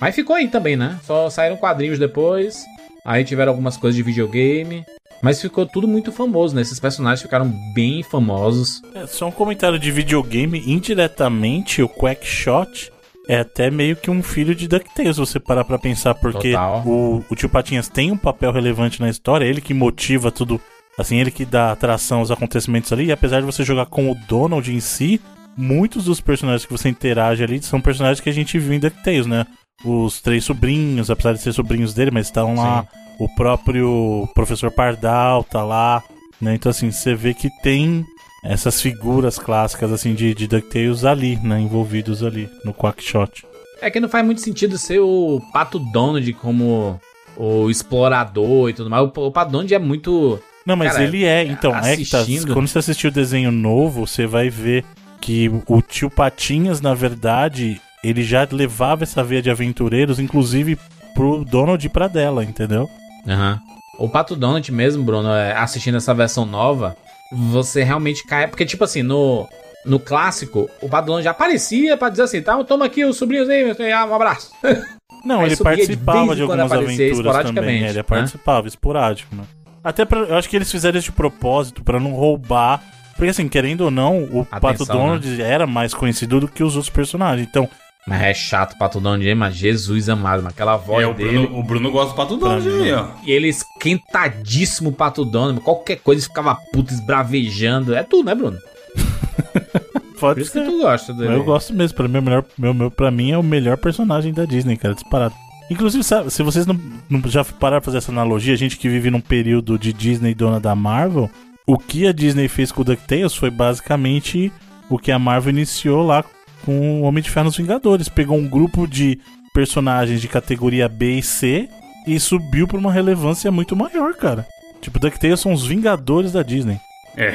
Mas 0.00 0.14
ficou 0.14 0.36
aí 0.36 0.46
também, 0.46 0.76
né? 0.76 0.96
Só 1.02 1.28
saíram 1.28 1.56
quadrinhos 1.56 1.98
depois. 1.98 2.64
Aí 3.04 3.24
tiveram 3.24 3.50
algumas 3.50 3.76
coisas 3.76 3.96
de 3.96 4.02
videogame. 4.04 4.84
Mas 5.20 5.42
ficou 5.42 5.66
tudo 5.66 5.88
muito 5.88 6.12
famoso, 6.12 6.54
né? 6.54 6.62
Esses 6.62 6.78
personagens 6.78 7.20
ficaram 7.20 7.52
bem 7.74 8.04
famosos. 8.04 8.80
É, 8.94 9.08
só 9.08 9.26
um 9.26 9.32
comentário 9.32 9.76
de 9.76 9.90
videogame, 9.90 10.62
indiretamente 10.64 11.82
o 11.82 11.88
Quackshot 11.88 12.92
é 13.28 13.40
até 13.40 13.70
meio 13.70 13.96
que 13.96 14.10
um 14.10 14.22
filho 14.22 14.54
de 14.54 14.66
DuckTales, 14.66 15.16
você 15.16 15.38
parar 15.38 15.64
pra 15.64 15.78
pensar, 15.78 16.14
porque 16.14 16.52
Total. 16.52 16.82
o, 16.86 17.24
o 17.28 17.36
tio 17.36 17.48
Patinhas 17.48 17.88
tem 17.88 18.10
um 18.10 18.16
papel 18.16 18.52
relevante 18.52 19.00
na 19.00 19.08
história, 19.08 19.44
ele 19.44 19.60
que 19.60 19.74
motiva 19.74 20.30
tudo, 20.30 20.60
assim, 20.98 21.18
ele 21.18 21.30
que 21.30 21.44
dá 21.44 21.72
atração 21.72 22.20
aos 22.20 22.30
acontecimentos 22.30 22.92
ali, 22.92 23.06
e 23.06 23.12
apesar 23.12 23.40
de 23.40 23.46
você 23.46 23.62
jogar 23.62 23.86
com 23.86 24.10
o 24.10 24.14
Donald 24.26 24.72
em 24.72 24.80
si, 24.80 25.20
muitos 25.56 26.04
dos 26.04 26.20
personagens 26.20 26.64
que 26.64 26.72
você 26.72 26.88
interage 26.88 27.44
ali 27.44 27.62
são 27.62 27.80
personagens 27.80 28.20
que 28.20 28.30
a 28.30 28.32
gente 28.32 28.58
viu 28.58 28.74
em 28.74 28.80
DuckTales, 28.80 29.26
né? 29.26 29.46
Os 29.84 30.20
três 30.20 30.44
sobrinhos, 30.44 31.10
apesar 31.10 31.32
de 31.32 31.40
ser 31.40 31.52
sobrinhos 31.52 31.94
dele, 31.94 32.10
mas 32.10 32.26
estão 32.26 32.54
lá, 32.54 32.86
o 33.18 33.28
próprio 33.34 34.28
professor 34.34 34.70
Pardal 34.70 35.44
tá 35.44 35.62
lá, 35.62 36.02
né? 36.40 36.54
Então 36.54 36.70
assim, 36.70 36.90
você 36.90 37.14
vê 37.14 37.32
que 37.34 37.48
tem 37.62 38.04
essas 38.42 38.80
figuras 38.80 39.38
clássicas 39.38 39.92
assim 39.92 40.14
de, 40.14 40.34
de 40.34 40.46
DuckTales 40.46 41.04
ali, 41.04 41.36
né, 41.36 41.60
envolvidos 41.60 42.22
ali 42.22 42.48
no 42.64 42.72
Quackshot. 42.72 43.44
É 43.82 43.90
que 43.90 44.00
não 44.00 44.08
faz 44.08 44.24
muito 44.24 44.40
sentido 44.40 44.76
ser 44.78 45.00
o 45.00 45.40
Pato 45.52 45.78
Donald 45.78 46.32
como 46.34 47.00
o 47.36 47.70
explorador 47.70 48.68
e 48.68 48.74
tudo 48.74 48.90
mais. 48.90 49.02
O, 49.04 49.06
o 49.26 49.32
Pato 49.32 49.50
Donald 49.52 49.72
é 49.74 49.78
muito. 49.78 50.38
Não, 50.66 50.76
mas 50.76 50.92
Cara, 50.92 51.04
ele 51.04 51.24
é, 51.24 51.42
então, 51.44 51.74
é 51.74 51.96
que 51.96 52.08
tá, 52.08 52.18
assistindo- 52.20 52.52
quando 52.52 52.68
você 52.68 52.78
assistir 52.78 53.06
o 53.06 53.10
desenho 53.12 53.50
novo, 53.50 54.06
você 54.06 54.26
vai 54.26 54.50
ver 54.50 54.84
que 55.20 55.50
o 55.66 55.80
tio 55.82 56.10
Patinhas, 56.10 56.80
na 56.80 56.94
verdade, 56.94 57.80
ele 58.04 58.22
já 58.22 58.46
levava 58.50 59.02
essa 59.04 59.22
veia 59.24 59.42
de 59.42 59.50
aventureiros, 59.50 60.18
inclusive 60.18 60.78
pro 61.14 61.44
Donald 61.44 61.84
e 61.84 61.88
pra 61.90 62.08
dela, 62.08 62.44
entendeu? 62.44 62.88
Aham. 63.26 63.58
O 63.98 64.08
Pato 64.08 64.34
Donald 64.36 64.70
mesmo, 64.72 65.02
Bruno, 65.04 65.28
é, 65.30 65.52
assistindo 65.52 65.96
essa 65.96 66.14
versão 66.14 66.46
nova, 66.46 66.96
você 67.32 67.82
realmente 67.82 68.24
cai. 68.26 68.46
Porque, 68.48 68.64
tipo 68.64 68.84
assim, 68.84 69.02
no, 69.02 69.48
no 69.84 69.98
clássico, 69.98 70.68
o 70.80 70.88
Pato 70.88 71.06
Donald 71.06 71.24
já 71.24 71.30
aparecia 71.30 71.96
pra 71.96 72.08
dizer 72.08 72.22
assim: 72.22 72.42
tá, 72.42 72.62
toma 72.64 72.86
aqui 72.86 73.04
os 73.04 73.16
sobrinhos 73.16 73.48
aí, 73.48 73.64
meu 73.64 73.74
filho, 73.74 73.96
ah, 73.96 74.04
um 74.04 74.14
abraço. 74.14 74.52
Não, 75.24 75.40
Aí 75.40 75.46
ele 75.48 75.56
de 75.56 75.62
participava 75.62 76.34
de, 76.34 76.46
quando 76.46 76.60
algumas 76.60 76.72
aventuras 76.72 77.42
também. 77.42 77.84
é, 77.84 77.88
Ele 77.88 77.98
né? 77.98 78.02
participava, 78.02 78.66
esporádico, 78.66 79.34
né? 79.36 79.42
Até 79.84 80.06
pra, 80.06 80.20
eu 80.20 80.34
acho 80.36 80.48
que 80.48 80.56
eles 80.56 80.70
fizeram 80.70 80.98
isso 80.98 81.10
de 81.10 81.12
propósito 81.12 81.84
pra 81.84 82.00
não 82.00 82.12
roubar. 82.12 82.82
Porque 83.16 83.28
assim, 83.28 83.46
querendo 83.48 83.82
ou 83.82 83.90
não, 83.90 84.24
o 84.24 84.46
Pato 84.46 84.66
Atenção, 84.68 84.96
Donald 84.96 85.42
era 85.42 85.66
mais 85.66 85.92
conhecido 85.92 86.40
do 86.40 86.48
que 86.48 86.64
os 86.64 86.74
outros 86.74 86.88
personagens. 86.88 87.46
Então, 87.46 87.68
Mas 88.06 88.22
é 88.22 88.34
chato 88.34 88.72
o 88.72 88.78
Pato 88.78 88.98
Donald, 88.98 89.28
hein, 89.28 89.34
mas 89.34 89.54
Jesus 89.54 90.08
amado, 90.08 90.42
mas 90.42 90.52
aquela 90.52 90.76
voz 90.76 91.04
É, 91.04 91.06
o 91.06 91.14
dele. 91.14 91.46
Bruno, 91.46 91.58
o 91.58 91.62
Bruno 91.62 91.90
gosta 91.92 92.24
do 92.24 92.46
aí, 92.46 92.92
ó. 92.92 93.08
E 93.24 93.30
ele 93.30 93.48
esquentadíssimo 93.48 94.90
Pato 94.92 95.24
Donald, 95.24 95.60
qualquer 95.60 95.96
coisa 95.96 96.20
ele 96.20 96.28
ficava 96.28 96.54
puto, 96.72 96.92
esbravejando. 96.92 97.94
É 97.94 98.02
tudo, 98.02 98.24
né, 98.24 98.34
Bruno? 98.34 98.58
pode 100.18 100.34
Por 100.34 100.40
isso 100.40 100.52
ser. 100.52 100.64
que 100.64 100.70
tu 100.70 100.78
gosta 100.78 101.12
dele. 101.12 101.34
Eu 101.34 101.44
gosto 101.44 101.74
mesmo, 101.74 101.96
pra 101.96 102.08
mim, 102.08 102.16
é 102.16 102.20
o 102.20 102.22
melhor, 102.22 102.44
meu, 102.58 102.74
meu, 102.74 102.90
pra 102.90 103.10
mim 103.10 103.30
é 103.32 103.38
o 103.38 103.42
melhor 103.42 103.76
personagem 103.76 104.32
da 104.32 104.44
Disney, 104.44 104.76
cara, 104.76 104.94
disparado. 104.94 105.34
Inclusive, 105.70 106.02
sabe, 106.02 106.30
se 106.30 106.42
vocês 106.42 106.66
não, 106.66 106.78
não 107.08 107.22
já 107.26 107.44
pararam 107.44 107.80
pra 107.80 107.86
fazer 107.86 107.98
essa 107.98 108.10
analogia, 108.10 108.54
a 108.54 108.56
gente 108.56 108.76
que 108.76 108.88
vive 108.88 109.10
num 109.10 109.20
período 109.20 109.78
de 109.78 109.92
Disney 109.92 110.34
dona 110.34 110.58
da 110.58 110.74
Marvel, 110.74 111.30
o 111.66 111.78
que 111.78 112.06
a 112.06 112.12
Disney 112.12 112.48
fez 112.48 112.72
com 112.72 112.82
o 112.82 112.84
DuckTales 112.84 113.34
foi 113.36 113.50
basicamente 113.50 114.52
o 114.88 114.98
que 114.98 115.12
a 115.12 115.18
Marvel 115.18 115.50
iniciou 115.50 116.04
lá 116.04 116.24
com 116.64 117.00
o 117.00 117.02
Homem 117.02 117.22
de 117.22 117.30
Ferro 117.30 117.46
nos 117.46 117.56
Vingadores. 117.56 118.08
Pegou 118.08 118.36
um 118.38 118.48
grupo 118.48 118.86
de 118.86 119.18
personagens 119.54 120.20
de 120.20 120.28
categoria 120.28 120.88
B 120.88 121.18
e 121.18 121.22
C 121.22 121.68
e 122.06 122.18
subiu 122.20 122.66
pra 122.68 122.78
uma 122.78 122.92
relevância 122.92 123.50
muito 123.50 123.74
maior, 123.76 124.14
cara. 124.14 124.46
Tipo, 124.80 124.98
DuckTales 124.98 125.40
são 125.40 125.52
os 125.52 125.66
Vingadores 125.66 126.32
da 126.32 126.42
Disney. 126.42 126.78
É. 127.16 127.34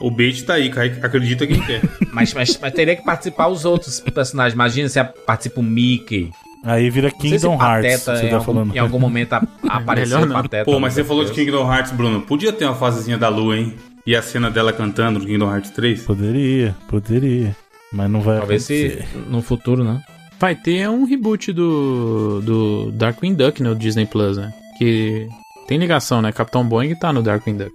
O 0.00 0.10
bait 0.10 0.42
tá 0.44 0.54
aí, 0.54 0.70
acredita 1.02 1.46
quem 1.46 1.60
quer. 1.60 1.80
Mas, 2.12 2.32
mas, 2.34 2.58
mas 2.60 2.72
teria 2.72 2.94
que 2.96 3.02
participar 3.04 3.48
os 3.48 3.64
outros 3.66 4.00
personagens. 4.00 4.54
Imagina 4.54 4.88
se 4.88 5.02
participa 5.26 5.60
o 5.60 5.62
Mickey. 5.62 6.30
Aí 6.64 6.88
vira 6.90 7.10
se 7.10 7.16
Kingdom 7.16 7.56
o 7.56 7.62
Hearts, 7.62 8.04
Pateta 8.04 8.16
você 8.20 8.26
em 8.26 8.28
tá 8.30 8.36
algum, 8.36 8.44
falando. 8.46 8.74
Em 8.74 8.78
algum 8.78 8.98
momento 8.98 9.32
a- 9.34 9.42
apareceu 9.68 10.20
o. 10.20 10.28
Pateta. 10.28 10.64
Pô, 10.64 10.80
mas 10.80 10.94
você 10.94 11.04
falou 11.04 11.24
de. 11.24 11.32
Kingdom 11.32 11.70
Hearts, 11.72 11.92
Bruno. 11.92 12.22
Podia 12.22 12.52
ter 12.52 12.64
uma 12.64 12.74
fasezinha 12.74 13.16
da 13.18 13.28
lua, 13.28 13.56
hein? 13.56 13.74
E 14.06 14.14
a 14.16 14.22
cena 14.22 14.50
dela 14.50 14.72
cantando 14.72 15.18
no 15.18 15.26
Kingdom 15.26 15.50
Hearts 15.52 15.70
3? 15.70 16.02
Poderia, 16.02 16.74
poderia. 16.88 17.54
Mas 17.96 18.10
não 18.10 18.20
vai 18.20 18.38
Talvez 18.38 18.64
se 18.64 18.86
acontecer. 18.86 19.30
no 19.30 19.40
futuro, 19.42 19.82
né? 19.82 20.02
Vai 20.38 20.54
ter 20.54 20.88
um 20.88 21.04
reboot 21.04 21.50
do, 21.52 22.42
do 22.42 22.90
Darkwing 22.92 23.34
Duck 23.34 23.62
no 23.62 23.74
Disney 23.74 24.04
Plus, 24.04 24.36
né? 24.36 24.52
Que 24.78 25.26
tem 25.66 25.78
ligação, 25.78 26.20
né? 26.20 26.30
Capitão 26.30 26.62
Boeing 26.62 26.94
tá 26.94 27.10
no 27.10 27.22
Darkwing 27.22 27.56
Duck. 27.56 27.72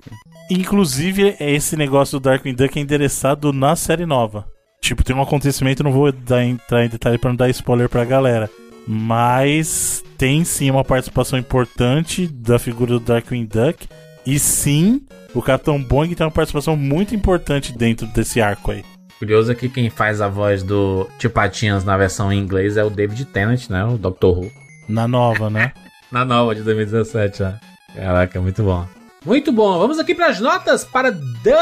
Inclusive, 0.50 1.36
esse 1.40 1.76
negócio 1.76 2.20
do 2.20 2.24
Darkwing 2.24 2.54
Duck 2.54 2.78
é 2.78 2.82
endereçado 2.82 3.52
na 3.52 3.76
série 3.76 4.06
nova. 4.06 4.46
Tipo, 4.80 5.04
tem 5.04 5.16
um 5.16 5.22
acontecimento, 5.22 5.84
não 5.84 5.92
vou 5.92 6.12
dar, 6.12 6.44
entrar 6.44 6.86
em 6.86 6.90
detalhe 6.90 7.18
pra 7.18 7.30
não 7.32 7.36
dar 7.36 7.50
spoiler 7.50 7.90
pra 7.90 8.06
galera. 8.06 8.50
Mas 8.88 10.04
tem 10.18 10.44
sim 10.44 10.70
uma 10.70 10.84
participação 10.84 11.40
importante 11.40 12.28
da 12.28 12.60
figura 12.60 12.94
do 12.94 13.00
Darkwing 13.00 13.46
Duck. 13.46 13.88
E 14.26 14.38
sim, 14.38 15.02
o 15.34 15.42
Capitão 15.42 15.82
Boing 15.82 16.14
tem 16.14 16.26
uma 16.26 16.32
participação 16.32 16.76
muito 16.76 17.16
importante 17.16 17.76
dentro 17.76 18.06
desse 18.08 18.40
arco 18.40 18.72
aí. 18.72 18.84
Curioso 19.22 19.52
é 19.52 19.56
que 19.56 19.70
quem 19.70 19.88
faz 19.88 20.20
a 20.20 20.28
voz 20.28 20.64
do 20.64 21.08
Tio 21.20 21.30
Patinhas 21.30 21.84
na 21.84 21.96
versão 21.96 22.34
em 22.34 22.40
inglês 22.40 22.76
é 22.76 22.84
o 22.84 22.90
David 22.90 23.24
Tennant, 23.26 23.70
né? 23.70 23.86
O 23.86 23.96
Dr. 23.96 24.26
Who. 24.26 24.52
Na 24.90 25.08
nova, 25.08 25.48
né? 25.48 25.74
Na 26.12 26.26
nova 26.26 26.56
de 26.56 26.64
2017, 26.64 27.44
né? 27.44 27.60
Caraca, 27.96 28.42
muito 28.42 28.64
bom. 28.64 28.84
Muito 29.24 29.52
bom. 29.52 29.78
Vamos 29.78 30.00
aqui 30.00 30.16
para 30.16 30.30
as 30.30 30.40
notas 30.40 30.84
para 30.84 31.12
DuckTales. 31.12 31.62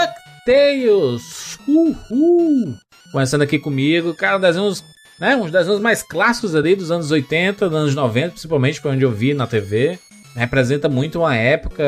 Uhul. 1.68 2.78
Começando 3.12 3.42
aqui 3.42 3.60
comigo, 3.60 4.14
cara, 4.14 4.40
desenhos, 4.40 4.82
né? 5.20 5.36
Uns 5.36 5.52
desenhos 5.52 5.82
mais 5.82 6.02
clássicos 6.02 6.56
ali 6.56 6.78
dos 6.78 6.92
anos 6.92 7.12
80, 7.12 7.68
dos 7.68 7.78
anos 7.78 7.94
90, 7.94 8.30
principalmente, 8.30 8.80
foi 8.80 8.92
onde 8.92 9.04
eu 9.04 9.12
vi 9.12 9.34
na 9.34 9.46
TV. 9.46 10.00
Representa 10.34 10.88
muito 10.88 11.20
uma 11.20 11.36
época, 11.36 11.84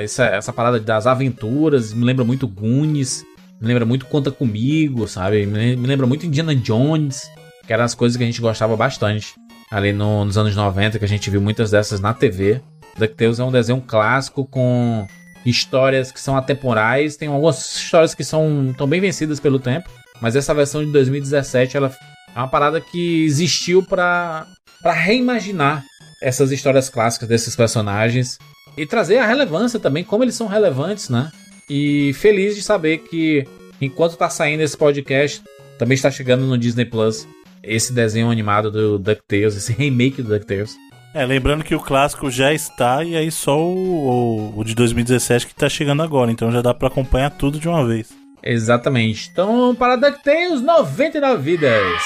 essa, 0.00 0.26
essa 0.26 0.52
parada 0.52 0.78
das 0.78 1.04
aventuras, 1.04 1.92
me 1.92 2.04
lembra 2.04 2.24
muito 2.24 2.46
Goonies, 2.46 3.24
me 3.60 3.68
lembra 3.68 3.84
muito 3.86 4.06
Conta 4.06 4.30
Comigo, 4.30 5.06
sabe? 5.08 5.46
Me, 5.46 5.76
lembra 5.76 6.06
muito 6.06 6.26
Indiana 6.26 6.54
Jones, 6.54 7.22
que 7.66 7.72
eram 7.72 7.84
as 7.84 7.94
coisas 7.94 8.16
que 8.16 8.22
a 8.22 8.26
gente 8.26 8.40
gostava 8.40 8.76
bastante 8.76 9.34
ali 9.70 9.92
no- 9.92 10.24
nos 10.24 10.36
anos 10.38 10.54
90, 10.54 10.98
que 10.98 11.04
a 11.04 11.08
gente 11.08 11.28
viu 11.30 11.40
muitas 11.40 11.70
dessas 11.70 11.98
na 12.00 12.14
TV. 12.14 12.60
DuckTales 12.98 13.38
é 13.40 13.44
um 13.44 13.50
desenho 13.52 13.80
clássico 13.80 14.44
com 14.44 15.06
histórias 15.44 16.10
que 16.12 16.20
são 16.20 16.36
atemporais, 16.36 17.16
tem 17.16 17.28
algumas 17.28 17.76
histórias 17.76 18.14
que 18.14 18.24
são 18.24 18.74
tão 18.76 18.86
bem 18.86 19.00
vencidas 19.00 19.38
pelo 19.40 19.58
tempo, 19.58 19.88
mas 20.20 20.34
essa 20.34 20.54
versão 20.54 20.84
de 20.84 20.90
2017 20.92 21.76
ela 21.76 21.92
é 22.34 22.38
uma 22.38 22.48
parada 22.48 22.80
que 22.80 23.24
existiu 23.24 23.82
para 23.82 24.46
reimaginar 24.84 25.84
essas 26.22 26.50
histórias 26.50 26.88
clássicas 26.88 27.28
desses 27.28 27.54
personagens 27.54 28.38
e 28.76 28.86
trazer 28.86 29.18
a 29.18 29.26
relevância 29.26 29.78
também, 29.78 30.02
como 30.04 30.24
eles 30.24 30.34
são 30.34 30.46
relevantes, 30.46 31.08
né? 31.08 31.30
E 31.68 32.12
feliz 32.14 32.54
de 32.54 32.62
saber 32.62 32.98
que 32.98 33.44
enquanto 33.80 34.16
tá 34.16 34.30
saindo 34.30 34.62
esse 34.62 34.76
podcast, 34.76 35.42
também 35.78 35.94
está 35.94 36.10
chegando 36.10 36.46
no 36.46 36.56
Disney 36.56 36.84
Plus 36.84 37.26
esse 37.62 37.92
desenho 37.92 38.30
animado 38.30 38.70
do 38.70 38.98
DuckTales, 38.98 39.56
esse 39.56 39.72
remake 39.72 40.22
do 40.22 40.28
DuckTales. 40.28 40.76
É, 41.12 41.24
lembrando 41.24 41.64
que 41.64 41.74
o 41.74 41.80
clássico 41.80 42.30
já 42.30 42.52
está 42.52 43.02
e 43.02 43.16
aí 43.16 43.30
só 43.30 43.58
o, 43.58 44.52
o, 44.54 44.60
o 44.60 44.64
de 44.64 44.74
2017 44.74 45.46
que 45.46 45.54
tá 45.54 45.68
chegando 45.68 46.02
agora, 46.02 46.30
então 46.30 46.52
já 46.52 46.60
dá 46.60 46.74
pra 46.74 46.88
acompanhar 46.88 47.30
tudo 47.30 47.58
de 47.58 47.68
uma 47.68 47.86
vez. 47.86 48.10
Exatamente. 48.42 49.30
Então, 49.32 49.74
para 49.74 49.96
DuckTales, 49.96 50.60
99 50.60 51.42
vidas. 51.42 52.02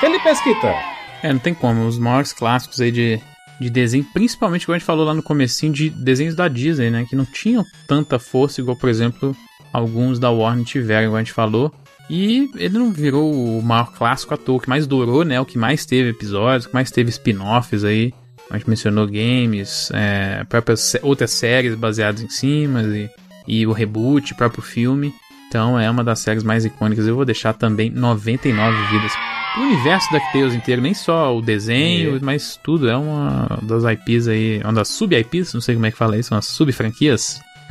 Felipe 0.00 0.28
Esquita. 0.28 0.72
É, 1.22 1.32
não 1.32 1.40
tem 1.40 1.52
como. 1.52 1.86
Os 1.86 1.98
maiores 1.98 2.32
clássicos 2.32 2.80
aí 2.80 2.90
de, 2.90 3.20
de 3.60 3.70
desenho, 3.70 4.04
principalmente 4.12 4.66
como 4.66 4.74
a 4.74 4.78
gente 4.78 4.86
falou 4.86 5.04
lá 5.04 5.14
no 5.14 5.22
comecinho, 5.22 5.72
de 5.72 5.90
desenhos 5.90 6.34
da 6.34 6.48
Disney, 6.48 6.90
né? 6.90 7.06
Que 7.08 7.16
não 7.16 7.24
tinham 7.24 7.64
tanta 7.86 8.18
força, 8.18 8.60
igual, 8.60 8.76
por 8.76 8.88
exemplo, 8.88 9.36
alguns 9.72 10.18
da 10.18 10.30
Warner 10.30 10.64
tiveram, 10.64 11.06
igual 11.06 11.16
a 11.16 11.22
gente 11.22 11.32
falou. 11.32 11.72
E 12.08 12.50
ele 12.56 12.78
não 12.78 12.92
virou 12.92 13.32
o 13.32 13.62
maior 13.62 13.92
clássico 13.92 14.34
à 14.34 14.36
toa, 14.36 14.56
o 14.56 14.60
que 14.60 14.68
mais 14.68 14.86
durou, 14.86 15.24
né? 15.24 15.40
O 15.40 15.46
que 15.46 15.56
mais 15.56 15.86
teve 15.86 16.10
episódios, 16.10 16.66
o 16.66 16.68
que 16.68 16.74
mais 16.74 16.90
teve 16.90 17.10
spin-offs 17.10 17.84
aí. 17.84 18.12
A 18.50 18.58
gente 18.58 18.68
mencionou 18.68 19.06
games, 19.06 19.90
é, 19.94 20.44
próprias, 20.44 20.96
outras 21.02 21.30
séries 21.30 21.74
baseadas 21.74 22.22
em 22.22 22.28
cima 22.28 22.82
e, 22.82 23.10
e 23.48 23.66
o 23.66 23.72
reboot, 23.72 24.34
próprio 24.34 24.62
filme. 24.62 25.14
Então 25.48 25.78
é 25.78 25.90
uma 25.90 26.04
das 26.04 26.18
séries 26.18 26.42
mais 26.42 26.64
icônicas. 26.64 27.06
Eu 27.06 27.16
vou 27.16 27.24
deixar 27.24 27.54
também 27.54 27.88
99 27.88 28.76
vidas. 28.88 29.12
O 29.56 29.60
universo 29.60 30.12
da 30.12 30.18
DuckTales 30.18 30.54
inteiro, 30.54 30.82
nem 30.82 30.94
só 30.94 31.36
o 31.36 31.40
desenho, 31.40 32.18
mas 32.22 32.58
tudo. 32.62 32.88
É 32.88 32.96
uma 32.96 33.60
das 33.62 33.84
IPs 33.84 34.26
aí, 34.28 34.60
uma 34.64 34.72
das 34.72 34.88
sub-IPs, 34.88 35.54
não 35.54 35.60
sei 35.60 35.74
como 35.76 35.86
é 35.86 35.90
que 35.92 35.96
fala 35.96 36.18
isso, 36.18 36.34
umas 36.34 36.46
sub-franquias 36.46 37.40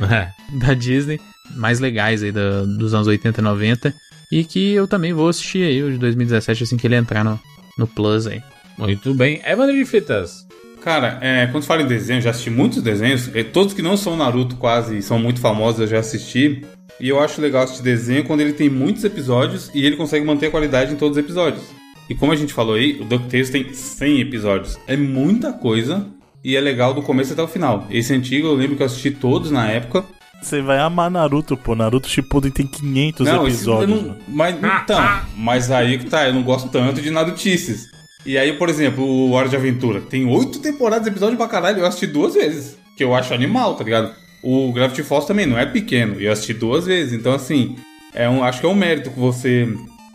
da 0.60 0.74
Disney 0.74 1.20
mais 1.54 1.78
legais 1.80 2.22
aí 2.22 2.32
da- 2.32 2.62
dos 2.64 2.94
anos 2.94 3.06
80 3.06 3.40
e 3.40 3.44
90. 3.44 3.94
E 4.32 4.44
que 4.44 4.72
eu 4.72 4.88
também 4.88 5.12
vou 5.12 5.28
assistir 5.28 5.62
aí, 5.62 5.82
o 5.82 5.92
de 5.92 5.98
2017, 5.98 6.64
assim 6.64 6.76
que 6.78 6.86
ele 6.86 6.96
entrar 6.96 7.22
no, 7.22 7.38
no 7.78 7.86
Plus 7.86 8.26
aí. 8.26 8.42
Muito 8.78 9.12
bem. 9.14 9.40
Evandro 9.46 9.76
de 9.76 9.84
Fritas. 9.84 10.46
Cara, 10.82 11.18
é, 11.20 11.46
quando 11.46 11.64
fala 11.64 11.82
em 11.82 11.86
desenho, 11.86 12.18
eu 12.18 12.22
já 12.22 12.30
assisti 12.30 12.50
muitos 12.50 12.82
desenhos. 12.82 13.30
é, 13.34 13.44
todos 13.44 13.74
que 13.74 13.82
não 13.82 13.96
são 13.96 14.16
Naruto 14.16 14.56
quase 14.56 14.98
e 14.98 15.02
são 15.02 15.18
muito 15.18 15.40
famosos, 15.40 15.80
eu 15.82 15.86
já 15.86 15.98
assisti. 15.98 16.64
E 17.00 17.08
eu 17.08 17.20
acho 17.20 17.40
legal 17.40 17.64
assistir 17.64 17.82
desenho 17.82 18.24
quando 18.24 18.40
ele 18.40 18.52
tem 18.52 18.68
muitos 18.68 19.02
episódios 19.04 19.70
e 19.74 19.84
ele 19.84 19.96
consegue 19.96 20.24
manter 20.24 20.46
a 20.46 20.50
qualidade 20.50 20.92
em 20.92 20.96
todos 20.96 21.16
os 21.18 21.22
episódios. 21.24 21.62
E 22.08 22.14
como 22.14 22.32
a 22.32 22.36
gente 22.36 22.52
falou 22.52 22.74
aí, 22.74 23.00
o 23.00 23.04
DuckTales 23.04 23.50
tem 23.50 23.72
100 23.72 24.20
episódios. 24.20 24.78
É 24.86 24.96
muita 24.96 25.52
coisa 25.52 26.06
e 26.44 26.54
é 26.56 26.60
legal 26.60 26.92
do 26.94 27.02
começo 27.02 27.32
até 27.32 27.42
o 27.42 27.48
final. 27.48 27.86
Esse 27.90 28.12
antigo 28.12 28.46
eu 28.48 28.54
lembro 28.54 28.76
que 28.76 28.82
eu 28.82 28.86
assisti 28.86 29.10
todos 29.10 29.50
na 29.50 29.66
época. 29.68 30.04
Você 30.42 30.60
vai 30.60 30.78
amar 30.78 31.10
Naruto, 31.10 31.56
pô. 31.56 31.74
Naruto 31.74 32.06
Shippuden 32.06 32.50
tem 32.50 32.66
500 32.66 33.26
Não, 33.26 33.46
esse 33.48 33.56
episódios. 33.56 33.98
eu 33.98 34.02
não- 34.08 34.16
mas 34.28 34.54
então, 34.56 35.20
mas 35.36 35.70
aí 35.70 35.98
que 35.98 36.04
tá, 36.04 36.28
eu 36.28 36.34
não 36.34 36.42
gosto 36.42 36.68
tanto 36.68 37.00
de 37.00 37.10
Narutices. 37.10 37.86
E 38.26 38.36
aí, 38.38 38.52
por 38.54 38.68
exemplo, 38.68 39.04
o 39.04 39.32
Hora 39.32 39.48
de 39.48 39.56
Aventura 39.56 40.00
tem 40.02 40.26
oito 40.26 40.58
temporadas, 40.58 41.06
episódio 41.06 41.36
pra 41.38 41.48
caralho, 41.48 41.78
eu 41.78 41.86
assisti 41.86 42.06
duas 42.06 42.34
vezes, 42.34 42.76
que 42.96 43.02
eu 43.02 43.14
acho 43.14 43.32
animal, 43.34 43.74
tá 43.74 43.84
ligado? 43.84 44.12
O 44.44 44.70
Gravity 44.72 45.02
Falls 45.02 45.26
também 45.26 45.46
não 45.46 45.58
é 45.58 45.64
pequeno, 45.64 46.20
e 46.20 46.26
eu 46.26 46.32
assisti 46.32 46.52
duas 46.52 46.84
vezes, 46.84 47.14
então 47.14 47.32
assim, 47.32 47.76
é 48.12 48.28
um, 48.28 48.44
acho 48.44 48.60
que 48.60 48.66
é 48.66 48.68
um 48.68 48.74
mérito 48.74 49.10
que 49.10 49.18
você. 49.18 49.66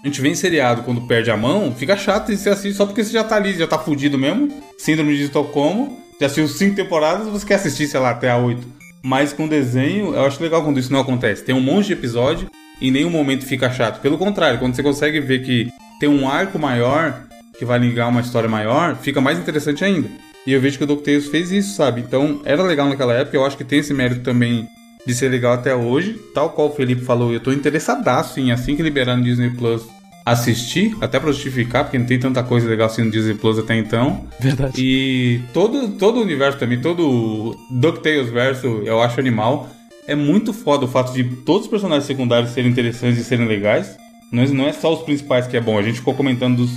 A 0.03 0.07
gente 0.07 0.21
vê 0.21 0.29
em 0.29 0.35
seriado 0.35 0.83
quando 0.83 1.01
perde 1.01 1.31
a 1.31 1.35
mão, 1.35 1.73
fica 1.75 1.97
chato 1.97 2.31
e 2.31 2.37
você 2.37 2.49
assiste 2.49 2.77
só 2.77 2.85
porque 2.85 3.03
você 3.03 3.11
já 3.11 3.23
tá 3.23 3.35
ali, 3.35 3.53
já 3.53 3.67
tá 3.67 3.79
fudido 3.79 4.17
mesmo. 4.17 4.47
Síndrome 4.77 5.17
de 5.17 5.23
Estocolmo, 5.23 5.97
já 6.21 6.27
assistiu 6.27 6.47
cinco 6.47 6.75
temporadas, 6.75 7.27
você 7.27 7.45
quer 7.45 7.55
assistir, 7.55 7.87
sei 7.87 7.99
lá, 7.99 8.11
até 8.11 8.29
a 8.29 8.37
oito. 8.37 8.65
Mas 9.03 9.33
com 9.33 9.47
desenho, 9.47 10.13
eu 10.13 10.23
acho 10.23 10.41
legal 10.41 10.63
quando 10.63 10.79
isso 10.79 10.93
não 10.93 10.99
acontece. 10.99 11.43
Tem 11.43 11.55
um 11.55 11.59
monte 11.59 11.87
de 11.87 11.93
episódio 11.93 12.49
e 12.79 12.87
em 12.87 12.91
nenhum 12.91 13.09
momento 13.09 13.45
fica 13.45 13.71
chato. 13.71 13.99
Pelo 13.99 14.17
contrário, 14.17 14.59
quando 14.59 14.75
você 14.75 14.83
consegue 14.83 15.19
ver 15.19 15.43
que 15.43 15.69
tem 15.99 16.07
um 16.07 16.29
arco 16.29 16.59
maior 16.59 17.23
que 17.57 17.65
vai 17.65 17.79
ligar 17.79 18.07
uma 18.07 18.21
história 18.21 18.47
maior, 18.47 18.95
fica 18.95 19.19
mais 19.19 19.37
interessante 19.37 19.83
ainda. 19.83 20.09
E 20.47 20.53
eu 20.53 20.61
vejo 20.61 20.77
que 20.77 20.83
o 20.83 20.87
DuckTales 20.87 21.27
fez 21.27 21.51
isso, 21.51 21.75
sabe? 21.75 22.01
Então 22.01 22.41
era 22.45 22.63
legal 22.63 22.87
naquela 22.87 23.13
época, 23.13 23.37
eu 23.37 23.45
acho 23.45 23.57
que 23.57 23.63
tem 23.63 23.79
esse 23.79 23.93
mérito 23.93 24.21
também 24.21 24.67
de 25.05 25.13
ser 25.13 25.29
legal 25.29 25.53
até 25.53 25.75
hoje. 25.75 26.19
Tal 26.33 26.49
qual 26.51 26.69
o 26.69 26.75
Felipe 26.75 27.03
falou, 27.03 27.31
eu 27.33 27.39
tô 27.39 27.51
interessadaço 27.51 28.39
em 28.39 28.51
assim 28.51 28.75
que 28.75 28.81
liberar 28.81 29.15
no 29.15 29.23
Disney 29.23 29.49
Plus 29.49 29.83
assistir, 30.25 30.95
até 31.01 31.19
pra 31.19 31.31
justificar, 31.31 31.83
porque 31.83 31.97
não 31.97 32.05
tem 32.05 32.19
tanta 32.19 32.43
coisa 32.43 32.69
legal 32.69 32.87
assim 32.87 33.03
no 33.03 33.11
Disney 33.11 33.33
Plus 33.33 33.57
até 33.57 33.75
então. 33.75 34.25
Verdade. 34.39 34.73
E 34.77 35.41
todo, 35.53 35.89
todo 35.97 36.19
o 36.19 36.21
universo 36.21 36.59
também, 36.59 36.79
todo 36.79 37.09
o 37.09 37.55
DuckTales 37.71 38.29
verso, 38.29 38.67
eu 38.85 39.01
acho 39.01 39.19
animal. 39.19 39.69
É 40.07 40.15
muito 40.15 40.53
foda 40.53 40.85
o 40.85 40.87
fato 40.87 41.13
de 41.13 41.23
todos 41.23 41.63
os 41.63 41.69
personagens 41.69 42.05
secundários 42.05 42.51
serem 42.51 42.71
interessantes 42.71 43.19
e 43.19 43.23
serem 43.23 43.47
legais. 43.47 43.95
Não 44.31 44.43
é, 44.43 44.47
não 44.47 44.67
é 44.67 44.73
só 44.73 44.93
os 44.93 45.01
principais 45.01 45.47
que 45.47 45.57
é 45.57 45.61
bom. 45.61 45.77
A 45.77 45.81
gente 45.81 45.99
ficou 45.99 46.13
comentando 46.13 46.57
dos 46.57 46.71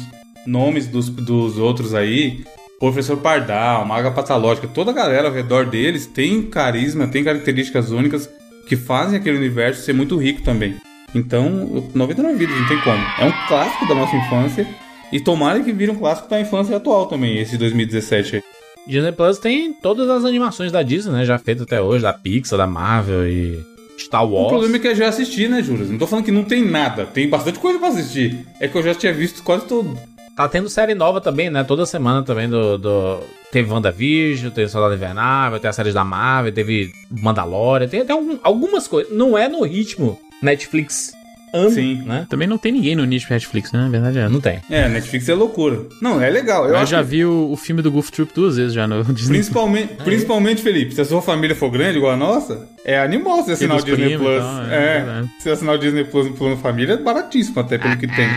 nomes 0.47 0.87
dos, 0.87 1.09
dos 1.09 1.59
outros 1.59 1.95
aí. 1.95 2.45
Professor 2.83 3.17
Pardal, 3.17 3.87
Maga 3.87 4.11
Patológica, 4.11 4.67
toda 4.67 4.91
a 4.91 4.95
galera 4.95 5.29
ao 5.29 5.33
redor 5.33 5.67
deles 5.67 6.05
tem 6.05 6.43
carisma, 6.43 7.07
tem 7.07 7.23
características 7.23 7.93
únicas 7.93 8.29
que 8.67 8.75
fazem 8.77 9.21
aquele 9.21 9.37
universo 9.37 9.83
ser 9.83 9.93
muito 9.93 10.17
rico 10.17 10.43
também. 10.43 10.75
Então, 11.15 11.89
99 11.95 12.35
vidas, 12.35 12.59
não 12.59 12.67
tem 12.67 12.81
como. 12.81 13.01
É 13.21 13.25
um 13.25 13.47
clássico 13.47 13.87
da 13.87 13.95
nossa 13.95 14.17
infância. 14.17 14.67
E 15.13 15.21
tomara 15.21 15.61
que 15.61 15.73
vire 15.73 15.93
um 15.93 15.95
clássico 15.95 16.29
da 16.29 16.41
infância 16.41 16.77
atual 16.77 17.07
também, 17.07 17.39
esse 17.39 17.53
de 17.53 17.59
2017 17.59 18.37
aí. 18.37 18.43
Disney 18.85 19.13
Plus 19.13 19.39
tem 19.39 19.73
todas 19.75 20.11
as 20.11 20.25
animações 20.25 20.73
da 20.73 20.83
Disney, 20.83 21.13
né? 21.13 21.25
Já 21.25 21.39
feitas 21.39 21.63
até 21.63 21.81
hoje, 21.81 22.03
da 22.03 22.13
Pixar, 22.13 22.59
da 22.59 22.67
Marvel 22.67 23.29
e 23.29 23.65
Star 23.97 24.27
Wars. 24.27 24.47
O 24.47 24.49
problema 24.49 24.75
é 24.75 24.79
que 24.81 24.89
eu 24.89 24.97
já 24.97 25.07
assisti, 25.07 25.47
né, 25.47 25.63
Juras? 25.63 25.89
Não 25.89 25.99
tô 25.99 26.09
falando 26.09 26.25
que 26.25 26.33
não 26.33 26.43
tem 26.43 26.69
nada. 26.69 27.07
Tem 27.07 27.29
bastante 27.29 27.61
coisa 27.61 27.79
pra 27.79 27.87
assistir. 27.87 28.45
É 28.59 28.67
que 28.67 28.77
eu 28.77 28.83
já 28.83 28.93
tinha 28.93 29.15
visto 29.15 29.45
quase 29.45 29.67
tudo. 29.67 29.97
Tá 30.37 30.49
tendo 30.49 30.69
série 30.69 30.95
nova 30.95 31.21
também, 31.21 31.51
né? 31.51 31.63
Toda 31.65 31.85
semana 31.87 32.23
também 32.23 32.49
do. 32.49 32.79
do... 32.79 33.21
Teve 33.51 33.71
WandaVision, 33.71 34.51
teve 34.51 34.69
Soldado 34.71 34.95
Invernal, 34.95 35.59
tem 35.61 35.69
as 35.69 35.77
séries 35.77 35.93
da 35.93 36.05
Marvel, 36.05 36.53
teve 36.53 36.91
Mandalorian, 37.11 37.87
tem 37.87 38.01
até 38.01 38.13
algum- 38.15 38.39
algumas 38.43 38.89
coisas. 38.89 39.13
Não 39.15 39.37
é 39.37 39.47
no 39.47 39.63
ritmo 39.63 40.19
Netflix 40.43 41.13
amo, 41.55 41.71
Sim. 41.71 42.03
né? 42.07 42.27
Também 42.31 42.49
não 42.49 42.57
tem 42.57 42.73
ninguém 42.73 42.97
no 42.97 43.05
nicho 43.05 43.27
Netflix, 43.31 43.71
né? 43.73 43.81
Na 43.81 43.89
verdade 43.91 44.19
é. 44.19 44.27
Não 44.27 44.41
tem. 44.41 44.61
É, 44.71 44.89
Netflix 44.89 45.29
é 45.29 45.35
loucura. 45.35 45.81
Não, 46.01 46.19
é 46.19 46.31
legal. 46.31 46.65
Eu 46.65 46.71
Eu 46.71 46.77
acho 46.79 46.91
já 46.93 47.03
que- 47.03 47.11
vi 47.11 47.27
o, 47.27 47.51
o 47.53 47.57
filme 47.59 47.83
do 47.83 47.91
Goof 47.93 48.11
Troop 48.11 48.33
duas 48.35 48.57
vezes 48.57 48.73
já 48.73 48.87
no 48.87 49.05
Disney. 49.13 49.35
Principalmente, 49.35 49.95
principalmente, 50.03 50.63
Felipe, 50.63 50.95
se 50.95 51.01
a 51.03 51.05
sua 51.05 51.21
família 51.21 51.55
for 51.55 51.71
grande 51.71 51.99
igual 51.99 52.13
a 52.13 52.17
nossa, 52.17 52.67
é 52.87 52.99
animal 52.99 53.43
você 53.45 53.53
assinar 53.53 53.77
o 53.79 53.85
Disney 53.85 54.17
Plus. 54.17 54.39
tal, 54.43 54.63
é 54.65 54.75
é, 54.77 55.25
se 55.41 55.51
assinar 55.51 55.75
o 55.75 55.79
Disney 55.79 56.05
Plus 56.05 56.27
no 56.27 56.33
plano 56.33 56.57
família 56.57 56.95
é 56.95 56.97
baratíssimo 56.97 57.61
até 57.61 57.77
pelo 57.77 57.99
que 57.99 58.07
tem. 58.07 58.29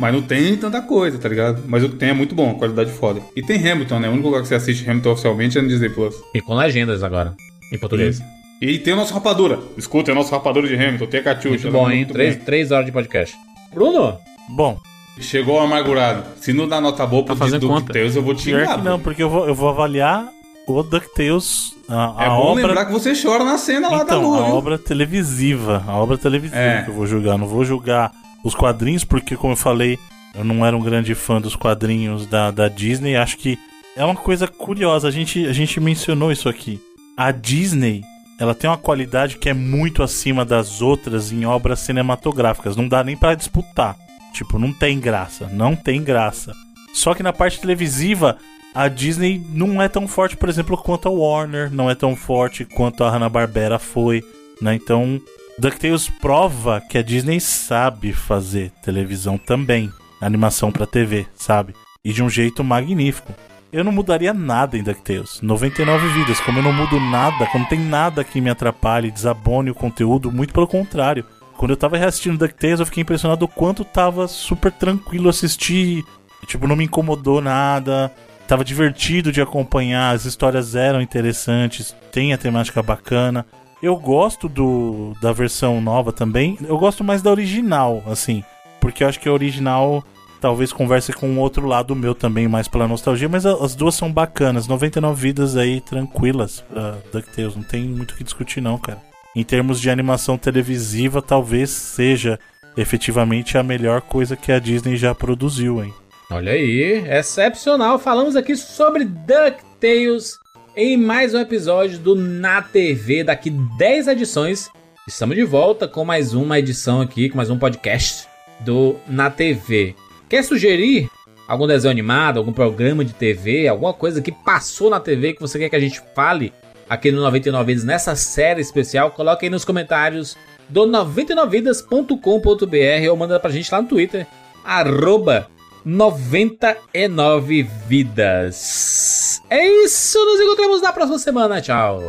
Mas 0.00 0.14
não 0.14 0.22
tem 0.22 0.56
tanta 0.56 0.80
coisa, 0.80 1.18
tá 1.18 1.28
ligado? 1.28 1.62
Mas 1.68 1.84
o 1.84 1.90
que 1.90 1.96
tem 1.96 2.08
é 2.08 2.12
muito 2.14 2.34
bom, 2.34 2.54
qualidade 2.54 2.90
foda. 2.90 3.20
E 3.36 3.42
tem 3.42 3.56
Hamilton, 3.70 3.98
né? 4.00 4.08
O 4.08 4.12
único 4.12 4.28
lugar 4.28 4.40
que 4.42 4.48
você 4.48 4.54
assiste 4.54 4.88
Hamilton 4.88 5.10
oficialmente 5.12 5.58
é 5.58 5.62
no 5.62 5.68
Disney 5.68 5.90
Plus. 5.90 6.14
E 6.34 6.40
com 6.40 6.54
legendas 6.54 7.02
agora, 7.02 7.34
em 7.70 7.78
português. 7.78 8.20
E 8.62 8.78
tem 8.78 8.94
o 8.94 8.96
nosso 8.96 9.12
rapadura. 9.12 9.58
Escuta, 9.76 10.10
é 10.10 10.12
o 10.12 10.14
nosso 10.14 10.30
rapadura 10.32 10.66
de 10.66 10.74
Hamilton, 10.74 11.06
tem 11.06 11.20
a 11.20 11.22
Catiuxa. 11.22 11.50
Muito 11.50 11.64
né? 11.66 11.70
bom, 11.72 11.90
hein? 11.90 11.96
Muito 11.98 12.12
Três, 12.14 12.36
bem. 12.36 12.44
três 12.46 12.70
horas 12.70 12.86
de 12.86 12.92
podcast. 12.92 13.36
Bruno? 13.74 14.16
Bom, 14.48 14.78
Chegou 15.18 15.56
o 15.56 15.60
amargurado. 15.60 16.22
Se 16.40 16.50
não 16.52 16.66
dá 16.66 16.80
nota 16.80 17.04
boa 17.06 17.22
pro 17.22 17.34
Tá 17.34 17.44
fazendo 17.44 17.60
Duke 17.60 17.74
conta. 17.80 17.92
Tales, 17.92 18.16
eu 18.16 18.22
vou 18.22 18.34
te 18.34 18.44
que 18.52 18.76
não, 18.82 18.98
porque 18.98 19.22
eu 19.22 19.28
vou, 19.28 19.46
eu 19.46 19.54
vou 19.54 19.68
avaliar 19.68 20.26
o 20.66 20.82
DuckTales, 20.82 21.74
a, 21.86 22.22
a 22.22 22.24
É 22.24 22.28
bom 22.28 22.34
obra... 22.52 22.66
lembrar 22.68 22.86
que 22.86 22.92
você 22.92 23.12
chora 23.20 23.44
na 23.44 23.58
cena 23.58 23.88
lá 23.90 23.98
da 23.98 24.04
Então, 24.04 24.22
lua, 24.22 24.40
a 24.40 24.44
viu? 24.46 24.54
obra 24.54 24.78
televisiva, 24.78 25.84
a 25.86 25.94
obra 25.96 26.16
televisiva 26.16 26.58
É. 26.58 26.82
que 26.84 26.90
eu 26.90 26.94
vou 26.94 27.06
julgar. 27.06 27.36
Não 27.36 27.46
vou 27.46 27.64
julgar 27.66 28.10
os 28.44 28.54
quadrinhos, 28.54 29.04
porque, 29.04 29.36
como 29.36 29.52
eu 29.52 29.56
falei, 29.56 29.98
eu 30.34 30.44
não 30.44 30.64
era 30.64 30.76
um 30.76 30.82
grande 30.82 31.14
fã 31.14 31.40
dos 31.40 31.56
quadrinhos 31.56 32.26
da, 32.26 32.50
da 32.50 32.68
Disney. 32.68 33.16
Acho 33.16 33.36
que 33.36 33.58
é 33.96 34.04
uma 34.04 34.16
coisa 34.16 34.46
curiosa. 34.46 35.08
A 35.08 35.10
gente, 35.10 35.46
a 35.46 35.52
gente 35.52 35.80
mencionou 35.80 36.30
isso 36.30 36.48
aqui. 36.48 36.80
A 37.16 37.30
Disney, 37.30 38.02
ela 38.38 38.54
tem 38.54 38.70
uma 38.70 38.78
qualidade 38.78 39.36
que 39.36 39.48
é 39.48 39.54
muito 39.54 40.02
acima 40.02 40.44
das 40.44 40.80
outras 40.80 41.32
em 41.32 41.44
obras 41.44 41.80
cinematográficas. 41.80 42.76
Não 42.76 42.88
dá 42.88 43.02
nem 43.02 43.16
pra 43.16 43.34
disputar. 43.34 43.96
Tipo, 44.32 44.58
não 44.58 44.72
tem 44.72 45.00
graça. 45.00 45.48
Não 45.52 45.74
tem 45.74 46.02
graça. 46.02 46.52
Só 46.92 47.14
que 47.14 47.22
na 47.22 47.32
parte 47.32 47.60
televisiva, 47.60 48.38
a 48.74 48.88
Disney 48.88 49.44
não 49.52 49.82
é 49.82 49.88
tão 49.88 50.06
forte, 50.06 50.36
por 50.36 50.48
exemplo, 50.48 50.76
quanto 50.76 51.08
a 51.08 51.10
Warner, 51.10 51.72
não 51.72 51.90
é 51.90 51.94
tão 51.94 52.14
forte 52.16 52.64
quanto 52.64 53.04
a 53.04 53.10
Hanna-Barbera 53.10 53.78
foi, 53.78 54.22
né? 54.60 54.74
Então, 54.74 55.20
DuckTales 55.60 56.08
prova 56.08 56.80
que 56.80 56.96
a 56.96 57.02
Disney 57.02 57.38
sabe 57.38 58.14
fazer 58.14 58.70
televisão 58.82 59.36
também, 59.36 59.92
animação 60.18 60.72
pra 60.72 60.86
TV, 60.86 61.26
sabe? 61.34 61.74
E 62.02 62.14
de 62.14 62.22
um 62.22 62.30
jeito 62.30 62.64
magnífico. 62.64 63.34
Eu 63.70 63.84
não 63.84 63.92
mudaria 63.92 64.32
nada 64.32 64.78
em 64.78 64.82
DuckTales. 64.82 65.42
99 65.42 66.08
vidas, 66.14 66.40
como 66.40 66.60
eu 66.60 66.62
não 66.62 66.72
mudo 66.72 66.98
nada, 66.98 67.44
como 67.52 67.68
tem 67.68 67.78
nada 67.78 68.24
que 68.24 68.40
me 68.40 68.48
atrapalhe, 68.48 69.10
desabone 69.10 69.70
o 69.70 69.74
conteúdo, 69.74 70.32
muito 70.32 70.54
pelo 70.54 70.66
contrário. 70.66 71.26
Quando 71.58 71.72
eu 71.72 71.76
tava 71.76 71.98
reassistindo 71.98 72.38
DuckTales, 72.38 72.80
eu 72.80 72.86
fiquei 72.86 73.02
impressionado 73.02 73.44
o 73.44 73.48
quanto 73.48 73.84
tava 73.84 74.26
super 74.28 74.72
tranquilo 74.72 75.28
assistir. 75.28 76.02
Tipo, 76.46 76.66
não 76.66 76.74
me 76.74 76.84
incomodou 76.84 77.42
nada. 77.42 78.10
Tava 78.48 78.64
divertido 78.64 79.30
de 79.30 79.42
acompanhar, 79.42 80.14
as 80.14 80.24
histórias 80.24 80.74
eram 80.74 81.02
interessantes, 81.02 81.94
tem 82.10 82.32
a 82.32 82.38
temática 82.38 82.82
bacana. 82.82 83.44
Eu 83.82 83.96
gosto 83.96 84.48
do 84.48 85.14
da 85.20 85.32
versão 85.32 85.80
nova 85.80 86.12
também. 86.12 86.58
Eu 86.62 86.78
gosto 86.78 87.02
mais 87.02 87.22
da 87.22 87.30
original, 87.30 88.02
assim, 88.06 88.44
porque 88.80 89.02
eu 89.02 89.08
acho 89.08 89.18
que 89.18 89.28
a 89.28 89.32
original 89.32 90.04
talvez 90.40 90.72
converse 90.72 91.12
com 91.12 91.38
outro 91.38 91.66
lado 91.66 91.94
meu 91.94 92.14
também, 92.14 92.48
mais 92.48 92.66
pela 92.66 92.88
nostalgia, 92.88 93.28
mas 93.28 93.44
as 93.44 93.74
duas 93.74 93.94
são 93.94 94.10
bacanas. 94.10 94.66
99 94.66 95.20
vidas 95.20 95.56
aí 95.56 95.80
tranquilas 95.80 96.60
pra 96.60 96.96
DuckTales, 97.12 97.56
não 97.56 97.62
tem 97.62 97.84
muito 97.84 98.12
o 98.12 98.16
que 98.16 98.24
discutir 98.24 98.60
não, 98.60 98.78
cara. 98.78 98.98
Em 99.36 99.44
termos 99.44 99.80
de 99.80 99.90
animação 99.90 100.36
televisiva, 100.36 101.22
talvez 101.22 101.70
seja 101.70 102.38
efetivamente 102.76 103.58
a 103.58 103.62
melhor 103.62 104.00
coisa 104.00 104.34
que 104.34 104.50
a 104.50 104.58
Disney 104.58 104.96
já 104.96 105.14
produziu, 105.14 105.84
hein? 105.84 105.94
Olha 106.30 106.52
aí, 106.52 107.04
excepcional. 107.08 107.98
Falamos 107.98 108.34
aqui 108.34 108.56
sobre 108.56 109.04
DuckTales 109.04 110.39
em 110.76 110.96
mais 110.96 111.34
um 111.34 111.40
episódio 111.40 111.98
do 111.98 112.14
Na 112.14 112.62
TV. 112.62 113.24
Daqui 113.24 113.50
10 113.50 114.06
edições, 114.08 114.70
estamos 115.06 115.36
de 115.36 115.44
volta 115.44 115.86
com 115.88 116.04
mais 116.04 116.34
uma 116.34 116.58
edição 116.58 117.00
aqui, 117.00 117.28
com 117.28 117.36
mais 117.36 117.50
um 117.50 117.58
podcast 117.58 118.26
do 118.60 118.96
Na 119.08 119.30
TV. 119.30 119.94
Quer 120.28 120.44
sugerir 120.44 121.10
algum 121.48 121.66
desenho 121.66 121.90
animado, 121.90 122.38
algum 122.38 122.52
programa 122.52 123.04
de 123.04 123.12
TV, 123.12 123.66
alguma 123.66 123.92
coisa 123.92 124.22
que 124.22 124.30
passou 124.30 124.88
na 124.90 125.00
TV 125.00 125.32
que 125.32 125.40
você 125.40 125.58
quer 125.58 125.68
que 125.68 125.76
a 125.76 125.80
gente 125.80 126.00
fale 126.14 126.52
aqui 126.88 127.10
no 127.10 127.20
99 127.20 127.66
Vidas 127.66 127.84
nessa 127.84 128.14
série 128.14 128.60
especial? 128.60 129.10
Coloque 129.10 129.46
aí 129.46 129.50
nos 129.50 129.64
comentários 129.64 130.36
do 130.68 130.86
99vidas.com.br 130.86 133.10
ou 133.10 133.16
manda 133.16 133.40
pra 133.40 133.50
gente 133.50 133.72
lá 133.72 133.82
no 133.82 133.88
Twitter, 133.88 134.24
arroba 134.64 135.48
99 135.84 137.62
vidas. 137.86 139.42
É 139.48 139.66
isso, 139.84 140.18
nos 140.24 140.40
encontramos 140.40 140.82
na 140.82 140.92
próxima 140.92 141.18
semana. 141.18 141.60
Tchau. 141.60 142.00